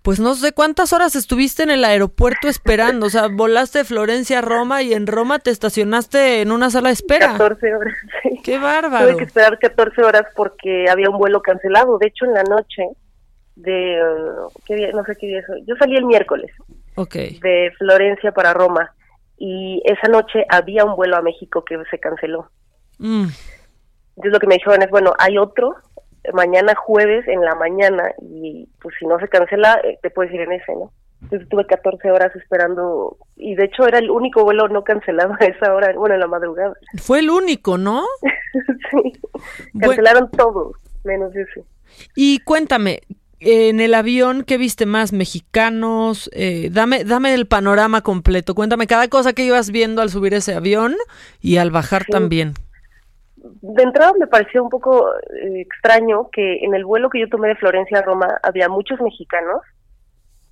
pues 0.00 0.20
no 0.20 0.34
sé 0.34 0.52
cuántas 0.52 0.94
horas 0.94 1.14
estuviste 1.14 1.62
en 1.62 1.70
el 1.70 1.84
aeropuerto 1.84 2.48
esperando. 2.48 3.06
O 3.06 3.10
sea, 3.10 3.28
volaste 3.28 3.80
de 3.80 3.84
Florencia 3.84 4.38
a 4.38 4.42
Roma 4.42 4.82
y 4.82 4.94
en 4.94 5.06
Roma 5.06 5.38
te 5.38 5.50
estacionaste 5.50 6.40
en 6.40 6.50
una 6.50 6.70
sala 6.70 6.88
de 6.88 6.94
espera. 6.94 7.32
14 7.32 7.74
horas, 7.74 7.94
sí. 8.22 8.40
Qué 8.42 8.58
bárbaro. 8.58 9.08
Tuve 9.08 9.18
que 9.18 9.24
esperar 9.24 9.58
14 9.58 10.02
horas 10.02 10.24
porque 10.34 10.86
había 10.88 11.10
un 11.10 11.18
vuelo 11.18 11.42
cancelado. 11.42 11.98
De 11.98 12.06
hecho, 12.06 12.24
en 12.24 12.32
la 12.32 12.44
noche 12.44 12.84
de, 13.54 14.00
uh, 14.02 14.48
¿qué 14.64 14.76
día? 14.76 14.92
no 14.92 15.04
sé 15.04 15.14
qué 15.16 15.26
día 15.26 15.40
es. 15.40 15.46
Yo 15.66 15.76
salí 15.76 15.96
el 15.96 16.06
miércoles. 16.06 16.50
Ok. 16.94 17.14
De 17.14 17.70
Florencia 17.76 18.32
para 18.32 18.54
Roma 18.54 18.95
y 19.38 19.82
esa 19.84 20.08
noche 20.08 20.44
había 20.48 20.84
un 20.84 20.96
vuelo 20.96 21.16
a 21.16 21.22
México 21.22 21.64
que 21.64 21.78
se 21.90 21.98
canceló. 21.98 22.50
Mm. 22.98 23.26
Entonces 24.16 24.32
lo 24.32 24.40
que 24.40 24.46
me 24.46 24.54
dijeron 24.54 24.82
es, 24.82 24.90
bueno, 24.90 25.12
hay 25.18 25.36
otro 25.38 25.76
mañana 26.32 26.74
jueves 26.74 27.26
en 27.28 27.40
la 27.42 27.54
mañana 27.54 28.12
y 28.20 28.68
pues 28.80 28.94
si 28.98 29.06
no 29.06 29.18
se 29.18 29.28
cancela 29.28 29.80
eh, 29.84 29.98
te 30.02 30.10
puedes 30.10 30.32
ir 30.32 30.40
en 30.40 30.52
ese, 30.52 30.72
¿no? 30.74 30.92
Entonces 31.22 31.48
tuve 31.48 31.66
14 31.66 32.10
horas 32.10 32.34
esperando 32.36 33.16
y 33.36 33.54
de 33.54 33.64
hecho 33.64 33.86
era 33.86 33.98
el 33.98 34.10
único 34.10 34.44
vuelo 34.44 34.68
no 34.68 34.84
cancelado 34.84 35.34
a 35.40 35.44
esa 35.44 35.74
hora, 35.74 35.92
bueno, 35.96 36.14
en 36.14 36.20
la 36.20 36.26
madrugada. 36.26 36.74
Fue 36.98 37.20
el 37.20 37.30
único, 37.30 37.78
¿no? 37.78 38.04
sí, 38.90 39.12
cancelaron 39.80 40.30
todo, 40.30 40.72
menos 41.04 41.34
ese. 41.34 41.64
Y 42.14 42.40
cuéntame, 42.40 43.00
en 43.40 43.80
el 43.80 43.94
avión, 43.94 44.44
¿qué 44.44 44.56
viste 44.58 44.86
más? 44.86 45.12
¿Mexicanos? 45.12 46.30
Eh, 46.32 46.70
dame, 46.72 47.04
dame 47.04 47.34
el 47.34 47.46
panorama 47.46 48.00
completo. 48.02 48.54
Cuéntame 48.54 48.86
cada 48.86 49.08
cosa 49.08 49.32
que 49.32 49.44
ibas 49.44 49.70
viendo 49.70 50.02
al 50.02 50.10
subir 50.10 50.34
ese 50.34 50.54
avión 50.54 50.94
y 51.40 51.58
al 51.58 51.70
bajar 51.70 52.04
Sí. 52.04 52.12
también. 52.12 52.54
De 53.60 53.82
entrada 53.82 54.12
me 54.18 54.26
pareció 54.26 54.62
un 54.62 54.70
poco 54.70 55.08
eh, 55.14 55.60
extraño 55.60 56.30
que 56.32 56.64
en 56.64 56.74
el 56.74 56.84
vuelo 56.84 57.10
que 57.10 57.20
yo 57.20 57.28
tomé 57.28 57.48
de 57.48 57.56
Florencia 57.56 57.98
a 57.98 58.02
Roma 58.02 58.38
había 58.42 58.68
muchos 58.68 59.00
mexicanos, 59.00 59.60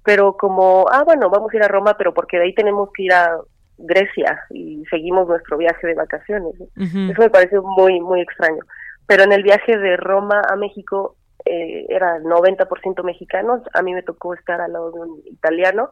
pero 0.04 0.36
como, 0.36 0.86
ah, 0.92 1.02
bueno, 1.04 1.28
vamos 1.30 1.52
a 1.52 1.56
ir 1.56 1.62
a 1.62 1.68
Roma, 1.68 1.96
pero 1.98 2.14
porque 2.14 2.36
de 2.36 2.44
ahí 2.44 2.54
tenemos 2.54 2.90
que 2.94 3.04
ir 3.04 3.12
a 3.12 3.36
Grecia 3.78 4.38
y 4.50 4.84
seguimos 4.90 5.26
nuestro 5.26 5.56
viaje 5.58 5.86
de 5.88 5.94
vacaciones. 5.94 6.54
Eso 6.76 7.20
me 7.20 7.30
pareció 7.30 7.62
muy, 7.62 8.00
muy 8.00 8.20
extraño. 8.20 8.60
Pero 9.06 9.24
en 9.24 9.32
el 9.32 9.42
viaje 9.42 9.76
de 9.76 9.96
Roma 9.96 10.42
a 10.48 10.54
México 10.54 11.16
eh, 11.44 11.86
era 11.88 12.18
90% 12.20 13.02
mexicanos, 13.04 13.60
a 13.74 13.82
mí 13.82 13.92
me 13.92 14.02
tocó 14.02 14.34
estar 14.34 14.60
al 14.60 14.72
lado 14.72 14.90
de 14.92 15.00
un 15.00 15.22
italiano, 15.26 15.90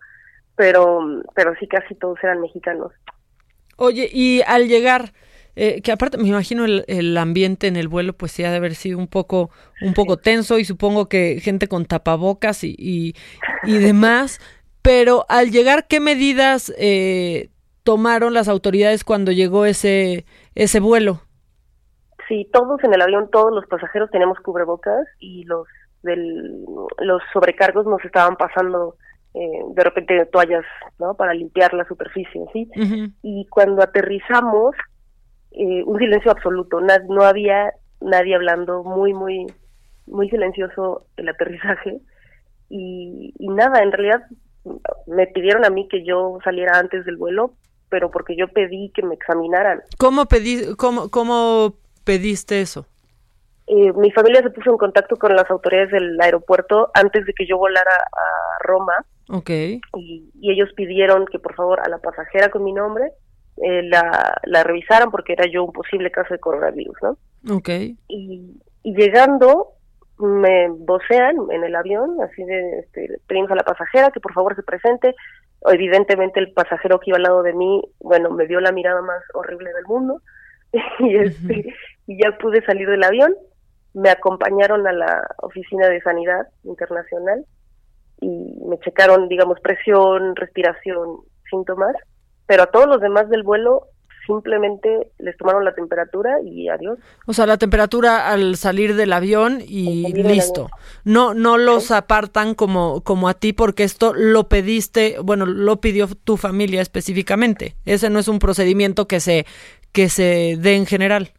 pero, 0.56 1.00
pero 1.34 1.54
sí 1.58 1.66
casi 1.66 1.94
todos 1.94 2.18
eran 2.22 2.40
mexicanos. 2.40 2.92
Oye, 3.76 4.08
y 4.12 4.42
al 4.46 4.68
llegar, 4.68 5.12
eh, 5.56 5.82
que 5.82 5.92
aparte 5.92 6.18
me 6.18 6.28
imagino 6.28 6.64
el, 6.64 6.84
el 6.88 7.16
ambiente 7.16 7.66
en 7.66 7.76
el 7.76 7.88
vuelo, 7.88 8.14
pues 8.14 8.32
sí 8.32 8.44
ha 8.44 8.50
de 8.50 8.56
haber 8.56 8.74
sido 8.74 8.98
un 8.98 9.08
poco, 9.08 9.50
un 9.80 9.94
poco 9.94 10.16
tenso 10.16 10.58
y 10.58 10.64
supongo 10.64 11.08
que 11.08 11.40
gente 11.40 11.68
con 11.68 11.84
tapabocas 11.84 12.64
y, 12.64 12.74
y, 12.78 13.14
y 13.64 13.78
demás. 13.78 14.40
Pero 14.82 15.26
al 15.28 15.50
llegar, 15.50 15.86
¿qué 15.86 16.00
medidas 16.00 16.72
eh, 16.78 17.50
tomaron 17.82 18.34
las 18.34 18.48
autoridades 18.48 19.04
cuando 19.04 19.32
llegó 19.32 19.64
ese, 19.64 20.26
ese 20.54 20.80
vuelo? 20.80 21.22
Sí, 22.32 22.48
todos 22.50 22.82
en 22.82 22.94
el 22.94 23.02
avión, 23.02 23.28
todos 23.30 23.52
los 23.52 23.66
pasajeros 23.66 24.10
tenemos 24.10 24.38
cubrebocas 24.40 25.06
y 25.18 25.44
los 25.44 25.66
del, 26.02 26.64
los 27.00 27.20
sobrecargos 27.30 27.84
nos 27.84 28.02
estaban 28.06 28.36
pasando 28.36 28.96
eh, 29.34 29.60
de 29.74 29.84
repente 29.84 30.24
toallas, 30.32 30.64
¿no? 30.98 31.12
Para 31.14 31.34
limpiar 31.34 31.74
la 31.74 31.84
superficie, 31.84 32.42
¿sí? 32.54 32.70
Y 33.22 33.46
cuando 33.50 33.82
aterrizamos, 33.82 34.74
eh, 35.50 35.82
un 35.84 35.98
silencio 35.98 36.30
absoluto, 36.30 36.80
na- 36.80 37.04
no 37.06 37.22
había 37.22 37.74
nadie 38.00 38.34
hablando, 38.34 38.82
muy, 38.82 39.12
muy, 39.12 39.46
muy 40.06 40.30
silencioso 40.30 41.04
el 41.18 41.28
aterrizaje 41.28 42.00
y, 42.70 43.34
y 43.38 43.48
nada, 43.48 43.82
en 43.82 43.92
realidad 43.92 44.22
me 45.06 45.26
pidieron 45.26 45.66
a 45.66 45.70
mí 45.70 45.86
que 45.86 46.02
yo 46.02 46.38
saliera 46.44 46.78
antes 46.78 47.04
del 47.04 47.18
vuelo, 47.18 47.52
pero 47.90 48.10
porque 48.10 48.36
yo 48.36 48.48
pedí 48.48 48.90
que 48.94 49.02
me 49.02 49.16
examinaran. 49.16 49.82
¿Cómo, 49.98 50.24
pedí, 50.24 50.74
cómo, 50.76 51.10
cómo 51.10 51.74
pediste 52.04 52.60
eso? 52.60 52.86
Eh, 53.66 53.92
mi 53.94 54.10
familia 54.10 54.42
se 54.42 54.50
puso 54.50 54.70
en 54.70 54.76
contacto 54.76 55.16
con 55.16 55.34
las 55.34 55.50
autoridades 55.50 55.92
del 55.92 56.20
aeropuerto 56.20 56.90
antes 56.94 57.24
de 57.24 57.32
que 57.32 57.46
yo 57.46 57.56
volara 57.56 57.92
a 57.94 58.64
Roma 58.64 59.04
Ok. 59.30 59.50
y, 59.50 59.80
y 60.34 60.50
ellos 60.52 60.68
pidieron 60.74 61.26
que 61.26 61.38
por 61.38 61.54
favor 61.54 61.80
a 61.80 61.88
la 61.88 61.98
pasajera 61.98 62.50
con 62.50 62.64
mi 62.64 62.72
nombre 62.72 63.12
eh, 63.62 63.82
la, 63.84 64.40
la 64.44 64.64
revisaran 64.64 65.10
porque 65.10 65.34
era 65.34 65.46
yo 65.46 65.64
un 65.64 65.72
posible 65.72 66.10
caso 66.10 66.34
de 66.34 66.40
coronavirus, 66.40 66.96
¿no? 67.02 67.56
Ok. 67.56 67.68
Y, 68.08 68.60
y 68.82 68.94
llegando 68.94 69.74
me 70.18 70.68
vocean 70.68 71.36
en 71.50 71.64
el 71.64 71.74
avión, 71.74 72.16
así 72.22 72.44
de, 72.44 72.80
este, 72.80 73.18
pedimos 73.26 73.50
a 73.50 73.56
la 73.56 73.64
pasajera 73.64 74.10
que 74.10 74.20
por 74.20 74.32
favor 74.32 74.54
se 74.54 74.62
presente. 74.62 75.14
Evidentemente 75.66 76.40
el 76.40 76.52
pasajero 76.52 76.98
que 77.00 77.10
iba 77.10 77.16
al 77.16 77.24
lado 77.24 77.42
de 77.42 77.52
mí, 77.52 77.82
bueno, 78.00 78.30
me 78.30 78.46
dio 78.46 78.60
la 78.60 78.72
mirada 78.72 79.00
más 79.02 79.22
horrible 79.34 79.72
del 79.72 79.84
mundo 79.86 80.20
y, 81.00 81.16
este, 81.16 81.74
y 82.06 82.22
ya 82.22 82.36
pude 82.38 82.64
salir 82.64 82.88
del 82.88 83.02
avión. 83.02 83.34
Me 83.94 84.10
acompañaron 84.10 84.86
a 84.86 84.92
la 84.92 85.26
oficina 85.38 85.88
de 85.88 86.00
sanidad 86.00 86.48
internacional 86.64 87.44
y 88.20 88.58
me 88.66 88.78
checaron, 88.78 89.28
digamos, 89.28 89.60
presión, 89.60 90.36
respiración, 90.36 91.18
síntomas, 91.50 91.94
pero 92.46 92.62
a 92.62 92.66
todos 92.66 92.86
los 92.86 93.00
demás 93.00 93.28
del 93.28 93.42
vuelo 93.42 93.88
simplemente 94.26 95.10
les 95.18 95.36
tomaron 95.36 95.64
la 95.64 95.74
temperatura 95.74 96.40
y 96.44 96.68
adiós. 96.68 96.98
O 97.26 97.32
sea, 97.32 97.46
la 97.46 97.58
temperatura 97.58 98.30
al 98.30 98.56
salir 98.56 98.94
del 98.94 99.12
avión 99.12 99.60
y 99.66 100.02
salir 100.02 100.26
listo. 100.26 100.70
No, 101.04 101.34
no 101.34 101.58
los 101.58 101.90
apartan 101.90 102.54
como, 102.54 103.02
como 103.02 103.28
a 103.28 103.34
ti 103.34 103.52
porque 103.52 103.84
esto 103.84 104.12
lo 104.14 104.48
pediste, 104.48 105.16
bueno, 105.22 105.46
lo 105.46 105.80
pidió 105.80 106.06
tu 106.06 106.36
familia 106.36 106.82
específicamente. 106.82 107.74
Ese 107.84 108.10
no 108.10 108.18
es 108.18 108.28
un 108.28 108.38
procedimiento 108.38 109.08
que 109.08 109.20
se, 109.20 109.46
que 109.92 110.08
se 110.08 110.56
dé 110.58 110.76
en 110.76 110.86
general. 110.86 111.32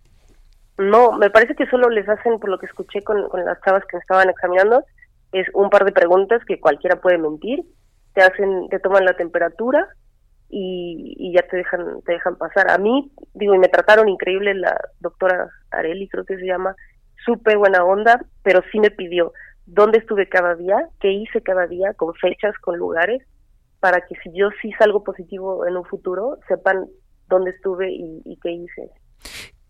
No, 0.77 1.11
me 1.13 1.29
parece 1.29 1.55
que 1.55 1.67
solo 1.67 1.89
les 1.89 2.07
hacen, 2.09 2.39
por 2.39 2.49
lo 2.49 2.57
que 2.57 2.65
escuché 2.65 3.01
con, 3.03 3.29
con 3.29 3.45
las 3.45 3.61
chavas 3.61 3.85
que 3.85 3.97
estaban 3.97 4.29
examinando, 4.29 4.83
es 5.31 5.47
un 5.53 5.69
par 5.69 5.85
de 5.85 5.91
preguntas 5.91 6.43
que 6.45 6.59
cualquiera 6.59 6.99
puede 7.01 7.17
mentir, 7.17 7.63
te 8.13 8.21
hacen, 8.21 8.69
te 8.69 8.79
toman 8.79 9.05
la 9.05 9.15
temperatura 9.15 9.87
y, 10.49 11.15
y 11.17 11.33
ya 11.33 11.41
te 11.43 11.57
dejan, 11.57 12.01
te 12.05 12.13
dejan 12.13 12.37
pasar. 12.37 12.69
A 12.69 12.77
mí, 12.77 13.11
digo, 13.33 13.53
y 13.55 13.59
me 13.59 13.67
trataron 13.67 14.09
increíble 14.09 14.53
la 14.55 14.79
doctora 14.99 15.49
Areli, 15.71 16.07
creo 16.07 16.25
que 16.25 16.37
se 16.37 16.45
llama, 16.45 16.75
súper 17.25 17.57
buena 17.57 17.83
onda, 17.83 18.23
pero 18.43 18.61
sí 18.71 18.79
me 18.79 18.91
pidió 18.91 19.33
dónde 19.65 19.99
estuve 19.99 20.27
cada 20.27 20.55
día, 20.55 20.89
qué 20.99 21.11
hice 21.11 21.41
cada 21.41 21.67
día, 21.67 21.93
con 21.93 22.13
fechas, 22.15 22.57
con 22.59 22.77
lugares, 22.77 23.23
para 23.79 24.01
que 24.01 24.15
si 24.23 24.31
yo 24.33 24.49
sí 24.61 24.71
salgo 24.77 25.03
positivo 25.03 25.65
en 25.65 25.77
un 25.77 25.85
futuro, 25.85 26.37
sepan 26.47 26.87
dónde 27.27 27.51
estuve 27.51 27.91
y, 27.91 28.21
y 28.25 28.37
qué 28.37 28.51
hice. 28.51 28.91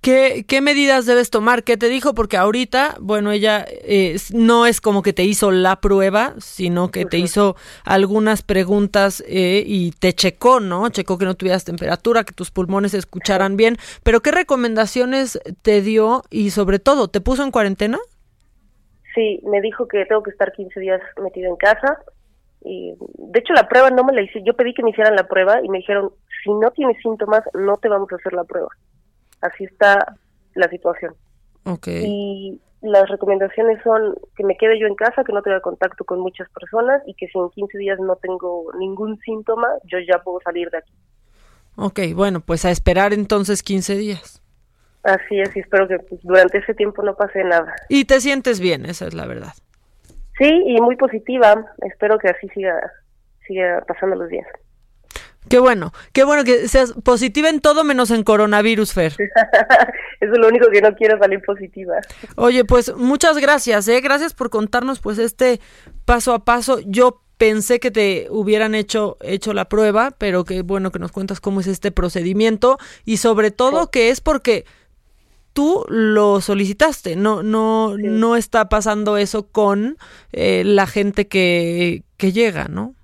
¿Qué, 0.04 0.44
¿Qué 0.46 0.60
medidas 0.60 1.06
debes 1.06 1.30
tomar? 1.30 1.64
¿Qué 1.64 1.78
te 1.78 1.88
dijo? 1.88 2.14
Porque 2.14 2.36
ahorita, 2.36 2.96
bueno, 3.00 3.32
ella 3.32 3.66
eh, 3.70 4.18
no 4.34 4.66
es 4.66 4.82
como 4.82 5.02
que 5.02 5.14
te 5.14 5.24
hizo 5.24 5.50
la 5.50 5.78
prueba, 5.78 6.34
sino 6.40 6.92
que 6.92 7.06
te 7.06 7.18
hizo 7.20 7.56
algunas 7.86 8.44
preguntas 8.44 9.24
eh, 9.30 9.64
y 9.66 9.92
te 9.92 10.12
checó, 10.12 10.60
¿no? 10.60 10.90
Checó 10.90 11.18
que 11.18 11.24
no 11.24 11.36
tuvieras 11.36 11.64
temperatura, 11.64 12.26
que 12.26 12.34
tus 12.34 12.52
pulmones 12.52 12.92
se 12.92 12.98
escucharan 12.98 13.56
bien. 13.56 13.78
Pero 14.04 14.20
¿qué 14.20 14.32
recomendaciones 14.32 15.40
te 15.62 15.82
dio 15.82 16.24
y 16.30 16.50
sobre 16.50 16.80
todo, 16.80 17.08
¿te 17.08 17.22
puso 17.22 17.46
en 17.46 17.52
cuarentena? 17.52 17.98
Sí, 19.16 19.40
me 19.50 19.62
dijo 19.62 19.88
que 19.88 20.06
tengo 20.06 20.22
que 20.22 20.32
estar 20.32 20.52
15 20.52 20.82
días 20.82 21.02
metido 21.24 21.50
en 21.50 21.56
casa. 21.56 22.00
Y, 22.60 22.94
de 23.20 23.40
hecho, 23.40 23.54
la 23.54 23.70
prueba 23.70 23.90
no 23.90 24.04
me 24.04 24.12
la 24.12 24.22
hice. 24.22 24.44
Yo 24.46 24.54
pedí 24.54 24.74
que 24.74 24.84
me 24.84 24.90
hicieran 24.90 25.16
la 25.16 25.30
prueba 25.30 25.62
y 25.64 25.70
me 25.70 25.78
dijeron, 25.78 26.12
si 26.44 26.52
no 26.52 26.72
tienes 26.72 26.98
síntomas, 27.02 27.44
no 27.54 27.78
te 27.78 27.88
vamos 27.88 28.12
a 28.12 28.18
hacer 28.18 28.34
la 28.34 28.44
prueba. 28.44 28.68
Así 29.44 29.66
está 29.66 30.16
la 30.56 30.68
situación. 30.70 31.14
Ok. 31.66 31.88
Y 31.88 32.60
las 32.82 33.10
recomendaciones 33.10 33.82
son 33.84 34.16
que 34.36 34.44
me 34.44 34.58
quede 34.58 34.80
yo 34.80 34.88
en 34.88 34.96
casa, 34.96 35.24
que 35.24 35.34
no 35.34 35.42
tenga 35.42 35.62
contacto 35.62 36.04
con 36.04 36.20
muchas 36.20 36.50
personas 36.50 37.02
y 37.06 37.14
que 37.14 37.28
si 37.28 37.38
en 37.38 37.50
15 37.50 37.78
días 37.78 38.00
no 38.00 38.16
tengo 38.18 38.72
ningún 38.78 39.20
síntoma, 39.20 39.68
yo 39.86 40.00
ya 40.00 40.20
puedo 40.24 40.40
salir 40.42 40.70
de 40.70 40.80
aquí. 40.80 40.94
Ok, 41.76 42.00
bueno, 42.16 42.42
pues 42.42 42.66
a 42.66 42.72
esperar 42.72 43.14
entonces 43.14 43.64
15 43.64 43.96
días. 43.96 44.42
Así 45.04 45.40
es, 45.40 45.56
y 45.56 45.60
espero 45.60 45.88
que 45.88 46.00
pues, 46.00 46.22
durante 46.24 46.60
ese 46.60 46.74
tiempo 46.74 47.04
no 47.04 47.16
pase 47.16 47.44
nada. 47.44 47.74
Y 47.90 48.06
te 48.06 48.22
sientes 48.22 48.60
bien, 48.60 48.86
esa 48.86 49.08
es 49.08 49.14
la 49.14 49.26
verdad. 49.26 49.54
Sí, 50.38 50.50
y 50.66 50.80
muy 50.82 50.96
positiva. 50.96 51.66
Espero 51.82 52.18
que 52.18 52.30
así 52.30 52.48
siga, 52.50 52.80
siga 53.48 53.84
pasando 53.88 54.16
los 54.16 54.30
días. 54.30 54.48
Qué 55.50 55.60
bueno, 55.60 55.94
qué 56.14 56.24
bueno 56.24 56.44
que 56.44 56.68
seas 56.68 56.94
positiva 57.04 57.50
en 57.50 57.60
todo 57.60 57.84
menos 57.84 58.12
en 58.12 58.24
coronavirus, 58.24 58.94
Fer. 58.94 59.14
Eso 60.20 60.34
es 60.34 60.40
lo 60.40 60.48
único 60.48 60.70
que 60.70 60.82
no 60.82 60.96
quiero 60.96 61.18
salir 61.20 61.42
positiva. 61.42 61.96
Oye, 62.36 62.66
pues 62.66 62.96
muchas 62.96 63.38
gracias, 63.38 63.88
¿eh? 63.88 64.00
Gracias 64.02 64.34
por 64.34 64.50
contarnos 64.50 65.00
pues 65.00 65.20
este 65.20 65.60
paso 66.06 66.34
a 66.34 66.46
paso. 66.46 66.80
Yo 66.86 67.22
pensé 67.38 67.80
que 67.80 67.92
te 67.92 68.28
hubieran 68.30 68.74
hecho 68.76 69.18
hecho 69.22 69.54
la 69.54 69.66
prueba, 69.66 70.12
pero 70.18 70.46
qué 70.46 70.62
bueno 70.62 70.92
que 70.92 71.00
nos 71.00 71.12
cuentas 71.12 71.42
cómo 71.42 71.60
es 71.60 71.68
este 71.68 71.92
procedimiento 71.92 72.78
y 73.06 73.18
sobre 73.18 73.52
todo 73.52 73.92
que 73.92 74.10
es 74.10 74.22
porque 74.22 74.66
tú 75.52 75.86
lo 75.90 76.42
solicitaste, 76.42 77.16
no 77.16 77.44
no 77.44 77.98
no 77.98 78.36
está 78.36 78.70
pasando 78.70 79.18
eso 79.18 79.48
con 79.48 79.98
eh, 80.32 80.64
la 80.66 80.88
gente 80.88 81.28
que 81.28 82.04
que 82.18 82.32
llega, 82.32 82.68
¿no? 82.70 82.96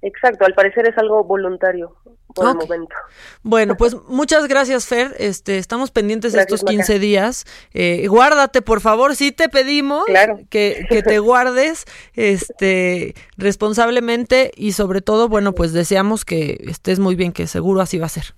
Exacto, 0.00 0.44
al 0.44 0.54
parecer 0.54 0.88
es 0.88 0.96
algo 0.96 1.24
voluntario 1.24 1.96
por 2.34 2.48
el 2.48 2.54
momento. 2.54 2.94
Bueno, 3.42 3.76
pues 3.76 3.96
muchas 4.06 4.46
gracias, 4.46 4.86
Fer. 4.86 5.14
Este, 5.18 5.58
estamos 5.58 5.90
pendientes 5.90 6.32
de 6.32 6.38
Gracias, 6.38 6.60
estos 6.60 6.70
15 6.70 6.92
Maca. 6.92 7.00
días. 7.00 7.44
Eh, 7.74 8.06
guárdate, 8.06 8.62
por 8.62 8.80
favor, 8.80 9.16
sí 9.16 9.32
te 9.32 9.48
pedimos 9.48 10.04
que, 10.50 10.86
que 10.88 11.02
te 11.02 11.18
guardes 11.18 11.84
este, 12.14 13.14
responsablemente 13.36 14.52
y 14.54 14.72
sobre 14.72 15.00
todo, 15.00 15.28
bueno, 15.28 15.52
pues 15.52 15.72
deseamos 15.72 16.24
que 16.24 16.58
estés 16.68 17.00
muy 17.00 17.16
bien, 17.16 17.32
que 17.32 17.46
seguro 17.48 17.80
así 17.80 17.98
va 17.98 18.06
a 18.06 18.10
ser. 18.10 18.34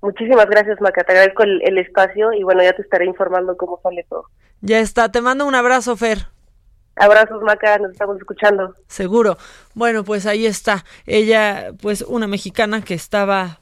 Muchísimas 0.00 0.46
gracias, 0.46 0.80
Maca. 0.80 1.02
Te 1.02 1.10
agradezco 1.10 1.42
el, 1.42 1.60
el 1.64 1.78
espacio 1.78 2.32
y 2.32 2.44
bueno, 2.44 2.62
ya 2.62 2.72
te 2.72 2.82
estaré 2.82 3.04
informando 3.04 3.56
cómo 3.56 3.80
sale 3.82 4.06
todo. 4.08 4.26
Ya 4.60 4.78
está, 4.78 5.10
te 5.10 5.20
mando 5.20 5.44
un 5.44 5.56
abrazo, 5.56 5.96
Fer. 5.96 6.28
Abrazos, 6.98 7.42
Maca, 7.42 7.78
nos 7.78 7.92
estamos 7.92 8.16
escuchando. 8.18 8.74
Seguro. 8.88 9.38
Bueno, 9.74 10.04
pues 10.04 10.26
ahí 10.26 10.46
está. 10.46 10.84
Ella, 11.06 11.72
pues 11.80 12.02
una 12.02 12.26
mexicana 12.26 12.82
que 12.82 12.94
estaba 12.94 13.60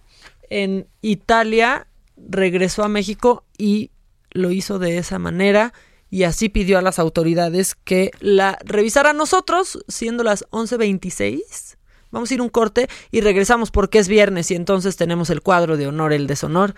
en 0.49 0.87
Italia, 1.03 1.87
regresó 2.17 2.85
a 2.85 2.89
México 2.89 3.45
y 3.59 3.91
lo 4.31 4.51
hizo 4.51 4.79
de 4.79 4.99
esa 4.99 5.19
manera 5.19 5.73
y 6.11 6.23
así 6.23 6.49
pidió 6.49 6.79
a 6.79 6.83
las 6.83 6.99
autoridades 6.99 7.75
que 7.75 8.11
la 8.21 8.59
revisaran 8.65 9.17
nosotros, 9.17 9.85
siendo 9.89 10.23
las 10.23 10.45
11:26. 10.51 11.77
Vamos 12.11 12.31
a 12.31 12.35
ir 12.35 12.41
un 12.41 12.49
corte 12.49 12.89
y 13.11 13.21
regresamos 13.21 13.71
porque 13.71 13.99
es 13.99 14.09
viernes 14.09 14.51
y 14.51 14.55
entonces 14.55 14.97
tenemos 14.97 15.31
el 15.31 15.43
cuadro 15.43 15.77
de 15.77 15.89
honor, 15.89 16.13
el 16.13 16.27
deshonor 16.27 16.75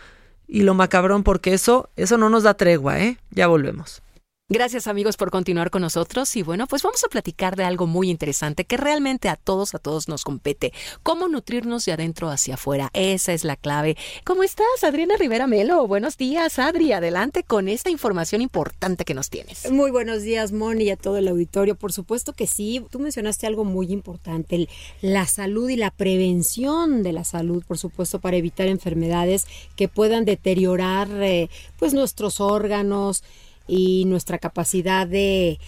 y 0.47 0.63
lo 0.63 0.75
macabrón 0.75 1.23
porque 1.23 1.53
eso, 1.53 1.91
eso 1.97 2.17
no 2.17 2.31
nos 2.31 2.43
da 2.43 2.55
tregua, 2.55 2.99
¿eh? 2.99 3.19
Ya 3.31 3.47
volvemos. 3.47 4.03
Gracias 4.51 4.87
amigos 4.87 5.19
por 5.19 5.31
continuar 5.31 5.69
con 5.69 5.83
nosotros 5.83 6.35
y 6.35 6.43
bueno, 6.43 6.67
pues 6.67 6.83
vamos 6.83 7.05
a 7.05 7.09
platicar 7.09 7.55
de 7.55 7.65
algo 7.65 7.87
muy 7.87 8.09
interesante 8.09 8.65
que 8.65 8.79
realmente 8.79 9.29
a 9.29 9.37
todos, 9.37 9.75
a 9.75 9.79
todos 9.79 10.09
nos 10.09 10.25
compete. 10.25 10.73
Cómo 11.03 11.29
nutrirnos 11.29 11.85
de 11.85 11.93
adentro 11.93 12.31
hacia 12.31 12.55
afuera. 12.55 12.89
Esa 12.95 13.35
es 13.35 13.45
la 13.45 13.57
clave. 13.57 13.99
¿Cómo 14.25 14.43
estás, 14.43 14.85
Adriana 14.85 15.17
Rivera 15.19 15.47
Melo? 15.47 15.87
Buenos 15.87 16.17
días, 16.17 16.59
Adri. 16.59 16.93
Adelante 16.93 17.43
con 17.43 17.69
esta 17.69 17.91
información 17.91 18.41
importante 18.41 19.05
que 19.05 19.13
nos 19.13 19.29
tienes. 19.29 19.71
Muy 19.71 19.91
buenos 19.91 20.23
días, 20.23 20.51
Moni, 20.51 20.85
y 20.85 20.91
a 20.93 20.97
todo 20.97 21.19
el 21.19 21.29
auditorio. 21.29 21.75
Por 21.75 21.93
supuesto 21.93 22.33
que 22.33 22.47
sí. 22.47 22.83
Tú 22.89 23.01
mencionaste 23.01 23.47
algo 23.47 23.65
muy 23.65 23.93
importante, 23.93 24.67
la 25.03 25.27
salud 25.27 25.69
y 25.69 25.77
la 25.77 25.91
prevención 25.91 27.03
de 27.03 27.13
la 27.13 27.25
salud, 27.25 27.65
por 27.69 27.77
supuesto, 27.77 28.19
para 28.19 28.39
evitar 28.39 28.67
enfermedades 28.67 29.47
que 29.77 29.89
puedan 29.89 30.25
deteriorar 30.25 31.11
eh, 31.21 31.51
pues 31.79 31.93
nuestros 31.93 32.41
órganos 32.41 33.23
y 33.69 34.05
nuestra 34.07 34.39
capacidad 34.39 35.07
de 35.07 35.61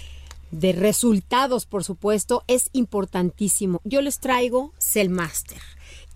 de 0.51 0.73
resultados, 0.73 1.67
por 1.67 1.85
supuesto, 1.85 2.45
es 2.49 2.71
importantísimo. 2.73 3.81
Yo 3.85 4.03
les 4.03 4.19
traigo 4.19 4.73
Cellmaster. 4.79 5.61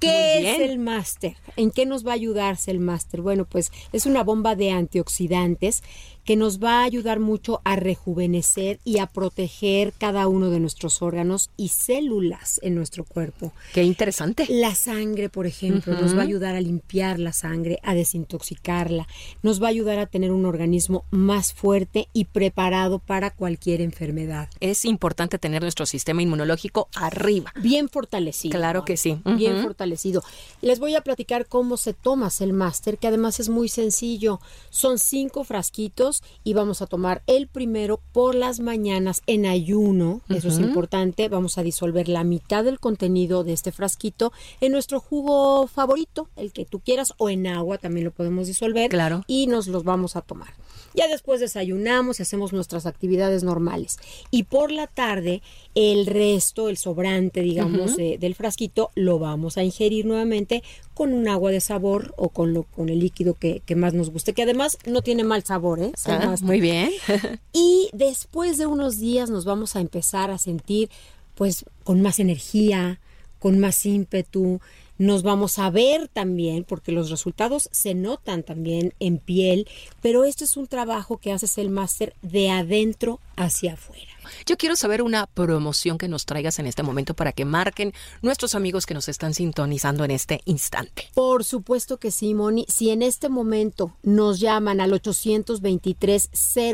¿Qué 0.01 0.55
es 0.55 0.61
el 0.61 0.79
máster? 0.79 1.37
¿En 1.57 1.71
qué 1.71 1.87
nos 1.87 2.07
va 2.07 2.11
a 2.11 2.15
ayudar 2.15 2.57
Cellmaster? 2.57 3.23
Bueno, 3.23 3.47
pues 3.47 3.73
es 3.93 4.07
una 4.07 4.23
bomba 4.23 4.55
de 4.55 4.71
antioxidantes 4.71 5.83
que 6.25 6.37
nos 6.37 6.63
va 6.63 6.81
a 6.81 6.85
ayudar 6.85 7.21
mucho 7.21 7.61
a 7.65 7.77
rejuvenecer 7.77 8.81
y 8.85 8.99
a 8.99 9.07
proteger 9.07 9.93
cada 9.97 10.27
uno 10.27 10.51
de 10.51 10.59
nuestros 10.59 11.01
órganos 11.03 11.51
y 11.57 11.69
células 11.69 12.59
en 12.63 12.75
nuestro 12.75 13.05
cuerpo. 13.05 13.53
Qué 13.73 13.85
interesante. 13.85 14.47
La 14.49 14.75
sangre, 14.75 15.29
por 15.29 15.47
ejemplo, 15.47 15.95
nos 15.95 16.17
va 16.17 16.21
a 16.21 16.25
ayudar 16.25 16.57
a 16.57 16.61
limpiar 16.61 17.19
la 17.21 17.33
sangre, 17.33 17.79
a 17.83 17.95
desintoxicarla, 17.95 19.07
nos 19.43 19.63
va 19.63 19.67
a 19.69 19.71
ayudar 19.71 19.99
a 19.99 20.07
tener 20.07 20.33
un 20.33 20.47
organismo 20.47 21.05
más 21.11 21.53
fuerte 21.53 22.09
y 22.13 22.25
preparado 22.25 22.99
para 22.99 23.31
cualquier 23.31 23.81
enfermedad. 23.81 24.49
Es 24.61 24.85
importante 24.85 25.39
tener 25.39 25.63
nuestro 25.63 25.87
sistema 25.87 26.23
inmunológico 26.23 26.89
arriba. 26.97 27.53
Bien 27.61 27.89
fortalecido. 27.89 28.59
Claro 28.59 28.85
que 28.85 28.97
sí. 28.97 29.19
Bien 29.37 29.63
fortalecido. 29.63 30.23
Les 30.61 30.81
voy 30.81 30.95
a 30.95 31.03
platicar 31.03 31.47
cómo 31.47 31.77
se 31.77 31.93
toma 31.93 32.25
el 32.41 32.53
máster, 32.53 32.99
que 32.99 33.07
además 33.07 33.39
es 33.39 33.49
muy 33.49 33.69
sencillo. 33.69 34.41
Son 34.71 34.99
cinco 34.99 35.45
frasquitos 35.45 36.14
y 36.43 36.55
vamos 36.55 36.83
a 36.83 36.87
tomar 36.87 37.23
el 37.27 37.47
primero 37.47 38.01
por 38.13 38.35
las 38.35 38.61
mañanas 38.61 39.23
en 39.27 39.47
ayuno. 39.47 40.21
Eso 40.29 40.49
es 40.49 40.59
importante. 40.59 41.29
Vamos 41.29 41.59
a 41.59 41.63
disolver 41.63 42.09
la 42.09 42.25
mitad 42.25 42.65
del 42.65 42.81
contenido 42.81 43.45
de 43.45 43.53
este 43.53 43.73
frasquito 43.73 44.33
en 44.61 44.73
nuestro 44.73 45.01
jugo 45.01 45.67
favorito, 45.67 46.29
el 46.37 46.53
que 46.53 46.65
tú 46.65 46.81
quieras, 46.81 47.15
o 47.19 47.31
en 47.31 47.47
agua 47.47 47.79
también 47.79 48.05
lo 48.05 48.13
podemos 48.13 48.47
disolver. 48.47 48.91
Claro. 48.91 49.23
Y 49.27 49.47
nos 49.47 49.67
los 49.67 49.85
vamos 49.85 50.17
a 50.17 50.23
tomar. 50.23 50.55
Ya 50.95 51.09
después 51.09 51.41
desayunamos 51.41 52.21
y 52.21 52.23
hacemos 52.23 52.53
nuestras 52.53 52.87
actividades 52.87 53.43
normales. 53.43 53.99
Y 54.31 54.45
por 54.45 54.71
la 54.71 54.87
tarde, 54.87 55.43
el 55.75 56.07
resto, 56.07 56.69
el 56.69 56.77
sobrante, 56.77 57.41
digamos, 57.41 57.97
del 57.97 58.35
frasquito, 58.37 58.91
lo 58.95 59.19
vamos 59.19 59.59
a 59.59 59.65
ingerir 59.65 60.07
nuevamente 60.07 60.63
con 60.95 61.13
un 61.13 61.29
agua 61.29 61.51
de 61.51 61.61
sabor 61.61 62.15
o 62.17 62.29
con, 62.31 62.55
lo, 62.55 62.63
con 62.63 62.89
el 62.89 63.01
líquido 63.01 63.35
que, 63.35 63.61
que 63.67 63.75
más 63.77 63.93
nos 63.95 64.11
guste, 64.11 64.33
que 64.33 64.43
además 64.43 64.79
no 64.87 65.03
tiene 65.03 65.25
mal 65.25 65.43
sabor, 65.45 65.81
¿eh? 65.83 65.93
Ah, 66.07 66.23
Más- 66.27 66.43
muy 66.43 66.61
bien. 66.61 66.91
y 67.53 67.89
después 67.93 68.57
de 68.59 68.67
unos 68.67 68.99
días 68.99 69.29
nos 69.31 69.45
vamos 69.45 69.77
a 69.77 69.81
empezar 69.81 70.31
a 70.31 70.39
sentir 70.39 70.89
pues 71.35 71.65
con 71.83 72.01
más 72.01 72.21
energía, 72.21 73.01
con 73.41 73.59
más 73.59 73.85
ímpetu, 73.85 74.61
nos 74.97 75.25
vamos 75.25 75.59
a 75.59 75.69
ver 75.71 76.07
también, 76.07 76.63
porque 76.63 76.93
los 76.93 77.11
resultados 77.11 77.69
se 77.73 77.95
notan 77.95 78.45
también 78.45 78.95
en 79.01 79.19
piel, 79.19 79.67
pero 80.01 80.25
esto 80.25 80.45
es 80.45 80.57
un 80.57 80.69
trabajo 80.69 81.19
que 81.19 81.33
haces 81.33 81.59
el 81.59 81.69
máster 81.71 82.15
de 82.23 82.51
adentro 82.51 83.19
hacia 83.37 83.73
afuera. 83.73 84.14
Yo 84.47 84.57
quiero 84.57 84.77
saber 84.77 85.03
una 85.03 85.27
promoción 85.27 85.99
que 85.99 86.09
nos 86.09 86.27
traigas 86.27 86.59
en 86.59 86.67
este 86.67 86.83
momento 86.83 87.15
para 87.15 87.33
que 87.33 87.45
marquen 87.45 87.93
nuestros 88.23 88.55
amigos 88.55 88.87
que 88.87 88.95
nos 88.95 89.09
están 89.09 89.35
sintonizando 89.35 90.05
en 90.05 90.11
este 90.11 90.41
instante. 90.45 91.09
Por 91.15 91.45
supuesto 91.45 91.99
que 91.99 92.11
sí, 92.11 92.35
Moni. 92.35 92.67
Si 92.69 92.91
en 92.91 93.03
este 93.03 93.29
momento 93.29 93.97
nos 94.03 94.41
llaman 94.41 94.81
al 94.81 94.93
823 94.93 96.31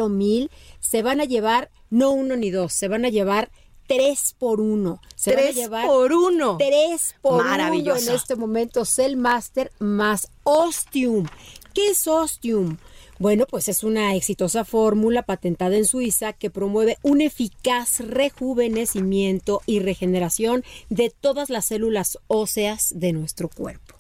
mil, 0.09 0.51
se 0.81 1.03
van 1.03 1.21
a 1.21 1.25
llevar 1.25 1.71
no 1.91 2.11
uno 2.11 2.37
ni 2.37 2.51
dos, 2.51 2.73
se 2.73 2.89
van 2.89 3.05
a 3.05 3.09
llevar 3.09 3.51
tres 3.87 4.37
por 4.39 4.61
uno. 4.61 5.01
Se 5.17 5.33
¿Tres 5.33 5.47
van 5.47 5.51
a 5.51 5.61
llevar 5.63 5.87
por 5.87 6.13
uno? 6.13 6.57
Tres 6.59 7.17
por 7.21 7.45
Maravilloso. 7.45 8.01
uno 8.03 8.11
en 8.11 8.17
este 8.17 8.37
momento. 8.37 8.85
Cell 8.85 9.17
Master 9.17 9.73
más 9.81 10.29
Ostium. 10.45 11.27
¿Qué 11.75 11.89
es 11.91 12.07
Ostium? 12.07 12.77
Bueno, 13.21 13.45
pues 13.45 13.69
es 13.69 13.85
una 13.85 14.15
exitosa 14.15 14.65
fórmula 14.65 15.25
patentada 15.25 15.77
en 15.77 15.85
Suiza 15.85 16.33
que 16.33 16.49
promueve 16.49 16.97
un 17.03 17.21
eficaz 17.21 18.01
rejuvenecimiento 18.01 19.61
y 19.67 19.81
regeneración 19.81 20.65
de 20.89 21.11
todas 21.11 21.51
las 21.51 21.67
células 21.67 22.19
óseas 22.29 22.95
de 22.97 23.13
nuestro 23.13 23.51
cuerpo. 23.51 23.95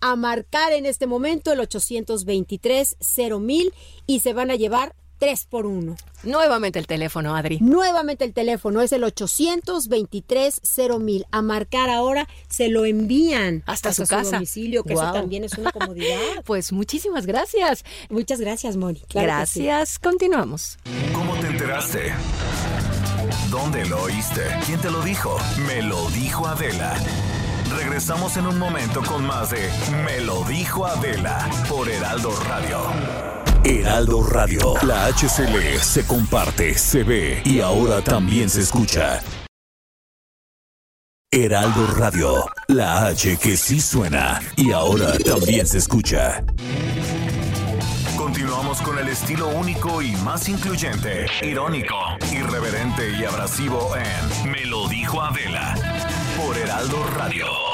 A 0.00 0.16
marcar 0.16 0.72
en 0.72 0.86
este 0.86 1.06
momento 1.06 1.52
el 1.52 1.60
823 1.60 2.96
mil 3.38 3.72
y 4.08 4.18
se 4.18 4.32
van 4.32 4.50
a 4.50 4.56
llevar 4.56 4.96
3 5.24 5.46
por 5.46 5.64
1. 5.64 5.96
Nuevamente 6.24 6.78
el 6.78 6.86
teléfono, 6.86 7.34
Adri. 7.34 7.58
Nuevamente 7.62 8.26
el 8.26 8.34
teléfono 8.34 8.82
es 8.82 8.92
el 8.92 9.04
823 9.04 10.60
mil. 11.00 11.24
A 11.30 11.40
marcar 11.40 11.88
ahora 11.88 12.28
se 12.50 12.68
lo 12.68 12.84
envían 12.84 13.62
Hasta 13.64 13.94
su 13.94 14.06
casa. 14.06 14.32
domicilio, 14.36 14.84
que 14.84 14.92
eso 14.92 15.00
Guau. 15.00 15.14
también 15.14 15.44
es 15.44 15.56
una 15.56 15.72
comodidad. 15.72 16.18
Pues 16.44 16.72
muchísimas 16.72 17.24
gracias. 17.24 17.84
Muchas 18.10 18.38
gracias, 18.38 18.76
Moni. 18.76 19.00
Claro 19.08 19.40
que 19.40 19.46
sí. 19.46 19.64
gracias. 19.64 19.98
Continuamos. 19.98 20.76
¿Cómo 21.14 21.34
te 21.36 21.46
enteraste? 21.46 22.12
¿Dónde 23.50 23.86
lo 23.86 24.02
oíste? 24.02 24.42
¿Quién 24.66 24.78
te 24.82 24.90
lo 24.90 25.00
dijo? 25.00 25.38
Me 25.66 25.80
lo 25.80 26.10
dijo 26.10 26.46
Adela. 26.46 26.94
Regresamos 27.78 28.36
en 28.36 28.46
un 28.46 28.58
momento 28.58 29.00
con 29.02 29.24
más 29.26 29.48
de 29.50 29.70
Me 30.04 30.20
lo 30.20 30.44
dijo 30.44 30.84
Adela 30.84 31.48
por 31.66 31.88
Heraldo 31.88 32.30
Radio. 32.46 33.33
Heraldo 33.66 34.22
Radio. 34.22 34.74
La 34.82 35.06
HCL 35.06 35.78
se 35.80 36.06
comparte, 36.06 36.76
se 36.76 37.02
ve 37.02 37.40
y 37.46 37.60
ahora 37.60 38.02
también 38.02 38.50
se 38.50 38.60
escucha. 38.60 39.22
Heraldo 41.32 41.86
Radio. 41.96 42.44
La 42.68 43.06
H 43.06 43.38
que 43.38 43.56
sí 43.56 43.80
suena 43.80 44.40
y 44.56 44.72
ahora 44.72 45.18
también 45.18 45.66
se 45.66 45.78
escucha. 45.78 46.44
Continuamos 48.18 48.82
con 48.82 48.98
el 48.98 49.08
estilo 49.08 49.48
único 49.48 50.02
y 50.02 50.12
más 50.16 50.46
incluyente, 50.50 51.24
irónico, 51.40 51.96
irreverente 52.30 53.16
y 53.18 53.24
abrasivo 53.24 53.94
en 53.96 54.52
Me 54.52 54.66
lo 54.66 54.86
dijo 54.88 55.22
Adela 55.22 55.74
por 56.36 56.58
Heraldo 56.58 57.02
Radio. 57.16 57.73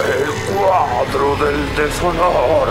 El 0.00 0.54
cuadro 0.56 1.36
del 1.36 1.76
deshonor. 1.76 2.68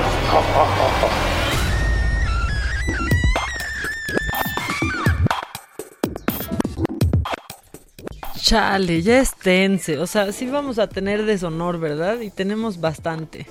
Chale, 8.42 9.02
ya 9.02 9.20
esténse. 9.20 10.00
O 10.00 10.08
sea, 10.08 10.32
sí 10.32 10.48
vamos 10.48 10.80
a 10.80 10.88
tener 10.88 11.24
deshonor, 11.26 11.80
¿verdad? 11.80 12.20
Y 12.22 12.32
tenemos 12.32 12.82
bastante. 12.82 13.46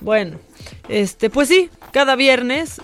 Bueno, 0.00 0.38
este, 0.88 1.30
pues 1.30 1.48
sí, 1.48 1.70
cada 1.92 2.16
viernes 2.16 2.82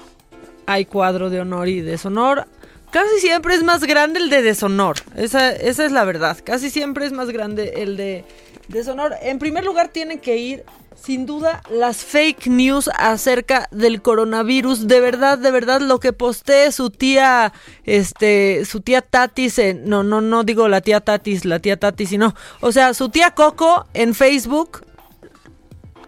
hay 0.65 0.87
cuadro 0.87 1.29
de 1.29 1.41
honor 1.41 1.69
y 1.69 1.83
deshonor. 1.83 2.47
Casi 2.91 3.21
siempre 3.21 3.55
es 3.55 3.63
más 3.63 3.85
grande 3.85 4.21
el 4.21 4.31
de 4.31 4.41
deshonor. 4.43 4.97
Esa, 5.15 5.53
esa 5.53 5.85
es 5.85 5.93
la 5.93 6.05
verdad. 6.05 6.39
Casi 6.43 6.71
siempre 6.71 7.05
es 7.05 7.13
más 7.13 7.29
grande 7.31 7.75
el 7.77 7.97
de 7.97 8.25
deshonor. 8.69 9.15
En 9.23 9.39
primer 9.39 9.65
lugar, 9.65 9.89
tienen 9.89 10.19
que 10.19 10.37
ir, 10.37 10.65
sin 11.01 11.27
duda, 11.27 11.63
las 11.71 11.99
fake 12.05 12.47
news 12.49 12.91
acerca 12.99 13.69
del 13.71 14.03
coronavirus. 14.03 14.89
De 14.89 15.01
verdad, 15.01 15.39
de 15.39 15.51
verdad, 15.51 15.81
lo 15.81 16.01
que 16.01 16.13
postee 16.13 16.73
su 16.73 16.91
tía, 16.91 17.53
este, 17.85 18.65
su 18.65 18.81
tía 18.81 19.03
Tatis, 19.03 19.59
en- 19.59 19.89
no, 19.89 20.03
no, 20.03 20.21
no 20.21 20.43
digo 20.45 20.69
la 20.69 20.81
tía 20.81 21.01
Tatis, 21.01 21.45
la 21.45 21.59
tía 21.61 21.79
Tatis, 21.79 22.09
sino, 22.09 22.35
o 22.61 22.73
sea, 22.73 22.95
su 22.95 23.09
tía 23.11 23.33
Coco 23.33 23.87
en 23.95 24.15
Facebook, 24.15 24.85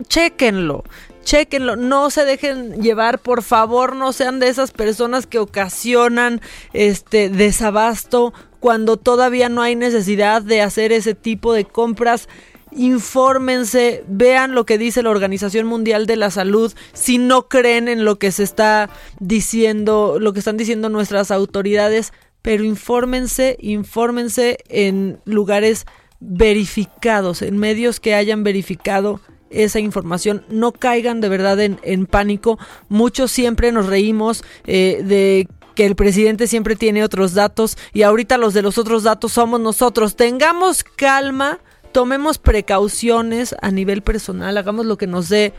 chéquenlo, 0.08 0.84
chéquenlo, 1.24 1.76
no 1.76 2.10
se 2.10 2.24
dejen 2.24 2.80
llevar, 2.82 3.18
por 3.18 3.42
favor, 3.42 3.94
no 3.96 4.12
sean 4.12 4.38
de 4.40 4.48
esas 4.48 4.70
personas 4.70 5.26
que 5.26 5.38
ocasionan 5.38 6.40
este 6.72 7.28
desabasto 7.28 8.32
cuando 8.60 8.96
todavía 8.96 9.48
no 9.48 9.62
hay 9.62 9.76
necesidad 9.76 10.42
de 10.42 10.62
hacer 10.62 10.90
ese 10.92 11.14
tipo 11.14 11.52
de 11.52 11.64
compras. 11.64 12.28
Infórmense, 12.72 14.04
vean 14.08 14.54
lo 14.54 14.66
que 14.66 14.78
dice 14.78 15.02
la 15.02 15.10
Organización 15.10 15.66
Mundial 15.66 16.06
de 16.06 16.16
la 16.16 16.30
Salud, 16.30 16.72
si 16.92 17.18
no 17.18 17.48
creen 17.48 17.88
en 17.88 18.04
lo 18.04 18.18
que 18.18 18.32
se 18.32 18.42
está 18.42 18.90
diciendo, 19.20 20.18
lo 20.20 20.32
que 20.32 20.40
están 20.40 20.56
diciendo 20.56 20.88
nuestras 20.88 21.30
autoridades, 21.30 22.12
pero 22.42 22.64
infórmense, 22.64 23.56
infórmense 23.60 24.58
en 24.68 25.20
lugares 25.24 25.86
verificados, 26.20 27.42
en 27.42 27.58
medios 27.58 28.00
que 28.00 28.14
hayan 28.14 28.44
verificado 28.44 29.20
esa 29.50 29.80
información, 29.80 30.44
no 30.48 30.72
caigan 30.72 31.20
de 31.20 31.28
verdad 31.28 31.60
en, 31.60 31.78
en 31.82 32.06
pánico. 32.06 32.58
Muchos 32.88 33.30
siempre 33.30 33.72
nos 33.72 33.86
reímos 33.86 34.44
eh, 34.66 35.02
de 35.04 35.48
que 35.74 35.86
el 35.86 35.94
presidente 35.94 36.46
siempre 36.48 36.76
tiene 36.76 37.04
otros 37.04 37.34
datos 37.34 37.78
y 37.92 38.02
ahorita 38.02 38.36
los 38.36 38.52
de 38.52 38.62
los 38.62 38.78
otros 38.78 39.04
datos 39.04 39.32
somos 39.32 39.60
nosotros. 39.60 40.16
Tengamos 40.16 40.82
calma, 40.82 41.60
tomemos 41.92 42.38
precauciones 42.38 43.54
a 43.60 43.70
nivel 43.70 44.02
personal, 44.02 44.56
hagamos 44.56 44.86
lo 44.86 44.96
que 44.96 45.06
nos 45.06 45.28
dé 45.28 45.52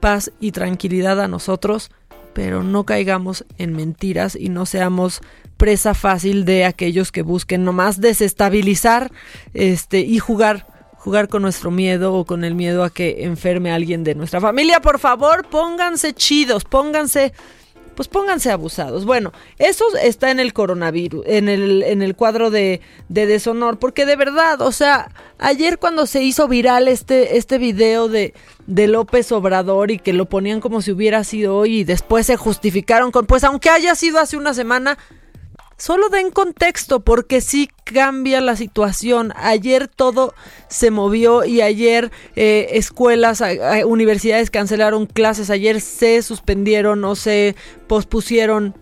paz 0.00 0.32
y 0.40 0.52
tranquilidad 0.52 1.20
a 1.20 1.28
nosotros, 1.28 1.90
pero 2.32 2.62
no 2.62 2.84
caigamos 2.84 3.44
en 3.58 3.74
mentiras 3.74 4.36
y 4.36 4.48
no 4.48 4.66
seamos 4.66 5.20
presa 5.56 5.94
fácil 5.94 6.44
de 6.44 6.64
aquellos 6.64 7.12
que 7.12 7.22
busquen 7.22 7.64
nomás 7.64 8.00
desestabilizar 8.00 9.12
este 9.52 10.00
y 10.00 10.18
jugar 10.18 10.66
jugar 11.00 11.28
con 11.28 11.40
nuestro 11.40 11.70
miedo 11.70 12.12
o 12.14 12.26
con 12.26 12.44
el 12.44 12.54
miedo 12.54 12.84
a 12.84 12.90
que 12.90 13.24
enferme 13.24 13.72
a 13.72 13.74
alguien 13.74 14.04
de 14.04 14.14
nuestra 14.14 14.38
familia. 14.38 14.80
Por 14.80 14.98
favor, 14.98 15.46
pónganse 15.48 16.12
chidos, 16.12 16.64
pónganse 16.64 17.32
pues 18.00 18.08
pónganse 18.08 18.50
abusados. 18.50 19.04
Bueno, 19.04 19.30
eso 19.58 19.84
está 20.02 20.30
en 20.30 20.40
el 20.40 20.54
coronavirus, 20.54 21.22
en 21.26 21.50
el, 21.50 21.82
en 21.82 22.00
el 22.00 22.16
cuadro 22.16 22.50
de, 22.50 22.80
de 23.10 23.26
deshonor, 23.26 23.78
porque 23.78 24.06
de 24.06 24.16
verdad, 24.16 24.62
o 24.62 24.72
sea, 24.72 25.10
ayer 25.36 25.78
cuando 25.78 26.06
se 26.06 26.22
hizo 26.22 26.48
viral 26.48 26.88
este, 26.88 27.36
este 27.36 27.58
video 27.58 28.08
de, 28.08 28.32
de 28.66 28.86
López 28.86 29.30
Obrador 29.32 29.90
y 29.90 29.98
que 29.98 30.14
lo 30.14 30.24
ponían 30.24 30.60
como 30.62 30.80
si 30.80 30.92
hubiera 30.92 31.24
sido 31.24 31.54
hoy 31.54 31.80
y 31.80 31.84
después 31.84 32.24
se 32.24 32.38
justificaron 32.38 33.10
con, 33.10 33.26
pues 33.26 33.44
aunque 33.44 33.68
haya 33.68 33.94
sido 33.94 34.18
hace 34.18 34.38
una 34.38 34.54
semana, 34.54 34.96
Solo 35.80 36.10
den 36.10 36.30
contexto 36.30 37.00
porque 37.00 37.40
sí 37.40 37.70
cambia 37.84 38.42
la 38.42 38.54
situación. 38.54 39.32
Ayer 39.34 39.88
todo 39.88 40.34
se 40.68 40.90
movió 40.90 41.42
y 41.46 41.62
ayer 41.62 42.10
eh, 42.36 42.72
escuelas, 42.72 43.42
universidades 43.86 44.50
cancelaron 44.50 45.06
clases, 45.06 45.48
ayer 45.48 45.80
se 45.80 46.20
suspendieron 46.20 47.02
o 47.06 47.16
se 47.16 47.56
pospusieron 47.86 48.74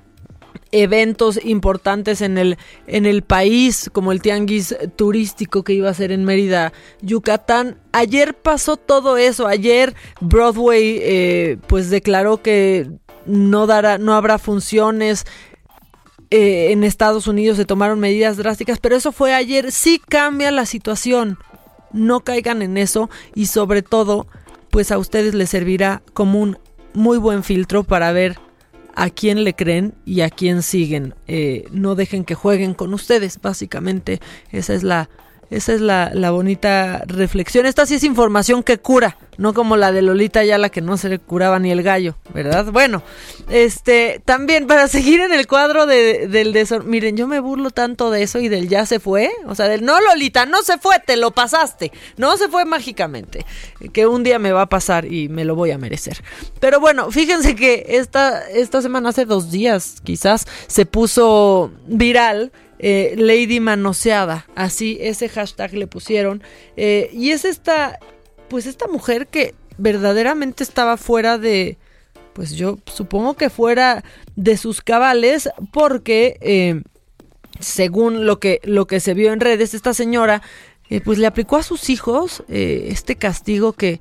eventos 0.73 1.39
importantes 1.45 2.21
en 2.21 2.37
el, 2.37 2.59
en 2.89 3.07
el 3.07 3.23
país, 3.23 3.89
como 3.93 4.11
el 4.11 4.21
tianguis 4.21 4.75
turístico 4.97 5.63
que 5.63 5.75
iba 5.75 5.89
a 5.89 5.95
ser 5.95 6.11
en 6.11 6.25
Mérida, 6.25 6.73
Yucatán. 7.01 7.79
Ayer 7.93 8.35
pasó 8.35 8.77
todo 8.77 9.19
eso. 9.19 9.47
Ayer 9.47 9.95
Broadway 10.21 10.99
eh, 11.01 11.59
pues 11.69 11.91
declaró 11.91 12.43
que 12.43 12.91
no 13.29 13.67
dará, 13.67 13.99
no 13.99 14.15
habrá 14.15 14.39
funciones 14.39 15.27
eh, 16.31 16.73
en 16.73 16.85
Estados 16.85 17.27
Unidos 17.27 17.57
se 17.57 17.65
tomaron 17.65 18.01
medidas 18.01 18.37
drásticas, 18.37 18.79
pero 18.79 18.97
eso 18.97 19.13
fue 19.13 19.35
ayer. 19.35 19.73
Sí 19.73 20.01
cambia 20.07 20.51
la 20.51 20.67
situación. 20.67 21.39
No 21.93 22.21
caigan 22.21 22.61
en 22.61 22.77
eso 22.77 23.09
y 23.35 23.47
sobre 23.47 23.83
todo, 23.83 24.27
pues 24.71 24.93
a 24.93 24.99
ustedes 24.99 25.35
les 25.35 25.51
servirá 25.51 26.03
como 26.13 26.41
un 26.41 26.59
muy 26.93 27.17
buen 27.17 27.43
filtro 27.45 27.83
para 27.83 28.13
ver 28.13 28.39
a 28.95 29.11
quién 29.11 29.45
le 29.45 29.55
creen 29.55 29.95
y 30.05 30.21
a 30.21 30.29
quién 30.29 30.63
siguen. 30.63 31.15
Eh, 31.29 31.67
no 31.71 31.95
dejen 31.95 32.25
que 32.25 32.35
jueguen 32.35 32.75
con 32.75 32.93
ustedes, 32.93 33.41
básicamente. 33.41 34.21
Esa 34.51 34.75
es 34.75 34.83
la, 34.83 35.09
Esa 35.51 35.73
es 35.73 35.81
la, 35.81 36.11
la 36.13 36.31
bonita 36.31 37.03
reflexión. 37.07 37.65
Esta 37.65 37.87
sí 37.87 37.95
es 37.95 38.05
información 38.05 38.63
que 38.63 38.79
cura, 38.79 39.17
no 39.39 39.55
como 39.55 39.77
la 39.77 39.93
de 39.93 40.03
Lolita 40.03 40.45
ya 40.45 40.59
la 40.59 40.69
que 40.69 40.83
no 40.83 40.99
se 40.99 41.09
le 41.09 41.19
curaba 41.19 41.59
ni 41.59 41.71
el 41.71 41.83
gallo, 41.83 42.17
¿verdad? 42.35 42.67
Bueno, 42.67 43.03
este, 43.49 44.21
también 44.25 44.67
para 44.67 44.89
seguir 44.89 45.21
en 45.21 45.33
el 45.33 45.47
cuadro 45.47 45.87
de, 45.87 46.27
del 46.29 46.53
desorden, 46.53 46.91
miren, 46.91 47.17
yo 47.17 47.27
me 47.27 47.41
burlo 47.41 47.71
tanto 47.71 48.11
de 48.11 48.23
eso 48.23 48.41
y 48.41 48.49
del 48.49 48.69
ya 48.69 48.85
se 48.85 49.01
fue, 49.01 49.31
o 49.47 49.55
sea, 49.55 49.69
del 49.69 49.85
no 49.85 49.99
Lolita, 50.01 50.45
no 50.45 50.63
se 50.63 50.77
fue, 50.77 50.97
te 50.99 51.17
lo 51.17 51.31
pasaste, 51.31 51.93
no 52.19 52.37
se 52.37 52.49
fue 52.49 52.67
mágicamente, 52.67 53.47
que 53.95 54.07
un 54.07 54.25
día 54.25 54.39
me 54.39 54.53
va 54.53 54.63
a 54.63 54.69
pasar 54.69 55.11
y 55.11 55.31
me 55.31 55.47
lo 55.47 55.55
voy 55.55 55.71
a 55.71 55.79
merecer. 55.79 56.23
Pero 56.61 56.79
bueno, 56.79 57.11
fíjense 57.11 57.55
que 57.55 57.87
esta, 57.89 58.47
esta 58.51 58.83
semana, 58.83 59.11
hace 59.11 59.25
dos 59.25 59.51
días 59.51 60.03
quizás, 60.05 60.47
se 60.67 60.85
puso 60.85 61.71
viral 61.87 62.53
eh, 62.79 63.15
Lady 63.17 63.61
Manoseada, 63.61 64.47
así 64.55 64.99
ese 65.01 65.29
hashtag 65.29 65.75
le 65.75 65.87
pusieron. 65.87 66.43
Eh, 66.77 67.11
y 67.13 67.31
es 67.31 67.45
esta, 67.45 67.99
pues 68.49 68.67
esta 68.67 68.87
mujer 68.87 69.27
que 69.27 69.55
verdaderamente 69.79 70.63
estaba 70.63 70.97
fuera 70.97 71.39
de, 71.39 71.77
pues 72.33 72.53
yo 72.53 72.79
supongo 72.87 73.35
que 73.35 73.51
fuera 73.51 74.05
de 74.37 74.57
sus 74.57 74.81
cabales, 74.81 75.49
porque 75.73 76.39
eh, 76.41 76.83
según 77.61 78.27
lo 78.27 78.39
que, 78.39 78.61
lo 78.65 78.87
que 78.87 79.01
se 79.01 79.15
vio 79.15 79.33
en 79.33 79.41
redes, 79.41 79.75
esta 79.75 79.95
señora, 79.95 80.43
pues 81.05 81.19
le 81.19 81.27
aplicó 81.27 81.57
a 81.57 81.63
sus 81.63 81.91
hijos 81.91 82.43
este 82.49 83.17
castigo 83.17 83.75
que 83.75 84.01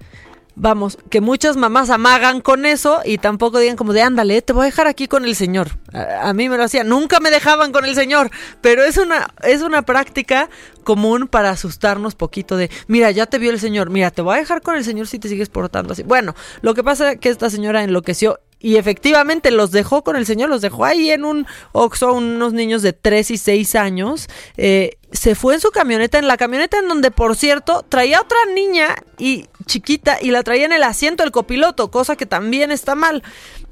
vamos, 0.57 0.97
que 1.09 1.21
muchas 1.21 1.55
mamás 1.55 1.91
amagan 1.91 2.41
con 2.41 2.65
eso 2.65 3.01
y 3.05 3.19
tampoco 3.19 3.59
digan 3.59 3.77
como 3.77 3.93
de 3.93 4.01
ándale, 4.01 4.41
te 4.41 4.53
voy 4.53 4.63
a 4.63 4.65
dejar 4.65 4.87
aquí 4.87 5.07
con 5.07 5.23
el 5.23 5.35
señor. 5.35 5.77
A, 5.93 6.33
mí 6.33 6.49
me 6.49 6.57
lo 6.57 6.63
hacían, 6.63 6.89
nunca 6.89 7.19
me 7.19 7.29
dejaban 7.29 7.71
con 7.71 7.85
el 7.85 7.93
señor, 7.95 8.31
pero 8.61 8.83
es 8.83 8.97
una, 8.97 9.27
es 9.43 9.61
una 9.61 9.83
práctica 9.83 10.49
común 10.83 11.27
para 11.27 11.51
asustarnos 11.51 12.15
poquito 12.15 12.57
de, 12.57 12.71
mira, 12.87 13.11
ya 13.11 13.27
te 13.27 13.37
vio 13.37 13.51
el 13.51 13.59
señor, 13.59 13.91
mira, 13.91 14.09
te 14.09 14.23
voy 14.23 14.35
a 14.35 14.39
dejar 14.39 14.61
con 14.61 14.75
el 14.75 14.83
señor 14.83 15.07
si 15.07 15.19
te 15.19 15.29
sigues 15.29 15.49
portando 15.49 15.93
así. 15.93 16.01
Bueno, 16.03 16.35
lo 16.61 16.73
que 16.73 16.83
pasa 16.83 17.11
es 17.11 17.19
que 17.19 17.29
esta 17.29 17.49
señora 17.49 17.83
enloqueció 17.83 18.39
y 18.59 18.77
efectivamente 18.77 19.51
los 19.51 19.71
dejó 19.71 20.03
con 20.03 20.15
el 20.15 20.25
señor, 20.25 20.49
los 20.49 20.61
dejó 20.61 20.85
ahí 20.85 21.11
en 21.11 21.25
un 21.25 21.45
Oxxo, 21.73 22.13
unos 22.13 22.53
niños 22.53 22.81
de 22.81 22.91
3 22.91 23.31
y 23.31 23.37
6 23.37 23.75
años. 23.75 24.27
Eh, 24.57 24.97
se 25.11 25.35
fue 25.35 25.53
en 25.53 25.59
su 25.59 25.69
camioneta, 25.69 26.17
en 26.17 26.27
la 26.27 26.37
camioneta 26.37 26.79
en 26.79 26.87
donde, 26.87 27.11
por 27.11 27.35
cierto, 27.35 27.85
traía 27.87 28.19
otra 28.19 28.37
niña 28.53 28.95
y 29.19 29.45
chiquita 29.65 30.17
y 30.21 30.31
la 30.31 30.41
traía 30.41 30.65
en 30.65 30.73
el 30.73 30.83
asiento 30.83 31.23
del 31.23 31.31
copiloto, 31.31 31.91
cosa 31.91 32.15
que 32.15 32.25
también 32.25 32.71
está 32.71 32.95
mal. 32.95 33.21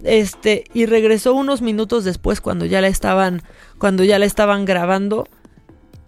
Este, 0.03 0.65
y 0.73 0.85
regresó 0.85 1.33
unos 1.33 1.63
minutos 1.63 2.03
después 2.03 2.39
cuando 2.39 2.65
ya 2.65 2.79
la 2.79 2.87
estaban, 2.87 3.41
cuando 3.79 4.03
ya 4.03 4.19
la 4.19 4.25
estaban 4.25 4.65
grabando. 4.65 5.27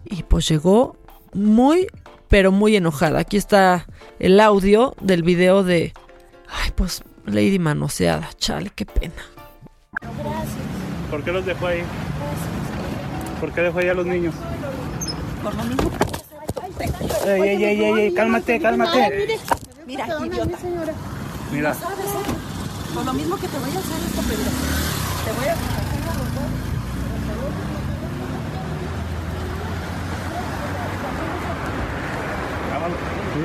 Y 0.04 0.22
pues 0.22 0.48
llegó 0.48 0.96
muy, 1.32 1.88
pero 2.28 2.52
muy 2.52 2.76
enojada. 2.76 3.18
Aquí 3.18 3.36
está 3.36 3.88
el 4.20 4.38
audio 4.38 4.94
del 5.00 5.24
video 5.24 5.64
de. 5.64 5.92
Ay, 6.48 6.70
pues 6.74 7.02
Lady 7.28 7.58
manoseada, 7.58 8.28
chale, 8.38 8.70
qué 8.74 8.86
pena. 8.86 9.14
Gracias. 10.00 10.56
¿Por 11.10 11.22
qué 11.24 11.32
los 11.32 11.44
dejó 11.44 11.66
ahí? 11.66 11.82
¿Por 13.40 13.52
qué 13.52 13.60
dejó 13.62 13.78
ahí 13.78 13.88
a 13.88 13.94
los 13.94 14.06
niños? 14.06 14.34
Por 15.42 15.54
lo 15.54 15.64
mismo. 15.64 15.90
Ey, 17.26 17.42
ey, 17.42 17.64
ey, 17.64 17.84
ey, 17.84 18.00
ey, 18.00 18.14
cálmate, 18.14 18.60
cálmate. 18.60 19.02
Ay, 19.02 19.10
mire, 19.16 19.38
mira, 19.86 20.06
idiota. 20.26 20.58
Mira. 21.52 21.74
¿Sabes, 21.74 21.98
eh? 21.98 22.94
Por 22.94 23.04
lo 23.04 23.12
mismo 23.12 23.36
que 23.36 23.48
te 23.48 23.58
voy 23.58 23.70
a 23.70 23.78
hacer 23.78 23.98
esto, 24.06 24.22
pero 24.28 24.42
te 25.24 25.32
voy 25.38 25.48
a 25.48 25.78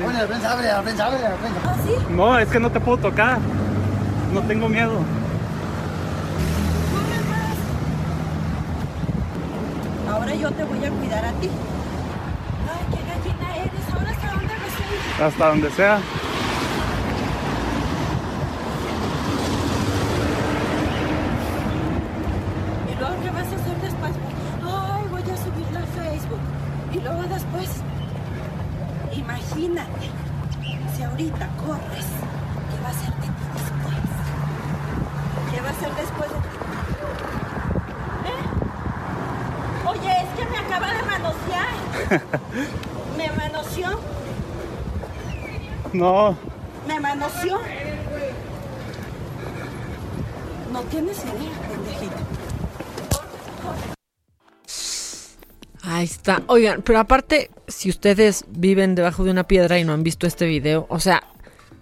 Bueno, 0.02 0.18
la 0.18 0.26
prensa, 0.26 0.52
abre, 0.52 0.66
la 0.66 0.82
prensa, 0.82 1.06
abre, 1.06 1.20
la 1.20 1.36
prensa. 1.36 1.60
¿Ah, 1.64 1.76
sí? 1.84 1.92
No, 2.10 2.38
es 2.38 2.48
que 2.48 2.60
no 2.60 2.70
te 2.70 2.80
puedo 2.80 2.98
tocar. 2.98 3.38
No 4.32 4.40
tengo 4.42 4.68
miedo. 4.68 4.98
Ahora 10.10 10.34
yo 10.34 10.50
te 10.50 10.64
voy 10.64 10.84
a 10.84 10.90
cuidar 10.90 11.24
a 11.24 11.32
ti. 11.32 11.48
Ay, 12.68 12.86
qué 12.90 13.00
gallina 13.06 13.56
eres. 13.56 13.94
Ahora 13.94 14.10
hasta 14.10 14.30
dónde 14.32 14.54
vas 14.54 14.74
a 14.80 15.20
ir. 15.20 15.24
Hasta 15.24 15.48
donde 15.48 15.70
sea. 15.70 15.98
¿Y 22.90 22.98
luego 22.98 23.14
qué 23.22 23.30
vas 23.30 23.46
a 23.46 23.54
hacer 23.54 23.80
después? 23.82 24.12
Ay, 24.64 25.04
voy 25.10 25.22
a 25.22 25.36
subirla 25.36 25.80
a 25.80 25.86
Facebook. 26.02 26.40
Y 26.92 27.00
luego 27.00 27.22
después, 27.22 27.70
imagínate, 29.16 30.10
si 30.96 31.02
ahorita 31.14 31.48
corres, 31.64 32.06
¿qué 32.70 32.82
va 32.82 32.88
a 32.88 32.90
hacer 32.90 33.14
de 33.14 33.28
ti 33.28 33.46
después? 33.54 33.94
¿Qué 35.48 35.60
va 35.60 35.68
a 35.68 35.70
hacer 35.70 35.94
después 35.94 36.28
de 36.28 36.36
ti? 36.36 36.48
¿Eh? 38.26 38.42
Oye, 39.86 40.12
es 40.22 40.28
que 40.36 40.44
me 40.50 40.58
acaba 40.58 40.92
de 40.92 41.02
manosear. 41.04 41.74
Me 43.16 43.30
manoseó. 43.30 44.00
No. 45.92 46.36
Me 46.88 46.98
manoseó. 46.98 47.60
No 50.72 50.80
tienes 50.82 51.18
idea, 51.18 51.52
pendejito. 51.68 52.16
Ahí 55.84 56.04
está. 56.04 56.42
Oigan, 56.48 56.82
pero 56.82 56.98
aparte, 56.98 57.50
si 57.68 57.90
ustedes 57.90 58.44
viven 58.48 58.94
debajo 58.94 59.24
de 59.24 59.30
una 59.30 59.46
piedra 59.46 59.78
y 59.78 59.84
no 59.84 59.92
han 59.92 60.02
visto 60.02 60.26
este 60.26 60.46
video, 60.46 60.86
o 60.88 61.00
sea, 61.00 61.22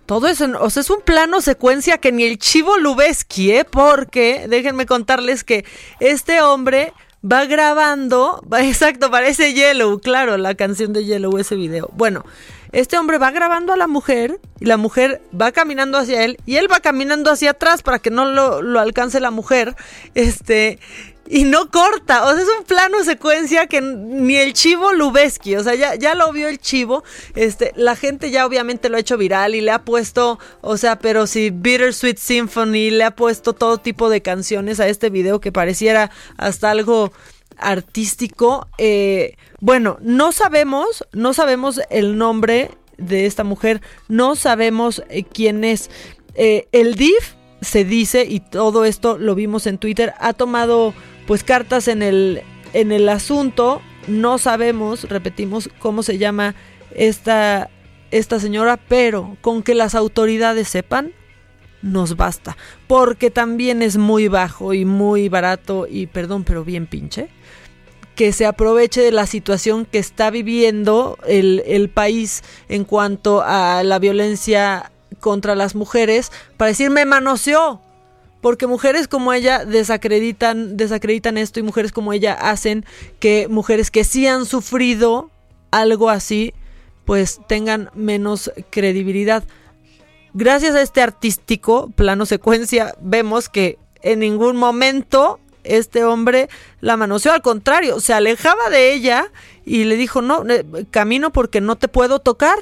todo 0.06 0.28
eso, 0.28 0.46
o 0.60 0.70
sea, 0.70 0.80
es 0.80 0.90
un 0.90 1.00
plano 1.00 1.40
secuencia 1.40 1.98
que 1.98 2.12
ni 2.12 2.24
el 2.24 2.38
chivo 2.38 2.76
Lubeski, 2.78 3.52
¿eh? 3.52 3.64
Porque 3.64 4.46
déjenme 4.48 4.86
contarles 4.86 5.44
que 5.44 5.64
este 6.00 6.42
hombre 6.42 6.92
va 7.24 7.44
grabando, 7.46 8.44
exacto, 8.58 9.10
parece 9.10 9.54
Yellow, 9.54 10.00
claro, 10.00 10.36
la 10.36 10.54
canción 10.54 10.92
de 10.92 11.04
Yellow, 11.04 11.38
ese 11.38 11.54
video. 11.54 11.90
Bueno, 11.94 12.24
este 12.72 12.98
hombre 12.98 13.18
va 13.18 13.30
grabando 13.30 13.72
a 13.72 13.76
la 13.76 13.86
mujer 13.86 14.40
y 14.58 14.64
la 14.64 14.76
mujer 14.76 15.20
va 15.38 15.52
caminando 15.52 15.98
hacia 15.98 16.24
él 16.24 16.38
y 16.46 16.56
él 16.56 16.72
va 16.72 16.80
caminando 16.80 17.30
hacia 17.30 17.50
atrás 17.50 17.82
para 17.82 17.98
que 17.98 18.10
no 18.10 18.24
lo, 18.24 18.62
lo 18.62 18.80
alcance 18.80 19.20
la 19.20 19.30
mujer. 19.30 19.76
Este, 20.14 20.78
y 21.32 21.44
no 21.44 21.70
corta. 21.70 22.26
O 22.26 22.34
sea, 22.34 22.42
es 22.42 22.48
un 22.58 22.64
plano 22.64 23.02
secuencia 23.04 23.66
que 23.66 23.80
ni 23.80 24.36
el 24.36 24.52
chivo 24.52 24.92
Lubeski, 24.92 25.56
o 25.56 25.64
sea, 25.64 25.74
ya, 25.74 25.94
ya 25.94 26.14
lo 26.14 26.30
vio 26.30 26.46
el 26.46 26.58
chivo. 26.58 27.04
Este, 27.34 27.72
la 27.74 27.96
gente 27.96 28.30
ya 28.30 28.44
obviamente 28.44 28.90
lo 28.90 28.98
ha 28.98 29.00
hecho 29.00 29.16
viral 29.16 29.54
y 29.54 29.62
le 29.62 29.70
ha 29.70 29.82
puesto, 29.82 30.38
o 30.60 30.76
sea, 30.76 30.98
pero 30.98 31.26
si 31.26 31.48
Bittersweet 31.48 32.18
Symphony 32.18 32.90
le 32.90 33.04
ha 33.04 33.16
puesto 33.16 33.54
todo 33.54 33.78
tipo 33.78 34.10
de 34.10 34.20
canciones 34.20 34.78
a 34.78 34.88
este 34.88 35.08
video 35.08 35.40
que 35.40 35.52
pareciera 35.52 36.10
hasta 36.36 36.70
algo 36.70 37.12
artístico. 37.56 38.68
Eh, 38.76 39.36
bueno, 39.58 39.96
no 40.02 40.32
sabemos, 40.32 41.06
no 41.12 41.32
sabemos 41.32 41.80
el 41.88 42.18
nombre 42.18 42.72
de 42.98 43.24
esta 43.24 43.42
mujer, 43.42 43.80
no 44.06 44.36
sabemos 44.36 45.02
eh, 45.08 45.22
quién 45.22 45.64
es. 45.64 45.90
Eh, 46.34 46.68
el 46.72 46.94
DIF 46.94 47.36
se 47.62 47.84
dice, 47.84 48.26
y 48.28 48.40
todo 48.40 48.84
esto 48.84 49.16
lo 49.16 49.34
vimos 49.34 49.66
en 49.66 49.78
Twitter, 49.78 50.12
ha 50.18 50.34
tomado 50.34 50.92
pues 51.26 51.44
cartas 51.44 51.88
en 51.88 52.02
el, 52.02 52.42
en 52.72 52.92
el 52.92 53.08
asunto. 53.08 53.82
No 54.06 54.38
sabemos, 54.38 55.08
repetimos, 55.08 55.70
cómo 55.78 56.02
se 56.02 56.18
llama 56.18 56.54
esta, 56.94 57.70
esta 58.10 58.40
señora, 58.40 58.76
pero 58.76 59.36
con 59.40 59.62
que 59.62 59.74
las 59.74 59.94
autoridades 59.94 60.68
sepan, 60.68 61.12
nos 61.82 62.16
basta. 62.16 62.56
Porque 62.86 63.30
también 63.30 63.82
es 63.82 63.96
muy 63.96 64.28
bajo 64.28 64.74
y 64.74 64.84
muy 64.84 65.28
barato 65.28 65.86
y, 65.88 66.06
perdón, 66.06 66.44
pero 66.44 66.64
bien 66.64 66.86
pinche, 66.86 67.28
que 68.14 68.32
se 68.32 68.46
aproveche 68.46 69.00
de 69.00 69.12
la 69.12 69.26
situación 69.26 69.84
que 69.86 69.98
está 69.98 70.30
viviendo 70.30 71.18
el, 71.26 71.62
el 71.66 71.88
país 71.88 72.42
en 72.68 72.84
cuanto 72.84 73.42
a 73.42 73.82
la 73.84 73.98
violencia 73.98 74.92
contra 75.20 75.54
las 75.54 75.74
mujeres 75.74 76.32
para 76.56 76.70
decir 76.70 76.90
me 76.90 77.04
manoseó 77.04 77.80
porque 78.42 78.66
mujeres 78.66 79.08
como 79.08 79.32
ella 79.32 79.64
desacreditan, 79.64 80.76
desacreditan 80.76 81.38
esto 81.38 81.60
y 81.60 81.62
mujeres 81.62 81.92
como 81.92 82.12
ella 82.12 82.34
hacen 82.34 82.84
que 83.20 83.46
mujeres 83.48 83.90
que 83.90 84.04
sí 84.04 84.26
han 84.26 84.44
sufrido 84.44 85.30
algo 85.70 86.10
así, 86.10 86.52
pues 87.06 87.40
tengan 87.46 87.88
menos 87.94 88.52
credibilidad. 88.70 89.44
Gracias 90.34 90.74
a 90.74 90.82
este 90.82 91.00
artístico 91.00 91.90
plano 91.94 92.26
secuencia, 92.26 92.94
vemos 93.00 93.48
que 93.48 93.78
en 94.02 94.18
ningún 94.18 94.56
momento 94.56 95.38
este 95.62 96.04
hombre 96.04 96.48
la 96.80 96.96
manoseó, 96.96 97.32
al 97.32 97.42
contrario, 97.42 98.00
se 98.00 98.12
alejaba 98.12 98.70
de 98.70 98.92
ella 98.92 99.30
y 99.64 99.84
le 99.84 99.96
dijo, 99.96 100.20
no, 100.20 100.44
eh, 100.48 100.66
camino 100.90 101.30
porque 101.30 101.60
no 101.60 101.76
te 101.76 101.86
puedo 101.86 102.18
tocar, 102.18 102.58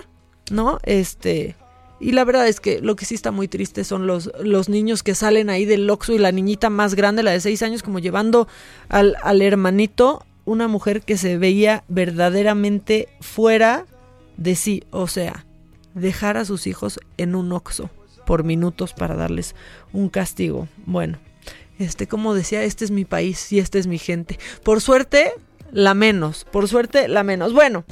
¿no? 0.50 0.78
Este, 0.82 1.56
y 2.00 2.12
la 2.12 2.24
verdad 2.24 2.48
es 2.48 2.60
que 2.60 2.80
lo 2.80 2.96
que 2.96 3.04
sí 3.04 3.14
está 3.14 3.30
muy 3.30 3.46
triste 3.46 3.84
son 3.84 4.06
los, 4.06 4.30
los 4.42 4.68
niños 4.68 5.02
que 5.02 5.14
salen 5.14 5.50
ahí 5.50 5.66
del 5.66 5.88
Oxxo 5.88 6.14
y 6.14 6.18
la 6.18 6.32
niñita 6.32 6.70
más 6.70 6.94
grande, 6.94 7.22
la 7.22 7.32
de 7.32 7.40
seis 7.40 7.62
años, 7.62 7.82
como 7.82 7.98
llevando 7.98 8.48
al, 8.88 9.16
al 9.22 9.42
hermanito. 9.42 10.24
una 10.46 10.66
mujer 10.66 11.02
que 11.02 11.18
se 11.18 11.36
veía 11.36 11.84
verdaderamente 11.88 13.08
fuera 13.20 13.86
de 14.38 14.56
sí, 14.56 14.82
o 14.90 15.06
sea, 15.06 15.44
dejar 15.94 16.38
a 16.38 16.46
sus 16.46 16.66
hijos 16.66 16.98
en 17.18 17.34
un 17.34 17.52
oxo 17.52 17.90
por 18.24 18.44
minutos 18.44 18.94
para 18.94 19.14
darles 19.14 19.54
un 19.92 20.08
castigo. 20.08 20.68
Bueno, 20.86 21.18
este, 21.78 22.06
como 22.06 22.34
decía, 22.34 22.62
este 22.62 22.84
es 22.84 22.90
mi 22.90 23.04
país 23.04 23.52
y 23.52 23.58
esta 23.58 23.78
es 23.78 23.86
mi 23.86 23.98
gente. 23.98 24.38
Por 24.62 24.80
suerte, 24.80 25.32
la 25.72 25.94
menos, 25.94 26.46
por 26.50 26.68
suerte, 26.68 27.08
la 27.08 27.22
menos. 27.22 27.52
Bueno, 27.52 27.84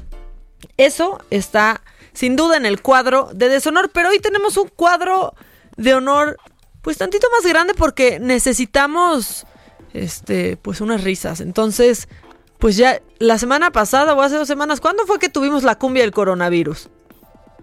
eso 0.76 1.18
está 1.30 1.82
sin 2.18 2.34
duda 2.34 2.56
en 2.56 2.66
el 2.66 2.82
cuadro 2.82 3.30
de 3.32 3.48
deshonor, 3.48 3.90
pero 3.90 4.08
hoy 4.08 4.18
tenemos 4.18 4.56
un 4.56 4.66
cuadro 4.66 5.34
de 5.76 5.94
honor 5.94 6.36
pues 6.82 6.98
tantito 6.98 7.28
más 7.30 7.48
grande 7.48 7.74
porque 7.74 8.18
necesitamos 8.18 9.46
este 9.92 10.56
pues 10.56 10.80
unas 10.80 11.04
risas. 11.04 11.40
Entonces, 11.40 12.08
pues 12.58 12.76
ya 12.76 13.00
la 13.20 13.38
semana 13.38 13.70
pasada 13.70 14.14
o 14.14 14.22
hace 14.22 14.34
dos 14.34 14.48
semanas, 14.48 14.80
¿cuándo 14.80 15.06
fue 15.06 15.20
que 15.20 15.28
tuvimos 15.28 15.62
la 15.62 15.76
cumbia 15.76 16.02
del 16.02 16.10
coronavirus? 16.10 16.90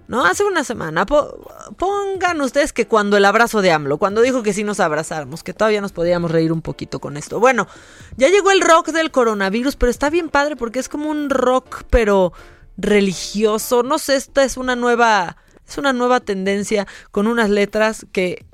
¿No? 0.08 0.24
Hace 0.24 0.46
una 0.46 0.64
semana. 0.64 1.06
pongan 1.06 2.40
ustedes 2.40 2.72
que 2.72 2.88
cuando 2.88 3.18
el 3.18 3.26
abrazo 3.26 3.62
de 3.62 3.74
AMLO, 3.74 3.98
cuando 3.98 4.22
dijo 4.22 4.42
que 4.42 4.54
sí 4.54 4.64
nos 4.64 4.80
abrazáramos, 4.80 5.44
que 5.44 5.54
todavía 5.54 5.82
nos 5.82 5.92
podíamos 5.92 6.32
reír 6.32 6.54
un 6.54 6.62
poquito 6.62 7.00
con 7.02 7.18
esto. 7.18 7.42
Bueno, 7.42 7.68
ya 8.16 8.30
llegó 8.30 8.52
el 8.52 8.62
rock 8.62 8.92
del 8.92 9.12
coronavirus, 9.12 9.76
pero 9.76 9.90
está 9.90 10.10
bien 10.10 10.30
padre 10.30 10.56
porque 10.56 10.80
es 10.80 10.88
como 10.88 11.10
un 11.10 11.30
rock, 11.30 11.84
pero 11.90 12.32
religioso. 12.78 13.84
No 13.84 14.00
sé, 14.00 14.16
esta 14.16 14.44
es 14.44 14.58
una 14.58 14.76
nueva. 14.76 15.38
Es 15.68 15.80
una 15.80 15.94
nueva 15.94 16.20
tendencia 16.20 16.86
con 17.12 17.26
unas 17.26 17.50
letras 17.50 18.06
que 18.12 18.46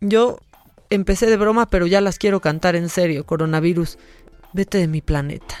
yo 0.00 0.38
empecé 0.88 1.26
de 1.26 1.36
broma, 1.36 1.66
pero 1.66 1.86
ya 1.86 2.00
las 2.00 2.18
quiero 2.18 2.40
cantar 2.40 2.76
en 2.76 2.88
serio. 2.88 3.26
Coronavirus, 3.26 3.98
vete 4.54 4.78
de 4.78 4.88
mi 4.88 5.02
planeta. 5.02 5.54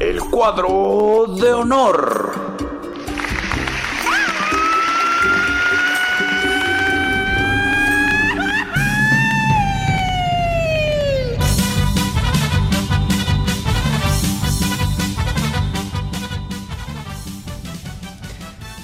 El 0.00 0.20
cuadro 0.30 1.26
de 1.40 1.52
honor. 1.52 2.41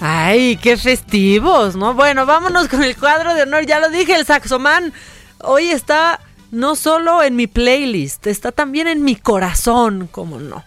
Ay, 0.00 0.56
qué 0.58 0.76
festivos, 0.76 1.74
¿no? 1.74 1.94
Bueno, 1.94 2.24
vámonos 2.24 2.68
con 2.68 2.84
el 2.84 2.96
cuadro 2.96 3.34
de 3.34 3.42
honor. 3.42 3.66
Ya 3.66 3.80
lo 3.80 3.90
dije, 3.90 4.14
el 4.14 4.24
saxomán 4.24 4.92
hoy 5.40 5.70
está 5.70 6.20
no 6.50 6.76
solo 6.76 7.22
en 7.22 7.34
mi 7.34 7.46
playlist, 7.46 8.26
está 8.26 8.52
también 8.52 8.86
en 8.86 9.02
mi 9.02 9.16
corazón, 9.16 10.08
como 10.10 10.38
no. 10.38 10.64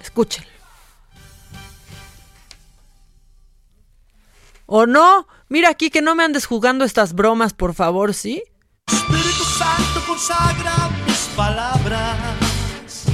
Escúchenlo. 0.00 0.48
¿O 4.66 4.86
no? 4.86 5.26
Mira 5.48 5.70
aquí 5.70 5.90
que 5.90 6.02
no 6.02 6.14
me 6.14 6.24
andes 6.24 6.46
jugando 6.46 6.84
estas 6.84 7.14
bromas, 7.14 7.52
por 7.52 7.74
favor, 7.74 8.14
¿sí? 8.14 8.42
Espíritu 8.86 9.44
Santo 9.44 10.02
consagra 10.06 10.90
mis 11.06 11.28
palabras 11.36 13.04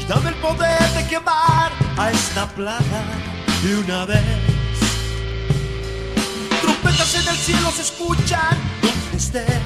y 0.00 0.04
dame 0.06 0.30
el 0.30 0.36
poder 0.36 0.82
de 0.94 1.08
quemar 1.08 1.72
a 1.96 2.10
esta 2.10 2.48
plaga 2.48 3.41
de 3.62 3.76
una 3.76 4.04
vez. 4.04 4.20
Trompetas 6.60 7.14
en 7.14 7.28
el 7.28 7.36
cielo 7.36 7.70
se 7.70 7.82
escuchan 7.82 8.58
donde 8.82 9.16
estés. 9.16 9.62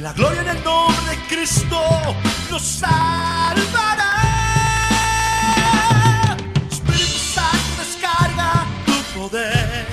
La 0.00 0.12
gloria 0.12 0.40
en 0.42 0.48
el 0.48 0.64
nombre 0.64 1.10
de 1.10 1.16
Cristo 1.28 1.80
nos 2.50 2.62
salvará. 2.62 4.14
Espíritu 6.70 7.18
Santo 7.34 7.82
descarga 7.82 8.64
tu 8.86 9.18
poder. 9.18 9.86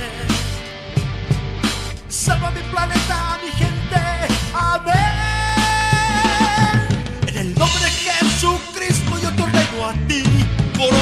Salva 2.07 2.51
mi 2.51 2.61
planeta, 2.71 3.39
mi 3.43 3.51
gente. 3.51 4.33
Amén. 4.53 5.24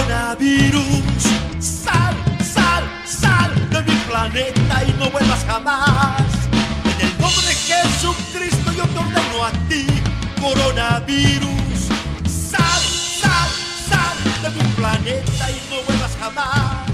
Coronavirus. 0.04 1.24
Sal, 1.60 2.16
sal, 2.44 2.84
sal 3.06 3.70
de 3.70 3.82
mi 3.84 3.98
planeta 4.08 4.84
y 4.86 4.94
no 5.00 5.10
vuelvas 5.10 5.46
jamás. 5.46 6.22
En 6.86 7.08
el 7.08 7.20
nombre 7.20 7.48
de 7.48 7.56
Jesucristo 7.56 8.72
yo 8.74 8.84
te 8.84 9.00
ordeno 9.00 9.46
a 9.46 9.52
ti, 9.70 9.86
coronavirus. 10.42 11.88
Sal, 12.28 12.82
sal, 13.22 13.50
sal 13.90 14.18
de 14.42 14.50
mi 14.50 14.72
planeta 14.74 15.52
y 15.52 15.70
no 15.70 15.82
vuelvas 15.84 16.18
jamás. 16.20 16.90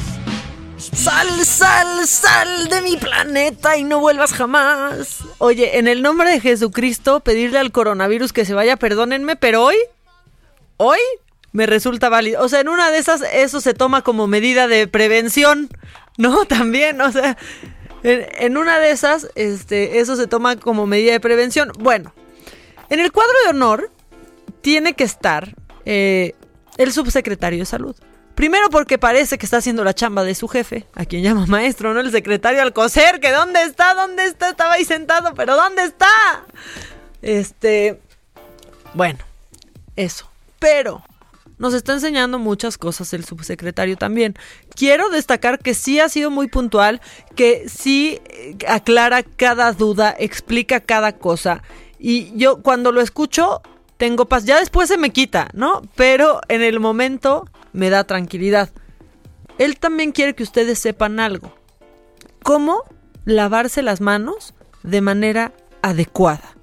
Sal, 0.78 1.46
sal, 1.46 2.08
sal 2.08 2.70
de 2.70 2.82
mi 2.82 2.98
planeta 2.98 3.78
y 3.78 3.84
no 3.84 4.00
vuelvas 4.00 4.34
jamás. 4.34 5.20
Oye, 5.40 5.80
en 5.80 5.88
el 5.88 6.02
nombre 6.02 6.30
de 6.30 6.42
Jesucristo, 6.42 7.22
pedirle 7.22 7.60
al 7.60 7.72
coronavirus 7.72 8.34
que 8.34 8.46
se 8.46 8.54
vaya, 8.54 8.78
perdónenme, 8.78 9.36
pero 9.36 9.64
hoy, 9.64 9.78
hoy 10.78 11.00
me 11.52 11.66
resulta 11.66 12.10
válido. 12.10 12.44
O 12.44 12.50
sea, 12.50 12.60
en 12.60 12.70
una 12.70 12.92
de 12.92 12.98
esas, 12.98 13.22
eso 13.34 13.62
se 13.62 13.74
toma 13.74 14.02
como 14.02 14.28
medida 14.28 14.68
de 14.68 14.88
prevención, 14.88 15.70
¿no? 16.18 16.46
También, 16.48 17.02
o 17.02 17.12
sea, 17.12 17.38
en, 18.04 18.58
una 18.58 18.80
de 18.80 18.92
esas, 18.92 19.28
este, 19.36 20.00
eso 20.00 20.16
se 20.16 20.28
toma 20.28 20.56
como 20.58 20.86
medida 20.88 21.12
de 21.12 21.20
prevención. 21.20 21.72
Bueno, 21.80 22.14
en 22.90 23.00
el 23.00 23.12
cuadro 23.12 23.34
de 23.44 23.50
honor 23.50 23.92
tiene 24.62 24.94
que 24.94 25.04
estar 25.04 25.56
eh, 25.86 26.34
el 26.78 26.92
subsecretario 26.92 27.60
de 27.60 27.66
salud. 27.66 27.96
Primero 28.36 28.70
porque 28.70 28.98
parece 28.98 29.38
que 29.38 29.46
está 29.46 29.58
haciendo 29.58 29.84
la 29.84 29.94
chamba 29.94 30.24
de 30.24 30.34
su 30.34 30.48
jefe, 30.48 30.86
a 30.96 31.04
quien 31.04 31.24
llama 31.24 31.46
maestro, 31.46 31.94
¿no? 31.94 32.00
El 32.00 32.10
secretario 32.10 32.62
Alcocer, 32.62 33.20
que 33.20 33.32
¿dónde 33.32 33.64
está? 33.64 33.94
¿Dónde 33.96 34.24
está? 34.24 34.52
Estaba 34.52 34.74
ahí 34.76 34.86
sentado, 34.86 35.34
pero 35.34 35.58
¿dónde 35.58 35.84
está? 35.84 36.08
Este... 37.22 38.00
Bueno, 38.94 39.20
eso. 39.98 40.32
Pero 40.58 41.04
nos 41.60 41.74
está 41.74 41.94
enseñando 41.94 42.40
muchas 42.40 42.78
cosas 42.78 43.14
el 43.14 43.26
subsecretario 43.26 43.98
también. 43.98 44.34
Quiero 44.76 45.10
destacar 45.10 45.60
que 45.60 45.74
sí 45.74 46.00
ha 46.00 46.10
sido 46.10 46.32
muy 46.32 46.48
puntual, 46.48 47.02
que 47.36 47.70
sí 47.70 48.20
eh, 48.26 48.58
aclara 48.68 49.22
cada 49.24 49.72
duda, 49.74 50.16
explica 50.18 50.80
cada 50.80 51.18
cosa. 51.18 51.62
Y 52.00 52.36
yo 52.36 52.62
cuando 52.62 52.92
lo 52.92 53.02
escucho, 53.02 53.62
tengo 53.98 54.26
paz. 54.26 54.46
Ya 54.46 54.60
después 54.60 54.88
se 54.88 54.98
me 54.98 55.12
quita, 55.12 55.50
¿no? 55.54 55.82
Pero 55.96 56.40
en 56.48 56.64
el 56.64 56.80
momento 56.80 57.46
me 57.74 57.90
da 57.90 58.06
tranquilidad. 58.06 58.70
Él 59.58 59.78
también 59.78 60.14
quiere 60.14 60.36
que 60.36 60.44
ustedes 60.44 60.80
sepan 60.80 61.20
algo. 61.20 61.54
¿Cómo 62.42 62.84
lavarse 63.26 63.84
las 63.84 64.00
manos 64.00 64.54
de 64.84 65.02
manera 65.02 65.52
adecuada? 65.82 66.56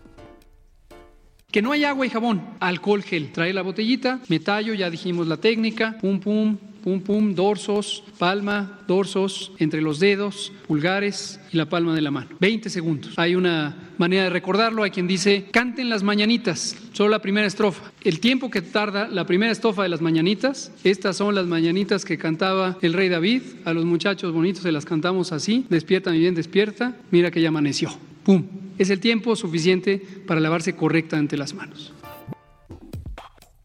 Que 1.56 1.62
no 1.62 1.72
hay 1.72 1.84
agua 1.84 2.04
y 2.04 2.10
jabón, 2.10 2.42
alcohol 2.60 3.02
gel. 3.02 3.32
Trae 3.32 3.54
la 3.54 3.62
botellita, 3.62 4.20
metallo, 4.28 4.74
ya 4.74 4.90
dijimos 4.90 5.26
la 5.26 5.38
técnica, 5.38 5.96
pum 6.02 6.20
pum, 6.20 6.58
pum 6.84 7.00
pum, 7.00 7.34
dorsos, 7.34 8.04
palma, 8.18 8.80
dorsos, 8.86 9.52
entre 9.56 9.80
los 9.80 9.98
dedos, 9.98 10.52
pulgares 10.66 11.40
y 11.50 11.56
la 11.56 11.64
palma 11.66 11.94
de 11.94 12.02
la 12.02 12.10
mano. 12.10 12.28
20 12.40 12.68
segundos. 12.68 13.18
Hay 13.18 13.36
una 13.36 13.74
manera 13.96 14.24
de 14.24 14.28
recordarlo, 14.28 14.82
hay 14.82 14.90
quien 14.90 15.06
dice, 15.06 15.46
canten 15.50 15.88
las 15.88 16.02
mañanitas, 16.02 16.76
solo 16.92 17.08
la 17.08 17.22
primera 17.22 17.46
estrofa. 17.46 17.90
El 18.04 18.20
tiempo 18.20 18.50
que 18.50 18.60
tarda 18.60 19.08
la 19.08 19.24
primera 19.24 19.50
estrofa 19.50 19.82
de 19.82 19.88
las 19.88 20.02
mañanitas, 20.02 20.72
estas 20.84 21.16
son 21.16 21.34
las 21.34 21.46
mañanitas 21.46 22.04
que 22.04 22.18
cantaba 22.18 22.76
el 22.82 22.92
rey 22.92 23.08
David, 23.08 23.40
a 23.64 23.72
los 23.72 23.86
muchachos 23.86 24.30
bonitos 24.34 24.62
se 24.62 24.72
las 24.72 24.84
cantamos 24.84 25.32
así, 25.32 25.64
despierta 25.70 26.10
mi 26.10 26.18
bien, 26.18 26.34
despierta, 26.34 26.94
mira 27.10 27.30
que 27.30 27.40
ya 27.40 27.48
amaneció. 27.48 27.96
¡Pum! 28.26 28.44
Es 28.76 28.90
el 28.90 28.98
tiempo 28.98 29.36
suficiente 29.36 30.02
para 30.26 30.40
lavarse 30.40 30.74
correctamente 30.74 31.36
las 31.36 31.54
manos. 31.54 31.94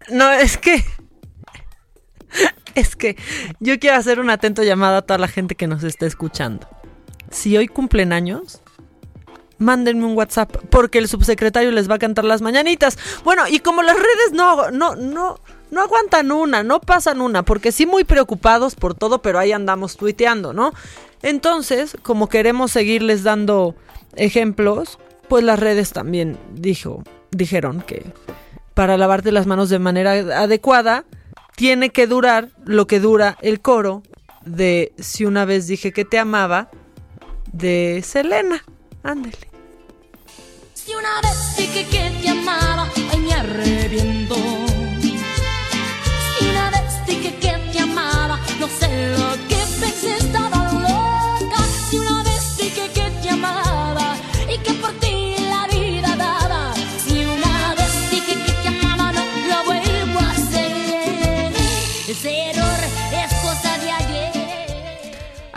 No, 0.09 0.31
es 0.31 0.57
que... 0.57 0.83
Es 2.75 2.95
que 2.95 3.17
yo 3.59 3.77
quiero 3.79 3.97
hacer 3.97 4.19
un 4.19 4.29
atento 4.29 4.63
llamado 4.63 4.97
a 4.97 5.01
toda 5.01 5.17
la 5.17 5.27
gente 5.27 5.55
que 5.55 5.67
nos 5.67 5.83
está 5.83 6.05
escuchando. 6.05 6.69
Si 7.29 7.57
hoy 7.57 7.67
cumplen 7.67 8.13
años, 8.13 8.61
mándenme 9.57 10.05
un 10.05 10.15
WhatsApp 10.15 10.55
porque 10.69 10.99
el 10.99 11.09
subsecretario 11.09 11.71
les 11.71 11.89
va 11.89 11.95
a 11.95 11.99
cantar 11.99 12.23
las 12.23 12.41
mañanitas. 12.41 12.97
Bueno, 13.25 13.43
y 13.49 13.59
como 13.59 13.81
las 13.81 13.97
redes 13.97 14.31
no, 14.31 14.71
no, 14.71 14.95
no, 14.95 15.39
no 15.71 15.81
aguantan 15.81 16.31
una, 16.31 16.63
no 16.63 16.79
pasan 16.79 17.21
una, 17.21 17.43
porque 17.43 17.71
sí 17.71 17.85
muy 17.85 18.03
preocupados 18.03 18.75
por 18.75 18.93
todo, 18.93 19.21
pero 19.21 19.39
ahí 19.39 19.51
andamos 19.51 19.97
tuiteando, 19.97 20.53
¿no? 20.53 20.73
Entonces, 21.23 21.97
como 22.03 22.29
queremos 22.29 22.71
seguirles 22.71 23.23
dando 23.23 23.75
ejemplos, 24.15 24.99
pues 25.27 25.43
las 25.43 25.59
redes 25.59 25.93
también 25.93 26.37
dijo, 26.53 27.03
dijeron 27.31 27.81
que 27.81 28.05
para 28.73 28.97
lavarte 28.97 29.31
las 29.31 29.47
manos 29.47 29.69
de 29.69 29.79
manera 29.79 30.11
adecuada 30.11 31.05
tiene 31.55 31.89
que 31.89 32.07
durar 32.07 32.49
lo 32.65 32.87
que 32.87 32.99
dura 32.99 33.37
el 33.41 33.61
coro 33.61 34.03
de 34.45 34.93
Si 34.97 35.25
una 35.25 35.45
vez 35.45 35.67
dije 35.67 35.91
que 35.91 36.05
te 36.05 36.17
amaba 36.17 36.69
de 37.51 38.01
Selena. 38.03 38.63
Ándele. 39.03 39.49
Si 40.73 40.93
una 40.93 41.21
vez 41.21 41.57
dije 41.57 41.85
que 41.85 42.21
te 42.21 42.29
amaba, 42.29 42.89
ay 43.11 43.19
me 43.19 43.33
arrepiento. 43.33 44.70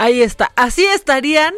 Ahí 0.04 0.20
está. 0.20 0.52
Así 0.54 0.84
estarían 0.84 1.54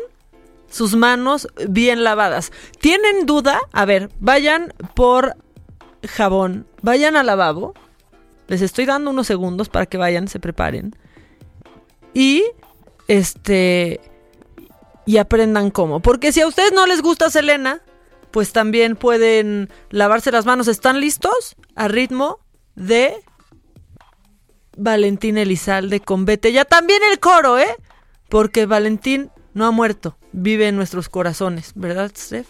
sus 0.70 0.94
manos 0.94 1.48
bien 1.68 2.04
lavadas. 2.04 2.52
¿Tienen 2.78 3.26
duda? 3.26 3.58
A 3.72 3.84
ver, 3.84 4.08
vayan 4.20 4.72
por 4.94 5.34
jabón, 6.06 6.64
vayan 6.80 7.16
al 7.16 7.26
lavabo. 7.26 7.74
Les 8.46 8.62
estoy 8.62 8.86
dando 8.86 9.10
unos 9.10 9.26
segundos 9.26 9.68
para 9.68 9.86
que 9.86 9.98
vayan, 9.98 10.28
se 10.28 10.38
preparen. 10.38 10.94
Y 12.14 12.44
este 13.08 14.00
y 15.06 15.16
aprendan 15.16 15.72
cómo, 15.72 15.98
porque 15.98 16.30
si 16.30 16.40
a 16.40 16.46
ustedes 16.46 16.70
no 16.70 16.86
les 16.86 17.02
gusta 17.02 17.30
Selena, 17.30 17.82
pues 18.30 18.52
también 18.52 18.94
pueden 18.94 19.70
lavarse 19.90 20.30
las 20.30 20.46
manos. 20.46 20.68
¿Están 20.68 21.00
listos? 21.00 21.56
A 21.74 21.88
ritmo 21.88 22.38
de 22.76 23.16
Valentín 24.76 25.36
Elizalde 25.36 25.98
con 25.98 26.26
Vete. 26.26 26.52
Ya 26.52 26.64
también 26.64 27.02
el 27.10 27.18
coro, 27.18 27.58
¿eh? 27.58 27.74
Porque 28.36 28.66
Valentín 28.66 29.30
no 29.54 29.64
ha 29.64 29.70
muerto, 29.70 30.18
vive 30.32 30.68
en 30.68 30.76
nuestros 30.76 31.08
corazones, 31.08 31.72
¿verdad, 31.74 32.12
Steph? 32.14 32.46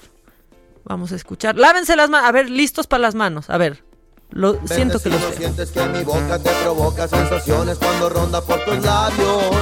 Vamos 0.82 1.12
a 1.12 1.14
escuchar. 1.14 1.56
Lávense 1.56 1.94
las 1.94 2.10
manos. 2.10 2.28
A 2.28 2.32
ver, 2.32 2.50
listos 2.50 2.88
para 2.88 3.02
las 3.02 3.14
manos. 3.14 3.48
A 3.50 3.56
ver. 3.56 3.84
Lo, 4.30 4.58
siento 4.66 4.98
que 4.98 5.10
lo 5.10 5.18
sé. 5.20 5.36
sientes 5.36 5.70
que 5.70 5.86
mi 5.86 6.02
boca 6.02 6.40
te 6.40 6.50
provoca 6.64 7.06
sensaciones 7.06 7.78
cuando 7.78 8.08
ronda 8.08 8.40
por 8.40 8.64
tus 8.64 8.82
labios. 8.84 9.54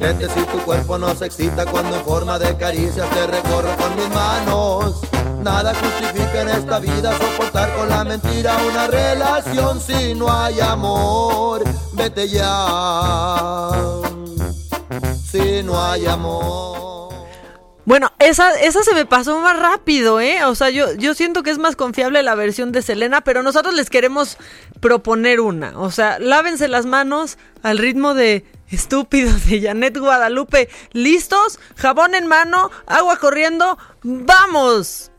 Vete 0.00 0.28
si 0.30 0.40
tu 0.46 0.58
cuerpo 0.64 0.98
no 0.98 1.14
se 1.14 1.26
excita 1.26 1.64
cuando 1.66 1.98
en 1.98 2.04
forma 2.04 2.36
de 2.40 2.56
caricias 2.56 3.08
te 3.10 3.28
recorro 3.28 3.76
con 3.76 3.94
mis 3.94 4.08
manos. 4.08 5.02
Nada 5.44 5.72
justifica 5.72 6.42
en 6.42 6.48
esta 6.48 6.80
vida 6.80 7.16
soportar 7.16 7.72
con 7.76 7.88
la 7.88 8.02
mentira 8.02 8.56
una 8.68 8.88
relación 8.88 9.80
si 9.80 10.14
no 10.14 10.32
hay 10.32 10.58
amor. 10.58 11.62
Vete 11.92 12.28
ya. 12.28 13.70
Si 15.30 15.62
no 15.62 15.80
hay 15.80 16.06
amor. 16.06 16.90
Bueno, 17.84 18.12
esa, 18.18 18.50
esa 18.60 18.82
se 18.82 18.94
me 18.94 19.06
pasó 19.06 19.38
más 19.40 19.58
rápido, 19.58 20.20
¿eh? 20.20 20.44
O 20.44 20.54
sea, 20.54 20.70
yo, 20.70 20.92
yo 20.94 21.14
siento 21.14 21.42
que 21.42 21.50
es 21.50 21.58
más 21.58 21.76
confiable 21.76 22.22
la 22.22 22.34
versión 22.34 22.72
de 22.72 22.82
Selena, 22.82 23.20
pero 23.20 23.42
nosotros 23.42 23.74
les 23.74 23.90
queremos 23.90 24.38
proponer 24.80 25.40
una. 25.40 25.78
O 25.78 25.90
sea, 25.90 26.18
lávense 26.18 26.68
las 26.68 26.84
manos 26.86 27.38
al 27.62 27.78
ritmo 27.78 28.14
de 28.14 28.44
Estúpido 28.70 29.32
de 29.46 29.62
Janet 29.62 29.98
Guadalupe. 29.98 30.68
¿Listos? 30.92 31.58
Jabón 31.76 32.14
en 32.14 32.26
mano, 32.26 32.70
agua 32.86 33.18
corriendo. 33.18 33.78
¡Vamos! 34.02 35.10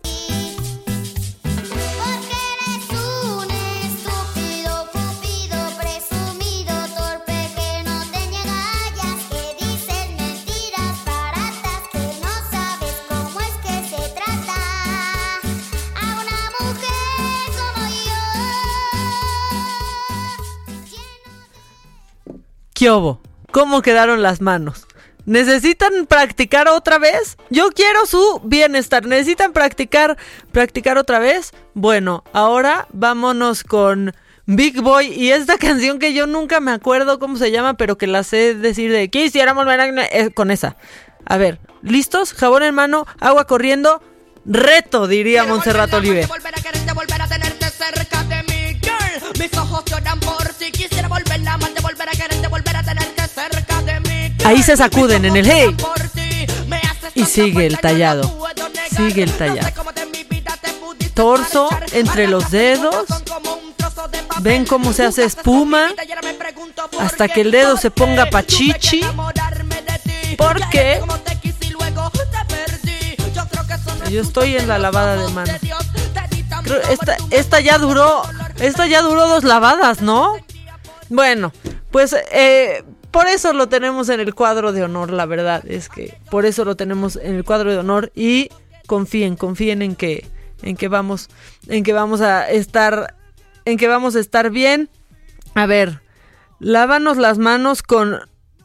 ¿Qué? 22.82 22.90
¿Cómo 23.52 23.84
quedaron 23.84 24.24
las 24.24 24.42
manos? 24.42 24.88
¿Necesitan 25.26 26.08
practicar 26.08 26.68
otra 26.68 26.98
vez? 26.98 27.38
Yo 27.52 27.70
quiero 27.70 28.08
su 28.08 28.42
bienestar. 28.44 29.06
¿Necesitan 29.06 29.54
practicar 29.54 30.18
practicar 30.52 30.98
otra 30.98 31.20
vez? 31.20 31.52
Bueno, 31.76 32.24
ahora 32.34 32.88
vámonos 32.92 33.64
con 33.64 34.16
Big 34.48 34.82
Boy 34.82 35.14
y 35.14 35.30
esta 35.30 35.58
canción 35.60 36.00
que 36.00 36.16
yo 36.16 36.26
nunca 36.26 36.60
me 36.60 36.72
acuerdo 36.72 37.20
cómo 37.20 37.38
se 37.38 37.52
llama, 37.52 37.76
pero 37.76 38.00
que 38.00 38.08
la 38.08 38.24
sé 38.24 38.56
decir 38.56 38.92
de 38.92 39.12
quisiéramos 39.12 39.64
ver 39.68 39.80
eh, 40.12 40.32
con 40.34 40.50
esa. 40.50 40.76
A 41.26 41.38
ver, 41.38 41.60
¿listos? 41.84 42.34
Jabón 42.34 42.64
en 42.64 42.74
mano, 42.74 43.06
agua 43.20 43.46
corriendo. 43.46 44.02
Reto, 44.44 45.06
diría 45.06 45.44
Montserrat 45.44 45.94
Olive. 45.94 46.26
Volver 46.26 46.58
a 46.58 46.62
quererte, 46.64 46.94
volver 46.94 47.22
a 47.22 47.28
tenerte 47.28 47.70
cerca. 47.70 48.11
Mis 49.42 49.58
ojos 49.58 49.84
lloran 49.86 50.20
por 50.20 50.48
ti. 50.54 50.72
Quisiera 50.72 51.08
volver 51.08 51.48
a 51.48 51.54
amarte, 51.54 51.82
volver 51.82 52.08
a 52.08 52.12
quererte, 52.12 52.48
volver 52.48 52.78
a 52.78 52.84
tenerte 52.84 53.28
cerca 53.28 53.82
de 53.82 54.00
mí. 54.02 54.36
girl. 54.38 54.48
Ahí 54.48 54.62
se 54.62 54.78
sacuden 54.78 55.26
en 55.26 55.36
el 55.36 55.50
hey. 55.50 55.76
Y 57.16 57.26
sigue 57.26 57.66
el 57.66 57.80
tallado. 57.80 58.22
Sigue 58.96 59.24
el 59.24 59.32
tallado. 59.36 59.68
Torso 61.16 61.70
entre 61.92 62.28
los 62.28 62.52
dedos. 62.52 63.08
Ven 64.42 64.64
cómo 64.66 64.94
se 64.94 65.06
hace 65.06 65.24
espuma. 65.24 65.88
Hasta 67.00 67.28
que 67.28 67.42
el 67.42 67.50
dedo 67.50 67.78
se 67.78 67.90
ponga 67.90 68.28
pachichi. 68.28 69.02
Porque 70.38 71.02
yo 74.12 74.22
estoy 74.22 74.58
en 74.58 74.68
la 74.68 74.78
lavada 74.78 75.16
de 75.16 75.34
manos. 75.34 75.56
Esta, 76.92 77.18
esta 77.32 77.60
ya 77.60 77.80
duró. 77.80 78.22
Esta 78.60 78.88
ya 78.88 79.02
duró 79.02 79.28
dos 79.28 79.44
lavadas, 79.44 80.02
¿no? 80.02 80.36
Bueno, 81.10 81.52
pues 81.92 82.16
eh, 82.32 82.84
por 83.12 83.28
eso 83.28 83.52
lo 83.52 83.68
tenemos 83.68 84.08
en 84.10 84.22
el 84.22 84.34
cuadro 84.34 84.72
de 84.72 84.84
honor, 84.84 85.12
la 85.12 85.26
verdad. 85.26 85.64
Es 85.68 85.90
que 85.90 86.18
por 86.30 86.46
eso 86.46 86.64
lo 86.64 86.76
tenemos 86.76 87.18
en 87.18 87.36
el 87.36 87.44
cuadro 87.44 87.72
de 87.72 87.78
honor. 87.78 88.12
Y 88.16 88.50
confíen, 88.88 89.36
confíen 89.36 89.82
en 89.82 89.96
que, 89.96 90.26
en 90.64 90.78
que 90.78 90.88
vamos, 90.88 91.30
en 91.68 91.84
que 91.84 91.92
vamos 91.92 92.22
a 92.22 92.50
estar, 92.50 93.16
en 93.66 93.78
que 93.78 93.88
vamos 93.88 94.16
a 94.16 94.22
estar 94.22 94.50
bien. 94.50 94.90
A 95.54 95.66
ver, 95.66 96.02
lávanos 96.60 97.18
las 97.18 97.38
manos 97.38 97.84
con. 97.84 98.20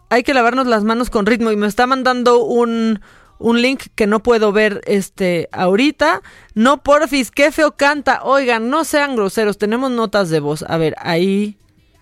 Hay 0.09 0.23
que 0.23 0.35
lavarnos 0.35 0.69
las 0.69 0.85
manos 0.85 1.11
con 1.11 1.27
ritmo. 1.27 1.51
Y 1.51 1.57
me 1.57 1.67
está 1.67 1.89
mandando 1.89 2.39
un, 2.45 3.01
un 3.39 3.61
link 3.63 3.87
que 3.95 4.07
no 4.07 4.23
puedo 4.23 4.53
ver 4.53 4.81
este 4.87 5.49
ahorita. 5.53 6.23
No, 6.55 6.83
porfis, 6.83 7.31
qué 7.31 7.53
feo 7.53 7.77
canta. 7.77 8.23
Oigan, 8.25 8.71
no 8.71 8.85
sean 8.85 9.17
groseros. 9.17 9.59
Tenemos 9.59 9.91
notas 9.91 10.31
de 10.31 10.41
voz. 10.41 10.65
A 10.69 10.77
ver, 10.77 10.95
ahí 10.99 11.57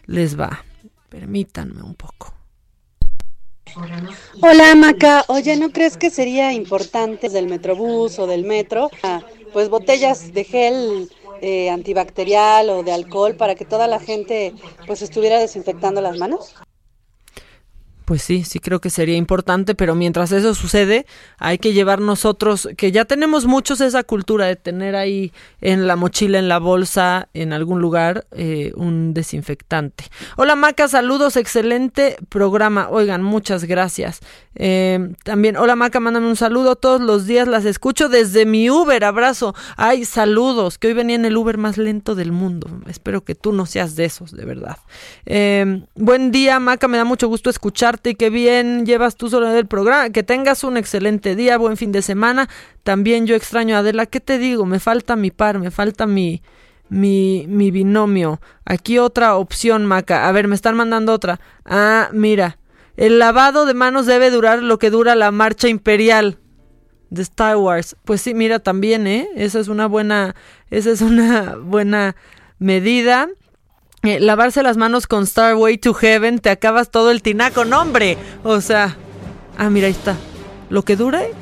les 0.06 0.39
va. 0.39 0.65
Permítanme 1.09 1.82
un 1.82 1.94
poco. 1.94 2.35
Hola 4.40 4.74
Maca, 4.77 5.24
oye, 5.27 5.56
¿no 5.56 5.70
crees 5.70 5.97
que 5.97 6.11
sería 6.11 6.52
importante 6.52 7.28
del 7.28 7.48
metrobús 7.48 8.19
o 8.20 8.27
del 8.27 8.44
metro, 8.44 8.89
ah, 9.02 9.20
pues 9.52 9.69
botellas 9.69 10.32
de 10.32 10.44
gel 10.44 11.11
eh, 11.40 11.70
antibacterial 11.70 12.70
o 12.70 12.82
de 12.85 12.93
alcohol 12.93 13.35
para 13.35 13.56
que 13.56 13.65
toda 13.65 13.89
la 13.89 13.98
gente 13.98 14.55
pues 14.86 15.02
estuviera 15.02 15.40
desinfectando 15.40 16.01
las 16.01 16.19
manos? 16.19 16.55
Pues 18.05 18.21
sí, 18.21 18.45
sí 18.45 18.59
creo 18.59 18.81
que 18.81 18.91
sería 18.91 19.17
importante, 19.17 19.75
pero 19.75 19.95
mientras 19.95 20.31
eso 20.33 20.55
sucede, 20.55 21.07
hay 21.39 21.57
que 21.57 21.73
llevar 21.73 22.01
nosotros, 22.01 22.69
que 22.77 22.93
ya 22.93 23.07
tenemos 23.07 23.47
muchos 23.47 23.81
esa 23.81 24.03
cultura 24.03 24.47
de 24.47 24.57
tener 24.57 24.95
ahí 24.95 25.33
en 25.63 25.87
la 25.87 25.97
mochila, 25.97 26.39
en 26.39 26.49
la 26.49 26.59
bolsa, 26.59 27.29
en 27.33 27.55
algún 27.55 27.81
lugar, 27.81 28.27
eh, 28.33 28.73
un 28.77 29.15
desinfectante. 29.15 30.05
Hola 30.37 30.55
Maca, 30.55 30.87
saludos, 30.87 31.37
excelente 31.37 32.17
programa. 32.29 32.89
Oigan, 32.91 33.23
muchas 33.23 33.65
gracias. 33.65 34.21
Eh, 34.55 35.15
también, 35.25 35.57
hola 35.57 35.75
Maca, 35.75 35.99
mándame 35.99 36.29
un 36.29 36.37
saludo. 36.37 36.77
Todos 36.77 37.01
los 37.01 37.27
días 37.27 37.49
las 37.49 37.65
escucho 37.65 38.11
desde 38.11 38.45
mi 38.45 38.69
Uber, 38.69 39.03
abrazo. 39.05 39.55
Ay, 39.77 40.05
saludos, 40.05 40.77
que 40.77 40.89
hoy 40.89 40.93
venía 40.93 41.17
en 41.17 41.25
el 41.25 41.37
Uber 41.37 41.57
más 41.57 41.79
lento 41.79 42.15
del 42.15 42.33
mundo. 42.33 42.69
Espero 42.87 43.25
que 43.25 43.35
tú 43.35 43.53
no 43.53 43.65
seas 43.65 43.97
de 43.97 44.05
esos, 44.05 44.33
de 44.33 44.45
verdad. 44.45 44.77
Eh, 45.25 45.83
buen 45.95 46.31
día, 46.31 46.61
Maca, 46.61 46.87
me 46.87 46.99
da 46.99 47.05
mucho 47.05 47.29
gusto 47.29 47.49
y 48.03 48.15
que 48.15 48.31
bien 48.31 48.87
llevas 48.87 49.16
tú 49.16 49.29
solo 49.29 49.49
del 49.51 49.66
programa. 49.66 50.11
Que 50.11 50.23
tengas 50.23 50.65
un 50.65 50.77
excelente 50.77 51.37
día, 51.37 51.57
buen 51.59 51.77
fin 51.77 51.93
de 51.93 52.03
semana. 52.03 52.49
También 52.83 53.27
yo 53.27 53.35
extraño 53.35 53.77
a 53.77 53.81
Adela. 53.81 54.07
¿Qué 54.07 54.21
te 54.21 54.39
digo? 54.39 54.66
Me 54.66 54.81
falta 54.81 55.16
mi 55.16 55.31
par, 55.31 55.59
me 55.59 55.71
falta 55.71 56.07
mi, 56.07 56.43
mi, 56.89 57.47
mi 57.49 57.71
binomio. 57.71 58.41
Aquí 58.65 58.99
otra 58.99 59.37
opción, 59.37 59.87
Maca. 59.87 60.29
A 60.29 60.33
ver, 60.33 60.49
me 60.49 60.55
están 60.55 60.77
mandando 60.77 61.12
otra. 61.12 61.41
Ah, 61.65 62.09
mira. 62.12 62.59
El 62.97 63.19
lavado 63.19 63.66
de 63.66 63.75
manos 63.75 64.07
debe 64.07 64.31
durar 64.31 64.62
lo 64.62 64.79
que 64.79 64.91
dura 64.91 65.16
la 65.16 65.33
marcha 65.33 65.69
imperial 65.69 66.39
de 67.11 67.23
Star 67.23 67.57
Wars. 67.57 67.97
Pues 68.05 68.21
sí, 68.21 68.35
mira 68.35 68.59
también, 68.59 69.07
¿eh? 69.07 69.29
Esa 69.35 69.59
es 69.59 69.69
una 69.69 69.87
buena, 69.87 70.37
esa 70.71 70.91
es 70.91 71.01
una 71.01 71.57
buena 71.57 72.15
medida. 72.59 73.29
Eh, 74.05 74.21
lavarse 74.21 74.63
las 74.63 74.77
manos 74.77 75.07
con 75.07 75.27
Starway 75.27 75.79
to 75.79 75.95
Heaven, 75.95 76.39
te 76.39 76.51
acabas 76.51 76.91
todo 76.91 77.11
el 77.11 77.23
tinaco, 77.23 77.65
no 77.65 77.81
hombre. 77.81 78.17
O 78.43 78.61
sea, 78.61 78.97
ah, 79.59 79.71
mira, 79.71 79.87
ahí 79.87 79.93
está. 79.93 80.15
Lo 80.71 80.83
que 80.83 80.97
dure, 80.97 81.33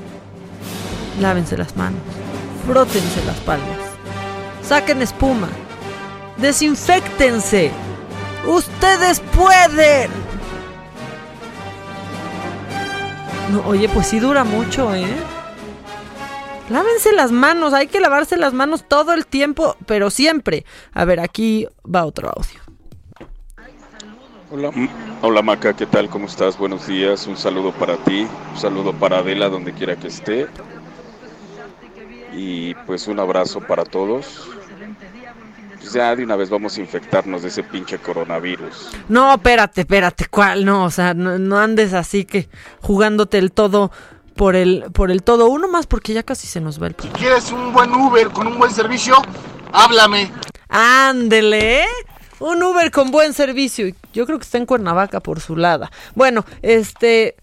Lávense 1.21 1.57
las 1.57 1.77
manos. 1.77 2.01
Frótense 2.67 3.25
las 3.27 3.37
palmas. 3.41 3.79
Saquen 4.63 5.03
espuma. 5.03 5.49
Desinfectense. 6.39 7.71
Ustedes 8.47 9.21
pueden. 9.21 10.11
No, 13.51 13.61
oye, 13.67 13.89
pues 13.89 14.07
sí 14.07 14.19
dura 14.19 14.45
mucho, 14.45 14.95
¿eh? 14.95 15.07
Lávense 16.73 17.13
las 17.13 17.33
manos, 17.33 17.75
hay 17.75 17.87
que 17.87 18.01
lavarse 18.01 18.39
las 18.39 18.55
manos 18.55 18.89
todo 18.89 19.13
el 19.13 19.27
tiempo, 19.27 19.77
pero 19.85 20.09
siempre. 20.09 20.65
A 20.95 21.05
ver, 21.05 21.21
aquí 21.21 21.69
va 21.85 22.07
otro 22.07 22.31
audio. 22.31 22.61
Hola, 24.51 24.71
hola 25.21 25.43
Maca, 25.43 25.77
¿qué 25.77 25.85
tal? 25.85 26.09
¿Cómo 26.09 26.25
estás? 26.25 26.57
Buenos 26.57 26.87
días, 26.87 27.27
un 27.27 27.37
saludo 27.37 27.73
para 27.73 27.99
ti, 27.99 28.27
un 28.53 28.59
saludo 28.59 28.95
para 28.95 29.19
Adela 29.19 29.51
donde 29.51 29.75
quiera 29.75 29.97
que 29.97 30.09
esté. 30.09 30.47
Y 32.35 32.73
pues 32.87 33.07
un 33.07 33.21
abrazo 33.21 33.61
para 33.61 33.85
todos. 33.85 34.49
Pues 35.79 35.93
ya 35.93 36.17
de 36.17 36.25
una 36.25 36.37
vez 36.37 36.49
vamos 36.49 36.79
a 36.79 36.81
infectarnos 36.81 37.43
de 37.43 37.49
ese 37.49 37.65
pinche 37.65 37.99
coronavirus. 37.99 38.93
No, 39.11 39.35
espérate, 39.35 39.83
espérate, 39.83 40.25
¿cuál? 40.31 40.65
No, 40.65 40.85
o 40.85 40.91
sea, 40.91 41.13
no, 41.13 41.39
no 41.39 41.59
andes 41.59 41.93
así 41.93 42.25
que 42.25 42.49
jugándote 42.81 43.37
el 43.37 43.53
todo 43.53 43.91
por 44.35 44.57
el, 44.57 44.85
por 44.93 45.11
el 45.11 45.23
todo. 45.23 45.49
Uno 45.49 45.69
más 45.69 45.87
porque 45.87 46.13
ya 46.13 46.23
casi 46.23 46.47
se 46.47 46.61
nos 46.61 46.81
va 46.83 46.89
el 46.89 46.95
tiempo. 46.95 47.19
¿Quieres 47.19 47.51
un 47.53 47.73
buen 47.73 47.95
Uber 47.95 48.29
con 48.31 48.47
un 48.47 48.59
buen 48.59 48.73
servicio? 48.73 49.17
Háblame. 49.73 50.31
Ándele, 50.69 51.83
¿eh? 51.83 51.89
Un 52.41 52.63
Uber 52.63 52.91
con 52.91 53.11
buen 53.11 53.35
servicio. 53.35 53.87
Y 53.87 53.95
Yo 54.13 54.27
creo 54.27 54.39
que 54.39 54.45
está 54.45 54.59
en 54.59 54.67
Cuernavaca 54.67 55.21
por 55.21 55.41
su 55.41 55.57
lado. 55.57 55.89
Bueno, 56.15 56.45
este... 56.63 57.37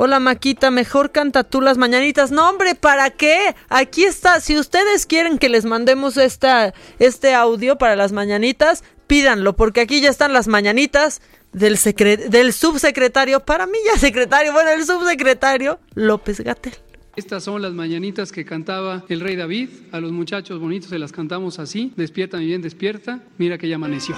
Hola 0.00 0.20
Maquita, 0.20 0.70
mejor 0.70 1.10
canta 1.10 1.42
tú 1.42 1.60
las 1.60 1.76
mañanitas. 1.76 2.30
No, 2.30 2.48
hombre, 2.48 2.76
¿para 2.76 3.10
qué? 3.10 3.56
Aquí 3.68 4.04
está. 4.04 4.40
Si 4.40 4.56
ustedes 4.56 5.06
quieren 5.06 5.38
que 5.38 5.48
les 5.48 5.64
mandemos 5.64 6.16
esta, 6.16 6.72
este 7.00 7.34
audio 7.34 7.78
para 7.78 7.96
las 7.96 8.12
mañanitas, 8.12 8.84
pídanlo, 9.08 9.56
porque 9.56 9.80
aquí 9.80 10.00
ya 10.00 10.08
están 10.08 10.32
las 10.32 10.46
mañanitas 10.46 11.20
del, 11.52 11.76
secre- 11.76 12.28
del 12.28 12.52
subsecretario, 12.52 13.40
para 13.40 13.66
mí 13.66 13.78
ya 13.92 13.98
secretario, 13.98 14.52
bueno, 14.52 14.70
el 14.70 14.84
subsecretario 14.84 15.78
López 15.94 16.40
Gatel. 16.40 16.74
Estas 17.16 17.42
son 17.42 17.62
las 17.62 17.72
mañanitas 17.72 18.30
que 18.30 18.44
cantaba 18.44 19.04
el 19.08 19.18
rey 19.20 19.34
David. 19.34 19.70
A 19.90 19.98
los 19.98 20.12
muchachos 20.12 20.60
bonitos 20.60 20.90
se 20.90 21.00
las 21.00 21.10
cantamos 21.10 21.58
así. 21.58 21.92
Despierta, 21.96 22.36
mi 22.36 22.46
bien, 22.46 22.62
despierta. 22.62 23.20
Mira 23.38 23.58
que 23.58 23.68
ya 23.68 23.74
amaneció. 23.74 24.14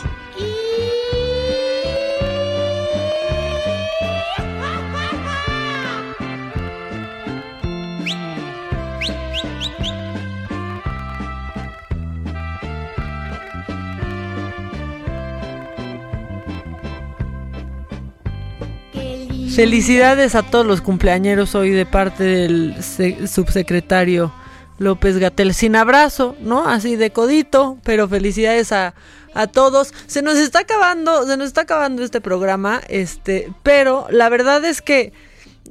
Felicidades 19.55 20.35
a 20.37 20.43
todos 20.43 20.65
los 20.65 20.81
cumpleañeros 20.81 21.55
hoy 21.55 21.71
de 21.71 21.85
parte 21.85 22.23
del 22.25 22.77
se- 22.83 23.27
subsecretario 23.27 24.33
López 24.79 25.19
Gatel. 25.19 25.55
Sin 25.55 25.75
abrazo, 25.77 26.37
¿no? 26.41 26.69
Así 26.69 26.97
de 26.97 27.11
codito, 27.11 27.77
pero 27.83 28.09
felicidades 28.09 28.71
a, 28.73 28.95
a 29.35 29.47
todos. 29.49 29.93
Se 30.07 30.23
nos 30.23 30.37
está 30.39 30.61
acabando, 30.61 31.27
se 31.27 31.37
nos 31.37 31.49
está 31.49 31.63
acabando 31.63 32.03
este 32.05 32.21
programa, 32.21 32.81
este, 32.89 33.53
pero 33.63 34.07
la 34.11 34.29
verdad 34.29 34.65
es 34.65 34.81
que 34.83 35.13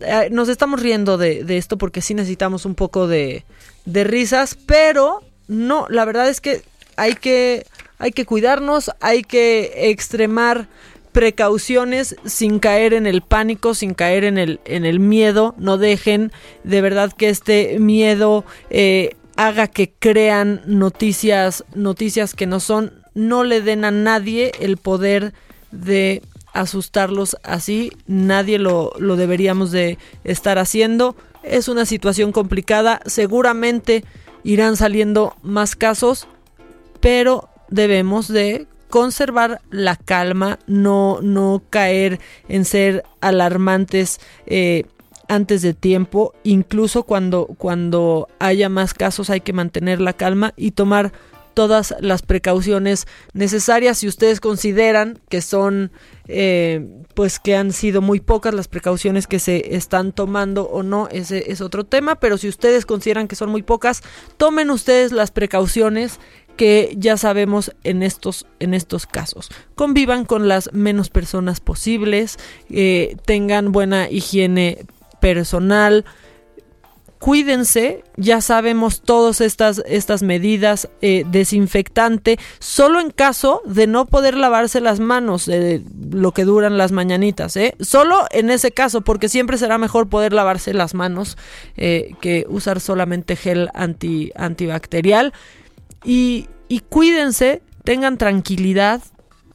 eh, 0.02 0.28
nos 0.32 0.50
estamos 0.50 0.82
riendo 0.82 1.18
de, 1.18 1.44
de 1.44 1.58
esto 1.58 1.78
porque 1.78 2.02
sí 2.02 2.14
necesitamos 2.14 2.66
un 2.66 2.76
poco 2.76 3.08
de, 3.08 3.46
de 3.86 4.04
risas, 4.04 4.56
pero 4.66 5.24
no, 5.48 5.88
la 5.90 6.04
verdad 6.06 6.28
es 6.30 6.42
que 6.42 6.62
hay 6.98 7.16
que, 7.16 7.66
hay 7.98 8.12
que 8.12 8.26
cuidarnos, 8.26 8.92
hay 9.00 9.24
que 9.24 9.90
extremar 9.90 10.68
precauciones 11.20 12.16
sin 12.24 12.60
caer 12.60 12.94
en 12.94 13.06
el 13.06 13.22
pánico, 13.22 13.74
sin 13.74 13.94
caer 13.94 14.24
en 14.24 14.38
el, 14.38 14.62
en 14.64 14.86
el 14.86 15.02
miedo. 15.02 15.54
No 15.58 15.78
dejen 15.78 16.32
de 16.64 16.80
verdad 16.80 17.12
que 17.12 17.28
este 17.28 17.78
miedo 17.78 18.46
eh, 18.70 19.18
haga 19.36 19.68
que 19.68 19.92
crean 19.92 20.62
noticias, 20.66 21.66
noticias 21.76 22.34
que 22.34 22.48
no 22.48 22.62
son. 22.62 22.94
No 23.16 23.44
le 23.44 23.60
den 23.60 23.84
a 23.84 23.92
nadie 23.92 24.54
el 24.62 24.78
poder 24.78 25.34
de 25.72 26.22
asustarlos 26.54 27.36
así. 27.44 27.92
Nadie 28.08 28.58
lo, 28.58 28.94
lo 28.98 29.18
deberíamos 29.18 29.72
de 29.72 29.98
estar 30.24 30.58
haciendo. 30.58 31.18
Es 31.44 31.68
una 31.68 31.86
situación 31.86 32.32
complicada. 32.32 33.02
Seguramente 33.06 34.06
irán 34.46 34.78
saliendo 34.78 35.36
más 35.42 35.76
casos, 35.76 36.30
pero 37.02 37.50
debemos 37.68 38.30
de 38.30 38.68
conservar 38.90 39.62
la 39.70 39.96
calma, 39.96 40.60
no, 40.68 41.20
no 41.22 41.62
caer 41.70 42.20
en 42.48 42.66
ser 42.66 43.04
alarmantes 43.22 44.20
eh, 44.46 44.86
antes 45.28 45.62
de 45.62 45.74
tiempo, 45.74 46.34
incluso 46.44 47.04
cuando, 47.04 47.46
cuando 47.46 48.28
haya 48.40 48.68
más 48.68 48.94
casos 48.94 49.30
hay 49.30 49.42
que 49.42 49.54
mantener 49.54 50.02
la 50.02 50.14
calma 50.14 50.54
y 50.58 50.72
tomar 50.72 51.14
todas 51.54 51.94
las 52.00 52.22
precauciones 52.22 53.06
necesarias. 53.34 54.00
Si 54.00 54.08
ustedes 54.08 54.40
consideran 54.40 55.20
que 55.30 55.42
son 55.42 55.92
eh, 56.32 56.88
pues 57.16 57.40
que 57.40 57.56
han 57.56 57.74
sido 57.74 58.02
muy 58.02 58.20
pocas 58.20 58.54
las 58.54 58.68
precauciones 58.68 59.26
que 59.26 59.40
se 59.40 59.76
están 59.76 60.12
tomando 60.12 60.70
o 60.70 60.84
no 60.84 61.08
ese 61.12 61.52
es 61.52 61.60
otro 61.60 61.86
tema 61.86 62.20
pero 62.20 62.38
si 62.38 62.48
ustedes 62.48 62.86
consideran 62.86 63.28
que 63.28 63.36
son 63.36 63.50
muy 63.50 63.64
pocas 63.64 64.04
tomen 64.38 64.70
ustedes 64.70 65.12
las 65.12 65.32
precauciones 65.32 66.20
que 66.60 66.94
ya 66.98 67.16
sabemos 67.16 67.74
en 67.86 68.04
estos, 68.04 68.46
en 68.60 68.74
estos 68.74 69.06
casos. 69.06 69.50
Convivan 69.76 70.26
con 70.26 70.50
las 70.50 70.74
menos 70.74 71.10
personas 71.10 71.62
posibles, 71.62 72.38
eh, 72.70 73.16
tengan 73.24 73.72
buena 73.72 74.10
higiene 74.10 74.86
personal, 75.22 76.04
cuídense, 77.18 78.04
ya 78.18 78.42
sabemos 78.42 79.00
todas 79.00 79.40
estas, 79.40 79.82
estas 79.86 80.22
medidas, 80.22 80.90
eh, 81.02 81.24
desinfectante, 81.32 82.38
solo 82.60 83.00
en 83.00 83.12
caso 83.12 83.62
de 83.64 83.88
no 83.88 84.06
poder 84.06 84.36
lavarse 84.36 84.82
las 84.82 85.00
manos, 85.00 85.48
eh, 85.48 85.82
lo 86.12 86.34
que 86.34 86.44
duran 86.44 86.78
las 86.78 86.92
mañanitas, 86.92 87.56
¿eh? 87.56 87.74
solo 87.80 88.26
en 88.32 88.50
ese 88.50 88.74
caso, 88.74 89.00
porque 89.00 89.30
siempre 89.30 89.58
será 89.58 89.78
mejor 89.78 90.10
poder 90.10 90.34
lavarse 90.34 90.74
las 90.74 90.94
manos 90.94 91.38
que 91.78 92.46
usar 92.50 92.82
solamente 92.82 93.38
gel 93.38 93.70
anti, 93.74 94.34
antibacterial. 94.36 95.32
Y, 96.04 96.48
y 96.68 96.80
cuídense, 96.82 97.62
tengan 97.84 98.18
tranquilidad, 98.18 99.02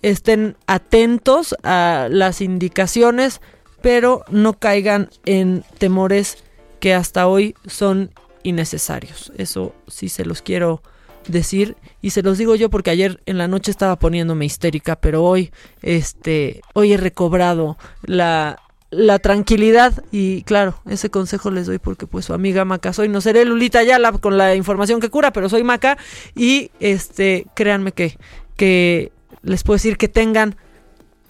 estén 0.02 0.56
atentos 0.66 1.54
a 1.62 2.08
las 2.10 2.40
indicaciones, 2.40 3.40
pero 3.80 4.24
no 4.30 4.54
caigan 4.54 5.10
en 5.24 5.64
temores 5.78 6.44
que 6.80 6.94
hasta 6.94 7.26
hoy 7.26 7.54
son 7.66 8.10
innecesarios. 8.42 9.32
Eso 9.36 9.74
sí 9.88 10.08
se 10.08 10.24
los 10.24 10.42
quiero 10.42 10.82
decir 11.26 11.76
y 12.02 12.10
se 12.10 12.22
los 12.22 12.38
digo 12.38 12.54
yo 12.54 12.70
porque 12.70 12.90
ayer 12.90 13.20
en 13.26 13.38
la 13.38 13.48
noche 13.48 13.70
estaba 13.70 13.98
poniéndome 13.98 14.44
histérica, 14.44 14.96
pero 14.96 15.24
hoy 15.24 15.52
este 15.82 16.60
hoy 16.74 16.92
he 16.92 16.96
recobrado 16.96 17.78
la 18.02 18.60
la 18.96 19.18
tranquilidad 19.18 20.04
y 20.10 20.42
claro, 20.42 20.80
ese 20.86 21.10
consejo 21.10 21.50
les 21.50 21.66
doy 21.66 21.78
porque 21.78 22.06
pues 22.06 22.24
su 22.24 22.34
amiga 22.34 22.64
Maca 22.64 22.92
soy, 22.92 23.08
no 23.08 23.20
seré 23.20 23.44
Lulita 23.44 23.80
Ayala 23.80 24.12
con 24.12 24.38
la 24.38 24.54
información 24.54 25.00
que 25.00 25.10
cura, 25.10 25.32
pero 25.32 25.48
soy 25.48 25.64
Maca 25.64 25.98
y 26.34 26.70
este 26.80 27.46
créanme 27.54 27.92
que 27.92 28.16
que 28.56 29.12
les 29.42 29.62
puedo 29.62 29.76
decir 29.76 29.96
que 29.96 30.08
tengan 30.08 30.56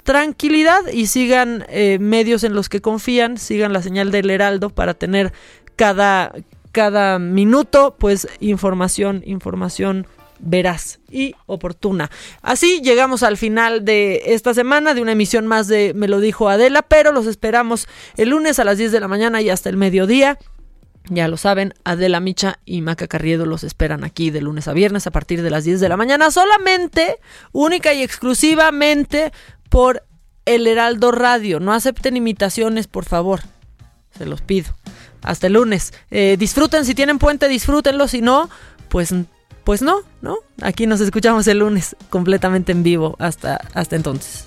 tranquilidad 0.03 0.87
y 0.93 1.07
sigan 1.07 1.65
eh, 1.69 1.99
medios 1.99 2.45
en 2.45 2.55
los 2.55 2.69
que 2.69 2.81
confían, 2.81 3.39
sigan 3.39 3.73
la 3.73 3.83
señal 3.83 4.11
del 4.11 4.31
Heraldo 4.31 4.71
para 4.71 4.95
tener 4.95 5.33
cada, 5.77 6.33
cada 6.73 7.19
minuto 7.19 7.97
pues 7.99 8.29
información, 8.41 9.23
información 9.25 10.07
veraz 10.39 11.01
y 11.11 11.35
oportuna. 11.47 12.11
Así 12.43 12.81
llegamos 12.83 13.23
al 13.23 13.37
final 13.37 13.85
de 13.85 14.23
esta 14.27 14.55
semana 14.55 14.95
de 14.95 15.03
una 15.03 15.13
emisión 15.13 15.47
más 15.47 15.69
de 15.69 15.93
Me 15.95 16.09
lo 16.09 16.21
dijo 16.21 16.49
Adela, 16.49 16.83
pero 16.83 17.13
los 17.13 17.27
esperamos 17.27 17.89
el 18.17 18.31
lunes 18.31 18.59
a 18.59 18.65
las 18.65 18.79
10 18.79 18.93
de 18.93 19.01
la 19.01 19.09
mañana 19.09 19.41
y 19.41 19.51
hasta 19.51 19.69
el 19.69 19.77
mediodía. 19.77 20.39
Ya 21.11 21.29
lo 21.29 21.37
saben, 21.37 21.75
Adela 21.85 22.21
Micha 22.21 22.61
y 22.65 22.81
Maca 22.81 23.07
Carriedo 23.07 23.45
los 23.45 23.63
esperan 23.63 24.05
aquí 24.05 24.31
de 24.31 24.41
lunes 24.41 24.69
a 24.69 24.73
viernes 24.73 25.07
a 25.07 25.11
partir 25.11 25.43
de 25.43 25.51
las 25.51 25.65
10 25.65 25.81
de 25.81 25.89
la 25.91 25.99
mañana, 25.99 26.31
solamente, 26.31 27.19
única 27.53 27.93
y 27.93 28.03
exclusivamente 28.03 29.31
por 29.69 30.03
El 30.47 30.67
Heraldo 30.67 31.13
Radio. 31.13 31.61
No 31.61 31.75
acepten 31.75 32.17
imitaciones, 32.17 32.87
por 32.87 33.05
favor. 33.05 33.41
Se 34.17 34.25
los 34.25 34.41
pido. 34.41 34.75
Hasta 35.21 35.49
el 35.49 35.55
lunes. 35.55 35.93
Eh, 36.11 36.37
disfruten, 36.39 36.87
si 36.87 36.95
tienen 36.95 37.19
puente, 37.19 37.49
disfrútenlo. 37.49 38.09
Si 38.09 38.23
no, 38.23 38.49
pues, 38.89 39.13
pues 39.65 39.83
no, 39.83 40.03
¿no? 40.23 40.37
Aquí 40.63 40.87
nos 40.87 41.01
escuchamos 41.01 41.47
el 41.49 41.59
lunes 41.59 41.97
completamente 42.11 42.73
en 42.73 42.83
vivo. 42.83 43.17
Hasta, 43.19 43.61
hasta 43.75 43.97
entonces. 43.97 44.47